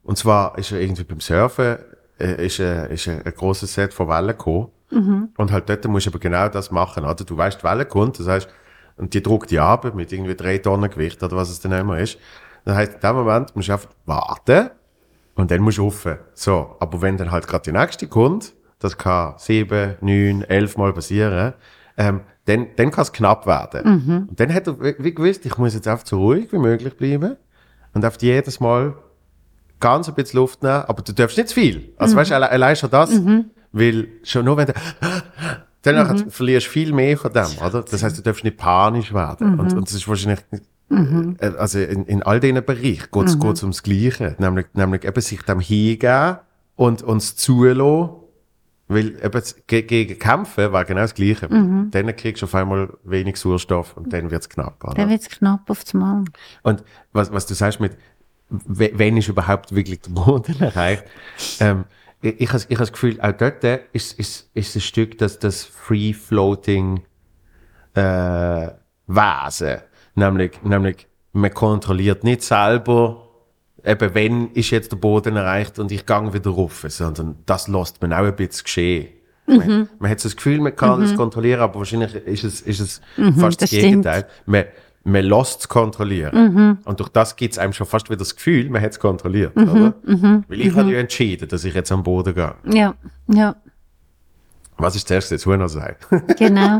Und 0.04 0.18
zwar 0.18 0.58
ist 0.58 0.72
er 0.72 0.80
irgendwie 0.80 1.04
beim 1.04 1.20
Surfen, 1.20 1.78
äh, 2.20 2.46
ist, 2.46 2.60
äh, 2.60 2.94
ist 2.94 3.08
ein, 3.08 3.22
ein 3.24 3.34
grosses 3.34 3.74
Set 3.74 3.94
von 3.94 4.08
Wellen 4.08 4.30
gekommen. 4.30 4.68
Und 5.38 5.52
halt 5.52 5.70
dort 5.70 5.86
musst 5.88 6.06
du 6.06 6.12
aber 6.12 6.20
genau 6.20 6.50
das 6.50 6.72
machen, 6.72 7.04
oder? 7.04 7.24
Du 7.24 7.36
weißt, 7.36 7.60
die 7.60 7.64
Welle 7.64 7.86
kommt, 7.86 8.20
das 8.20 8.28
heißt, 8.28 8.50
und 8.98 9.14
die 9.14 9.22
druckt 9.22 9.52
die 9.52 9.60
ab 9.60 9.94
mit 9.94 10.12
irgendwie 10.12 10.36
drei 10.36 10.58
Tonnen 10.58 10.90
Gewicht 10.90 11.22
oder 11.22 11.36
was 11.36 11.50
es 11.50 11.60
dann 11.60 11.72
immer 11.72 12.00
ist. 12.00 12.18
Das 12.66 12.76
heißt, 12.76 12.96
in 12.96 13.00
dem 13.00 13.16
Moment 13.16 13.56
musst 13.56 13.68
du 13.70 13.74
einfach 13.74 13.90
warten 14.06 14.70
und 15.36 15.52
dann 15.52 15.62
musst 15.62 15.78
du 15.78 15.84
rauf. 15.84 16.08
So. 16.34 16.76
Aber 16.80 17.02
wenn 17.02 17.16
dann 17.18 17.32
halt 17.32 17.48
gerade 17.48 17.64
die 17.64 17.78
nächste 17.78 18.08
kommt, 18.08 18.54
das 18.80 18.98
kann 18.98 19.36
sieben, 19.38 19.96
neun, 20.02 20.44
elf 20.44 20.78
Mal 20.78 20.94
passieren, 20.94 21.54
ähm, 21.98 22.22
dann, 22.46 22.68
dann 22.76 22.92
kann 22.92 23.04
es 23.04 23.12
knapp 23.12 23.46
werden. 23.46 23.82
Und 24.30 24.40
dann 24.40 24.54
hat 24.54 24.68
er 24.68 24.80
wie 24.80 25.14
gewusst, 25.14 25.46
ich 25.46 25.58
muss 25.58 25.74
jetzt 25.74 25.88
einfach 25.88 26.06
so 26.06 26.18
ruhig 26.20 26.52
wie 26.52 26.58
möglich 26.58 26.96
bleiben 26.98 27.36
und 27.94 28.06
auf 28.06 28.18
jedes 28.22 28.60
Mal 28.60 28.96
ganz 29.80 30.08
ein 30.08 30.16
bisschen 30.16 30.40
Luft 30.40 30.64
nehmen, 30.64 30.84
aber 30.88 31.04
du 31.04 31.12
darfst 31.14 31.38
nicht 31.38 31.50
zu 31.50 31.56
viel. 31.56 31.94
Also 31.98 32.16
weißt 32.16 32.32
du, 32.32 32.36
alle, 32.36 32.50
allein 32.50 32.76
schon 32.76 32.90
das, 32.90 33.12
weil 33.72 34.07
schon 34.24 34.45
nur 34.45 34.57
wenn 34.57 34.68
du 34.68 34.74
dann 35.84 35.95
nachher 35.95 36.30
verlierst 36.30 36.68
du 36.68 36.72
viel 36.72 36.91
mehr 36.93 37.18
von 37.18 37.32
dem, 37.32 37.45
oder? 37.65 37.82
Das 37.84 38.03
heißt, 38.03 38.18
du 38.18 38.22
darfst 38.22 38.43
nicht 38.43 38.57
panisch 38.57 39.13
werden. 39.13 39.59
Und, 39.59 39.74
und 39.74 39.88
das 39.88 39.93
ist 39.93 40.07
wahrscheinlich, 40.07 40.39
äh, 41.39 41.47
also 41.57 41.80
in, 41.80 42.05
in 42.05 42.24
all 42.24 42.39
diesen 42.39 42.63
Bereichen 42.65 43.07
geht 43.11 43.24
es 43.26 43.39
geht's 43.39 43.61
ums 43.63 43.84
Gleiche. 43.84 44.36
Nämlich, 44.39 44.65
nämlich 44.74 45.05
eben 45.05 45.22
sich 45.22 45.41
dem 45.43 45.59
hingeben 45.59 46.38
und 46.76 47.03
uns 47.03 47.36
zulassen, 47.38 48.09
weil 48.89 49.15
eben 49.24 49.41
ge 49.68 49.82
gegen 49.84 50.18
Kämpfen 50.20 50.72
war 50.72 50.84
genau 50.86 51.01
das 51.01 51.13
Gleiche. 51.13 51.47
Dann 51.91 52.15
kriegst 52.15 52.41
du 52.41 52.45
auf 52.45 52.55
einmal 52.55 52.89
wenig 53.03 53.38
Sauerstoff 53.38 53.95
und 53.97 54.11
dann 54.11 54.30
wird's 54.32 54.49
knapp. 54.49 54.84
Oder? 54.84 54.93
Dann 54.95 55.09
wird 55.09 55.22
es 55.22 55.30
knapp 55.30 55.70
aufs 55.70 55.93
Mal. 55.93 56.24
Und 56.63 56.84
was, 57.13 57.32
was 57.32 57.45
du 57.45 57.53
sagst 57.53 57.80
mit, 57.80 57.93
we- 58.49 58.91
wenn 58.93 59.15
ist 59.18 59.28
überhaupt 59.30 59.74
wirklich 59.76 60.01
der 60.01 60.11
Boden 60.11 60.59
erreicht, 60.61 61.03
ähm, 61.59 61.84
ich, 62.28 62.41
ich 62.41 62.53
habe 62.53 62.63
ich 62.67 62.78
das 62.78 62.91
Gefühl, 62.91 63.19
auch 63.21 63.32
dort 63.32 63.63
äh, 63.63 63.80
ist, 63.93 64.17
ist, 64.19 64.49
ist 64.53 64.75
ein 64.75 64.82
Stück 64.82 65.17
das, 65.17 65.39
das 65.39 65.63
Free-Floating 65.63 67.01
äh, 67.93 68.69
Wesen. 69.07 69.78
Nämlich, 70.15 70.61
nämlich, 70.63 71.07
man 71.34 71.53
kontrolliert 71.53 72.23
nicht 72.23 72.41
selber, 72.41 73.28
eben 73.84 74.13
wenn 74.15 74.51
ist 74.51 74.71
jetzt 74.71 74.91
der 74.91 74.97
Boden 74.97 75.36
erreicht 75.36 75.80
und 75.80 75.91
ich 75.91 76.05
gang 76.05 76.34
wieder 76.34 76.51
rauf, 76.51 76.86
sondern 76.88 77.38
das 77.45 77.67
lässt 77.67 78.01
man 78.01 78.13
auch 78.13 78.25
ein 78.25 78.36
bisschen 78.36 78.63
geschehen. 78.63 79.07
Man, 79.45 79.88
man 79.99 80.11
hat 80.11 80.19
so 80.19 80.28
das 80.28 80.36
Gefühl, 80.36 80.59
man 80.59 80.75
kann 80.75 81.01
es 81.01 81.15
kontrollieren, 81.15 81.61
aber 81.61 81.75
wahrscheinlich 81.80 82.13
ist 82.15 82.43
es, 82.43 82.61
ist 82.61 82.82
es 82.82 83.01
fast 83.39 83.61
das, 83.61 83.69
das. 83.69 83.80
Gegenteil. 83.80 84.28
Man, 84.45 84.65
man 85.08 85.24
lässt 85.24 85.62
es 85.62 85.68
kontrollieren. 85.70 86.80
Und 86.84 86.99
durch 86.99 87.10
das 87.10 87.36
gibt 87.36 87.53
es 87.53 87.60
einem 87.60 87.74
schon 87.74 87.88
fast 87.88 88.10
wieder 88.10 88.18
das 88.18 88.36
Gefühl, 88.36 88.70
man 88.70 88.82
hat 88.82 88.91
es 88.91 88.99
kontrolliert. 88.99 89.55
Oder? 89.55 89.93
Weil 90.03 90.62
ich 90.62 90.76
habe 90.76 90.91
ja 90.91 90.99
entschieden, 90.99 91.47
dass 91.47 91.64
ich 91.64 91.74
jetzt 91.74 91.91
am 91.91 92.03
Boden 92.03 92.34
gehe. 92.36 92.55
Ja, 92.66 92.93
ja, 93.28 93.55
Was 94.78 94.95
ist 94.95 95.08
zuerst 95.08 95.32
jetzt 95.32 95.45
Huhn 95.45 95.66
sein? 95.68 95.95
genau. 96.38 96.80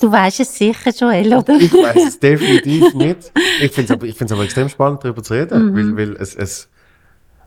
du 0.00 0.12
weißt 0.12 0.40
es 0.40 0.56
sicher, 0.56 0.90
Joel, 0.90 1.34
oder? 1.34 1.54
Ich 1.54 1.72
weiß 1.72 2.08
es 2.08 2.18
definitiv 2.20 2.94
nicht. 2.94 3.32
Ich 3.60 3.72
finde 3.72 3.84
es 3.84 3.90
aber, 3.90 4.06
ich 4.06 4.32
aber 4.32 4.44
extrem 4.44 4.68
spannend, 4.68 5.04
darüber 5.04 5.22
zu 5.22 5.34
reden, 5.34 5.74
weil, 5.74 5.96
weil 5.96 6.16
es, 6.16 6.34
es, 6.34 6.68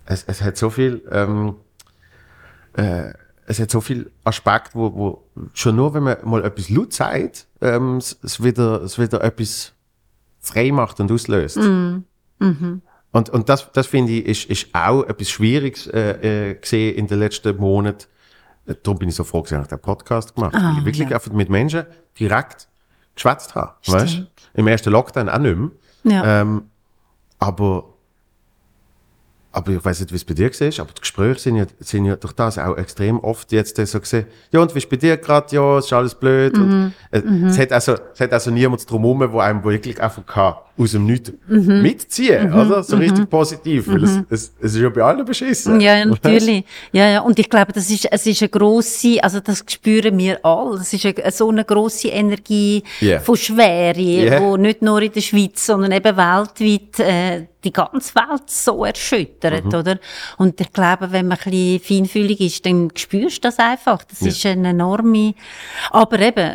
es, 0.05 0.26
es 0.28 0.41
hat 0.41 0.57
so 0.57 0.69
viel, 0.69 1.01
ähm, 1.11 1.55
äh, 2.76 3.13
es 3.45 3.59
hat 3.59 3.71
so 3.71 3.81
viel 3.81 4.11
Aspekt, 4.23 4.75
wo, 4.75 4.93
wo 4.93 5.23
schon 5.53 5.75
nur, 5.75 5.93
wenn 5.93 6.03
man 6.03 6.17
mal 6.23 6.43
etwas 6.45 6.69
laut 6.69 6.93
sagt, 6.93 7.47
ähm, 7.61 7.97
es, 7.97 8.17
es, 8.23 8.43
wieder, 8.43 8.81
es 8.81 8.99
wieder 8.99 9.23
etwas 9.23 9.73
frei 10.39 10.71
macht 10.71 10.99
und 10.99 11.11
auslöst. 11.11 11.57
Und, 13.11 13.29
und 13.29 13.49
das, 13.49 13.71
das 13.73 13.87
finde 13.87 14.13
ich, 14.13 14.25
ist, 14.25 14.49
ist 14.49 14.67
auch 14.73 15.03
etwas 15.03 15.29
Schwieriges 15.29 15.87
äh, 15.87 16.51
äh, 16.51 16.55
gesehen 16.55 16.95
in 16.95 17.07
den 17.07 17.19
letzten 17.19 17.57
Monaten. 17.57 18.05
Äh, 18.65 18.75
Darum 18.83 18.99
bin 18.99 19.09
ich 19.09 19.15
so 19.15 19.23
froh, 19.23 19.41
dass 19.41 19.51
ich 19.51 19.67
den 19.67 19.79
Podcast 19.79 20.33
gemacht 20.35 20.55
habe. 20.55 20.65
weil 20.65 20.79
ich 20.79 20.85
wirklich 20.85 21.13
einfach 21.13 21.31
mit 21.31 21.49
Menschen 21.49 21.85
direkt 22.17 22.67
geschwätzt 23.15 23.53
habe. 23.55 23.73
Weißt? 23.85 24.23
Im 24.53 24.67
ersten 24.67 24.91
Lockdown 24.91 25.29
auch 25.29 25.39
nicht 25.39 25.57
mehr. 25.57 25.71
Ja. 26.03 26.41
Ähm, 26.41 26.63
aber, 27.39 27.90
aber 29.52 29.72
ich 29.72 29.84
weiß 29.84 29.99
nicht, 29.99 30.12
wie 30.12 30.16
es 30.16 30.24
bei 30.26 30.34
dir 30.34 30.49
war, 30.49 30.80
aber 30.86 30.93
die 30.93 31.02
Gespräche 31.02 31.39
sind 31.39 31.56
ja, 31.58 31.66
sind 31.80 32.06
ja 32.06 32.16
durch 32.16 32.34
das 32.34 32.58
auch 32.58 32.78
extrem 32.78 33.20
oft 33.20 33.52
jetzt 33.52 33.76
so 33.86 33.99
gesehen, 33.99 34.26
ja, 34.52 34.62
und 34.62 34.74
wie 34.74 34.80
ist 34.80 34.89
bei 34.89 34.95
dir 34.95 35.18
gerade, 35.18 35.54
ja, 35.56 35.78
es 35.78 35.86
ist 35.86 35.93
alles 35.93 36.16
blöd. 36.16 36.58
Und, 36.58 36.93
äh, 37.12 37.22
Es, 37.47 37.58
hat 37.58 37.72
also, 37.72 37.95
es 38.14 38.20
hat 38.20 38.32
also 38.32 38.52
niemand 38.52 38.89
drumherum, 38.89 39.32
wo 39.32 39.39
einem 39.39 39.64
wirklich 39.64 40.02
einfach 40.02 40.26
kann, 40.26 40.56
aus 40.82 40.91
dem 40.91 41.05
Nichts 41.05 41.32
mitziehen, 41.47 42.53
oder? 42.53 42.84
So 42.84 42.97
richtig 42.97 43.29
positiv, 43.29 43.88
weil 43.88 44.03
es, 44.03 44.19
es, 44.29 44.53
es 44.61 44.73
ist 44.75 44.82
ja 44.82 44.89
bei 44.89 45.01
allen 45.03 45.25
beschissen. 45.25 45.79
Ja, 45.79 45.97
ja, 45.97 46.05
natürlich. 46.05 46.63
Ja, 46.91 47.07
ja. 47.09 47.19
Und 47.21 47.38
ich 47.39 47.49
glaube, 47.49 47.71
das 47.73 47.89
ist, 47.89 48.07
es 48.11 48.25
ist 48.25 48.41
eine 48.41 48.49
grosse, 48.49 49.23
also 49.23 49.39
das 49.39 49.63
spüren 49.67 50.17
wir 50.17 50.43
alle. 50.45 50.77
Es 50.79 50.91
ist 50.93 51.05
eine, 51.05 51.32
so 51.32 51.49
eine 51.49 51.63
grosse 51.65 52.09
Energie 52.09 52.84
Ja. 52.99 53.19
von 53.19 53.36
Schwere, 53.38 53.99
Ja. 53.99 54.41
wo 54.41 54.57
nicht 54.57 54.82
nur 54.82 55.01
in 55.01 55.11
der 55.11 55.21
Schweiz, 55.21 55.65
sondern 55.65 55.91
eben 55.91 56.17
weltweit, 56.17 56.99
äh, 56.99 57.45
die 57.63 57.71
ganze 57.71 58.15
Welt 58.15 58.49
so 58.49 58.84
erschüttert, 58.86 59.65
Mhm. 59.65 59.73
oder? 59.75 59.99
Und 60.39 60.59
ich 60.59 60.73
glaube, 60.73 61.11
wenn 61.11 61.27
man 61.27 61.38
ein 61.45 61.51
bisschen 61.51 61.79
feinfühlig 61.79 62.41
ist, 62.41 62.65
dann 62.65 62.89
spürst 62.95 63.38
du 63.38 63.41
das 63.49 63.59
einfach. 63.59 64.03
Das 64.03 64.19
ist 64.23 64.43
eine 64.47 64.69
enorme, 64.69 65.36
aber 65.91 66.19
eben, 66.21 66.51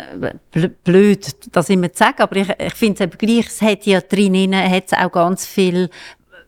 bl- 0.52 0.70
blöd, 0.82 1.24
das 1.52 1.68
immer 1.70 1.92
zu 1.92 1.98
sagen, 1.98 2.22
aber 2.22 2.34
ich, 2.34 2.48
ich 2.58 2.74
finde 2.74 2.94
es 2.94 3.00
eben 3.02 3.18
gleich, 3.18 3.46
es 3.46 3.62
hat 3.62 3.86
ja 3.86 4.00
drinnen, 4.16 4.70
hat 4.70 4.86
es 4.86 4.92
auch 4.92 5.12
ganz 5.12 5.46
viel 5.46 5.90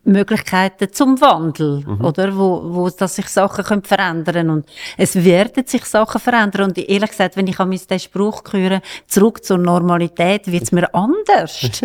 Möglichkeiten 0.04 0.92
zum 0.92 1.20
Wandel, 1.20 1.84
oder? 2.02 2.36
Wo, 2.36 2.62
wo 2.64 2.88
dass 2.90 3.16
sich 3.16 3.28
Sachen 3.28 3.64
können 3.64 3.82
verändern 3.82 4.50
und 4.50 4.66
es 4.96 5.14
werden 5.22 5.66
sich 5.66 5.84
Sachen 5.84 6.20
verändern 6.20 6.68
und 6.70 6.78
ehrlich 6.78 7.10
gesagt, 7.10 7.36
wenn 7.36 7.46
ich 7.46 7.58
an 7.60 7.70
diesen 7.70 7.98
Spruch 7.98 8.42
höre, 8.50 8.80
zurück 9.06 9.44
zur 9.44 9.58
Normalität, 9.58 10.50
wird's 10.50 10.72
mir 10.72 10.92
anders. 10.94 11.62
ich 11.62 11.80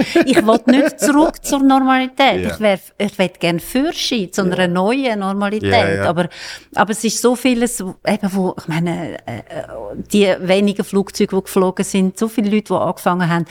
will 0.46 0.60
nicht 0.68 1.00
zurück 1.00 1.44
zur 1.44 1.60
Normalität. 1.60 2.44
Ja. 2.44 2.52
Ich 2.54 2.60
wär, 2.60 2.80
ich 2.98 3.18
will 3.20 3.30
gerne 3.40 3.60
Fürschi 3.60 4.32
zu 4.32 4.42
einer 4.44 4.68
neuen 4.68 5.20
Normalität. 5.20 5.72
Ja, 5.72 5.90
ja. 5.96 6.10
Aber, 6.10 6.30
aber 6.76 6.92
es 6.92 7.04
ist 7.04 7.22
so 7.22 7.36
vieles, 7.36 7.84
wo- 7.84 7.96
eben 8.08 8.34
wo, 8.34 8.56
ich 8.58 8.68
meine, 8.68 9.18
äh, 9.28 9.38
äh, 9.40 9.44
die 10.12 10.34
wenigen 10.40 10.84
Flugzeuge, 10.86 11.36
die 11.36 11.44
geflogen 11.44 11.84
sind, 11.84 12.18
so 12.18 12.28
viele 12.28 12.50
Leute, 12.50 12.74
die 12.74 12.80
angefangen 12.80 13.30
haben, 13.30 13.46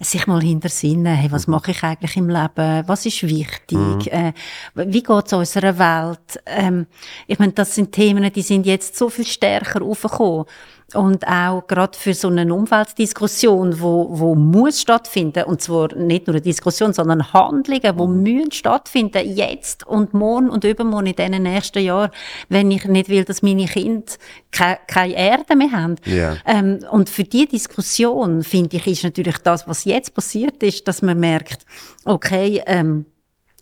sich 0.00 0.26
mal 0.26 0.40
hintersinnen, 0.42 1.14
hey, 1.14 1.28
Mhm. 1.28 1.32
was 1.32 1.46
mache 1.46 1.70
ich 1.70 1.82
eigentlich 1.82 2.16
im 2.16 2.28
Leben? 2.28 2.82
Was 2.86 3.06
ist 3.06 3.22
wichtig? 3.22 4.05
Äh, 4.12 4.32
wie 4.74 5.02
geht's 5.02 5.32
unserer 5.32 5.78
Welt? 5.78 6.42
Ähm, 6.46 6.86
ich 7.26 7.38
meine, 7.38 7.52
das 7.52 7.74
sind 7.74 7.92
Themen, 7.92 8.32
die 8.32 8.42
sind 8.42 8.66
jetzt 8.66 8.96
so 8.96 9.08
viel 9.08 9.26
stärker 9.26 9.82
aufgekommen. 9.82 10.46
Und 10.94 11.26
auch 11.26 11.66
gerade 11.66 11.98
für 11.98 12.14
so 12.14 12.28
eine 12.28 12.54
Umweltdiskussion, 12.54 13.80
wo, 13.80 14.06
wo 14.08 14.36
muss 14.36 14.80
stattfinden, 14.80 15.42
und 15.44 15.60
zwar 15.60 15.92
nicht 15.96 16.28
nur 16.28 16.36
eine 16.36 16.42
Diskussion, 16.42 16.92
sondern 16.92 17.32
Handlungen, 17.32 17.98
wo 17.98 18.06
müssen 18.06 18.52
stattfinden, 18.52 19.34
jetzt 19.34 19.84
und 19.84 20.14
morgen 20.14 20.48
und 20.48 20.62
übermorgen 20.62 21.08
in 21.08 21.16
diesen 21.16 21.42
nächsten 21.42 21.82
Jahren, 21.82 22.12
wenn 22.48 22.70
ich 22.70 22.84
nicht 22.84 23.08
will, 23.08 23.24
dass 23.24 23.42
meine 23.42 23.66
Kinder 23.66 24.04
keine, 24.52 24.78
keine 24.86 25.16
Erde 25.16 25.56
mehr 25.56 25.72
haben. 25.72 25.96
Ja. 26.04 26.36
Ähm, 26.46 26.78
und 26.92 27.10
für 27.10 27.24
die 27.24 27.48
Diskussion, 27.48 28.44
finde 28.44 28.76
ich, 28.76 28.86
ist 28.86 29.02
natürlich 29.02 29.38
das, 29.38 29.66
was 29.66 29.84
jetzt 29.86 30.14
passiert 30.14 30.62
ist, 30.62 30.86
dass 30.86 31.02
man 31.02 31.18
merkt, 31.18 31.66
okay, 32.04 32.62
ähm, 32.64 33.06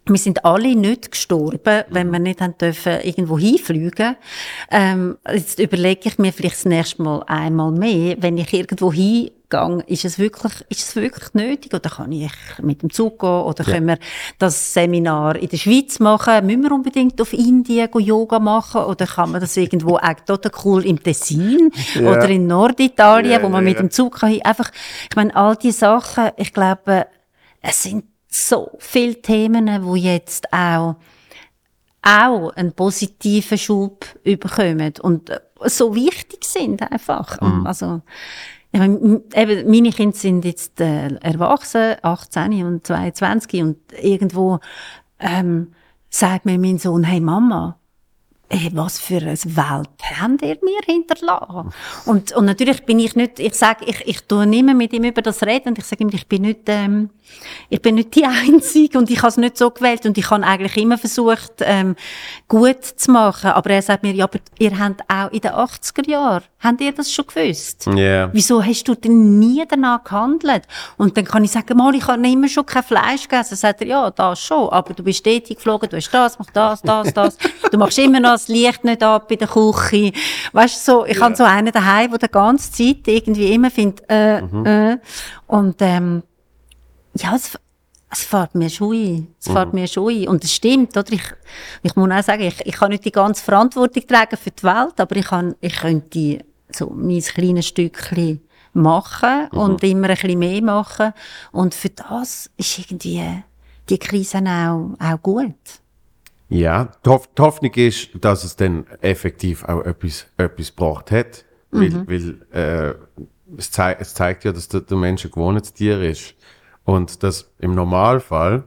wir 0.07 0.19
sind 0.19 0.45
alle 0.45 0.75
nicht 0.77 1.11
gestorben, 1.13 1.83
wenn 1.89 2.11
wir 2.11 2.19
nicht 2.19 2.41
haben 2.41 2.59
dürfen 2.59 3.01
irgendwo 3.03 3.39
hinfliegen. 3.39 4.17
Ähm, 4.71 5.17
jetzt 5.33 5.59
überlege 5.59 6.01
ich 6.09 6.19
mir 6.19 6.33
vielleicht 6.33 6.57
das 6.57 6.65
nächste 6.67 7.03
Mal 7.03 7.23
einmal 7.27 7.71
mehr, 7.73 8.17
wenn 8.21 8.37
ich 8.37 8.53
irgendwo 8.53 8.93
hingehe, 8.93 9.33
ist 9.87 10.05
es 10.05 10.19
wirklich, 10.19 10.53
ist 10.69 10.81
es 10.89 10.97
wirklich 10.97 11.33
nötig? 11.33 11.73
Oder 11.73 11.89
kann 11.89 12.11
ich 12.11 12.33
mit 12.61 12.83
dem 12.83 12.91
Zug 12.91 13.21
gehen? 13.21 13.29
Oder 13.29 13.65
Ja. 13.65 13.73
können 13.75 13.87
wir 13.87 13.99
das 14.39 14.75
Seminar 14.75 15.37
in 15.37 15.49
der 15.49 15.57
Schweiz 15.59 16.01
machen? 16.01 16.45
Müssen 16.47 16.63
wir 16.65 16.73
unbedingt 16.73 17.21
auf 17.21 17.33
Indien 17.33 17.89
Yoga 17.99 18.41
machen? 18.41 18.83
Oder 18.83 19.07
kann 19.07 19.31
man 19.31 19.41
das 19.41 19.57
irgendwo 19.57 19.97
auch 19.99 20.21
total 20.27 20.51
cool 20.65 20.85
im 20.85 21.01
Tessin? 21.01 21.71
Ja. 21.95 22.01
Oder 22.11 22.29
in 22.31 22.47
Norditalien, 22.49 23.31
Ja, 23.33 23.43
wo 23.43 23.49
man 23.49 23.63
mit 23.65 23.79
dem 23.79 23.91
Zug 23.93 24.17
kann. 24.21 24.31
hin- 24.33 24.43
Einfach, 24.45 24.71
ich 25.09 25.15
meine, 25.17 25.35
all 25.37 25.55
die 25.57 25.71
Sachen, 25.71 26.31
ich 26.37 26.53
glaube, 26.53 27.07
es 27.63 27.85
sind 27.85 28.05
so 28.35 28.71
viele 28.79 29.21
Themen, 29.23 29.85
wo 29.85 29.95
jetzt 29.95 30.53
auch 30.53 30.97
auch 32.03 32.51
einen 32.51 32.73
positiven 32.73 33.57
Schub 33.57 34.05
überkommen 34.25 34.93
und 35.01 35.31
äh, 35.31 35.41
so 35.65 35.95
wichtig 35.95 36.45
sind 36.45 36.83
einfach. 36.83 37.39
Also, 37.65 38.03
ich 38.73 38.79
meine, 38.79 39.23
eben, 39.35 39.71
meine 39.71 39.91
Kinder 39.91 40.17
sind 40.17 40.45
jetzt 40.45 40.81
äh, 40.81 41.15
erwachsen, 41.15 41.95
18 42.03 42.67
und 42.67 42.87
22 42.87 43.63
und 43.63 43.79
irgendwo 43.99 44.59
ähm, 45.19 45.73
sagt 46.11 46.45
mir 46.45 46.59
mein 46.59 46.79
Sohn, 46.79 47.05
hey 47.05 47.21
Mama, 47.21 47.79
Ey, 48.51 48.71
was 48.75 49.01
für 49.01 49.17
eine 49.17 49.33
Welt 49.33 49.89
habt 50.21 50.43
ihr 50.43 50.59
mir 50.63 50.81
hinterlassen? 50.85 51.73
Und, 52.05 52.33
und 52.33 52.45
natürlich 52.45 52.85
bin 52.85 52.99
ich 52.99 53.17
nicht, 53.17 53.41
ich 53.41 53.55
sage, 53.55 53.87
ich, 53.87 54.07
ich 54.07 54.21
tue 54.25 54.47
nicht 54.47 54.65
mehr 54.65 54.75
mit 54.75 54.93
ihm 54.93 55.05
über 55.05 55.23
das 55.23 55.43
reden 55.43 55.71
und 55.71 55.79
ich 55.79 55.85
sage 55.85 56.05
ihm, 56.05 56.11
ich 56.13 56.29
bin 56.29 56.43
nicht, 56.43 56.61
ähm, 56.67 57.09
ich 57.71 57.81
bin 57.81 57.95
nicht 57.95 58.15
die 58.15 58.25
Einzige 58.47 58.99
und 58.99 59.11
ich 59.11 59.19
habe 59.19 59.29
es 59.29 59.39
nicht 59.39 59.57
so 59.57 59.71
gewählt 59.71 60.05
und 60.05 60.19
ich 60.19 60.31
habe 60.31 60.45
eigentlich 60.45 60.77
immer 60.77 60.99
versucht, 60.99 61.55
ähm, 61.61 61.97
gut 62.47 62.85
zu 62.85 63.13
machen. 63.13 63.51
Aber 63.51 63.71
er 63.71 63.81
sagt 63.81 64.03
mir, 64.03 64.13
ja, 64.13 64.25
aber 64.25 64.39
ihr 64.59 64.79
habt 64.79 65.03
auch 65.09 65.33
in 65.33 65.41
den 65.41 65.53
80er 65.53 66.11
Jahren, 66.11 66.45
habt 66.61 66.81
ihr 66.83 66.93
das 66.93 67.11
schon 67.11 67.27
gewusst? 67.27 67.89
Ja. 67.95 68.33
Wieso 68.33 68.63
hast 68.63 68.85
du 68.85 68.95
denn 68.95 69.39
nie 69.39 69.65
danach 69.67 70.05
gehandelt? 70.05 70.65
Und 70.99 71.17
dann 71.17 71.25
kann 71.25 71.45
ich 71.45 71.51
sagen, 71.51 71.79
mal, 71.79 71.95
ich 71.95 72.07
habe 72.07 72.27
immer 72.29 72.49
schon 72.49 72.67
kein 72.67 72.83
Fleisch 72.83 73.23
gegessen. 73.23 73.51
Dann 73.51 73.59
sagt 73.59 73.81
er, 73.81 73.87
ja, 73.87 74.11
das 74.11 74.43
schon, 74.43 74.69
aber 74.69 74.93
du 74.93 75.03
bist 75.03 75.21
stetig 75.21 75.57
geflogen, 75.57 75.89
du 75.89 75.97
hast 75.97 76.13
das, 76.13 76.39
mach 76.39 76.51
das, 76.51 76.83
das, 76.83 77.15
das. 77.15 77.39
du 77.71 77.79
machst 77.79 77.99
immer 77.99 78.21
noch 78.21 78.35
das 78.45 78.49
Licht 78.55 78.85
nicht 78.85 79.03
ab 79.03 79.31
in 79.31 79.39
der 79.39 79.49
Küche. 79.49 80.13
Weißt 80.53 80.85
so, 80.85 81.05
ich 81.05 81.21
habe 81.21 81.35
so 81.35 81.45
einen 81.45 81.73
daheim, 81.73 82.11
der 82.11 82.19
die 82.19 82.29
ganze 82.29 82.73
Zeit 82.73 83.07
irgendwie 83.07 83.53
immer 83.53 83.71
findet, 83.71 84.09
äh, 84.11 84.39
äh. 84.39 84.99
Und, 85.47 85.77
ähm, 85.81 86.23
ja, 87.15 87.35
es, 87.35 87.59
es 88.11 88.25
fährt 88.25 88.55
mir 88.55 88.71
schon 88.71 88.95
ein. 88.95 89.35
Es 89.41 89.47
fährt 89.47 89.73
mir 89.73 89.87
schon 89.87 90.11
ein. 90.11 90.29
Und 90.29 90.45
es 90.45 90.53
stimmt, 90.53 90.97
oder? 90.97 91.13
Ich, 91.13 91.23
ich 91.83 91.97
muss 91.97 92.11
auch 92.11 92.23
sagen, 92.23 92.43
ich, 92.43 92.61
ich 92.65 92.75
kann 92.75 92.91
nicht 92.91 93.05
die 93.05 93.13
ganze 93.13 93.43
Verantwortung 93.43 94.07
tragen 94.07 94.37
für 94.37 94.51
die 94.51 94.63
Welt, 94.63 94.99
aber 94.99 95.17
ich 95.17 95.27
kann, 95.27 95.55
ich 95.61 95.77
könnte 95.77 96.45
so 96.71 96.91
mein 96.95 97.21
kleines 97.21 97.67
Stückchen 97.67 98.41
machen 98.73 99.49
und 99.51 99.83
immer 99.85 100.09
ein 100.09 100.17
bisschen 100.17 100.39
mehr 100.39 100.63
machen. 100.63 101.13
Und 101.53 101.75
für 101.75 101.91
das 101.91 102.51
ist 102.57 102.79
irgendwie 102.79 103.43
die 103.89 103.99
Krise 103.99 104.39
auch, 104.39 104.95
auch 104.99 105.23
gut. 105.23 105.55
Ja, 106.49 106.93
die, 107.05 107.09
Hoff 107.11 107.29
die 107.37 107.43
Hoffnung 107.43 107.73
ist, 107.75 108.11
dass 108.21 108.45
es 108.45 108.55
dann 108.57 108.87
effektiv 109.01 109.65
auch 109.65 109.83
etwas, 109.85 110.27
etwas 110.37 110.75
gebracht 110.75 111.11
hat. 111.11 111.45
Weil, 111.71 112.07
weil 112.07 112.47
äh, 112.53 112.95
es, 113.57 113.71
zei 113.71 113.97
es 113.99 114.15
zeigt 114.15 114.45
ja, 114.45 114.53
dass 114.53 114.69
der, 114.69 114.83
der 114.83 114.97
Mensch 114.97 115.25
ein 115.25 115.31
gewohntes 115.31 115.73
Tier 115.73 116.01
ist. 116.03 116.35
Und 116.85 117.23
dass 117.23 117.51
im 117.59 117.75
Normalfall 117.75 118.65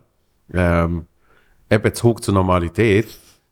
ähm, 0.53 1.05
eben 1.69 1.93
zurück 1.93 2.23
zur 2.23 2.33
Normalität 2.33 3.07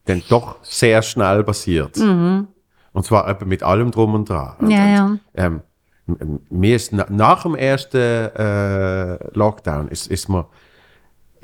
dann 0.05 0.21
doch 0.29 0.57
sehr 0.63 1.01
schnell 1.01 1.43
passiert. 1.43 1.97
Und 1.97 3.05
zwar 3.05 3.29
eben 3.29 3.47
mit 3.47 3.63
allem 3.63 3.91
drum 3.91 4.13
und 4.15 4.29
dran. 4.29 4.55
Und, 4.59 4.69
Ja, 4.71 4.85
ja. 4.87 5.05
und, 5.05 5.19
ähm, 5.35 5.61
m- 6.07 6.17
m- 6.19 6.39
mir 6.49 6.75
ist 6.75 6.91
na 6.93 7.05
nach 7.09 7.43
dem 7.43 7.55
ersten 7.55 7.97
äh, 7.97 9.17
Lockdown 9.37 9.87
ist, 9.89 10.07
ist 10.07 10.29
mir 10.29 10.47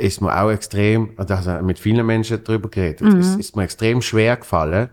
ist 0.01 0.21
mir 0.21 0.35
auch 0.41 0.49
extrem, 0.49 1.11
und 1.17 1.29
da 1.29 1.43
habe 1.43 1.57
ich 1.59 1.65
mit 1.65 1.79
vielen 1.79 2.05
Menschen 2.05 2.43
darüber 2.43 2.69
geredet, 2.69 3.01
ist, 3.19 3.39
ist 3.39 3.55
mir 3.55 3.63
extrem 3.63 4.01
schwer 4.01 4.37
gefallen, 4.37 4.89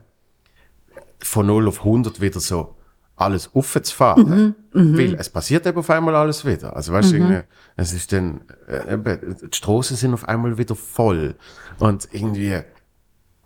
von 1.20 1.46
0 1.46 1.68
auf 1.68 1.78
100 1.80 2.20
wieder 2.20 2.40
so 2.40 2.74
alles 3.16 3.50
aufzufahren. 3.52 4.54
Weil 4.96 5.14
es 5.14 5.28
passiert 5.28 5.66
eben 5.66 5.78
auf 5.78 5.90
einmal 5.90 6.14
alles 6.14 6.44
wieder. 6.44 6.76
Also 6.76 6.92
weißt 6.92 7.10
du, 7.10 7.16
irgendwie, 7.16 7.40
es 7.76 7.92
ist 7.92 8.12
dann, 8.12 8.42
äh, 8.68 8.94
eben, 8.94 9.36
die 9.42 9.56
Straßen 9.56 9.96
sind 9.96 10.14
auf 10.14 10.28
einmal 10.28 10.56
wieder 10.56 10.76
voll. 10.76 11.34
Und 11.80 12.08
irgendwie, 12.12 12.60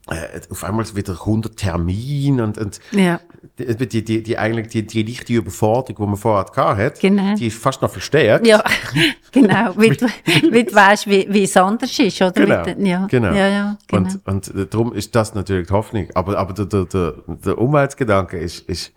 äh, 0.09 0.41
auf 0.51 0.65
einmal 0.65 0.85
wieder 0.97 1.13
100 1.13 1.57
Termine 1.57 2.43
und, 2.45 2.59
und 2.59 2.81
Ja. 2.91 3.21
die, 3.59 3.87
die, 3.89 4.05
die, 4.05 4.23
die 4.23 4.37
eigentlich 4.39 4.69
die, 4.69 4.85
die 4.85 5.03
leichte 5.05 5.33
Überforderung, 5.33 5.97
die 6.05 6.11
man 6.11 6.17
vorher 6.17 6.45
gehabt 6.53 6.79
hat, 6.79 7.01
Genau. 7.01 7.35
die 7.37 7.47
ist 7.47 7.59
fast 7.59 7.81
noch 7.83 7.91
verstärkt. 7.91 8.45
Ja, 8.47 8.65
genau. 9.33 9.73
Weil 9.77 9.95
du, 9.97 10.07
weil 10.51 10.65
du 10.65 10.75
weißt, 10.75 11.07
wie, 11.09 11.27
wie 11.31 11.45
es 11.45 11.57
anders 11.57 11.97
ist, 11.99 12.21
oder? 12.21 12.33
Genau, 12.33 12.63
den- 12.65 12.85
ja. 12.87 13.07
genau. 13.07 13.33
Ja, 13.33 13.49
ja, 13.49 13.79
genau. 13.87 14.09
Und, 14.27 14.49
und 14.49 14.55
äh, 14.57 14.67
darum 14.67 14.93
ist 14.93 15.15
das 15.15 15.35
natürlich 15.35 15.69
die 15.69 15.73
Hoffnung. 15.73 16.09
Aber, 16.15 16.37
aber 16.37 16.53
der, 16.53 16.67
der, 16.67 16.85
der, 16.87 17.15
der 17.29 17.59
Umweltgedanke 17.59 18.39
ist, 18.39 18.69
ist, 18.69 18.93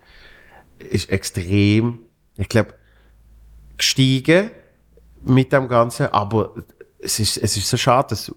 ist 0.90 1.08
extrem, 1.10 2.00
ich 2.36 2.48
glaube, 2.48 2.74
gestiegen 3.76 4.50
mit 5.24 5.52
dem 5.52 5.68
Ganzen. 5.68 6.06
Aber 6.08 6.54
es 6.98 7.18
ist, 7.20 7.36
es 7.36 7.56
ist 7.56 7.68
so 7.68 7.76
schade, 7.76 8.08
dass, 8.10 8.34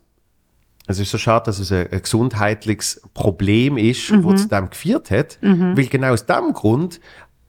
es 0.91 0.99
ist 0.99 1.11
so 1.11 1.17
schade, 1.17 1.45
dass 1.45 1.59
es 1.59 1.71
ein, 1.71 1.87
ein 1.91 2.01
gesundheitliches 2.01 3.01
Problem 3.13 3.77
ist, 3.77 4.11
Mhm. 4.11 4.23
das 4.29 4.41
zu 4.43 4.47
dem 4.49 4.69
geführt 4.69 5.11
hat. 5.11 5.37
Weil 5.77 5.85
genau 5.87 6.13
aus 6.13 6.25
dem 6.25 6.51
Grund 6.53 6.99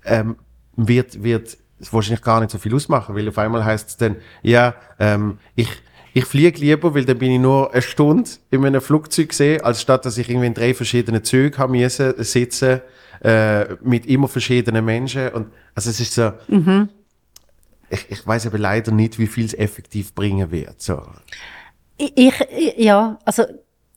ähm, 0.05 0.36
wird, 0.76 1.22
wird 1.22 1.57
es 1.78 1.93
wahrscheinlich 1.93 2.22
gar 2.22 2.41
nicht 2.41 2.51
so 2.51 2.59
viel 2.59 2.74
ausmachen, 2.74 3.14
weil 3.14 3.28
auf 3.28 3.38
einmal 3.38 3.64
heißt 3.64 3.88
es 3.88 3.97
dann, 3.97 4.16
ja, 4.43 4.74
ähm, 4.99 5.38
ich, 5.55 5.68
ich 6.12 6.24
fliege 6.24 6.59
lieber, 6.61 6.95
weil 6.95 7.05
dann 7.05 7.18
bin 7.18 7.30
ich 7.32 7.38
nur 7.41 7.72
eine 7.72 7.82
Stunde 7.82 8.28
in 8.51 8.64
einem 8.66 8.80
Flugzeug 8.80 9.28
gesehen, 9.30 9.62
als 9.62 9.80
statt 9.80 10.05
dass 10.05 10.18
ich 10.18 10.28
irgendwie 10.28 10.47
in 10.49 10.55
drei 10.55 10.74
verschiedenen 10.74 11.22
Zügen 11.24 11.57
haben 11.59 11.72
müssen, 11.72 12.12
sitzen, 12.22 12.80
äh, 13.22 13.76
mit 13.82 14.07
immer 14.07 14.28
verschiedenen 14.28 14.84
Menschen. 14.84 15.28
Und, 15.30 15.47
also 15.74 15.88
es 15.91 16.01
ist 16.01 16.14
so, 16.14 16.32
ich, 17.88 18.07
ich 18.11 18.26
weiß 18.26 18.47
aber 18.47 18.59
leider 18.59 18.93
nicht, 18.93 19.18
wie 19.18 19.26
viel 19.26 19.45
es 19.47 19.55
effektiv 19.55 20.14
bringen 20.14 20.51
wird. 20.51 20.80
So. 20.80 21.03
Ich, 22.01 22.12
ich, 22.16 22.78
ja, 22.78 23.18
also 23.26 23.44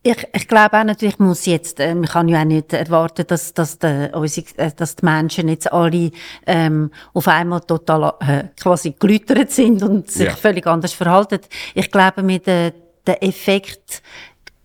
ich, 0.06 0.28
ich 0.34 0.47
glaube 0.49 0.78
auch 0.78 0.84
natürlich 0.84 1.20
muss 1.20 1.45
jetzt, 1.45 1.80
äh, 1.80 1.95
man 1.95 2.06
kann 2.10 2.28
ja 2.28 2.41
auch 2.41 2.45
nicht 2.45 2.74
erwarten, 2.74 3.26
dass, 3.26 3.54
dass, 3.54 3.80
die, 3.80 4.10
unsere, 4.14 4.45
äh, 4.58 4.72
dass 4.76 4.97
die 4.97 5.06
Menschen 5.06 5.47
jetzt 5.47 5.72
alle 5.72 6.12
ähm, 6.45 6.91
auf 7.14 7.30
einmal 7.30 7.62
total 7.62 8.14
äh, 8.20 8.43
quasi 8.60 8.91
gelütert 8.99 9.51
sind 9.51 9.82
und 9.84 10.12
sich 10.12 10.28
Ja. 10.28 10.36
völlig 10.36 10.68
anders 10.68 10.91
verhalten. 10.91 11.39
Ich 11.74 11.89
glaube, 11.89 12.24
mit 12.24 12.45
der, 12.45 12.74
der 13.08 13.24
Effekt 13.24 14.04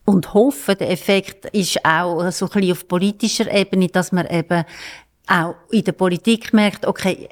und 0.05 0.35
hoffe, 0.35 0.75
der 0.75 0.91
Effekt 0.91 1.45
ist 1.47 1.85
auch 1.85 2.29
so 2.33 2.47
ein 2.47 2.51
bisschen 2.51 2.73
auf 2.73 2.89
politischer 2.89 3.53
Ebene, 3.53 3.87
dass 3.87 4.11
man 4.11 4.27
eben 4.27 4.65
auch 5.29 5.55
in 5.71 5.85
der 5.85 5.93
Politik 5.93 6.53
merkt, 6.53 6.85
okay, 6.85 7.29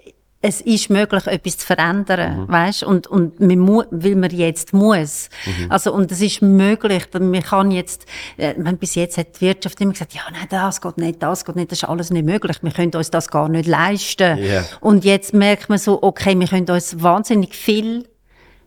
es 0.47 0.61
ist 0.61 0.90
möglich, 0.90 1.26
etwas 1.26 1.59
zu 1.59 1.66
verändern, 1.66 2.47
weißt? 2.49 2.84
Und, 2.84 3.09
und 3.09 3.40
man 3.40 3.59
mu 3.59 3.82
weil 3.90 4.14
man 4.14 4.30
jetzt 4.30 4.72
muss. 4.72 5.28
Also, 5.68 5.92
und 5.92 6.12
es 6.12 6.20
ist 6.20 6.40
möglich, 6.40 7.05
man 7.12 7.42
kann 7.42 7.70
jetzt, 7.72 8.07
äh, 8.36 8.55
man, 8.55 8.78
bis 8.78 8.94
jetzt 8.94 9.18
hat 9.18 9.40
die 9.40 9.47
Wirtschaft 9.47 9.80
immer 9.80 9.92
gesagt, 9.92 10.14
ja, 10.14 10.22
nein, 10.30 10.47
das 10.49 10.80
geht 10.80 10.99
nicht, 10.99 11.22
das 11.22 11.44
geht 11.44 11.57
nicht, 11.57 11.72
das 11.72 11.82
ist 11.82 11.88
alles 11.88 12.11
nicht 12.11 12.24
möglich, 12.24 12.59
wir 12.62 12.70
können 12.70 12.92
uns 12.94 13.11
das 13.11 13.28
gar 13.28 13.49
nicht 13.49 13.66
leisten. 13.66 14.38
Ja. 14.38 14.64
Und 14.80 15.05
jetzt 15.05 15.34
merkt 15.34 15.68
man 15.68 15.78
so, 15.78 16.01
okay, 16.03 16.38
wir 16.38 16.47
können 16.47 16.70
uns 16.70 17.03
wahnsinnig 17.03 17.55
viel 17.55 18.09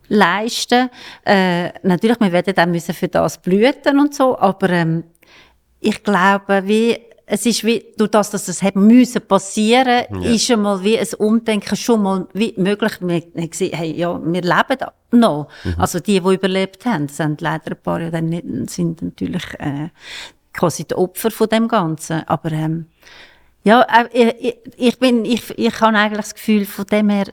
leisten. 0.08 0.90
Äh, 1.24 1.70
natürlich, 1.82 2.20
wir 2.20 2.32
werden 2.32 2.54
dann 2.54 2.70
müssen 2.72 2.94
für 2.94 3.08
das 3.08 3.40
blüten 3.40 3.98
und 3.98 4.14
so, 4.14 4.38
aber 4.38 4.68
ähm, 4.68 5.04
ich 5.80 6.02
glaube, 6.02 6.62
wie 6.66 6.98
es 7.32 7.46
ist 7.46 7.62
wie, 7.64 7.84
durch 7.96 8.10
das, 8.10 8.30
dass 8.30 8.48
es 8.48 8.60
hat 8.60 8.74
müssen 8.74 9.22
passieren, 9.22 10.04
ist 10.24 10.46
schon 10.46 10.62
mal 10.62 10.82
wie 10.82 10.98
ein 10.98 11.06
Umdenken 11.18 11.76
schon 11.76 12.02
mal 12.02 12.26
wie 12.32 12.52
möglich. 12.56 12.92
Wir 13.00 13.22
haben 13.22 13.50
gesehen, 13.50 13.76
hey, 13.76 13.92
ja, 13.92 14.20
wir 14.20 14.42
leben 14.42 14.76
da 14.78 14.92
noch. 15.12 15.48
Also 15.78 16.00
die, 16.00 16.20
die 16.20 16.34
überlebt 16.34 16.84
haben, 16.86 17.06
sind 17.08 17.40
leider 17.40 17.70
ein 17.72 17.82
paar 17.82 18.00
ja 18.00 18.10
dann 18.10 18.26
nicht, 18.26 18.70
sind 18.70 19.00
natürlich 19.00 19.44
äh, 19.58 19.90
quasi 20.52 20.84
die 20.84 20.96
Opfer 20.96 21.30
von 21.30 21.48
dem 21.48 21.68
Ganzen. 21.68 22.24
Aber 22.26 22.50
ähm, 22.50 22.86
Ja, 23.62 23.82
äh, 24.12 24.34
ich, 24.40 24.56
ich 24.76 24.98
bin, 24.98 25.24
ich, 25.24 25.56
ich 25.56 25.80
habe 25.80 25.96
eigentlich 25.96 26.26
das 26.26 26.34
Gefühl, 26.34 26.64
von 26.64 26.86
dem 26.86 27.10
her, 27.10 27.26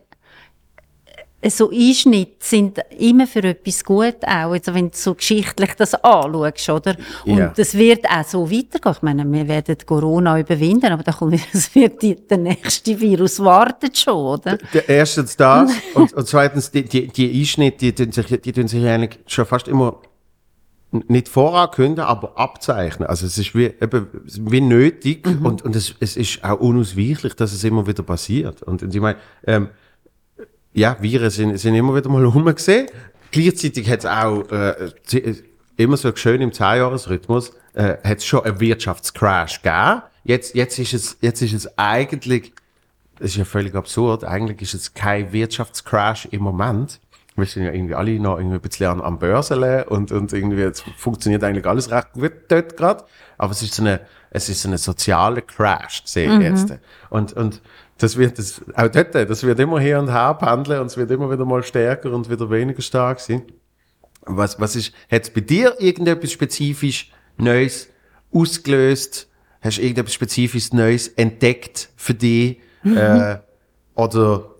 so 1.43 1.69
Einschnitte 1.69 2.33
sind 2.39 2.79
immer 2.97 3.27
für 3.27 3.43
etwas 3.43 3.83
gut 3.83 4.17
auch, 4.23 4.51
also 4.51 4.73
wenn 4.73 4.89
du 4.89 4.97
so 4.97 5.13
geschichtlich 5.13 5.73
das 5.75 5.93
anschaust, 5.93 6.69
oder? 6.69 6.95
Und 7.25 7.37
Ja. 7.37 7.53
es 7.55 7.75
wird 7.75 8.05
auch 8.09 8.25
so 8.25 8.49
weitergehen. 8.49 8.95
Ich 8.95 9.01
meine, 9.03 9.31
wir 9.31 9.47
werden 9.47 9.77
Corona 9.85 10.39
überwinden, 10.39 10.91
aber 10.91 11.03
da 11.03 11.11
kommt, 11.11 11.39
es 11.53 11.73
wird 11.75 12.01
die, 12.01 12.15
der 12.15 12.39
nächste 12.39 12.99
Virus 12.99 13.39
wartet 13.39 13.97
schon, 13.97 14.15
oder? 14.15 14.57
Der 14.73 14.89
erstens 14.89 15.37
das 15.37 15.71
und, 15.93 16.11
und 16.13 16.27
zweitens 16.27 16.71
die, 16.71 16.83
die, 16.83 17.07
die 17.07 17.39
Einschnitte, 17.39 17.77
die, 17.77 17.93
tun 17.93 18.11
sich, 18.11 18.41
die 18.41 18.51
tun 18.51 18.67
sich 18.67 18.83
eigentlich 18.85 19.19
schon 19.27 19.45
fast 19.45 19.67
immer 19.67 20.01
nicht 20.91 21.27
vorankündigen, 21.27 22.05
aber 22.05 22.37
abzeichnen. 22.37 23.07
Also 23.07 23.25
es 23.25 23.37
ist 23.37 23.53
wie, 23.53 23.65
eben, 23.65 24.07
wie 24.23 24.61
nötig 24.61 25.27
und, 25.43 25.61
und 25.61 25.75
es, 25.75 25.93
es 25.99 26.15
ist 26.15 26.43
auch 26.43 26.59
unausweichlich, 26.59 27.35
dass 27.35 27.51
es 27.53 27.63
immer 27.63 27.85
wieder 27.87 28.03
passiert. 28.03 28.63
Und, 28.63 28.81
und 28.83 28.95
ich 28.95 29.01
meine, 29.01 29.17
ähm, 29.45 29.69
ja, 30.77 30.97
Viren 31.01 31.29
sind, 31.29 31.57
sind 31.57 31.75
immer 31.75 31.95
wieder 31.95 32.09
mal 32.09 32.23
rumgesehen. 32.23 32.87
Gleichzeitig 33.31 33.89
hat 33.89 33.99
es 33.99 34.05
auch 34.05 34.49
äh, 34.51 34.91
immer 35.75 35.97
so 35.97 36.15
schön 36.15 36.41
im 36.41 36.51
10-Jahres-Rhythmus 36.51 37.51
äh, 37.73 37.97
hat 38.03 38.19
es 38.19 38.25
schon 38.25 38.43
einen 38.43 38.59
Wirtschaftscrash 38.59 39.61
gegeben. 39.61 40.03
Jetzt, 40.23 40.55
jetzt, 40.55 40.79
ist 40.79 40.93
es, 40.93 41.17
jetzt 41.21 41.41
ist 41.41 41.53
es 41.53 41.77
eigentlich 41.77 42.53
das 43.19 43.31
ist 43.31 43.37
ja 43.37 43.45
völlig 43.45 43.73
absurd. 43.75 44.23
Eigentlich 44.23 44.61
ist 44.61 44.73
es 44.75 44.93
kein 44.93 45.33
Wirtschaftscrash 45.33 46.27
im 46.31 46.43
Moment. 46.43 46.99
Wir 47.35 47.45
sind 47.45 47.63
ja 47.63 47.71
irgendwie 47.71 47.95
alle 47.95 48.19
noch 48.19 48.37
irgendwie 48.37 48.55
ein 48.57 48.61
bisschen 48.61 48.87
an, 48.87 49.01
am 49.01 49.19
Börseln 49.19 49.83
und, 49.87 50.11
und 50.11 50.33
irgendwie 50.33 50.61
jetzt 50.61 50.83
funktioniert 50.97 51.43
eigentlich 51.43 51.65
alles 51.65 51.91
recht 51.91 52.13
gut 52.13 52.33
dort 52.47 52.77
gerade. 52.77 53.03
Aber 53.37 53.51
es 53.51 53.61
ist 53.61 53.75
so 53.75 53.83
eine, 53.83 54.01
es 54.31 54.49
ist 54.49 54.61
so 54.61 54.69
eine 54.69 54.77
soziale 54.77 55.41
Crash, 55.41 56.01
sehe 56.05 56.35
ich 56.35 56.41
jetzt. 56.41 56.73
Und, 57.09 57.33
und 57.33 57.61
das 57.97 58.17
wird, 58.17 58.37
das, 58.37 58.61
auch 58.75 58.87
dort, 58.87 59.15
das 59.15 59.43
wird 59.43 59.59
immer 59.59 59.79
her 59.79 59.99
und 59.99 60.11
her 60.11 60.33
pendeln 60.35 60.81
und 60.81 60.87
es 60.87 60.97
wird 60.97 61.11
immer 61.11 61.31
wieder 61.31 61.45
mal 61.45 61.63
stärker 61.63 62.11
und 62.11 62.29
wieder 62.29 62.49
weniger 62.49 62.81
stark 62.81 63.19
sein. 63.19 63.43
Was, 64.21 64.59
was 64.59 64.75
ist, 64.75 64.93
hat 65.09 65.23
es 65.23 65.29
bei 65.29 65.41
dir 65.41 65.75
irgendetwas 65.79 66.31
spezifisch 66.31 67.11
Neues 67.37 67.89
ausgelöst? 68.31 69.27
Hast 69.61 69.77
du 69.77 69.81
irgendetwas 69.81 70.13
spezifisches 70.13 70.73
Neues 70.73 71.07
entdeckt 71.09 71.89
für 71.95 72.13
dich? 72.13 72.59
Äh, 72.83 73.37
oder 73.95 74.55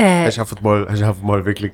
Äh, 0.00 0.26
hast 0.26 0.36
du 0.36 0.40
einfach 0.42 0.60
mal, 0.60 0.86
hast 0.88 1.00
du 1.02 1.06
einfach 1.06 1.22
mal 1.22 1.44
wirklich 1.44 1.72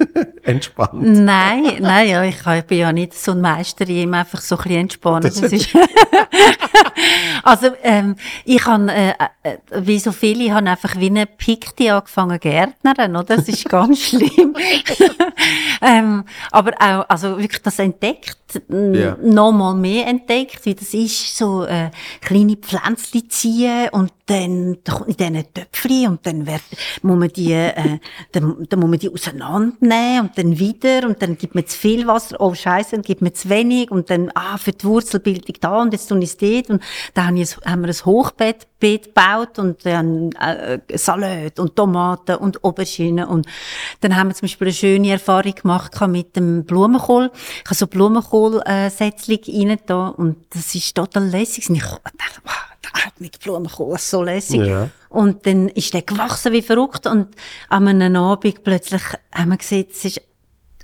entspannt? 0.44 0.94
Nein, 1.02 1.64
nein, 1.80 2.08
ja, 2.08 2.22
ich 2.22 2.36
ich 2.46 2.64
bin 2.64 2.78
ja 2.78 2.92
nicht 2.92 3.14
so 3.14 3.32
ein 3.32 3.40
Meister, 3.40 3.88
ich 3.88 4.02
immer 4.02 4.18
einfach 4.18 4.40
so 4.40 4.56
ein 4.56 4.62
bisschen 4.62 4.80
entspannen. 4.80 5.22
Das 5.22 5.40
ist 5.40 5.68
also, 7.42 7.68
ähm, 7.82 8.16
ich 8.44 8.64
habe, 8.64 8.90
äh, 8.92 9.10
äh, 9.42 9.56
wie 9.80 9.98
so 9.98 10.12
viele, 10.12 10.44
ich 10.44 10.50
habe 10.52 10.68
einfach 10.70 10.96
wie 10.98 11.06
eine 11.06 11.26
Pikti 11.26 11.90
angefangen 11.90 12.38
Gärtnerin, 12.38 13.16
oder? 13.16 13.36
Das 13.36 13.48
ist 13.48 13.68
ganz 13.68 13.98
schlimm. 14.08 14.54
ähm, 15.82 16.24
aber 16.50 16.72
auch, 16.80 17.08
also 17.08 17.38
wirklich 17.38 17.62
das 17.62 17.78
entdeckt, 17.78 18.36
n- 18.70 18.94
Ja. 18.94 19.16
noch 19.22 19.52
mal 19.52 19.74
mehr 19.74 20.06
entdeckt, 20.06 20.64
wie 20.64 20.74
das 20.74 20.94
ist, 20.94 21.36
so 21.36 21.64
äh, 21.64 21.90
kleine 22.20 22.56
Pflänzchen 22.56 23.28
ziehen 23.28 23.88
und 23.90 24.12
dann 24.26 24.78
in 25.06 25.16
diesen 25.16 25.54
Töpfchen 25.54 26.08
und 26.08 26.26
dann 26.26 26.46
wird, 26.46 26.62
muss 27.02 27.18
man 27.18 27.28
die, 27.28 27.52
äh, 27.52 27.98
dann, 28.32 28.66
dann 28.68 28.80
muss 28.80 28.90
man 28.90 28.98
die 28.98 29.10
auseinandernehmen 29.12 30.28
und 30.28 30.38
dann 30.38 30.58
wieder 30.58 31.06
und 31.06 31.20
dann 31.20 31.36
gibt 31.36 31.54
man 31.54 31.66
zu 31.66 31.78
viel 31.78 32.06
Wasser, 32.06 32.40
oh 32.40 32.54
Scheiße, 32.54 32.92
dann 32.92 33.02
gibt 33.02 33.20
man 33.22 33.34
zu 33.34 33.48
wenig 33.48 33.90
und 33.90 34.08
dann, 34.10 34.30
ah, 34.34 34.56
für 34.56 34.72
die 34.72 34.84
Wurzelbildung 34.84 35.56
da 35.60 35.82
und 35.82 35.92
jetzt 35.92 36.08
tun 36.08 36.22
ich 36.22 36.36
dort 36.36 36.70
und 36.70 36.82
dann 37.12 37.26
haben 37.26 37.36
wir 37.36 37.94
ein- 38.06 38.54
Beet 38.84 39.14
gebaut 39.14 39.58
und 39.58 39.86
dann 39.86 40.32
äh, 40.32 40.78
Salat 40.94 41.58
und 41.58 41.74
Tomaten 41.74 42.36
und 42.36 42.62
Auberginen 42.62 43.26
und 43.26 43.46
dann 44.02 44.14
haben 44.14 44.28
wir 44.28 44.34
zum 44.34 44.42
Beispiel 44.42 44.66
eine 44.66 44.74
schöne 44.74 45.10
Erfahrung 45.12 45.54
gemacht 45.54 45.98
mit 46.06 46.36
dem 46.36 46.64
Blumenkohl. 46.66 47.30
Ich 47.34 47.64
habe 47.64 47.74
so 47.76 47.86
Blumenkohl-Sätzling 47.86 49.40
rein 49.48 49.78
da 49.86 50.08
und 50.08 50.36
das 50.50 50.74
ist 50.74 50.94
total 50.94 51.28
lässig. 51.28 51.70
Und 51.70 51.76
ich 51.76 51.82
dachte, 51.82 52.42
wow, 52.44 52.73
mit 53.18 53.40
Blumenkohl 53.40 53.98
so 53.98 54.22
lässig. 54.22 54.60
Ja. 54.60 54.90
Und 55.08 55.46
dann 55.46 55.68
ist 55.68 55.94
der 55.94 56.02
gewachsen 56.02 56.52
wie 56.52 56.62
verrückt 56.62 57.06
und 57.06 57.28
an 57.68 57.88
einem 57.88 58.16
Abend 58.16 58.64
plötzlich 58.64 59.02
haben 59.32 59.50
wir 59.50 59.56
gesehen, 59.56 59.86
es 59.90 60.04
ist 60.04 60.20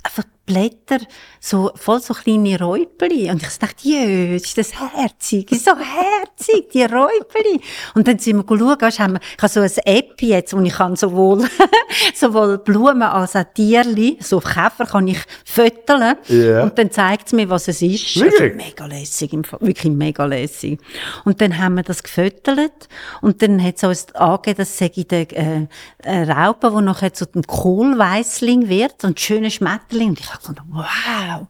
einfach 0.03 0.23
Blätter, 0.51 1.05
so, 1.39 1.71
voll 1.75 2.01
so 2.01 2.13
kleine 2.13 2.59
Räupeli. 2.59 3.29
Und 3.31 3.41
ich 3.41 3.57
dachte, 3.57 3.87
jö, 3.87 4.35
ist 4.35 4.57
das 4.57 4.73
herzig, 4.73 5.51
ist 5.51 5.65
so 5.65 5.71
herzig, 5.71 6.69
die 6.71 6.83
Räupeli. 6.83 7.61
Und 7.95 8.07
dann 8.07 8.19
sind 8.19 8.37
wir 8.37 8.57
schauen, 8.57 8.81
weisst, 8.81 8.99
haben 8.99 9.13
wir, 9.13 9.21
ich 9.21 9.41
habe 9.41 9.49
so 9.49 9.61
ein 9.61 9.71
App 9.85 10.21
jetzt, 10.21 10.55
wo 10.55 10.61
ich 10.61 10.73
kann 10.73 10.95
sowohl, 10.95 11.47
sowohl 12.15 12.57
Blumen 12.57 13.03
als 13.03 13.35
auch 13.35 13.45
Tierli, 13.53 14.17
so 14.21 14.39
Käfer 14.39 14.85
kann 14.85 15.07
ich 15.07 15.19
föteln. 15.45 16.15
Ja. 16.27 16.63
Und 16.63 16.77
dann 16.77 16.91
zeigt 16.91 17.27
es 17.27 17.33
mir, 17.33 17.49
was 17.49 17.67
es 17.67 17.81
ist. 17.81 18.19
Wirklich? 18.19 18.51
Also 18.51 18.55
mega 18.55 18.85
lässig, 18.85 19.31
wirklich 19.59 19.93
mega 19.93 20.25
lässig. 20.25 20.79
Und 21.25 21.41
dann 21.41 21.57
haben 21.57 21.75
wir 21.75 21.83
das 21.83 22.03
gefüttert 22.03 22.89
und 23.21 23.41
dann 23.41 23.63
hat 23.63 23.77
es 23.77 23.83
uns 23.83 24.15
angegeben, 24.15 24.57
dass 24.57 24.77
sei 24.77 24.89
der 24.89 25.31
äh, 25.31 25.67
äh, 26.03 26.31
Raupe, 26.31 26.71
der 26.71 26.81
nachher 26.81 27.13
zu 27.13 27.25
dem 27.25 27.43
Kohlweissling 27.43 28.69
wird 28.69 29.03
und 29.03 29.19
schöner 29.19 29.49
Schmetterling. 29.49 30.09
Und 30.09 30.19
ich 30.19 30.31
habe 30.31 30.40
gefunden, 30.41 30.63
wow, 30.69 31.47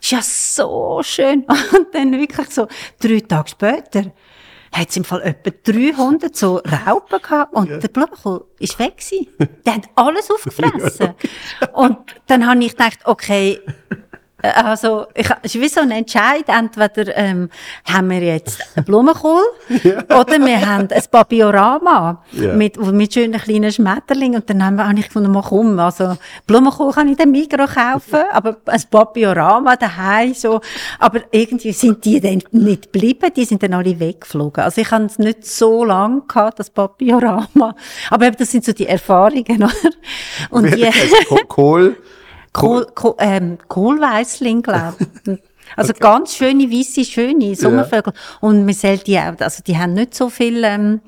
ist 0.00 0.10
ja 0.10 0.20
so 0.22 1.00
schön. 1.02 1.44
Und 1.76 1.94
dann 1.94 2.12
wirklich 2.12 2.50
so 2.50 2.66
drei 2.98 3.20
Tage 3.20 3.50
später 3.50 4.12
hat 4.72 4.88
es 4.88 4.96
im 4.96 5.04
Fall 5.04 5.22
etwa 5.22 5.50
300 5.72 6.36
so 6.36 6.62
Raupen 6.86 7.20
gehabt 7.20 7.54
und 7.54 7.82
der 7.82 7.88
Blumenkohl 7.88 8.44
ist 8.60 8.78
weg 8.78 8.98
gewesen. 8.98 9.26
Der 9.66 9.74
hat 9.74 9.88
alles 9.96 10.30
aufgefressen. 10.30 11.14
und 11.72 11.98
dann 12.26 12.46
habe 12.46 12.62
ich 12.64 12.76
gedacht, 12.76 13.00
okay, 13.04 13.60
Also, 14.42 15.06
ich, 15.14 15.28
es 15.42 15.54
ist 15.54 15.60
wie 15.60 15.68
so 15.68 15.80
ein 15.80 15.90
Entscheid. 15.90 16.44
Entweder 16.46 17.16
ähm, 17.16 17.50
haben 17.84 18.10
wir 18.10 18.20
jetzt 18.20 18.60
einen 18.74 18.84
Blumenkohl 18.84 19.42
oder 20.08 20.38
wir 20.38 20.66
haben 20.66 20.88
ein 20.90 21.02
Papiorama 21.10 22.22
Ja. 22.32 22.54
mit, 22.54 22.80
mit 22.92 23.12
schönen 23.14 23.40
kleinen 23.40 23.70
Schmetterlingen. 23.72 24.40
Und 24.40 24.50
dann 24.50 24.64
haben 24.64 24.76
wir, 24.76 24.88
habe 24.88 24.98
ich 24.98 25.06
gefunden, 25.06 25.30
mal 25.32 25.42
komm, 25.42 25.78
also 25.78 26.16
Blumenkohl 26.46 26.92
kann 26.92 27.08
ich 27.08 27.12
in 27.12 27.16
den 27.18 27.30
Mikro 27.30 27.66
kaufen, 27.66 28.20
aber 28.32 28.56
ein 28.66 28.82
Papiorama 28.90 29.76
daheim 29.76 30.34
so. 30.34 30.60
Aber 30.98 31.20
irgendwie 31.30 31.72
sind 31.72 32.04
die 32.04 32.20
dann 32.20 32.42
nicht 32.52 32.92
geblieben, 32.92 33.30
die 33.34 33.44
sind 33.44 33.62
dann 33.62 33.74
alle 33.74 33.98
weggeflogen. 33.98 34.64
Also 34.64 34.80
ich 34.80 34.90
habe 34.90 35.04
es 35.04 35.18
nicht 35.18 35.46
so 35.46 35.84
lange 35.84 36.22
gehabt, 36.22 36.58
das 36.58 36.70
Papiorama. 36.70 37.74
Aber 38.10 38.26
eben, 38.26 38.36
das 38.36 38.50
sind 38.50 38.64
so 38.64 38.72
die 38.72 38.86
Erfahrungen, 38.86 39.44
oder? 39.62 39.70
Und 40.50 40.74
die, 40.74 40.88
Kohl? 41.48 41.96
Kohl, 42.52 42.86
Kohl, 42.94 43.14
ähm, 43.18 43.58
Kohlweissling, 43.68 44.62
glaube 44.62 44.96
ich. 45.26 45.38
Also 45.76 45.92
ganz 45.92 46.34
schöne, 46.34 46.68
weisse, 46.68 47.04
schöne 47.04 47.54
Sommervögel. 47.54 48.12
Und 48.40 48.66
wir 48.66 48.74
sehen 48.74 49.00
die 49.06 49.16
auch, 49.18 49.38
also 49.38 49.62
die 49.64 49.78
haben 49.78 49.94
nicht 49.94 50.16
so 50.16 50.28
viel, 50.28 50.64
ähm, 50.64 51.00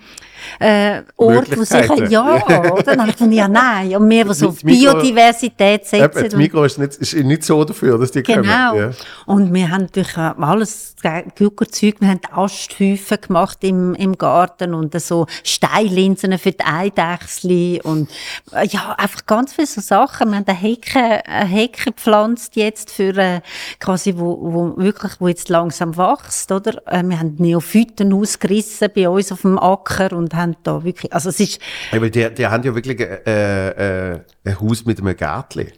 äh, 0.58 1.02
Orte, 1.16 1.52
wo 1.56 1.60
Möglichkeiten. 1.60 2.10
ja, 2.10 2.42
oder? 2.44 2.82
Dann 2.84 3.00
habe 3.00 3.10
ich 3.10 3.16
gefunden, 3.16 3.34
ja, 3.34 3.48
nein. 3.48 3.94
Und 3.96 4.10
die 4.10 4.34
so 4.34 4.48
auf 4.48 4.62
Mikro- 4.62 4.92
Biodiversität 4.92 5.80
Eben, 5.92 6.02
setzen. 6.12 6.24
das 6.24 6.34
Mikro 6.36 6.64
ist 6.64 6.78
nicht, 6.78 6.94
ist 6.96 7.14
nicht 7.14 7.44
so 7.44 7.64
dafür, 7.64 7.98
dass 7.98 8.10
die 8.12 8.22
Genau. 8.22 8.70
kommen. 8.70 8.80
Ja. 8.80 8.90
Und 9.26 9.52
wir 9.54 9.70
haben 9.70 9.82
natürlich 9.82 10.16
alles 10.16 10.94
Zeug, 10.96 11.96
wir 12.00 12.08
haben 12.08 12.20
Asthäufen 12.32 13.18
gemacht 13.20 13.58
im, 13.62 13.94
im 13.94 14.16
Garten 14.16 14.74
und 14.74 14.98
so 15.00 15.26
Steinlinsen 15.44 16.36
für 16.38 16.52
die 16.52 16.64
Eidechsli 16.64 17.80
und 17.82 18.10
äh, 18.52 18.66
ja, 18.66 18.94
einfach 18.98 19.26
ganz 19.26 19.52
viele 19.54 19.66
so 19.66 19.80
Sachen. 19.80 20.30
Wir 20.30 20.36
haben 20.38 20.44
eine 20.46 20.58
Hecke, 20.58 20.98
eine 21.26 21.46
Hecke 21.48 21.90
gepflanzt 21.92 22.56
jetzt 22.56 22.90
für 22.90 23.16
äh, 23.16 23.40
quasi, 23.80 24.14
wo, 24.16 24.38
wo 24.40 24.76
wirklich, 24.76 25.12
wo 25.20 25.28
jetzt 25.28 25.48
langsam 25.48 25.96
wächst, 25.96 26.50
oder? 26.52 26.74
Äh, 26.86 27.02
wir 27.04 27.18
haben 27.18 27.34
Neophyten 27.38 28.12
ausgerissen 28.12 28.88
bei 28.94 29.08
uns 29.08 29.32
auf 29.32 29.42
dem 29.42 29.58
Acker 29.58 30.12
und 30.12 30.31
haben 30.34 30.56
da 30.62 30.82
wirklich, 30.84 31.12
also 31.12 31.28
es 31.28 31.40
ist, 31.40 31.60
Ja, 31.92 32.00
weil 32.00 32.10
die, 32.10 32.32
die 32.34 32.46
haben 32.46 32.62
ja 32.62 32.74
wirklich 32.74 33.00
äh, 33.00 34.12
äh, 34.12 34.20
ein 34.44 34.60
Haus 34.60 34.84
mit 34.84 35.00
einem 35.00 35.16
Gärtchen. 35.16 35.68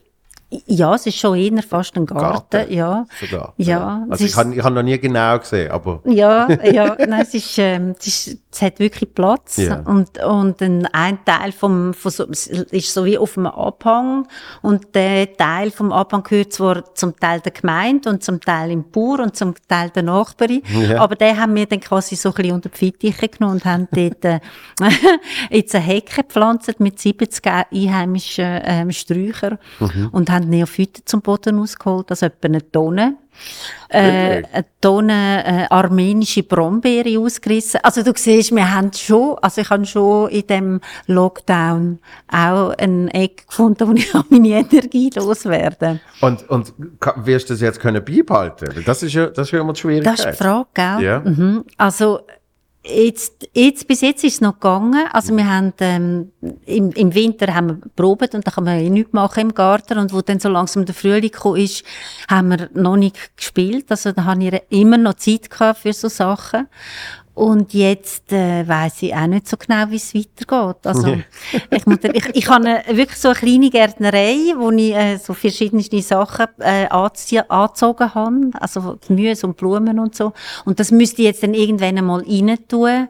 Ja, 0.66 0.94
es 0.94 1.06
ist 1.06 1.18
schon 1.18 1.36
eher 1.36 1.62
fast 1.62 1.97
ein 1.97 2.06
Garten, 2.06 2.51
Garten, 2.51 2.72
ja. 2.72 3.06
Sogar. 3.20 3.55
Ja, 3.56 4.06
Also 4.10 4.24
ich 4.24 4.36
habe 4.36 4.55
ich 4.55 4.62
hab 4.62 4.72
noch 4.72 4.82
nie 4.82 4.98
genau 4.98 5.39
gesehen, 5.39 5.70
aber 5.70 6.01
Ja, 6.05 6.48
ja, 6.64 6.97
nein, 6.98 7.22
es 7.22 7.35
ist, 7.35 7.59
ähm, 7.59 7.94
es 7.98 8.06
ist, 8.06 8.39
es 8.51 8.62
hat 8.62 8.78
wirklich 8.78 9.12
Platz. 9.14 9.56
Ja. 9.56 9.81
Und, 9.85 10.22
und 10.22 10.62
ein, 10.62 10.86
ein 10.93 11.24
Teil 11.24 11.52
vom, 11.52 11.94
von 11.94 12.10
so, 12.10 12.24
ist 12.24 12.93
so 12.93 13.05
wie 13.05 13.18
auf 13.18 13.36
einem 13.36 13.48
Abhang. 13.48 14.26
Und 14.62 14.94
der 14.94 15.36
Teil 15.36 15.70
vom 15.70 15.93
Abhang 15.93 16.22
gehört 16.22 16.52
zwar 16.52 16.94
zum 16.94 17.18
Teil 17.18 17.40
der 17.40 17.52
Gemeinde 17.52 18.09
und 18.10 18.22
zum 18.22 18.40
Teil 18.40 18.70
im 18.70 18.90
Bauer 18.90 19.20
und 19.20 19.36
zum 19.36 19.55
Teil 19.68 19.90
der 19.90 20.05
Nachbarin. 20.05 20.62
Ja. 20.89 21.01
Aber 21.01 21.16
den 21.16 21.39
haben 21.40 21.55
wir 21.55 21.66
dann 21.66 21.81
quasi 21.81 22.16
so 22.16 22.31
ein 22.31 22.35
bisschen 22.35 22.52
unter 22.52 22.68
die 22.68 22.78
Fittiche 22.78 23.28
genommen 23.28 23.55
und 23.55 23.64
haben 23.64 23.89
dort, 23.90 24.24
äh, 24.24 24.40
jetzt 25.51 25.74
eine 25.74 25.85
Hecke 25.85 26.22
gepflanzt 26.22 26.78
mit 26.81 26.98
70 26.98 27.44
einheimischen, 27.47 28.60
ähm, 28.64 28.93
Sträuchern. 28.93 29.59
Mhm. 29.81 30.09
Und 30.12 30.31
haben 30.31 30.43
haben 30.44 30.50
Neophyten 30.50 31.02
zum 31.04 31.20
Boden 31.20 31.58
ausgeholt, 31.58 32.10
also 32.10 32.26
etwa 32.26 32.46
eine 32.46 32.70
Tonne. 32.70 33.16
Äh, 33.88 34.42
eine 34.52 34.64
Tonne 34.80 35.44
äh, 35.44 35.66
armenische 35.68 36.42
Brombeere 36.42 37.18
ausgerissen. 37.18 37.80
Also 37.82 38.02
du 38.02 38.12
siehst, 38.14 38.54
wir 38.54 38.72
haben 38.72 38.92
schon, 38.92 39.36
also 39.40 39.60
ich 39.60 39.70
habe 39.70 39.84
schon 39.86 40.30
in 40.30 40.46
dem 40.46 40.80
Lockdown 41.06 41.98
auch 42.28 42.70
ein 42.78 43.08
Eck 43.08 43.48
gefunden, 43.48 43.88
wo 43.88 43.92
ich 43.92 44.12
meine 44.30 44.48
Energie 44.48 45.10
loswerde. 45.14 46.00
Und, 46.20 46.48
und 46.48 46.74
wirst 47.16 47.50
du 47.50 47.54
das 47.54 47.60
jetzt 47.60 47.80
können 47.80 48.04
beibehalten? 48.04 48.84
Das 48.84 49.02
ist 49.02 49.14
ja, 49.14 49.26
das 49.26 49.48
ist 49.48 49.52
ja 49.52 49.60
immer 49.60 49.72
die 49.72 49.80
Schwierigkeit. 49.80 50.18
Das 50.18 50.26
ist 50.26 50.40
die 50.40 50.44
Frage, 50.44 50.68
gell? 50.74 51.02
Ja. 51.02 51.20
Mhm. 51.20 51.64
Also, 51.76 52.20
jetzt, 52.85 53.48
jetzt, 53.55 53.86
bis 53.89 54.01
jetzt 54.01 54.24
ist 54.24 54.35
es 54.35 54.40
noch 54.40 54.55
gegangen. 54.55 55.06
Also, 55.12 55.36
wir 55.36 55.48
haben, 55.48 55.73
ähm, 55.81 56.32
im, 56.66 56.90
im 56.93 57.15
Winter 57.15 57.55
haben 57.55 57.69
wir 57.69 57.78
probiert 57.97 58.35
und 58.35 58.47
da 58.47 58.51
kann 58.51 58.65
man 58.65 58.82
ja 58.82 58.90
nichts 58.90 59.12
machen 59.12 59.40
im 59.40 59.55
Garten. 59.55 59.98
Und 59.98 60.12
wo 60.12 60.20
dann 60.20 60.40
so 60.40 60.48
langsam 60.48 60.85
der 60.85 60.94
Frühling 60.94 61.31
gekommen 61.31 61.61
ist, 61.61 61.85
haben 62.28 62.48
wir 62.51 62.69
noch 62.74 62.97
nicht 62.97 63.36
gespielt. 63.36 63.86
Also, 63.89 64.12
da 64.12 64.24
habe 64.24 64.44
ich 64.44 64.62
immer 64.69 64.98
noch 64.98 65.15
Zeit 65.15 65.51
gehabt 65.51 65.81
für 65.81 65.93
so 65.93 66.09
Sachen. 66.09 66.69
Und 67.35 67.74
jetzt 67.74 68.32
äh, 68.32 68.66
weiß 68.66 69.02
ich 69.02 69.15
auch 69.15 69.27
nicht 69.27 69.48
so 69.48 69.56
genau, 69.56 69.90
wie 69.90 69.97
es 69.97 70.15
weitergeht. 70.15 70.86
Also 70.86 71.16
ich, 71.70 71.85
muss, 71.85 71.98
ich, 72.02 72.27
ich 72.32 72.48
habe 72.48 72.65
eine, 72.65 72.97
wirklich 72.97 73.19
so 73.19 73.28
eine 73.28 73.36
kleine 73.36 73.70
Gärtnerei, 73.70 74.55
wo 74.56 74.70
ich 74.70 74.94
äh, 74.94 75.16
so 75.16 75.35
verschiedene 75.35 75.82
Sachen 76.02 76.47
äh, 76.61 76.86
angezogen 76.86 78.15
habe, 78.15 78.51
also 78.61 78.98
Gemüse 79.06 79.48
und 79.48 79.56
Blumen 79.56 79.98
und 79.98 80.15
so. 80.15 80.32
Und 80.65 80.78
das 80.78 80.93
müsste 80.93 81.23
ich 81.23 81.27
jetzt 81.27 81.43
dann 81.43 81.55
irgendwann 81.55 81.98
einmal 81.98 82.23
rein 82.23 82.56
tun. 82.69 83.09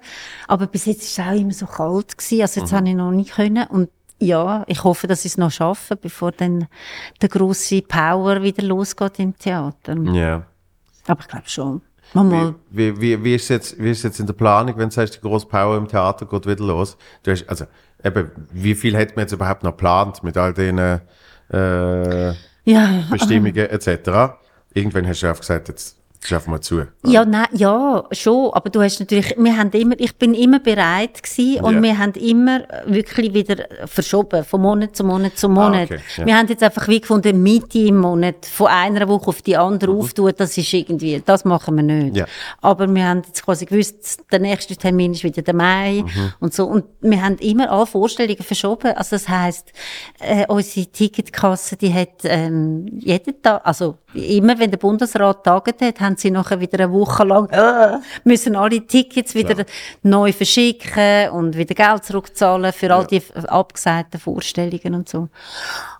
Aber 0.49 0.67
bis 0.69 0.87
jetzt 0.87 1.19
war 1.19 1.27
es 1.27 1.33
auch 1.33 1.41
immer 1.41 1.53
so 1.53 1.67
kalt 1.67 2.17
gewesen, 2.17 2.43
also 2.43 2.61
jetzt 2.61 2.73
habe 2.73 2.89
ich 2.89 2.95
noch 2.95 3.11
nicht 3.11 3.33
können. 3.33 3.67
Und 3.69 3.91
ja, 4.21 4.65
ich 4.69 4.85
hoffe, 4.85 5.07
dass 5.07 5.27
ich 5.27 5.33
es 5.33 5.39
noch 5.39 5.51
schaffe, 5.51 5.97
bevor 5.97 6.33
dann 6.33 6.67
der 7.21 7.29
große 7.29 7.83
Power 7.83 8.43
wieder 8.43 8.63
losgeht 8.63 9.19
im 9.19 9.37
Theater. 9.37 9.97
Ja. 10.15 10.47
Aber 11.07 11.21
ich 11.21 11.29
glaube 11.29 11.49
schon. 11.49 11.83
Mal, 12.15 12.55
Wie, 12.71 13.01
wie, 13.01 13.25
wie, 13.25 13.35
ist 13.35 13.49
jetzt, 13.49 13.83
wie 13.83 13.91
ist 13.91 14.05
jetzt 14.05 14.21
in 14.21 14.27
der 14.27 14.35
Planung, 14.35 14.77
wenn 14.77 14.89
du 14.89 14.95
sagst, 14.95 15.17
die 15.17 15.21
grosse 15.21 15.47
Power 15.47 15.77
im 15.77 15.89
Theater 15.89 16.27
geht 16.27 16.47
wieder 16.47 16.65
los? 16.65 16.97
Du 17.23 17.33
hast, 17.33 17.49
also, 17.49 17.67
eben, 18.05 18.31
wie 18.53 18.75
viel 18.75 18.97
hat 18.97 19.17
man 19.17 19.25
jetzt 19.25 19.33
überhaupt 19.33 19.65
noch 19.65 19.73
geplant 19.73 20.23
mit 20.23 20.37
all 20.37 20.55
den 20.55 20.79
äh, 20.79 22.35
ja, 22.65 23.05
Bestimmungen 23.11 23.57
etc.? 23.57 24.37
Irgendwann 24.73 25.09
hast 25.09 25.23
du 25.23 25.27
einfach 25.27 25.41
gesagt, 25.41 25.69
jetzt 25.69 25.97
schaffen 26.27 26.53
wir 26.53 26.61
zu. 26.61 26.83
Ja, 27.05 27.25
nein, 27.25 27.47
ja, 27.53 28.05
schon. 28.13 28.51
Aber 28.53 28.71
du 28.71 28.81
hast 28.83 28.99
natürlich, 29.01 29.35
wir 29.37 29.57
haben 29.57 29.71
immer, 29.73 29.95
ich 29.99 30.17
bin 30.17 30.35
immer 30.35 30.59
bereit 30.59 31.23
gewesen 31.23 31.63
und 31.63 31.75
Ja. 31.77 31.83
wir 31.83 31.99
haben 31.99 32.13
immer 32.15 32.63
wirklich 32.87 33.35
wieder 33.35 33.57
verschoben, 33.87 34.43
von 34.45 34.63
Monat 34.63 34.97
zu 34.97 35.05
Monat 35.05 35.37
zu 35.39 35.49
Monat. 35.49 35.91
okay, 35.91 36.01
ja. 36.17 36.27
Wir 36.27 36.37
haben 36.39 36.49
jetzt 36.49 36.63
einfach 36.63 36.89
wie 36.89 37.01
gefunden, 37.01 37.43
Mitte 37.43 37.79
im 37.79 37.99
Monat, 37.99 38.47
von 38.47 38.69
einer 38.69 39.07
Woche 39.09 39.29
auf 39.29 39.43
die 39.43 39.57
andere 39.57 39.93
auftun, 39.93 40.33
das 40.37 40.57
ist 40.57 40.73
irgendwie, 40.73 41.23
das 41.25 41.45
machen 41.45 41.77
wir 41.77 41.83
nicht. 41.83 42.13
Mhm. 42.13 42.17
Ja. 42.17 42.27
Aber 42.63 42.93
wir 42.93 43.05
haben 43.07 43.23
jetzt 43.27 43.45
quasi 43.45 43.67
gewusst, 43.67 44.23
der 44.33 44.39
nächste 44.41 44.77
Termin 44.77 45.13
ist 45.13 45.25
wieder 45.25 45.43
der 45.43 45.55
Mai 45.55 46.03
Mhm. 46.05 46.33
und 46.41 46.55
so. 46.55 46.65
Und 46.67 46.85
wir 47.01 47.23
haben 47.23 47.37
immer 47.39 47.71
alle 47.71 47.87
Vorstellungen 47.87 48.43
verschoben. 48.43 48.93
Also 48.97 49.17
das 49.17 49.29
heisst, 49.29 49.73
äh, 50.21 50.47
unsere 50.49 50.87
Ticketkasse, 50.87 51.77
die 51.77 51.93
hat 51.93 52.09
ähm, 52.25 52.87
jeden 52.99 53.41
Tag, 53.43 53.61
also 53.65 53.99
immer 54.15 54.59
wenn 54.59 54.71
der 54.71 54.79
Bundesrat 54.79 55.45
taget 55.45 55.81
hat, 55.83 56.01
haben 56.01 56.14
sie 56.21 56.31
nachher 56.31 56.61
wieder 56.61 56.79
eine 56.85 56.93
Woche 56.93 57.25
lang 57.25 57.49
äh, 57.51 57.99
müssen 58.25 58.57
alle 58.57 58.87
Tickets 58.87 59.35
wieder 59.35 59.65
neu 60.03 60.33
verschicken 60.33 61.31
und 61.31 61.57
wieder 61.57 61.75
Geld 61.75 62.05
zurückzahlen 62.05 62.73
für 62.73 62.95
all 62.95 63.07
die 63.07 63.17
f- 63.17 63.33
abgesagten 63.47 64.21
Vorstellungen 64.21 64.95
und 64.95 65.09
so. 65.09 65.29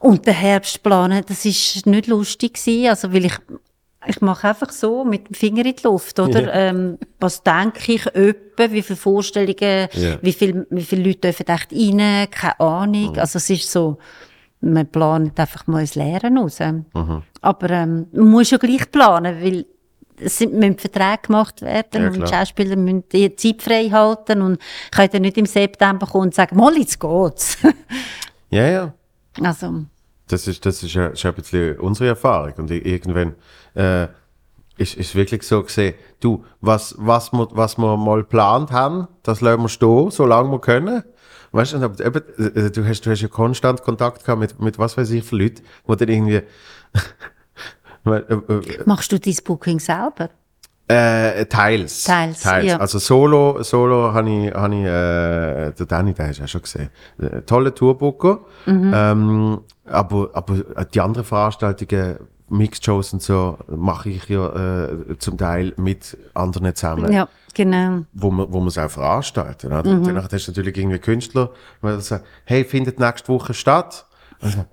Und 0.01 0.27
der 0.27 0.35
Herbst 0.35 0.83
planen, 0.83 1.23
das 1.27 1.45
ist 1.45 1.87
nicht 1.87 2.07
lustig 2.07 2.55
gewesen, 2.55 2.89
also 2.89 3.13
weil 3.13 3.27
ich 3.27 3.35
ich 4.07 4.21
mache 4.21 4.49
einfach 4.49 4.69
so 4.69 5.03
mit 5.03 5.29
dem 5.31 5.35
Finger 5.35 5.65
in 5.65 5.75
die 5.77 5.83
Luft, 5.83 6.21
oder? 6.21 6.43
Ja. 6.43 6.53
Ähm, 6.53 6.99
was 7.19 7.43
denke 7.43 7.91
ich 7.95 8.07
öppe, 8.15 8.71
wie 8.71 8.83
viele 8.83 8.99
Vorstellungen, 8.99 9.89
Ja. 9.95 10.19
wie 10.21 10.33
viel, 10.35 10.67
wie 10.69 10.83
viele 10.83 11.05
Leute 11.05 11.21
dürfen 11.21 11.47
echt 11.49 11.73
rein, 11.73 12.29
keine 12.31 12.61
Ahnung. 12.61 13.17
Also 13.17 13.39
es 13.39 13.49
ist 13.49 13.73
so, 13.73 13.97
man 14.61 14.87
plant 14.89 15.41
einfach 15.41 15.67
mal 15.67 15.81
ins 15.81 15.95
Leeren 15.95 16.37
raus. 16.37 16.59
Aber 17.41 17.71
ähm, 17.71 18.09
man 18.13 18.29
muss 18.29 18.51
ja 18.51 18.59
gleich 18.59 18.91
planen, 18.91 19.43
weil 19.43 19.65
es 20.21 20.41
müssen 20.41 20.79
Verträge 20.79 21.23
gemacht 21.23 21.63
werden 21.63 22.03
Ja, 22.03 22.09
und 22.09 22.17
die. 22.23 22.27
Schauspieler 22.27 22.77
müssen 22.77 23.05
die 23.11 23.35
Zeit 23.37 23.63
frei 23.63 23.89
halten 23.91 24.43
und 24.43 24.61
können 24.91 25.11
dann 25.13 25.23
nicht 25.23 25.39
im 25.39 25.47
September 25.47 26.07
kommen 26.07 26.25
und 26.25 26.35
sagen, 26.35 26.57
mal, 26.57 26.77
jetzt 26.77 26.99
geht's. 27.01 27.59
Ja, 28.51 28.67
ja. 28.69 28.95
also, 29.43 29.85
Das 30.29 30.47
ist, 30.47 30.65
das 30.65 30.83
ist 30.83 30.95
ist 30.95 31.27
ein 31.27 31.35
bisschen 31.35 31.79
unsere 31.81 32.11
Erfahrung. 32.11 32.53
Und 32.59 32.71
irgendwann 32.71 33.35
äh, 33.75 34.07
ist 34.77 34.97
ist 34.97 35.15
wirklich 35.15 35.43
so 35.43 35.63
gesehen, 35.63 35.95
du, 36.21 36.45
was, 36.61 36.95
was, 36.99 37.33
wir, 37.33 37.49
was 37.53 37.79
wir 37.79 37.97
mal 37.97 38.21
geplant 38.21 38.71
haben, 38.71 39.09
das 39.23 39.41
lassen 39.41 39.63
wir 39.63 39.69
stehen, 39.69 40.11
solange 40.11 40.51
wir 40.53 40.61
können. 40.61 41.03
Weißt 41.53 41.73
du, 41.73 41.77
aber 41.79 42.05
eben, 42.05 42.23
äh, 42.57 42.71
du, 42.71 42.85
hast, 42.87 43.03
du 43.03 43.11
hast 43.11 43.23
ja 43.23 43.29
konstant 43.29 43.83
Kontakt 43.83 44.25
gehabt 44.25 44.41
mit, 44.41 44.61
mit 44.61 44.79
was 44.79 44.97
weiß 44.97 45.11
ich 45.11 45.25
für 45.25 45.37
Leuten, 45.37 45.63
die 45.89 45.97
dann 45.97 46.09
irgendwie. 46.09 46.43
Weil, 48.05 48.25
äh, 48.29 48.53
äh, 48.53 48.83
machst 48.85 49.11
du 49.13 49.19
dein 49.19 49.37
Booking 49.45 49.81
selber? 49.81 50.31
Äh, 50.87 51.47
teils. 51.47 52.05
Teils, 52.05 52.45
ja. 52.45 52.77
Also 52.77 52.99
Solo, 52.99 53.63
Solo 53.63 54.13
habe 54.13 54.29
ich, 54.29 54.53
hab 54.53 54.71
ich 54.71 54.81
äh, 54.81 55.73
der 55.73 55.87
Danny, 55.87 56.13
den 56.13 56.29
hast 56.29 56.37
du 56.37 56.43
ja 56.43 56.47
schon 56.47 56.61
gesehen. 56.61 56.91
Äh, 57.19 57.41
tolle 57.43 57.73
Tourbooker. 57.75 58.41
Mhm. 58.67 58.93
Ähm, 58.95 59.61
aber, 59.87 60.29
aber 60.35 60.85
die 60.85 61.01
anderen 61.01 61.25
Veranstaltungen, 61.25 62.19
Mixed-Shows 62.51 63.15
und 63.15 63.23
so, 63.23 63.57
mache 63.75 64.11
ich 64.11 64.29
ja 64.29 64.85
äh, 64.85 65.19
zum 65.19 65.39
Teil 65.39 65.73
mit 65.79 66.19
anderen 66.35 66.75
zusammen, 66.75 67.11
Ja, 67.11 67.29
genau. 67.55 68.05
wo 68.13 68.31
man 68.31 68.53
wo 68.53 68.59
man 68.59 68.69
es 68.69 68.77
auch 68.77 68.91
veranstalten. 68.91 69.69
Oder? 69.73 69.91
Mhm. 69.91 70.05
Danach 70.05 70.31
hast 70.31 70.49
du 70.49 70.51
natürlich 70.51 70.77
irgendwie 70.77 70.99
Künstler, 70.99 71.51
die 71.83 72.01
sagen, 72.03 72.25
hey, 72.45 72.63
findet 72.65 73.01
nächste 73.01 73.29
Woche 73.29 73.55
statt? 73.55 74.05
Also, 74.43 74.67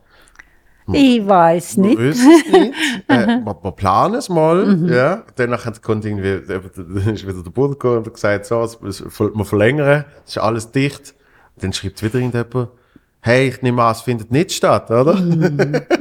Ich 0.94 1.28
weiß 1.28 1.78
wir 1.78 1.84
nicht. 1.84 1.98
wissen 1.98 2.32
es 2.32 2.52
nicht. 2.52 2.74
äh, 3.08 3.28
wir, 3.28 3.58
wir 3.62 3.72
planen 3.72 4.16
es 4.16 4.30
mal. 4.30 4.78
Ja. 4.90 5.24
Danach 5.36 5.82
kommt 5.82 6.06
irgendwie, 6.06 6.42
dann 6.48 7.14
ist 7.14 7.28
wieder 7.28 7.44
der 7.44 7.52
Bruder 7.52 7.74
gekommen 7.74 7.98
und 7.98 8.08
hat 8.08 8.14
gesagt, 8.14 8.46
so, 8.46 8.68
wir 8.82 9.46
verlängern, 9.46 10.06
es 10.26 10.32
ist 10.32 10.38
alles 10.38 10.72
dicht. 10.72 11.16
Dann 11.58 11.74
schreibt 11.74 12.02
wieder 12.02 12.16
irgendjemand, 12.16 12.70
hey, 13.22 13.50
ich 13.50 13.62
nehme 13.62 13.84
an, 13.84 13.92
es 13.92 14.02
findet 14.02 14.32
nicht 14.32 14.52
statt, 14.52 14.90
oder? 14.90 15.18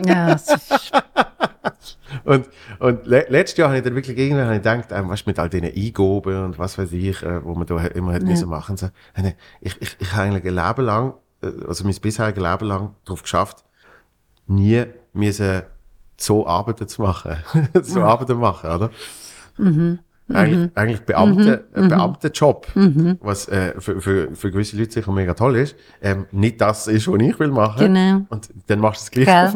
Ja, 0.07 0.35
es 0.35 0.49
ist, 0.49 0.93
Und, 2.25 2.49
und 2.79 3.07
le 3.07 3.27
letztes 3.29 3.59
Jahr 3.59 3.69
habe 3.69 3.79
ich 3.79 3.85
dann 3.85 3.95
wirklich 3.95 4.19
irgendwann 4.19 4.47
habe 4.47 4.57
ich 4.57 4.63
gedacht, 4.63 4.89
ähm, 4.93 5.09
weißt, 5.09 5.27
mit 5.27 5.39
all 5.39 5.49
diesen 5.49 5.67
Eingaben 5.67 6.45
und 6.45 6.59
was 6.59 6.79
weiß 6.79 6.93
ich, 6.93 7.23
äh, 7.23 7.45
wo 7.45 7.55
man 7.55 7.67
da 7.67 7.79
immer 7.87 8.13
hat 8.13 8.23
müssen 8.23 8.49
machen 8.49 8.77
so, 8.77 8.89
habe 9.15 9.35
ich, 9.61 9.73
ich, 9.73 9.83
ich, 9.83 9.97
ich 10.01 10.13
habe 10.13 10.23
eigentlich 10.23 10.45
ein 10.45 10.55
Leben 10.55 10.85
lang, 10.85 11.15
äh, 11.43 11.51
also 11.67 11.85
mein 11.85 11.95
bisheriges 11.95 12.43
Leben 12.43 12.67
lang 12.67 12.95
darauf 13.05 13.23
geschafft, 13.23 13.65
nie 14.51 14.85
müssen 15.13 15.63
so 16.17 16.47
Arbeiten 16.47 16.87
zu 16.87 17.03
machen, 17.03 17.37
so 17.83 18.03
Arbeiten 18.03 18.39
machen, 18.39 18.71
oder? 18.71 18.91
Eigentlich, 20.33 20.71
eigentlich 20.75 21.01
Beamte, 21.01 21.65
ein 21.75 21.89
Beamtenjob, 21.89 22.67
was 23.21 23.49
äh, 23.49 23.75
für, 23.79 24.01
für, 24.01 24.35
für 24.35 24.51
gewisse 24.51 24.77
Leute 24.77 24.93
sicher 24.93 25.13
mega 25.13 25.35
toll 25.35 25.57
ist, 25.57 25.77
ähm, 26.03 26.27
nicht 26.33 26.61
das 26.61 26.87
ist, 26.87 27.09
was 27.09 27.21
ich 27.21 27.39
will 27.39 27.49
machen. 27.49 27.93
Genau. 27.93 28.27
Und 28.29 28.49
dann 28.67 28.79
machst 28.81 29.03
du 29.15 29.21
es 29.21 29.27
gleich. 29.27 29.53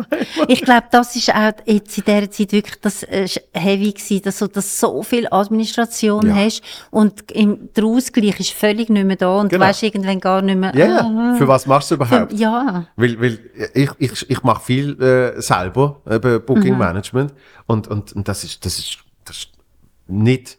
Ich 0.49 0.63
glaube, 0.63 0.85
das 0.91 1.15
ist 1.17 1.35
auch 1.35 1.53
jetzt 1.67 1.97
in 1.99 2.05
dieser 2.05 2.31
Zeit 2.31 2.53
wirklich 2.53 2.81
das 2.81 3.03
äh, 3.05 3.27
heavy 3.53 3.93
gewesen, 3.93 4.23
dass 4.23 4.39
du 4.39 4.47
das 4.49 4.79
so 4.81 5.03
viel 5.03 5.27
Administration 5.31 6.27
Ja. 6.27 6.35
hast 6.35 6.63
und 6.91 7.31
im, 7.33 7.69
der 7.75 7.85
Ausgleich 7.85 8.39
ist 8.41 8.51
völlig 8.53 8.89
nicht 8.89 9.05
mehr 9.07 9.17
da 9.17 9.37
und 9.41 9.49
Genau. 9.49 9.65
du 9.65 9.69
weißt 9.69 9.83
irgendwann 9.85 10.21
gar 10.21 10.43
nicht 10.43 10.59
mehr. 10.59 10.75
Ja, 10.75 10.87
ja. 10.87 11.01
ah, 11.01 11.35
Für 11.39 11.49
was 11.49 11.67
machst 11.67 11.91
du 11.91 11.95
überhaupt? 11.97 12.33
Ja, 12.33 12.87
Weil, 12.97 13.21
weil 13.21 13.39
ich, 13.75 13.91
ich, 13.99 14.31
ich 14.31 14.43
mache 14.43 14.65
viel 14.65 15.01
äh, 15.01 15.41
selber, 15.41 16.01
eben 16.11 16.45
Booking 16.45 16.77
Management. 16.77 17.33
Und, 17.67 17.89
und, 17.89 18.13
und 18.15 18.27
das 18.29 18.45
ist, 18.45 18.65
das 18.65 18.79
ist, 18.79 18.99
das 19.25 19.37
ist 19.39 19.49
nicht, 20.07 20.59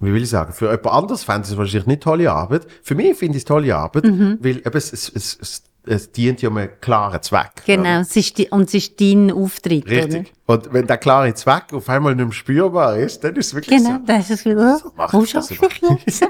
wie 0.00 0.12
will 0.14 0.22
ich 0.22 0.30
sagen, 0.30 0.52
für 0.52 0.66
jemand 0.66 0.86
anderes 0.86 1.24
fände 1.24 1.42
es 1.42 1.56
wahrscheinlich 1.56 1.86
nicht 1.86 2.02
tolle 2.02 2.30
Arbeit. 2.30 2.66
Für 2.82 2.94
mich 2.94 3.16
finde 3.16 3.36
ich 3.36 3.42
es 3.42 3.44
tolle 3.44 3.76
Arbeit, 3.76 4.04
weil 4.04 4.58
eben 4.58 4.76
es, 4.76 4.92
es, 4.92 5.08
es, 5.14 5.38
es, 5.40 5.62
es 5.86 6.12
dient 6.12 6.40
ja 6.42 6.50
einem 6.50 6.68
klaren 6.80 7.22
Zweck. 7.22 7.62
genau. 7.66 8.00
Es 8.00 8.16
ist 8.16 8.38
die, 8.38 8.48
und 8.48 8.68
es 8.68 8.74
ist 8.74 9.00
dein 9.00 9.30
Auftritt. 9.30 9.88
Richtig. 9.88 10.32
Und 10.46 10.72
wenn 10.72 10.86
der 10.86 10.98
klare 10.98 11.32
Zweck 11.34 11.72
auf 11.72 11.88
einmal 11.88 12.14
nicht 12.14 12.24
mehr 12.24 12.32
spürbar 12.32 12.96
ist, 12.96 13.22
dann 13.24 13.36
ist 13.36 13.46
es 13.46 13.52
Oder? 13.52 13.62
wirklich 13.62 13.78
Genau, 13.78 13.98
so. 13.98 14.02
das 14.06 14.18
ist 14.20 14.30
es 14.30 14.44
wieder. 14.44 14.78
So 14.78 14.92
mache 14.96 15.16
Wo 15.16 15.22
ich 15.22 15.32
das 15.32 15.54
schaffe 15.54 15.68
ich 15.82 16.06
jetzt? 16.06 16.26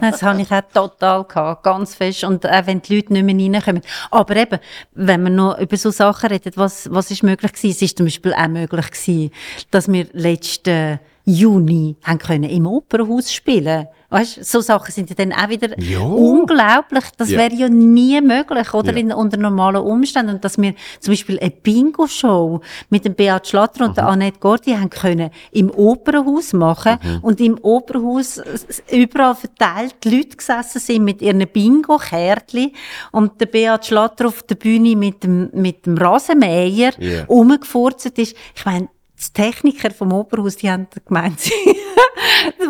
Das 0.00 0.22
habe 0.22 0.42
ich 0.42 0.50
auch 0.50 0.62
total 0.74 1.24
gehabt, 1.24 1.62
ganz 1.62 1.94
fest. 1.94 2.24
Und 2.24 2.44
auch 2.44 2.66
wenn 2.66 2.82
die 2.82 2.96
Leute 2.96 3.12
nicht 3.12 3.22
mehr 3.24 3.54
reinkommen. 3.54 3.82
Aber 4.10 4.34
eben, 4.34 4.58
wenn 4.94 5.22
man 5.22 5.36
noch 5.36 5.58
über 5.58 5.76
so 5.76 5.90
Sachen 5.90 6.28
redet, 6.30 6.56
was, 6.56 6.92
was 6.92 7.10
ist 7.10 7.22
möglich 7.22 7.52
gewesen? 7.52 7.70
Es 7.70 7.82
ist 7.82 7.96
zum 7.96 8.06
Beispiel 8.06 8.34
auch 8.34 8.48
möglich 8.48 8.90
gewesen, 8.90 9.30
dass 9.70 9.86
wir 9.86 10.06
letzten 10.12 10.98
Juni 11.34 11.96
haben 12.02 12.18
können 12.18 12.44
im 12.50 12.66
Opernhaus 12.66 13.32
spielen. 13.32 13.86
Weißt, 14.12 14.44
so 14.44 14.60
Sachen 14.60 14.90
sind 14.90 15.08
ja 15.08 15.14
dann 15.14 15.32
auch 15.32 15.48
wieder 15.50 15.78
Ja. 15.80 16.00
unglaublich. 16.00 17.04
Das 17.16 17.30
Ja. 17.30 17.38
wäre 17.38 17.54
ja 17.54 17.68
nie 17.68 18.20
möglich, 18.20 18.74
oder? 18.74 18.90
Ja. 18.92 18.98
In, 18.98 19.12
unter 19.12 19.36
normalen 19.36 19.82
Umständen. 19.82 20.34
Und 20.34 20.44
dass 20.44 20.58
wir 20.58 20.74
zum 20.98 21.12
Beispiel 21.12 21.38
eine 21.38 21.50
Bingo-Show 21.50 22.60
mit 22.88 23.04
dem 23.04 23.14
Beat 23.14 23.46
Schlatter 23.46 23.84
und 23.84 23.96
der 23.96 24.04
Mhm. 24.04 24.10
Annette 24.10 24.38
Gordi 24.40 24.72
haben 24.72 24.90
können 24.90 25.30
im 25.52 25.70
Opernhaus 25.70 26.52
machen 26.52 26.98
und 27.22 27.40
im 27.40 27.56
Opernhaus 27.62 28.42
überall 28.90 29.36
verteilt 29.36 29.94
Leute 30.04 30.36
gesessen 30.36 30.80
sind 30.80 31.04
mit 31.04 31.22
ihren 31.22 31.46
Bingo-Kärtchen 31.46 32.72
und 33.12 33.40
der 33.40 33.46
Beat 33.46 33.86
Schlatter 33.86 34.26
auf 34.26 34.42
der 34.42 34.56
Bühne 34.56 34.96
mit 34.96 35.22
dem, 35.22 35.50
mit 35.52 35.86
dem 35.86 35.96
Rasenmäher 35.96 36.92
Ja. 36.98 37.24
rumgefurzt 37.28 38.06
ist. 38.18 38.34
Ich 38.56 38.64
meine, 38.64 38.88
die 39.28 39.32
Techniker 39.32 39.90
vom 39.90 40.12
Opernhaus, 40.12 40.56
die 40.56 40.70
haben 40.70 40.86
gemeint, 41.06 41.38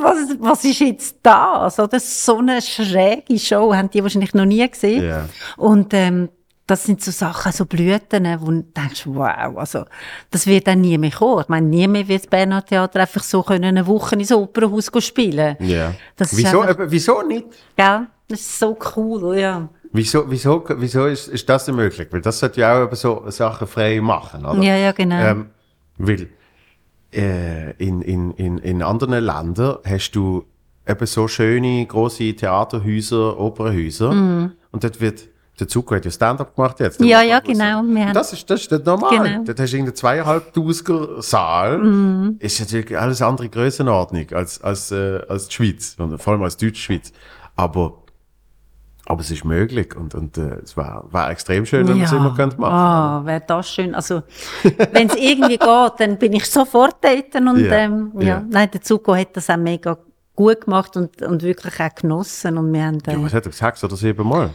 was, 0.02 0.36
was 0.38 0.64
ist 0.64 0.80
jetzt 0.80 1.16
das? 1.22 1.78
Oder 1.78 2.00
so 2.00 2.38
eine 2.38 2.60
schräge 2.62 3.38
Show 3.38 3.74
haben 3.74 3.90
die 3.90 4.02
wahrscheinlich 4.02 4.34
noch 4.34 4.44
nie 4.44 4.68
gesehen. 4.68 5.04
Ja. 5.04 5.28
Und 5.56 5.92
ähm, 5.94 6.28
das 6.66 6.84
sind 6.84 7.02
so 7.02 7.10
Sachen, 7.10 7.50
so 7.52 7.66
Blüten, 7.66 8.24
wo 8.40 8.46
du 8.50 8.62
denkst, 8.62 9.02
wow, 9.06 9.56
also 9.56 9.84
das 10.30 10.46
wird 10.46 10.68
dann 10.68 10.80
nie 10.80 10.96
mehr 10.98 11.10
kommen. 11.10 11.40
Ich 11.42 11.48
meine, 11.48 11.66
nie 11.66 11.88
mehr 11.88 12.06
wird 12.06 12.22
das 12.22 12.30
Berner 12.30 12.64
Theater 12.64 13.00
einfach 13.00 13.24
so 13.24 13.42
können 13.42 13.64
eine 13.64 13.86
Woche 13.86 14.14
ins 14.14 14.30
Opernhaus 14.30 14.88
spielen. 15.00 15.56
Ja. 15.60 15.94
Das 16.16 16.32
ist 16.32 16.38
wieso, 16.38 16.60
einfach- 16.60 16.86
wieso 16.88 17.22
nicht? 17.22 17.46
Gell? 17.76 18.06
Das 18.28 18.40
ist 18.40 18.58
so 18.60 18.78
cool, 18.96 19.36
ja. 19.38 19.68
Wieso, 19.92 20.30
wieso, 20.30 20.64
wieso 20.76 21.06
ist, 21.06 21.26
ist 21.26 21.48
das 21.48 21.64
denn 21.64 21.74
möglich? 21.74 22.06
Weil 22.12 22.20
das 22.20 22.38
sollte 22.38 22.60
ja 22.60 22.78
auch 22.78 22.84
eben 22.86 22.94
so 22.94 23.24
Sachen 23.28 23.66
frei 23.66 24.00
machen, 24.00 24.44
oder? 24.46 24.62
Ja, 24.62 24.76
ja, 24.76 24.92
genau. 24.92 25.16
Ähm, 25.20 25.50
weil 25.98 26.28
äh, 27.12 27.72
in, 27.72 28.02
in, 28.02 28.30
in, 28.32 28.58
in 28.58 28.82
anderen 28.82 29.24
Ländern 29.24 29.78
hast 29.84 30.12
du 30.12 30.44
eben 30.86 31.06
so 31.06 31.28
schöne, 31.28 31.86
große 31.86 32.34
Theaterhäuser, 32.34 33.38
Opernhäuser. 33.38 34.10
Und 34.10 34.84
dort 34.84 35.00
wird, 35.00 35.28
der 35.58 35.68
Zug 35.68 35.92
hat 35.92 36.04
ja 36.04 36.10
Stand-up 36.10 36.56
gemacht 36.56 36.80
jetzt. 36.80 37.00
Ja, 37.00 37.22
ja, 37.22 37.40
genau. 37.40 37.82
Das 38.12 38.32
ist, 38.32 38.48
das 38.48 38.62
ist 38.62 38.72
nicht 38.72 38.86
normal. 38.86 39.10
Genau. 39.10 39.44
Dort 39.44 39.60
hast 39.60 39.72
du 39.72 39.76
irgendeinen 39.76 39.96
zweieinhalbtausiger 39.96 41.22
Saal. 41.22 41.78
Mhm. 41.78 42.36
Ist 42.38 42.60
natürlich 42.60 42.98
alles 42.98 43.22
andere 43.22 43.48
Größenordnung 43.48 44.32
als, 44.32 44.60
als, 44.62 44.90
äh, 44.90 45.20
als 45.28 45.48
die 45.48 45.54
Schweiz. 45.54 45.96
Und 45.98 46.20
vor 46.20 46.32
allem 46.32 46.42
als 46.42 46.56
Deutschschweiz. 46.56 47.12
Aber, 47.56 47.99
aber 49.10 49.20
es 49.20 49.30
ist 49.30 49.44
möglich. 49.44 49.94
Und, 49.96 50.14
und 50.14 50.38
äh, 50.38 50.56
es 50.62 50.76
war, 50.76 51.04
war 51.10 51.30
extrem 51.30 51.66
schön, 51.66 51.86
wenn 51.88 51.96
man 51.98 52.06
es 52.06 52.12
immer 52.12 52.34
könnte 52.34 52.60
machen 52.60 52.74
Ah, 52.74 53.22
wäre 53.24 53.42
das 53.46 53.68
schön. 53.70 53.94
Also, 53.94 54.22
wenn 54.92 55.08
es 55.08 55.16
irgendwie 55.16 55.58
geht, 55.58 55.92
dann 55.98 56.18
bin 56.18 56.32
ich 56.32 56.46
sofort 56.46 56.96
dort. 57.02 57.34
Und, 57.34 57.58
Ja, 57.60 57.72
ähm, 57.74 58.12
ja. 58.18 58.22
ja. 58.26 58.44
Nein, 58.48 58.70
der 58.70 58.80
Zuko 58.82 59.14
hat 59.14 59.36
das 59.36 59.50
auch 59.50 59.56
mega 59.56 59.98
gut 60.36 60.62
gemacht 60.64 60.96
und, 60.96 61.20
und 61.22 61.42
wirklich 61.42 61.78
auch 61.80 61.94
genossen. 61.94 62.56
Und 62.56 62.72
wir 62.72 62.84
haben 62.84 62.98
äh, 63.06 63.12
Ja, 63.12 63.22
was 63.22 63.34
hat 63.34 63.46
er 63.46 63.50
gesagt? 63.50 63.76
Sechs 63.78 63.84
oder 63.84 63.96
sieben 63.96 64.26
Mal? 64.28 64.50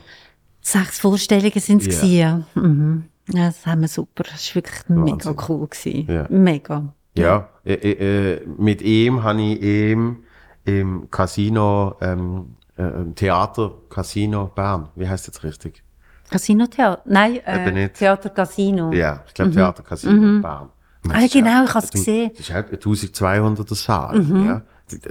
sechs 0.61 0.99
Vorstellungen 0.99 1.59
sind 1.59 1.85
es 1.85 1.87
Ja. 1.87 2.01
gewesen, 2.01 2.17
ja. 2.55 2.61
Mhm. 2.61 3.03
ja. 3.33 3.45
Das 3.47 3.65
haben 3.65 3.81
wir 3.81 3.87
super. 3.87 4.23
Das 4.23 4.47
war 4.49 4.55
wirklich 4.55 4.89
mega 4.89 5.11
Wahnsinn. 5.11 5.35
cool. 5.49 5.67
Gewesen. 5.67 6.11
Ja. 6.11 6.25
Mega. 6.29 6.83
Ja, 7.17 7.47
äh, 7.63 7.73
äh, 7.75 8.33
äh, 8.35 8.41
mit 8.57 8.81
ihm 8.81 9.23
habe 9.23 9.41
ich 9.41 9.61
ihm 9.61 10.23
im 10.65 11.09
Casino, 11.11 11.95
ähm, 12.01 12.55
äh, 12.77 12.83
im 12.83 13.15
Theater 13.15 13.71
Casino 13.89 14.47
Bern. 14.53 14.89
Wie 14.95 15.07
heißt 15.07 15.27
das 15.27 15.43
richtig? 15.43 15.83
Casino 16.29 16.65
Theater? 16.67 17.01
Nein, 17.05 17.37
äh. 17.45 17.89
Theater 17.89 18.29
Casino. 18.29 18.91
Ja, 18.91 19.23
ich 19.27 19.33
glaube 19.33 19.51
Theater 19.51 19.83
Casino 19.83 20.41
Bern. 20.41 20.69
Und 21.03 21.11
Ah, 21.13 21.19
ist 21.19 21.33
genau, 21.33 21.63
ich 21.65 21.73
hab's 21.73 21.89
du- 21.91 21.99
gesehen. 21.99 22.31
Das 22.31 22.39
ist 22.39 22.53
halt 22.53 22.71
ein 22.71 22.79
1200er 22.79 23.75
Saal, 23.75 24.23
ja. 24.45 24.61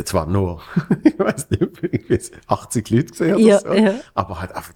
Zwar 0.05 0.27
nur, 0.27 0.61
ich 1.05 1.19
weiß 1.19 1.51
nicht, 1.51 1.63
irgendwie 1.83 2.21
80 2.49 2.91
Leute 2.91 3.05
gesehen 3.07 3.35
oder 3.37 3.45
Ja, 3.45 3.59
so. 3.61 3.73
ja. 3.73 3.95
Aber 4.15 4.41
halt 4.41 4.55
einfach, 4.55 4.73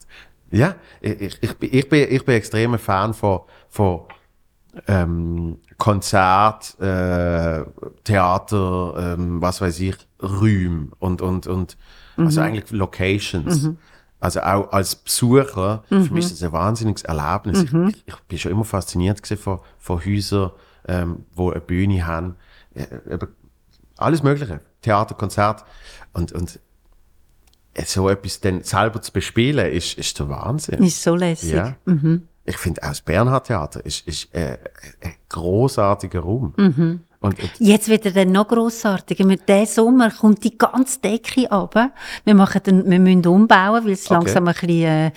ja, 0.50 0.74
ich, 1.00 1.20
ich, 1.20 1.38
ich, 1.42 1.56
bin- 1.58 1.70
ich 1.72 1.88
bin, 1.88 2.06
ich 2.10 2.24
bin 2.24 2.34
extremer 2.36 2.78
Fan 2.78 3.14
von, 3.14 3.40
von, 3.68 4.02
ähm, 4.86 5.58
Konzert, 5.76 6.78
äh, 6.80 7.64
Theater, 8.04 9.14
ähm, 9.16 9.40
was 9.42 9.60
weiß 9.60 9.78
ich, 9.80 9.96
Räume 10.22 10.88
und, 10.98 11.20
und, 11.22 11.46
und, 11.46 11.76
also 12.26 12.40
eigentlich 12.40 12.70
Locations. 12.70 13.70
Also 14.20 14.40
auch 14.40 14.72
als 14.72 14.96
Besucher, 14.96 15.84
für 15.88 16.12
mich 16.12 16.24
ist 16.26 16.32
das 16.32 16.42
ein 16.42 16.52
wahnsinniges 16.52 17.04
Erlebnis. 17.04 17.62
Ich, 17.62 17.72
ich, 17.72 18.04
ich 18.06 18.16
bin 18.26 18.38
schon 18.38 18.52
immer 18.52 18.64
fasziniert 18.64 19.24
von, 19.38 19.60
von 19.78 20.04
Häusern, 20.04 20.50
ähm, 20.88 21.24
wo 21.34 21.50
eine 21.50 21.60
Bühne 21.60 22.04
haben, 22.06 22.34
äh, 22.74 22.86
eben 23.12 23.28
alles 23.96 24.22
Mögliche, 24.22 24.60
Theater, 24.82 25.14
Konzert 25.14 25.64
und, 26.12 26.32
und 26.32 26.58
äh, 27.74 27.84
so 27.84 28.08
etwas 28.08 28.40
dann 28.40 28.62
selber 28.62 29.00
zu 29.02 29.12
bespielen, 29.12 29.70
ist, 29.70 29.98
ist 29.98 30.18
der 30.18 30.28
Wahnsinn. 30.28 30.82
Ist 30.82 31.02
so 31.02 31.14
lässig. 31.14 31.52
Ja. 31.52 31.76
Ich 32.44 32.56
finde 32.56 32.82
auch 32.82 32.88
das 32.88 33.02
Bernhard 33.02 33.46
Theater 33.46 33.84
ist, 33.84 34.06
ist 34.08 34.34
äh, 34.34 34.58
ein 35.02 35.14
großartiger 35.28 36.20
Raum. 36.20 36.54
Und, 37.20 37.38
und 37.42 37.50
Jetzt 37.58 37.88
wird 37.88 38.06
er 38.06 38.12
dann 38.12 38.30
noch 38.30 38.46
grossartiger. 38.46 39.24
Mit 39.26 39.48
diesem 39.48 39.66
Sommer 39.66 40.10
kommt 40.10 40.44
die 40.44 40.56
ganze 40.56 41.00
Decke 41.00 41.48
runter. 41.50 41.90
Wir, 42.24 42.34
machen 42.34 42.60
den, 42.64 42.88
wir 42.88 42.98
müssen 43.00 43.26
umbauen, 43.26 43.84
weil 43.84 43.92
es 43.92 44.04
Okay. 44.06 44.14
langsam 44.14 44.46
ein 44.46 44.54
bisschen 44.54 44.70
äh, 44.84 45.10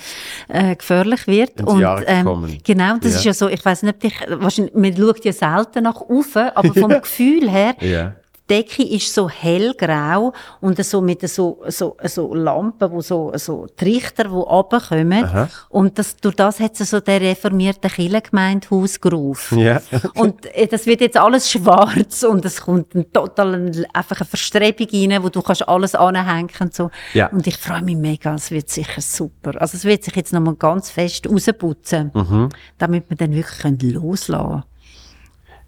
äh, 0.72 0.76
gefährlich 0.76 1.28
wird. 1.28 1.52
Jahr 1.80 2.04
gekommen. 2.04 2.58
genau, 2.64 2.98
das 3.00 3.12
Ja. 3.14 3.18
ist 3.20 3.26
ja 3.26 3.34
so, 3.34 3.50
ich 3.50 3.64
weiß 3.64 3.84
nicht, 3.84 3.94
ob 3.94 4.00
dich, 4.00 4.16
wahrscheinlich, 4.28 4.74
man 4.74 4.98
schaut 4.98 5.24
ja 5.26 5.32
selten 5.34 5.84
nach 5.84 6.02
oben, 6.02 6.50
aber 6.56 6.74
vom 6.74 6.90
Gefühl 7.02 7.50
her, 7.50 7.76
ja. 7.82 8.16
Die 8.52 8.56
Decke 8.56 8.84
ist 8.84 9.14
so 9.14 9.30
hellgrau 9.30 10.34
und 10.60 10.84
so 10.84 11.02
mit 11.02 11.28
so, 11.28 11.62
so, 11.68 11.96
so 12.04 12.34
Lampen, 12.36 12.92
wo 12.92 13.02
so, 13.02 13.32
so 13.36 13.66
Trichter, 13.78 14.26
die 14.26 14.30
runterkommen. 14.30 15.24
Aha. 15.24 15.50
Und 15.70 15.98
das, 15.98 16.18
durch 16.18 16.36
das 16.36 16.60
hat 16.60 16.80
es 16.80 16.90
so 16.90 17.00
der 17.00 17.22
reformierte 17.22 17.88
Kirchengemeindehausgeruf. 17.90 19.54
Ja. 19.54 19.82
Und 20.16 20.46
äh, 20.54 20.68
das 20.68 20.86
wird 20.86 21.02
jetzt 21.02 21.18
alles 21.18 21.50
schwarz 21.50 22.24
und 22.24 22.44
es 22.46 22.62
kommt 22.62 22.94
ein 22.94 23.12
total 23.12 23.56
ein, 23.56 23.86
einfach 23.94 24.20
eine 24.20 24.28
Verstrebung 24.28 24.88
rein, 24.92 25.24
wo 25.24 25.30
du 25.30 25.42
kannst 25.42 25.68
alles 25.68 25.96
anhängen 25.96 26.50
und 26.60 26.74
so. 26.74 26.92
Ja. 27.14 27.28
Und 27.28 27.48
ich 27.48 27.58
freue 27.58 27.82
mich 27.84 27.96
mega, 27.96 28.36
es 28.36 28.52
wird 28.52 28.70
sicher 28.70 29.02
super. 29.02 29.62
Also 29.62 29.78
es 29.78 29.86
wird 29.86 30.04
sich 30.04 30.16
jetzt 30.16 30.34
nochmal 30.34 30.56
ganz 30.56 30.90
fest 30.92 31.28
rausputzen, 31.30 32.12
Mhm. 32.14 32.50
damit 32.78 33.10
wir 33.10 33.18
dann 33.18 33.34
wirklich 33.34 33.60
können 33.60 33.80
loslassen 33.80 34.64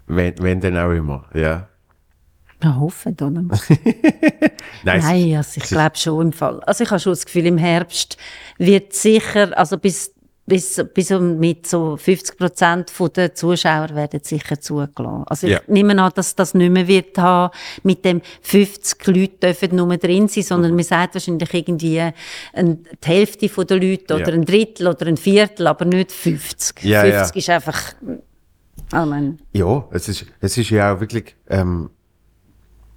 Wenn, 0.06 0.34
wenn 0.38 0.60
denn 0.60 0.76
auch 0.76 0.90
immer, 0.90 1.24
ja. 1.34 1.68
Können. 2.64 2.80
hoffen, 2.80 3.12
oder? 3.14 3.30
Nein, 4.84 4.98
es- 4.98 5.04
Nein, 5.04 5.36
also 5.36 5.50
ich 5.60 5.64
glaube 5.68 5.96
schon 5.96 6.26
im 6.26 6.32
Fall. 6.32 6.60
Also 6.60 6.84
ich 6.84 6.90
habe 6.90 7.00
schon 7.00 7.12
das 7.12 7.24
Gefühl, 7.24 7.46
im 7.46 7.58
Herbst 7.58 8.16
wird 8.58 8.92
sicher, 8.92 9.56
also 9.56 9.78
bis, 9.78 10.12
bis, 10.46 10.84
bis 10.92 11.10
um 11.10 11.38
mit 11.38 11.66
so 11.66 11.96
50 11.96 12.36
Prozent 12.36 12.92
der 13.16 13.34
Zuschauer 13.34 13.94
werden 13.94 14.20
sicher 14.22 14.60
zugelassen. 14.60 15.24
Also 15.26 15.46
ich 15.46 15.54
Ja. 15.54 15.60
nehme 15.68 16.00
an, 16.02 16.12
dass 16.14 16.34
das 16.34 16.52
nicht 16.52 16.70
mehr 16.70 16.86
wird 16.86 17.16
haben, 17.16 17.50
mit 17.82 18.04
dem 18.04 18.20
50 18.42 19.06
Leute 19.06 19.28
dürfen 19.54 19.74
nur 19.76 19.96
drin 19.96 20.28
sein, 20.28 20.42
sondern 20.42 20.72
Mhm. 20.72 20.76
man 20.76 20.84
sagt 20.84 21.14
wahrscheinlich 21.14 21.54
irgendwie 21.54 21.98
ein, 22.00 22.12
die 23.02 23.08
Hälfte 23.08 23.48
der 23.48 23.80
Leute 23.80 24.14
oder 24.14 24.28
Ja. 24.28 24.34
ein 24.34 24.44
Drittel 24.44 24.88
oder 24.88 25.06
ein 25.06 25.16
Viertel, 25.16 25.66
aber 25.66 25.86
nicht 25.86 26.12
50. 26.12 26.84
Ja, 26.84 27.00
50 27.00 27.46
ja. 27.46 27.56
ist 27.56 27.66
einfach, 27.66 27.94
oh 28.92 29.06
man, 29.06 29.38
Ja, 29.52 29.88
es 29.92 30.08
ist, 30.08 30.26
es 30.40 30.58
ist 30.58 30.68
ja 30.68 30.94
auch 30.94 31.00
wirklich, 31.00 31.34
ähm, 31.48 31.88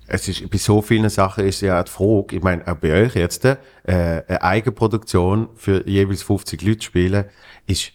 es 0.08 0.28
ist, 0.28 0.50
bei 0.50 0.58
so 0.58 0.82
vielen 0.82 1.10
Sachen 1.10 1.46
ist 1.46 1.62
ja 1.62 1.82
die 1.84 1.92
Frage, 1.92 2.36
ich 2.38 2.44
meine, 2.44 2.66
auch 2.68 2.76
bei 2.76 3.04
euch 3.06 3.16
jetzt, 3.16 3.44
äh, 3.46 3.58
eine 3.86 4.42
Eigenproduktion 4.42 5.50
für 5.56 5.88
jeweils 5.88 6.24
50 6.24 6.62
Leute 6.62 6.82
spielen, 6.84 7.26
ist, 7.66 7.92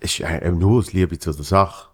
ist 0.00 0.22
auch 0.24 0.50
nur 0.52 0.78
aus 0.78 0.92
Liebe 0.92 1.18
zu 1.18 1.32
der 1.32 1.44
Sache. 1.44 1.88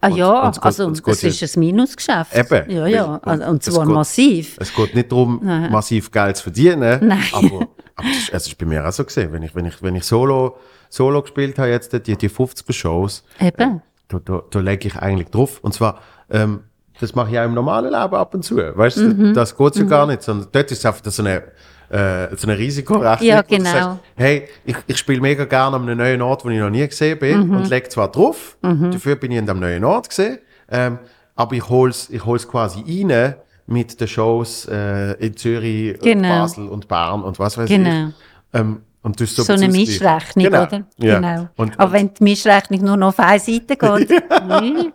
Ah 0.00 0.08
Und- 0.08 0.16
ja, 0.16 0.42
und 0.46 0.50
es 0.56 0.58
also 0.62 0.86
und 0.86 0.92
es 0.94 1.02
geht 1.02 1.14
das 1.14 1.22
ja- 1.40 1.44
ist 1.46 1.56
ein 1.56 1.60
Minusgeschäft. 1.60 2.34
Eben. 2.34 2.70
Ja, 2.70 2.86
ja, 2.86 3.18
also, 3.22 3.44
und 3.46 3.66
es 3.66 3.72
zwar 3.74 3.86
geht- 3.86 3.94
massiv. 3.94 4.56
Es 4.58 4.74
geht 4.74 4.94
nicht 4.94 5.12
darum, 5.12 5.40
massiv 5.70 6.10
Geld 6.10 6.36
zu 6.36 6.44
verdienen, 6.44 7.06
Nein. 7.08 7.22
aber, 7.32 7.68
aber 7.96 8.08
es, 8.10 8.18
ist, 8.18 8.30
es 8.32 8.46
ist 8.48 8.58
bei 8.58 8.66
mir 8.66 8.86
auch 8.86 8.92
so 8.92 9.04
gesehen, 9.04 9.32
wenn 9.32 9.42
ich, 9.42 9.54
wenn 9.54 9.66
ich, 9.66 9.80
wenn 9.82 9.94
ich 9.94 10.04
Solo, 10.04 10.56
Solo 10.88 11.22
gespielt 11.22 11.58
habe 11.58 11.70
jetzt, 11.70 11.92
die, 12.06 12.16
die 12.16 12.28
50er 12.30 12.72
Shows, 12.72 13.24
Eben. 13.40 13.80
da, 14.08 14.18
da, 14.18 14.42
da 14.50 14.58
lege 14.60 14.88
ich 14.88 14.96
eigentlich 14.96 15.28
drauf. 15.30 15.60
Und 15.62 15.72
zwar, 15.74 16.00
ähm, 16.30 16.64
das 17.02 17.14
mache 17.14 17.30
ich 17.32 17.38
auch 17.38 17.44
im 17.44 17.54
normalen 17.54 17.86
Leben 17.92 18.14
ab 18.14 18.34
und 18.34 18.42
zu. 18.44 18.56
Weißt 18.56 18.96
du, 18.98 19.02
Mhm. 19.08 19.34
das 19.34 19.56
geht 19.56 19.76
ja 19.76 19.82
gar 19.84 20.06
nicht, 20.06 20.22
sondern 20.22 20.48
dort 20.52 20.70
ist 20.70 20.78
es 20.78 20.86
einfach 20.86 21.02
so 21.10 21.22
eine, 21.22 21.42
äh, 21.90 22.34
so 22.36 22.46
eine 22.48 22.56
Risikorechnung. 22.56 23.28
Ja, 23.28 23.42
genau. 23.42 23.70
sagst, 23.70 23.98
hey, 24.16 24.48
ich, 24.64 24.76
ich 24.86 24.96
spiele 24.98 25.20
mega 25.20 25.44
gerne 25.44 25.76
an 25.76 25.82
einem 25.82 25.98
neuen 25.98 26.22
Ort, 26.22 26.44
wo 26.44 26.48
ich 26.48 26.58
noch 26.58 26.70
nie 26.70 26.86
gesehen 26.86 27.18
bin 27.18 27.48
Mhm. 27.48 27.56
und 27.56 27.68
lege 27.70 27.88
zwar 27.88 28.10
drauf, 28.10 28.56
dafür 28.62 29.16
bin 29.16 29.32
ich 29.32 29.38
an 29.38 29.46
dem 29.46 29.60
neuen 29.60 29.84
Ort 29.84 30.08
gesehen, 30.08 30.38
ähm, 30.70 30.98
aber 31.34 31.54
ich 31.54 31.68
hol's, 31.68 32.08
ich 32.10 32.24
hol's 32.24 32.46
quasi 32.48 32.82
rein 32.86 33.34
mit 33.66 34.00
den 34.00 34.08
Shows 34.08 34.66
äh, 34.70 35.12
in 35.14 35.36
Zürich, 35.36 35.98
Genau. 36.00 36.28
Basel 36.40 36.68
und 36.68 36.88
Bern 36.88 37.22
und 37.22 37.38
was 37.38 37.58
weiß 37.58 37.68
Genau. 37.68 38.08
ich. 38.08 38.14
Ähm, 38.60 38.82
Und 39.02 39.18
tust 39.18 39.36
So 39.36 39.52
eine. 39.52 39.68
Mischrechnung, 39.68 40.44
genau. 40.44 40.62
oder? 40.62 40.86
Ja. 40.98 41.16
Genau. 41.16 41.48
Und, 41.56 41.78
Aber 41.78 41.92
wenn 41.92 42.14
die 42.14 42.22
Mischrechnung 42.22 42.82
nur 42.84 42.96
noch 42.96 43.08
auf 43.08 43.18
eine 43.18 43.40
Seite 43.40 43.76
geht, 43.76 44.10
hm, 44.10 44.92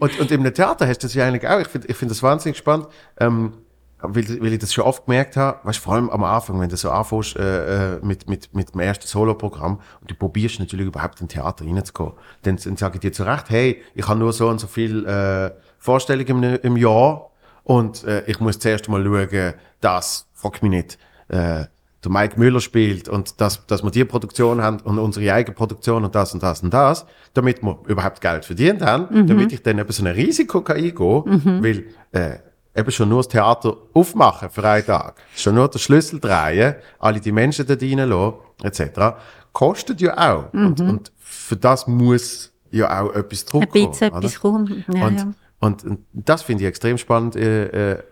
Und, 0.00 0.20
und 0.20 0.30
im 0.30 0.54
Theater 0.54 0.86
hast 0.86 1.02
du 1.02 1.06
das 1.06 1.14
ja 1.14 1.26
eigentlich 1.26 1.48
auch. 1.48 1.60
Ich 1.60 1.68
finde 1.68 1.88
ich 1.88 1.96
find 1.96 2.10
das 2.10 2.22
wahnsinnig 2.22 2.58
spannend, 2.58 2.88
ähm, 3.20 3.52
weil, 3.98 4.40
weil 4.40 4.52
ich 4.52 4.58
das 4.58 4.72
schon 4.72 4.84
oft 4.84 5.06
gemerkt 5.06 5.36
habe, 5.36 5.60
weißt, 5.62 5.78
vor 5.78 5.94
allem 5.94 6.10
am 6.10 6.24
Anfang, 6.24 6.60
wenn 6.60 6.68
du 6.68 6.76
so 6.76 6.90
anfängst 6.90 7.36
äh, 7.36 7.94
äh, 7.94 8.00
mit, 8.02 8.28
mit, 8.28 8.54
mit 8.54 8.74
dem 8.74 8.80
ersten 8.80 9.06
Soloprogramm 9.06 9.80
und 10.00 10.10
du 10.10 10.14
probierst 10.14 10.58
natürlich 10.58 10.86
überhaupt 10.86 11.20
in 11.20 11.28
Theater 11.28 11.64
reinzukommen, 11.64 12.14
dann, 12.42 12.56
dann 12.56 12.76
sage 12.76 12.94
ich 12.94 13.00
dir 13.00 13.12
zu 13.12 13.22
Recht, 13.22 13.50
hey, 13.50 13.82
ich 13.94 14.08
habe 14.08 14.18
nur 14.18 14.32
so 14.32 14.48
und 14.48 14.58
so 14.58 14.66
viel 14.66 15.06
äh, 15.06 15.50
Vorstellungen 15.78 16.42
im, 16.42 16.60
im 16.62 16.76
Jahr 16.76 17.30
und 17.64 18.04
äh, 18.04 18.24
ich 18.26 18.40
muss 18.40 18.58
zuerst 18.58 18.88
mal 18.88 19.04
schauen, 19.04 19.54
dass, 19.80 20.26
frag 20.32 20.62
mich 20.62 20.70
nicht, 20.70 20.98
äh, 21.28 21.66
der 22.04 22.10
Mike 22.10 22.38
Müller 22.38 22.60
spielt 22.60 23.08
und 23.08 23.40
dass, 23.40 23.66
dass 23.66 23.82
wir 23.82 23.90
die 23.90 24.04
Produktion 24.04 24.60
haben 24.60 24.80
und 24.80 24.98
unsere 24.98 25.32
eigene 25.32 25.54
Produktion 25.54 26.04
und 26.04 26.14
das 26.14 26.34
und 26.34 26.42
das 26.42 26.62
und 26.62 26.74
das, 26.74 27.06
damit 27.34 27.62
wir 27.62 27.78
überhaupt 27.86 28.20
Geld 28.20 28.44
verdient 28.44 28.82
haben, 28.82 29.26
damit 29.26 29.52
ich 29.52 29.62
dann 29.62 29.78
eben 29.78 29.92
so 29.92 30.04
ein 30.04 30.12
Risiko 30.12 30.62
kann 30.62 30.76
eingehen 30.76 31.62
weil 31.62 31.84
äh, 32.12 32.38
eben 32.74 32.90
schon 32.90 33.08
nur 33.08 33.20
das 33.20 33.28
Theater 33.28 33.76
aufmachen 33.92 34.50
für 34.50 34.64
einen 34.64 34.84
Tag, 34.84 35.20
schon 35.34 35.54
nur 35.54 35.68
den 35.68 35.78
Schlüssel 35.78 36.20
drehen, 36.20 36.74
alle 36.98 37.20
die 37.20 37.32
Menschen 37.32 37.66
da 37.66 37.74
reinlassen, 37.74 38.34
etc., 38.62 39.16
kostet 39.52 40.00
ja 40.00 40.16
auch. 40.16 40.52
Und, 40.52 40.80
und 40.80 41.12
für 41.18 41.56
das 41.56 41.86
muss 41.86 42.52
ja 42.70 43.02
auch 43.02 43.14
etwas 43.14 43.42
ein 43.42 43.46
zurückkommen. 43.46 43.90
bisschen 43.90 44.08
oder? 44.08 44.18
etwas 44.18 44.40
kommt. 44.40 44.70
Ja, 44.88 45.06
und, 45.06 45.18
ja. 45.18 45.32
Und, 45.60 45.84
und 45.84 45.98
das 46.12 46.42
finde 46.42 46.64
ich 46.64 46.68
extrem 46.68 46.98
spannend, 46.98 47.36
äh, 47.36 47.92
äh, 47.92 48.02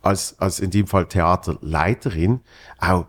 als, 0.00 0.38
als 0.38 0.60
in 0.60 0.70
dem 0.70 0.86
Fall 0.86 1.06
Theaterleiterin, 1.06 2.40
auch, 2.78 3.06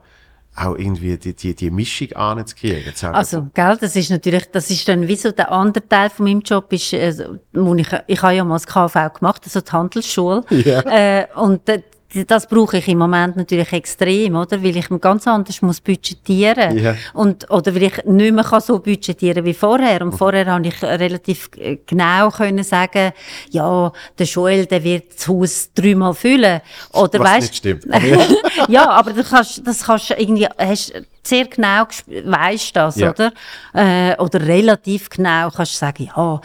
auch 0.60 0.76
irgendwie 0.76 1.18
die, 1.18 1.34
die, 1.34 1.56
die 1.56 1.72
Mischung 1.72 2.12
anzukriegen. 2.14 2.94
Also, 3.14 3.48
gell, 3.54 3.78
das 3.80 3.96
ist 3.96 4.10
natürlich, 4.10 4.50
das 4.52 4.70
ist 4.70 4.88
dann 4.88 5.08
wie 5.08 5.16
so 5.16 5.32
der 5.32 5.52
andere 5.52 5.88
Teil 5.88 6.10
von 6.10 6.26
meinem 6.26 6.42
Job 6.42 6.72
ist, 6.74 6.94
äh, 6.94 7.14
wo 7.54 7.76
ich, 7.76 7.88
ich 8.08 8.22
habe 8.22 8.36
ja 8.36 8.44
mal 8.44 8.56
das 8.56 8.68
KV 8.68 9.14
gemacht, 9.14 9.42
also 9.46 9.62
die 9.62 9.72
Handelsschule. 9.72 10.44
Ja. 10.50 10.82
Äh, 10.82 11.28
und 11.36 11.68
äh, 11.70 11.82
das 12.28 12.48
brauche 12.48 12.78
ich 12.78 12.88
im 12.88 12.98
Moment 12.98 13.38
natürlich 13.38 13.72
extrem, 13.72 14.36
oder? 14.36 14.64
Weil 14.64 14.76
ich 14.76 14.90
ganz 15.00 15.28
anders 15.28 15.62
muss 15.62 15.80
budgetieren. 15.80 16.78
Ja. 16.78 16.96
Und, 17.14 17.50
oder 17.52 17.76
weil 17.76 17.84
ich 17.84 18.04
nicht 18.06 18.34
mehr 18.34 18.44
kann 18.44 18.62
so 18.62 18.80
budgetieren 18.80 19.46
wie 19.46 19.54
vorher. 19.54 20.02
Und 20.02 20.14
vorher 20.14 20.48
habe 20.48 20.68
ich 20.68 20.82
relativ 20.82 21.50
äh, 21.58 21.78
genau 21.86 22.30
können 22.32 22.64
sagen, 22.64 23.12
ja, 23.52 23.92
der 24.18 24.26
Joel, 24.26 24.66
der 24.66 24.84
wird 24.84 25.16
das 25.16 25.28
Haus 25.28 25.70
dreimal 25.74 26.16
füllen. 26.16 26.62
Oder 26.94 27.20
Was 27.20 27.28
weißt, 27.30 27.42
nicht 27.42 27.56
stimmt. 27.58 27.86
Ja. 28.68 28.90
aber 28.90 29.14
du 29.14 29.24
kannst, 29.24 29.66
das 29.66 29.84
kannst 29.84 30.10
du 30.10 30.16
irgendwie, 30.16 30.48
hast 30.58 30.94
sehr 31.24 31.46
genau, 31.46 31.86
weisst 32.26 32.76
das, 32.76 32.96
Ja. 32.96 33.12
oder? 33.12 33.32
Äh, 33.74 34.16
oder 34.18 34.42
relativ 34.48 35.10
genau 35.10 35.50
kannst 35.52 35.74
du 35.74 35.78
sagen, 35.78 36.10
ja, 36.16 36.42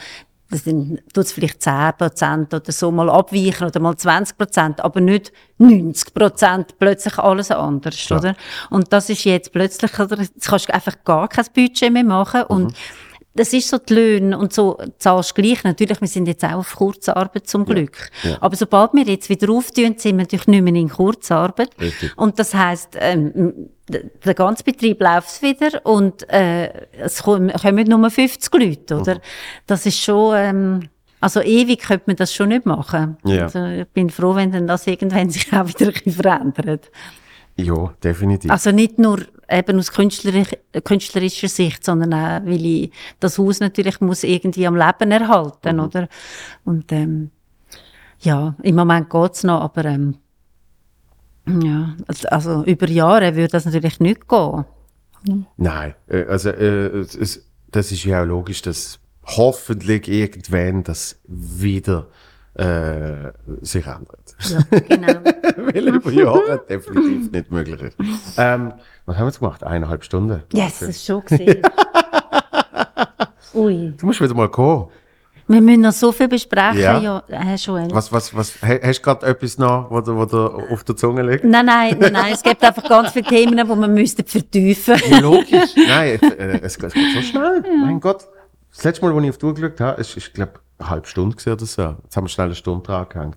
das 0.54 0.62
sind, 0.64 1.02
tut's 1.12 1.32
vielleicht 1.32 1.60
10% 1.60 2.54
oder 2.54 2.72
so 2.72 2.92
mal 2.92 3.10
abweichen 3.10 3.66
oder 3.66 3.80
mal 3.80 3.94
20%, 3.94 4.80
aber 4.80 5.00
nicht 5.00 5.32
90% 5.58 6.66
plötzlich 6.78 7.18
alles 7.18 7.50
anders, 7.50 7.96
Klar. 7.96 8.20
oder? 8.20 8.36
Und 8.70 8.92
das 8.92 9.10
ist 9.10 9.24
jetzt 9.24 9.52
plötzlich, 9.52 9.98
oder? 9.98 10.20
Jetzt 10.20 10.46
kannst 10.46 10.68
du 10.68 10.74
einfach 10.74 11.02
gar 11.02 11.26
kein 11.26 11.46
Budget 11.52 11.92
mehr 11.92 12.04
machen 12.04 12.44
und 12.44 12.72
das 13.34 13.52
ist 13.52 13.68
so 13.68 13.78
die 13.78 13.94
Löhne 13.94 14.38
und 14.38 14.52
so 14.52 14.78
zahlst 14.98 15.36
du 15.36 15.42
gleich. 15.42 15.64
Natürlich, 15.64 16.00
wir 16.00 16.06
sind 16.06 16.28
jetzt 16.28 16.44
auch 16.44 16.58
auf 16.58 16.76
Kurzarbeit 16.76 17.48
zum 17.48 17.64
Glück. 17.64 18.10
ja. 18.22 18.36
Aber 18.40 18.54
sobald 18.54 18.94
wir 18.94 19.02
jetzt 19.02 19.28
wieder 19.28 19.50
auftun, 19.50 19.98
sind 19.98 20.04
wir 20.04 20.22
natürlich 20.22 20.46
nicht 20.46 20.62
mehr 20.62 20.74
in 20.76 20.88
Kurzarbeit. 20.88 21.70
Richtig. 21.80 22.16
Und 22.16 22.38
das 22.38 22.54
heisst, 22.54 22.90
ähm, 23.00 23.70
der 23.88 24.34
ganze 24.34 24.64
Betrieb 24.64 25.00
läuft 25.00 25.42
wieder 25.42 25.84
und 25.84 26.28
äh, 26.30 26.86
es 26.92 27.22
kommen, 27.22 27.52
kommen 27.52 27.86
nur 27.86 28.10
50 28.10 28.54
Leute, 28.54 28.98
oder? 28.98 29.20
Das 29.66 29.84
ist 29.84 30.00
schon, 30.00 30.34
ähm, 30.36 30.88
also 31.20 31.40
ewig 31.42 31.80
könnte 31.80 32.04
man 32.06 32.16
das 32.16 32.34
schon 32.34 32.48
nicht 32.48 32.64
machen. 32.64 33.18
Ja. 33.24 33.42
Also 33.42 33.64
ich 33.64 33.86
bin 33.88 34.08
froh, 34.08 34.34
wenn 34.34 34.52
dann 34.52 34.66
das 34.66 34.86
irgendwann 34.86 35.30
sich 35.30 35.52
auch 35.52 35.68
wieder 35.68 35.86
ein 35.86 35.92
bisschen 35.92 36.12
verändert. 36.12 36.90
ja, 37.56 37.94
definitiv. 38.02 38.50
Also 38.50 38.70
nicht 38.72 38.98
nur 38.98 39.20
eben 39.50 39.78
aus 39.78 39.92
künstlerisch, 39.92 40.52
künstlerischer 40.82 41.48
Sicht, 41.48 41.84
sondern 41.84 42.14
auch, 42.14 42.46
weil 42.46 42.64
ich 42.64 42.92
das 43.20 43.38
Haus 43.38 43.60
natürlich 43.60 44.00
muss 44.00 44.24
irgendwie 44.24 44.66
am 44.66 44.76
Leben 44.76 45.10
erhalten, 45.10 45.78
oder? 45.78 46.08
Und 46.64 46.90
ähm, 46.90 47.30
ja, 48.20 48.54
im 48.62 48.76
Moment 48.76 49.10
geht's 49.10 49.44
noch, 49.44 49.60
aber 49.60 49.84
ähm, 49.84 50.16
ja, 51.46 51.94
also- 52.06 52.28
also 52.28 52.64
über 52.64 52.88
Jahre 52.88 53.34
würde 53.36 53.48
das 53.48 53.64
natürlich 53.64 54.00
nicht 54.00 54.28
gehen. 54.28 54.64
Nein, 55.56 55.94
äh, 56.08 56.24
also 56.24 56.50
äh, 56.50 57.04
das 57.70 57.92
ist 57.92 58.04
ja 58.04 58.22
auch 58.22 58.26
logisch, 58.26 58.62
dass 58.62 58.98
hoffentlich 59.24 60.06
irgendwann 60.08 60.82
das 60.84 61.18
wieder 61.26 62.08
äh, 62.54 63.32
sich 63.62 63.86
ändert. 63.86 64.36
Ja, 64.48 64.60
genau. 64.80 65.14
Weil 65.56 65.88
über 65.88 66.10
Jahre 66.12 66.62
definitiv 66.68 67.32
nicht 67.32 67.50
möglich 67.50 67.80
ist. 67.82 67.96
Ähm, 68.36 68.74
was 69.06 69.16
haben 69.16 69.24
wir 69.24 69.28
jetzt 69.28 69.40
gemacht? 69.40 69.64
Eineinhalb 69.64 70.04
Stunden? 70.04 70.42
yes, 70.52 70.78
das 70.80 70.88
ist 70.90 71.04
schon 71.06 71.22
gesehen. 71.26 71.62
Ui, 73.54 73.92
Du 73.96 74.06
musst 74.06 74.20
wieder 74.20 74.34
mal 74.34 74.50
kommen. 74.50 74.88
Wir 75.46 75.60
müssen 75.60 75.82
noch 75.82 75.92
so 75.92 76.10
viel 76.12 76.28
besprechen, 76.28 76.80
Ja. 76.80 76.98
ja, 77.00 77.22
äh, 77.28 77.54
Joel. 77.56 77.88
Was, 77.92 78.10
was, 78.12 78.34
was, 78.34 78.54
ha- 78.62 78.78
hast 78.82 79.00
du 79.00 79.02
gerade 79.02 79.26
etwas 79.26 79.58
noch, 79.58 79.90
wo 79.90 80.00
dir, 80.00 80.16
wo 80.16 80.24
dir 80.24 80.72
auf 80.72 80.84
der 80.84 80.96
Zunge 80.96 81.22
liegt? 81.22 81.44
Nein, 81.44 81.66
nein, 81.66 81.96
nein, 81.98 82.12
nein, 82.12 82.32
es 82.32 82.42
gibt 82.42 82.62
einfach 82.64 82.82
ganz 82.88 83.10
viele 83.12 83.26
Themen, 83.26 83.56
die 83.56 83.64
man 83.74 83.92
müsste 83.92 84.24
vertiefen. 84.24 84.96
Ja, 85.10 85.18
logisch. 85.18 85.70
Nein, 85.88 86.18
es, 86.20 86.30
äh, 86.30 86.60
es, 86.62 86.78
geht- 86.78 86.88
es 86.88 86.94
geht 86.94 87.14
so 87.14 87.22
schnell. 87.22 87.62
Mein 87.84 88.00
Gott. 88.00 88.24
Das 88.74 88.84
letzte 88.84 89.04
Mal, 89.04 89.14
als 89.14 89.24
ich 89.24 89.30
auf 89.30 89.38
die 89.38 89.46
Uhr 89.46 89.54
geschaut 89.54 89.80
habe, 89.80 90.00
ist, 90.00 90.16
ist 90.16 90.34
glaube 90.34 90.52
eine 90.78 90.90
halbe 90.90 91.06
Stunde 91.06 91.36
oder 91.52 91.64
so. 91.66 91.94
Jetzt 92.02 92.16
haben 92.16 92.24
wir 92.24 92.28
schnell 92.28 92.46
eine 92.46 92.54
Stunde 92.54 92.82
dran 92.84 93.06
gehängt. 93.08 93.36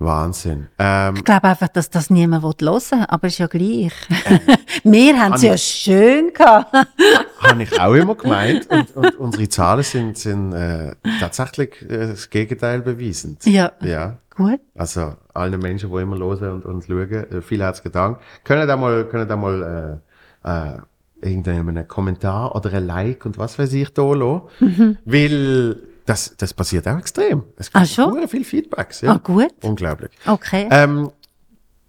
Wahnsinn. 0.00 0.68
Ähm, 0.78 1.14
Ich 1.16 1.24
glaube 1.24 1.44
einfach, 1.48 1.68
dass 1.68 1.90
das 1.90 2.08
niemand 2.10 2.42
hören 2.42 2.54
will, 2.60 3.04
aber 3.08 3.26
ist 3.26 3.38
ja 3.38 3.46
gleich. 3.46 3.92
Wir 4.82 5.20
haben 5.20 5.34
es 5.34 5.42
ja 5.42 5.56
schön 5.56 6.32
gehabt. 6.32 6.74
habe 7.40 7.62
ich 7.62 7.78
auch 7.80 7.94
immer 7.94 8.14
gemeint. 8.14 8.66
Und, 8.70 8.96
und 8.96 9.16
unsere 9.18 9.48
Zahlen 9.48 9.82
sind, 9.82 10.16
sind 10.16 10.52
äh, 10.52 10.94
tatsächlich 11.20 11.82
äh, 11.82 12.08
das 12.08 12.30
Gegenteil 12.30 12.80
beweisend. 12.80 13.44
Ja. 13.44 13.72
Ja. 13.82 14.16
Gut. 14.34 14.60
Also 14.74 15.16
allen 15.34 15.60
Menschen, 15.60 15.92
die 15.92 16.00
immer 16.00 16.16
hören 16.16 16.50
und 16.54 16.64
uns 16.64 16.86
schauen, 16.86 17.10
äh, 17.12 17.42
vielen 17.42 17.60
herzlichen 17.60 17.92
Dank. 17.92 18.18
Können 18.42 18.66
da 18.66 18.76
mal, 18.78 19.04
können 19.04 19.28
da 19.28 19.36
mal 19.36 20.00
äh, 20.44 20.48
äh, 20.50 20.78
irgendeinen 21.20 21.86
Kommentar 21.86 22.54
oder 22.54 22.72
ein 22.72 22.86
Like 22.86 23.26
und 23.26 23.36
was 23.36 23.58
weiß 23.58 23.74
ich 23.74 23.92
da 23.92 24.02
lassen. 24.14 24.96
Weil 25.04 25.76
das, 26.10 26.34
das 26.36 26.52
passiert 26.52 26.86
auch 26.88 26.98
extrem. 26.98 27.44
Es 27.56 27.68
Mhm. 27.68 27.70
Ah, 27.74 27.80
gibt 27.82 27.92
schon? 27.94 28.28
viel 28.28 28.44
Feedbacks. 28.44 29.00
Ja. 29.02 29.12
Ah, 29.14 29.20
gut. 29.22 29.52
Unglaublich. 29.62 30.10
Okay. 30.26 30.68
Ähm, 30.70 31.10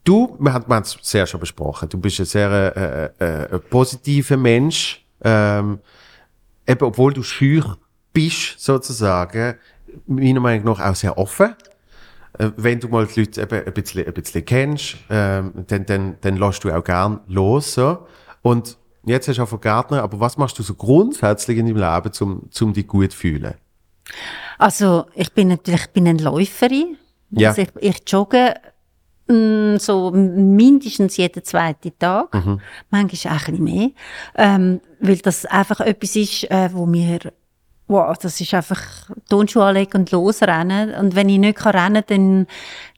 du, 0.03 0.35
wir 0.39 0.53
haben 0.53 0.81
es 0.83 0.97
sehr 1.01 1.25
schon 1.25 1.39
besprochen, 1.39 1.89
du 1.89 1.97
bist 1.97 2.19
ein 2.19 2.25
sehr 2.25 2.49
äh, 3.19 3.23
äh, 3.23 3.43
äh, 3.55 3.59
positiver 3.59 4.37
Mensch, 4.37 5.05
ähm, 5.23 5.79
eben 6.67 6.83
obwohl 6.85 7.13
du 7.13 7.23
schüch 7.23 7.65
bist, 8.13 8.59
sozusagen, 8.59 9.55
meiner 10.07 10.39
Meinung 10.39 10.65
nach 10.77 10.79
auch 10.91 10.95
sehr 10.95 11.17
offen. 11.17 11.55
Äh, 12.37 12.51
wenn 12.57 12.79
du 12.79 12.87
mal 12.89 13.05
die 13.07 13.21
Leute 13.21 13.41
eben 13.41 13.65
ein 13.65 13.73
bisschen, 13.73 14.05
ein 14.07 14.13
bisschen 14.13 14.45
kennst, 14.45 14.95
ähm, 15.09 15.53
dann, 15.67 15.85
dann, 15.85 16.15
dann 16.21 16.37
lässt 16.37 16.63
du 16.63 16.71
auch 16.71 16.83
gern 16.83 17.19
los. 17.27 17.73
So. 17.73 18.07
Und 18.41 18.77
jetzt 19.05 19.27
hast 19.27 19.37
du 19.37 19.43
auch 19.43 19.49
von 19.49 19.59
Gärtner, 19.61 20.01
aber 20.03 20.19
was 20.19 20.37
machst 20.37 20.57
du 20.59 20.63
so 20.63 20.75
grundsätzlich 20.75 21.57
in 21.57 21.65
deinem 21.67 21.77
Leben, 21.77 22.11
um, 22.21 22.49
um 22.61 22.73
dich 22.73 22.87
gut 22.87 23.11
zu 23.11 23.17
fühlen? 23.17 23.55
Also, 24.57 25.05
ich 25.15 25.31
bin 25.33 25.49
natürlich 25.49 25.81
ich 25.81 25.89
bin 25.89 26.07
eine 26.07 26.21
Läuferin. 26.21 26.97
Ja. 27.31 27.49
Also 27.49 27.61
ich, 27.61 27.69
ich 27.79 28.01
jogge 28.07 28.55
mm, 29.27 29.77
so 29.77 30.11
mindestens 30.11 31.17
jeden 31.17 31.43
zweiten 31.43 31.97
Tag. 31.97 32.33
Mhm. 32.33 32.59
Manchmal 32.89 33.35
auch 33.37 33.47
ein 33.47 33.57
bisschen 33.57 33.63
mehr. 33.63 33.89
Ähm, 34.35 34.81
weil 34.99 35.17
das 35.17 35.45
einfach 35.45 35.79
etwas 35.79 36.15
ist, 36.15 36.49
äh, 36.51 36.69
wo 36.73 36.85
mir 36.85 37.19
wow, 37.91 38.17
das 38.17 38.39
ist 38.39 38.53
einfach 38.53 38.81
Turnschuhe 39.29 39.65
anlegen 39.65 39.97
und 39.97 40.11
losrennen. 40.11 40.93
Und 40.93 41.15
wenn 41.15 41.29
ich 41.29 41.37
nicht 41.37 41.57
kann 41.57 41.75
rennen 41.75 42.03
kann, 42.05 42.17
dann, 42.19 42.47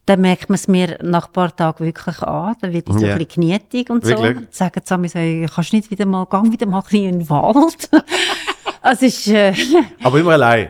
dann 0.05 0.21
merkt 0.21 0.49
man 0.49 0.55
es 0.55 0.67
mir 0.67 0.99
nach 1.01 1.27
ein 1.27 1.33
paar 1.33 1.55
Tagen 1.55 1.83
wirklich 1.85 2.21
an. 2.21 2.55
Dann 2.61 2.73
wird 2.73 2.87
ich 2.89 2.95
so 2.95 3.05
Ja. 3.05 3.13
ein 3.13 3.17
bisschen 3.17 3.41
knietig 3.41 3.89
und 3.89 4.05
so. 4.05 4.11
Wirklich? 4.11 4.35
Dann 4.35 4.47
Sagen 4.51 4.81
sie 4.85 4.97
mir 4.97 5.09
so, 5.47 5.53
kannst 5.55 5.73
nicht 5.73 5.89
wieder 5.89 6.05
mal, 6.05 6.25
gang 6.25 6.51
wieder 6.51 6.67
mal 6.67 6.77
ein 6.79 6.83
bisschen 6.83 7.05
in 7.05 7.19
den 7.19 7.29
Wald. 7.29 7.89
also 8.81 9.05
ist, 9.05 9.27
äh, 9.27 9.53
Aber 10.03 10.19
immer 10.19 10.33
allein. 10.33 10.69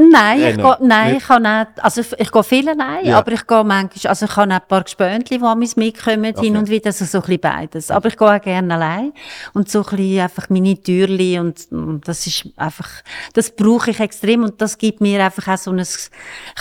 Nein, 0.00 0.40
Äh, 0.40 0.50
ich 0.50 0.56
nein, 0.58 0.64
gehe, 0.78 0.86
nein, 0.88 1.08
nicht? 1.12 1.22
ich 1.22 1.26
kann 1.28 1.42
nicht, 1.42 1.66
also 1.84 2.00
ich 2.16 2.30
gehe 2.30 2.42
viel 2.44 2.68
allein, 2.68 3.04
Ja. 3.04 3.18
aber 3.18 3.32
ich 3.32 3.44
gehe 3.46 3.64
manchmal, 3.64 4.10
also 4.10 4.26
ich 4.26 4.36
habe 4.36 4.52
auch 4.52 4.56
ein 4.56 4.62
paar 4.68 4.84
Gespöntchen, 4.84 5.38
die 5.40 5.44
an 5.44 5.58
mich 5.58 5.76
mitkommen, 5.76 6.24
hin 6.24 6.34
Okay. 6.36 6.56
und 6.56 6.68
wieder, 6.70 6.86
also 6.86 7.04
so 7.04 7.18
ein 7.18 7.22
bisschen 7.22 7.40
beides. 7.40 7.90
Aber 7.90 8.06
ich 8.06 8.16
gehe 8.16 8.28
auch 8.36 8.40
gerne 8.40 8.74
allein 8.74 9.12
und 9.54 9.68
so 9.68 9.80
ein 9.80 9.96
bisschen 9.96 10.20
einfach 10.20 10.48
meine 10.50 10.80
Türli 10.80 11.40
und, 11.40 11.66
und 11.72 12.06
das 12.06 12.28
ist 12.28 12.48
einfach, 12.56 12.88
das 13.34 13.50
brauche 13.50 13.90
ich 13.90 13.98
extrem 13.98 14.44
und 14.44 14.60
das 14.60 14.78
gibt 14.78 15.00
mir 15.00 15.24
einfach 15.24 15.48
auch 15.54 15.58
so 15.58 15.72
ein, 15.72 15.80
ich 15.80 16.10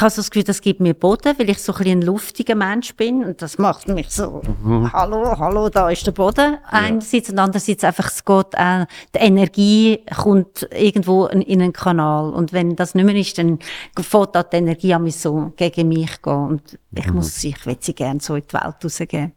habe 0.02 0.10
so 0.10 0.18
das 0.22 0.32
Gefühl, 0.32 0.44
das 0.44 0.60
gibt 0.60 0.80
mir 0.80 0.96
Boden, 0.96 1.36
weil 1.38 1.50
ich 1.52 1.60
so 1.62 1.74
ein 1.74 1.78
bisschen 1.78 2.00
ein 2.00 2.02
luftiger 2.02 2.56
Mensch 2.56 2.96
bin 2.96 3.24
und 3.24 3.40
das 3.44 3.60
macht 3.60 3.88
mich 3.88 4.10
so, 4.10 4.42
Mhm. 4.64 4.92
hallo, 4.92 5.38
hallo, 5.38 5.70
da 5.70 5.92
ist 5.92 6.08
der 6.08 6.12
Boden 6.12 6.58
einerseits 6.72 7.30
und 7.30 7.38
andererseits 7.38 7.84
einfach, 7.84 8.08
es 8.08 8.26
geht 8.26 8.58
auch, 8.58 8.86
die 9.14 9.20
Energie 9.20 10.00
kommt 10.16 10.68
irgendwo 10.76 11.28
in, 11.28 11.44
in 11.44 11.62
einen 11.62 11.74
Kanal 11.74 12.32
und 12.34 12.52
wenn 12.52 12.76
das 12.76 12.96
nicht 12.96 13.06
mehr 13.06 13.16
ist, 13.16 13.27
dann 13.34 13.60
fängt 13.96 14.38
auch 14.38 14.44
die 14.44 14.58
Energie 14.58 14.94
an 14.94 15.04
mich 15.04 15.16
so 15.18 15.54
gegen 15.56 15.90
mich 15.90 16.22
gehen 16.22 16.34
und 16.34 16.80
ich 16.92 17.12
muss, 17.14 17.44
ich 17.44 17.66
will 17.66 17.78
sie 17.80 17.94
gerne 17.94 18.20
so 18.20 18.36
in 18.36 18.44
die 18.44 18.54
Welt 18.54 18.84
rausgeben. 18.84 19.34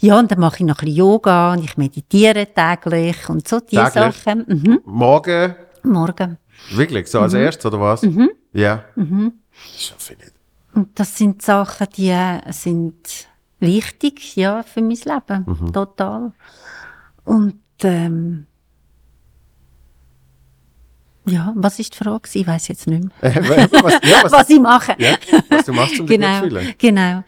Ja, 0.00 0.18
und 0.18 0.30
dann 0.30 0.40
mache 0.40 0.56
ich 0.56 0.66
noch 0.66 0.78
ein 0.78 0.84
bisschen 0.84 0.96
Yoga 0.96 1.52
und 1.52 1.64
ich 1.64 1.76
meditiere 1.76 2.46
täglich 2.46 3.28
und 3.28 3.46
so 3.46 3.60
diese 3.60 3.84
Täglich? 3.84 4.16
Sachen. 4.16 4.44
Mhm. 4.46 4.80
Morgen, 4.84 5.54
Morgen. 5.82 6.38
wirklich, 6.72 7.08
so 7.08 7.20
als 7.20 7.34
erstes, 7.34 7.66
oder 7.66 7.80
was? 7.80 8.06
Ja. 8.52 8.84
Das 8.94 9.82
schaffe 9.82 10.12
ich 10.14 10.18
nicht. 10.18 10.32
Und 10.74 10.98
das 10.98 11.16
sind 11.16 11.42
Sachen, 11.42 11.86
die 11.96 12.14
sind 12.50 13.28
wichtig, 13.58 14.36
ja, 14.36 14.62
für 14.62 14.80
mein 14.80 14.96
Leben. 14.96 15.72
Total. 15.72 16.32
Und, 17.24 17.60
ähm, 17.82 18.46
ja, 21.28 21.52
was 21.56 21.78
ist 21.78 21.92
die 21.94 21.98
Frage? 22.04 22.28
Ich 22.32 22.46
weiß 22.46 22.68
jetzt 22.68 22.86
nicht 22.86 23.02
mehr. 23.04 23.34
was, 23.82 23.94
ja, 24.02 24.18
was, 24.24 24.32
Was 24.32 24.50
ich 24.50 24.60
mache. 24.60 24.94
ja, 24.98 25.16
was 25.48 25.64
du 25.66 25.72
machst, 25.72 26.00
um 26.00 26.06
dich 26.06 26.18
genau, 26.20 26.40
gut 26.42 26.52
zu 26.52 26.74
genau. 26.78 27.22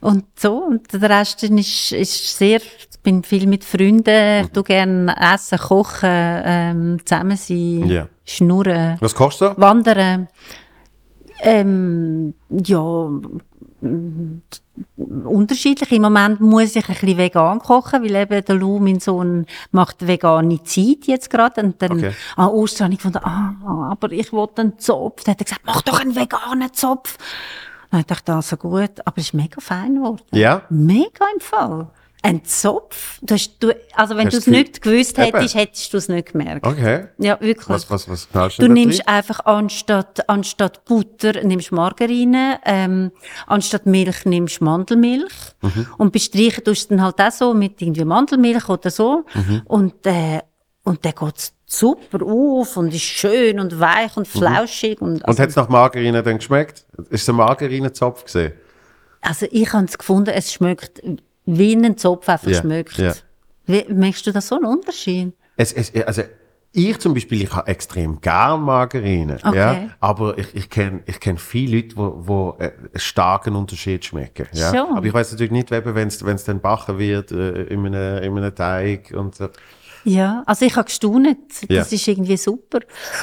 Und 0.00 0.24
so, 0.38 0.64
und 0.64 0.92
der 0.92 1.08
Rest 1.10 1.42
ist, 1.42 1.92
ist 1.92 2.38
sehr, 2.38 2.58
ich 2.60 3.00
bin 3.02 3.22
viel 3.22 3.46
mit 3.46 3.64
Freunden, 3.64 4.38
Mhm. 4.40 4.44
ich 4.46 4.50
tu 4.52 4.62
gerne 4.62 5.14
essen, 5.34 5.58
kochen, 5.58 6.08
ähm, 6.10 6.98
zusammen 7.04 7.36
sein, 7.36 7.86
Ja. 7.86 8.08
schnurren, 8.24 8.96
Was 9.00 9.14
kochst 9.14 9.40
du? 9.40 9.54
wandern. 9.56 10.28
Ähm, 11.40 12.34
ja, 12.50 13.08
unterschiedlich. 14.96 15.90
Im 15.92 16.02
Moment 16.02 16.40
muss 16.40 16.76
ich 16.76 16.88
ein 16.88 16.94
bisschen 16.94 17.18
vegan 17.18 17.58
kochen, 17.58 18.02
weil 18.02 18.14
eben 18.14 18.44
der 18.44 18.54
Lou, 18.54 18.78
mein 18.78 19.00
Sohn, 19.00 19.46
macht 19.72 20.06
vegane 20.06 20.62
Zeit 20.64 21.06
jetzt 21.06 21.30
gerade. 21.30 21.62
Und 21.62 21.80
dann 21.82 21.92
Okay. 21.92 22.12
an 22.36 22.48
Ostern 22.48 22.86
habe 22.86 22.94
ich 22.94 22.98
gefunden, 22.98 23.20
ah, 23.24 23.90
aber 23.90 24.12
ich 24.12 24.32
wollte 24.32 24.62
einen 24.62 24.78
Zopf. 24.78 25.24
Dann 25.24 25.32
hat 25.34 25.40
er 25.40 25.44
gesagt, 25.44 25.62
mach 25.64 25.82
doch 25.82 26.00
einen 26.00 26.14
veganen 26.16 26.72
Zopf. 26.72 27.18
Dann 27.90 28.04
dachte 28.06 28.32
ich, 28.32 28.36
also 28.36 28.56
gut, 28.56 28.90
aber 29.04 29.18
es 29.18 29.24
ist 29.26 29.34
mega 29.34 29.60
fein 29.60 29.94
geworden. 29.96 30.22
Ja? 30.32 30.62
Mega 30.70 31.26
im 31.32 31.40
Fall. 31.40 31.86
Ein 32.26 32.42
Zopf? 32.42 33.18
Du 33.20 33.34
hast, 33.34 33.58
du, 33.60 33.76
also 33.94 34.16
wenn 34.16 34.30
du 34.30 34.38
es 34.38 34.46
du- 34.46 34.50
nicht 34.50 34.80
gewusst 34.80 35.18
hättest, 35.18 35.54
hättest 35.54 35.92
du 35.92 35.98
es 35.98 36.08
nicht 36.08 36.32
gemerkt. 36.32 36.66
Okay. 36.66 37.08
Ja, 37.18 37.38
wirklich. 37.38 37.68
Was, 37.68 37.90
was, 37.90 38.08
was 38.08 38.30
knallst 38.30 38.58
Du 38.58 38.66
da 38.66 38.72
nimmst 38.72 39.06
einfach 39.06 39.40
anstatt, 39.44 40.26
anstatt 40.26 40.86
Butter 40.86 41.42
nimmst 41.44 41.70
Margarine, 41.70 42.60
ähm, 42.64 43.12
anstatt 43.46 43.84
Milch 43.84 44.24
nimmst 44.24 44.62
Mandelmilch 44.62 45.32
Mhm. 45.60 45.86
und 45.98 46.12
bestreichen 46.12 46.64
tust 46.64 46.90
du 46.90 46.94
dann 46.96 47.04
halt 47.04 47.20
auch 47.20 47.30
so 47.30 47.52
mit 47.52 47.82
irgendwie 47.82 48.06
Mandelmilch 48.06 48.70
oder 48.70 48.90
so 48.90 49.26
Mhm. 49.34 49.62
und, 49.66 50.06
äh, 50.06 50.40
und 50.82 51.04
dann 51.04 51.12
geht's 51.14 51.52
super 51.66 52.24
auf 52.24 52.78
und 52.78 52.94
ist 52.94 53.02
schön 53.02 53.60
und 53.60 53.78
weich 53.80 54.16
und 54.16 54.26
flauschig 54.26 54.98
und, 55.02 55.08
Mhm. 55.08 55.14
Und 55.16 55.24
also, 55.28 55.42
hat 55.42 55.50
es 55.50 55.56
nach 55.56 55.68
Margarine 55.68 56.22
dann 56.22 56.38
geschmeckt? 56.38 56.86
Ist 57.10 57.22
es 57.22 57.28
ein 57.28 57.36
Margarinezopf 57.36 58.24
gesehen? 58.24 58.54
also 59.20 59.46
ich 59.50 59.70
habe 59.74 59.84
es 59.84 59.98
gefunden, 59.98 60.30
es 60.30 60.52
schmeckt 60.52 61.02
wie 61.46 61.74
ein 61.74 61.96
Zopf 61.96 62.28
einfach 62.28 62.50
Ja, 62.50 62.60
schmeckt. 62.60 62.98
ja. 62.98 63.12
Wie, 63.66 63.84
merkst 63.88 64.26
du 64.26 64.32
da 64.32 64.40
so 64.40 64.56
einen 64.56 64.66
Unterschied? 64.66 65.32
Es, 65.56 65.72
es, 65.72 65.94
also, 66.06 66.22
ich 66.76 66.98
zum 66.98 67.14
Beispiel, 67.14 67.42
ich 67.42 67.52
habe 67.52 67.68
extrem 67.68 68.20
gern 68.20 68.62
Margarine. 68.62 69.38
Okay. 69.44 69.56
Ja? 69.56 69.88
Aber 70.00 70.36
ich, 70.36 70.54
ich 70.54 70.68
kenne 70.68 71.02
ich 71.06 71.20
kenn 71.20 71.38
viele 71.38 71.76
Leute, 71.76 71.96
wo, 71.96 72.14
wo 72.16 72.56
äh, 72.58 72.72
einen 72.72 72.90
starken 72.96 73.54
Unterschied 73.54 74.04
schmecken. 74.04 74.48
Ja? 74.52 74.74
Schon. 74.74 74.96
Aber 74.96 75.06
ich 75.06 75.14
weiß 75.14 75.30
natürlich 75.32 75.52
nicht, 75.52 75.70
wenn 75.70 76.08
es 76.08 76.44
dann 76.44 76.60
backen 76.60 76.98
wird 76.98 77.30
äh, 77.30 77.62
in, 77.64 77.86
einem, 77.86 78.22
in 78.24 78.36
einem 78.38 78.54
Teig 78.54 79.12
und 79.16 79.36
so. 79.36 79.48
Ja, 80.04 80.42
also 80.46 80.64
ich 80.66 80.76
habe 80.76 80.84
gestaunet. 80.84 81.38
Ja. 81.68 81.78
Das 81.78 81.90
ist 81.92 82.06
irgendwie 82.06 82.36
super. 82.36 82.80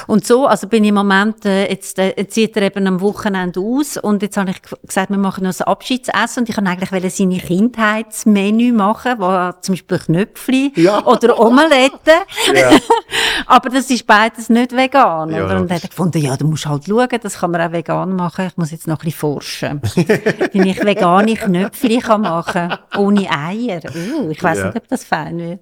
Und 0.08 0.26
so, 0.26 0.46
also 0.46 0.66
bin 0.66 0.82
ich 0.84 0.88
im 0.88 0.96
Moment, 0.96 1.44
äh, 1.44 1.68
jetzt, 1.70 1.98
äh, 1.98 2.26
zieht 2.28 2.56
er 2.56 2.62
eben 2.64 2.86
am 2.86 3.00
Wochenende 3.00 3.60
aus 3.60 3.96
und 3.96 4.20
jetzt 4.22 4.36
habe 4.36 4.50
ich 4.50 4.60
gesagt, 4.86 5.10
wir 5.10 5.16
machen 5.18 5.44
noch 5.44 5.54
ein 5.58 5.66
Abschiedsessen 5.66 6.40
und 6.42 6.48
ich 6.48 6.56
wollte 6.56 6.70
eigentlich 6.70 6.92
wollte 6.92 7.10
seine 7.10 7.38
Kindheitsmenü 7.38 8.72
machen, 8.72 9.12
wo 9.18 9.52
zum 9.60 9.74
Beispiel 9.74 9.98
Knöpfli 9.98 10.72
Ja. 10.76 11.04
oder 11.06 11.38
Omelette. 11.38 12.12
Aber 13.46 13.68
das 13.70 13.90
ist 13.90 14.06
beides 14.06 14.48
nicht 14.48 14.72
vegan. 14.74 15.30
Ja, 15.30 15.44
oder? 15.44 15.60
Und 15.60 15.70
dann 15.70 15.76
hat 15.76 15.84
er 15.84 15.88
gefunden, 15.88 16.18
ja, 16.18 16.36
du 16.36 16.46
musst 16.46 16.66
halt 16.66 16.84
schauen, 16.86 17.08
das 17.22 17.38
kann 17.38 17.50
man 17.50 17.60
auch 17.60 17.72
vegan 17.72 18.14
machen. 18.16 18.46
Ich 18.48 18.56
muss 18.56 18.70
jetzt 18.70 18.86
noch 18.86 18.96
ein 18.98 19.04
bisschen 19.04 19.18
forschen. 19.20 19.80
Wie 20.52 20.68
ich 20.70 20.84
vegane 20.84 21.34
Knöpfli 21.34 21.98
kann 21.98 22.22
machen 22.22 22.74
ohne 22.96 23.28
Eier. 23.30 23.80
Uh, 23.94 24.30
ich 24.30 24.42
weiß 24.42 24.58
Ja. 24.58 24.64
nicht, 24.66 24.76
ob 24.76 24.88
das 24.88 25.04
fein 25.04 25.38
wird. 25.38 25.60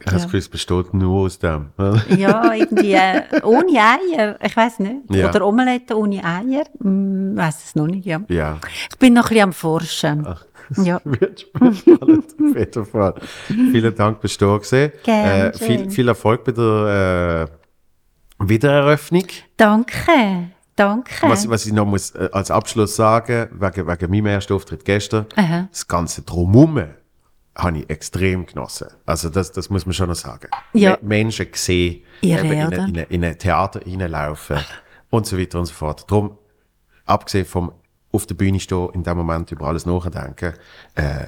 Ich 0.00 0.06
habe 0.06 0.16
das 0.16 0.24
Gefühl, 0.24 0.38
es 0.38 0.48
besteht 0.48 0.94
nur 0.94 1.22
aus 1.22 1.38
dem. 1.38 1.70
Ja, 2.16 2.52
irgendwie 2.52 2.92
äh, 2.92 3.22
ohne 3.42 3.72
Eier. 3.72 4.38
Ich 4.42 4.56
weiß 4.56 4.78
nicht. 4.78 4.96
Ja. 5.10 5.28
Oder 5.28 5.46
Omelette 5.46 5.98
ohne 5.98 6.24
Eier. 6.24 6.64
Hm, 6.80 7.36
weiß 7.36 7.64
es 7.64 7.74
noch 7.74 7.86
nicht, 7.86 8.06
ja. 8.06 8.20
ja. 8.28 8.58
Ich 8.90 8.98
bin 8.98 9.14
noch 9.14 9.24
ein 9.24 9.28
bisschen 9.28 9.42
am 9.42 9.52
Forschen. 9.52 10.26
Ja. 10.76 11.00
Wird 11.04 11.40
spannend, 11.40 12.24
auf 12.40 12.56
jeden 12.56 12.86
Fall. 12.86 13.14
Vielen 13.46 13.94
Dank, 13.94 14.20
bist 14.20 14.40
du 14.40 14.58
da. 14.58 14.88
Gerne, 15.02 15.52
äh, 15.52 15.58
viel, 15.58 15.90
viel 15.90 16.08
Erfolg 16.08 16.44
bei 16.44 16.52
der 16.52 17.48
äh, 18.40 18.48
Wiedereröffnung. 18.48 19.26
Danke. 19.56 20.50
Danke. 20.76 21.10
Was, 21.22 21.48
was 21.48 21.66
ich 21.66 21.72
noch 21.72 21.86
muss 21.86 22.12
äh, 22.12 22.28
als 22.30 22.52
Abschluss 22.52 22.94
sagen, 22.94 23.48
wegen, 23.52 23.88
wegen 23.88 24.10
meinem 24.12 24.26
ersten 24.26 24.52
Auftritt 24.52 24.84
gestern, 24.84 25.26
Aha. 25.34 25.66
das 25.72 25.88
ganze 25.88 26.22
Drumherum 26.22 26.84
habe 27.58 27.78
ich 27.78 27.90
extrem 27.90 28.46
genossen. 28.46 28.86
Also 29.04 29.28
das, 29.30 29.50
das 29.52 29.68
muss 29.68 29.84
man 29.84 29.92
schon 29.92 30.08
noch 30.08 30.14
sagen. 30.14 30.48
Ja. 30.74 30.92
Me- 30.92 30.98
Menschen 31.02 31.48
sehen, 31.54 32.04
eben 32.22 32.52
in, 32.52 32.60
ein- 32.60 32.72
in, 32.88 32.98
ein- 32.98 33.06
in 33.08 33.24
ein 33.24 33.38
Theater 33.38 33.80
reinlaufen 33.84 34.58
und 35.10 35.26
so 35.26 35.36
weiter 35.38 35.58
und 35.58 35.66
so 35.66 35.74
fort. 35.74 36.04
Darum, 36.10 36.38
abgesehen 37.04 37.44
vom 37.44 37.72
auf 38.10 38.24
der 38.26 38.36
Bühne 38.36 38.58
stehen, 38.60 38.88
in 38.94 39.02
dem 39.02 39.16
Moment 39.18 39.50
über 39.52 39.66
alles 39.66 39.84
nachdenken, 39.84 40.54
äh, 40.94 41.26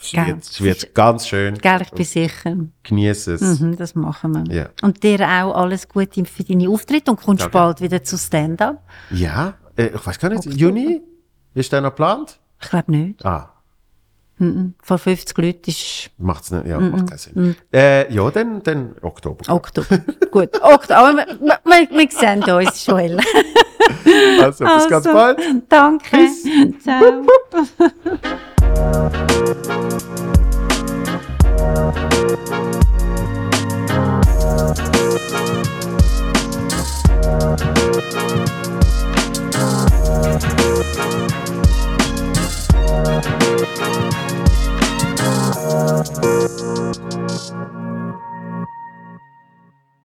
es 0.00 0.12
wird, 0.14 0.42
es 0.44 0.60
wird 0.60 0.94
ganz 0.94 1.26
schön. 1.26 1.56
Gell, 1.58 1.82
ich 1.82 1.90
bin 1.90 2.04
sicher. 2.04 2.56
Genieße 2.82 3.34
es. 3.34 3.60
Mhm, 3.60 3.76
das 3.76 3.94
machen 3.94 4.34
wir. 4.48 4.54
Ja. 4.54 4.68
Und 4.82 5.02
dir 5.02 5.20
auch 5.20 5.54
alles 5.54 5.88
Gute 5.88 6.24
für 6.26 6.44
deine 6.44 6.68
Auftritte 6.68 7.10
und 7.10 7.20
kommst 7.22 7.50
bald 7.50 7.80
wieder 7.80 8.02
zu 8.04 8.16
Stand-up? 8.18 8.82
Ja, 9.10 9.54
äh, 9.76 9.86
ich 9.94 10.06
weiß 10.06 10.18
gar 10.18 10.28
nicht, 10.30 10.44
Juni? 10.44 11.02
Ist 11.54 11.72
der 11.72 11.80
noch 11.80 11.90
geplant? 11.90 12.38
Ich 12.62 12.68
glaube 12.70 12.90
nicht. 12.92 13.24
Ah, 13.24 13.52
Vor 14.82 14.98
50 14.98 15.38
Leuten 15.38 15.70
ist 15.70 16.10
macht's 16.18 16.50
nicht, 16.50 16.66
ja, 16.66 16.78
macht 16.78 17.08
keinen 17.08 17.18
Sinn. 17.18 17.56
Äh, 17.72 18.12
ja, 18.12 18.30
dann, 18.30 18.62
dann 18.62 18.94
Oktober. 19.00 19.50
Oktober. 19.52 19.98
Gut, 20.30 20.60
Oktober. 20.60 20.96
Aber 20.98 21.16
wir, 21.16 21.26
wir, 21.40 21.88
wir 21.90 22.10
sehen 22.10 22.44
uns, 22.44 22.86
Joel. 22.86 23.18
Also, 24.40 24.64
bis 24.64 24.88
ganz 24.88 25.06
Also, 25.06 25.12
bald. 25.12 25.40
Danke. 25.68 26.28
Ciao. 26.82 27.24
Thank 42.96 43.46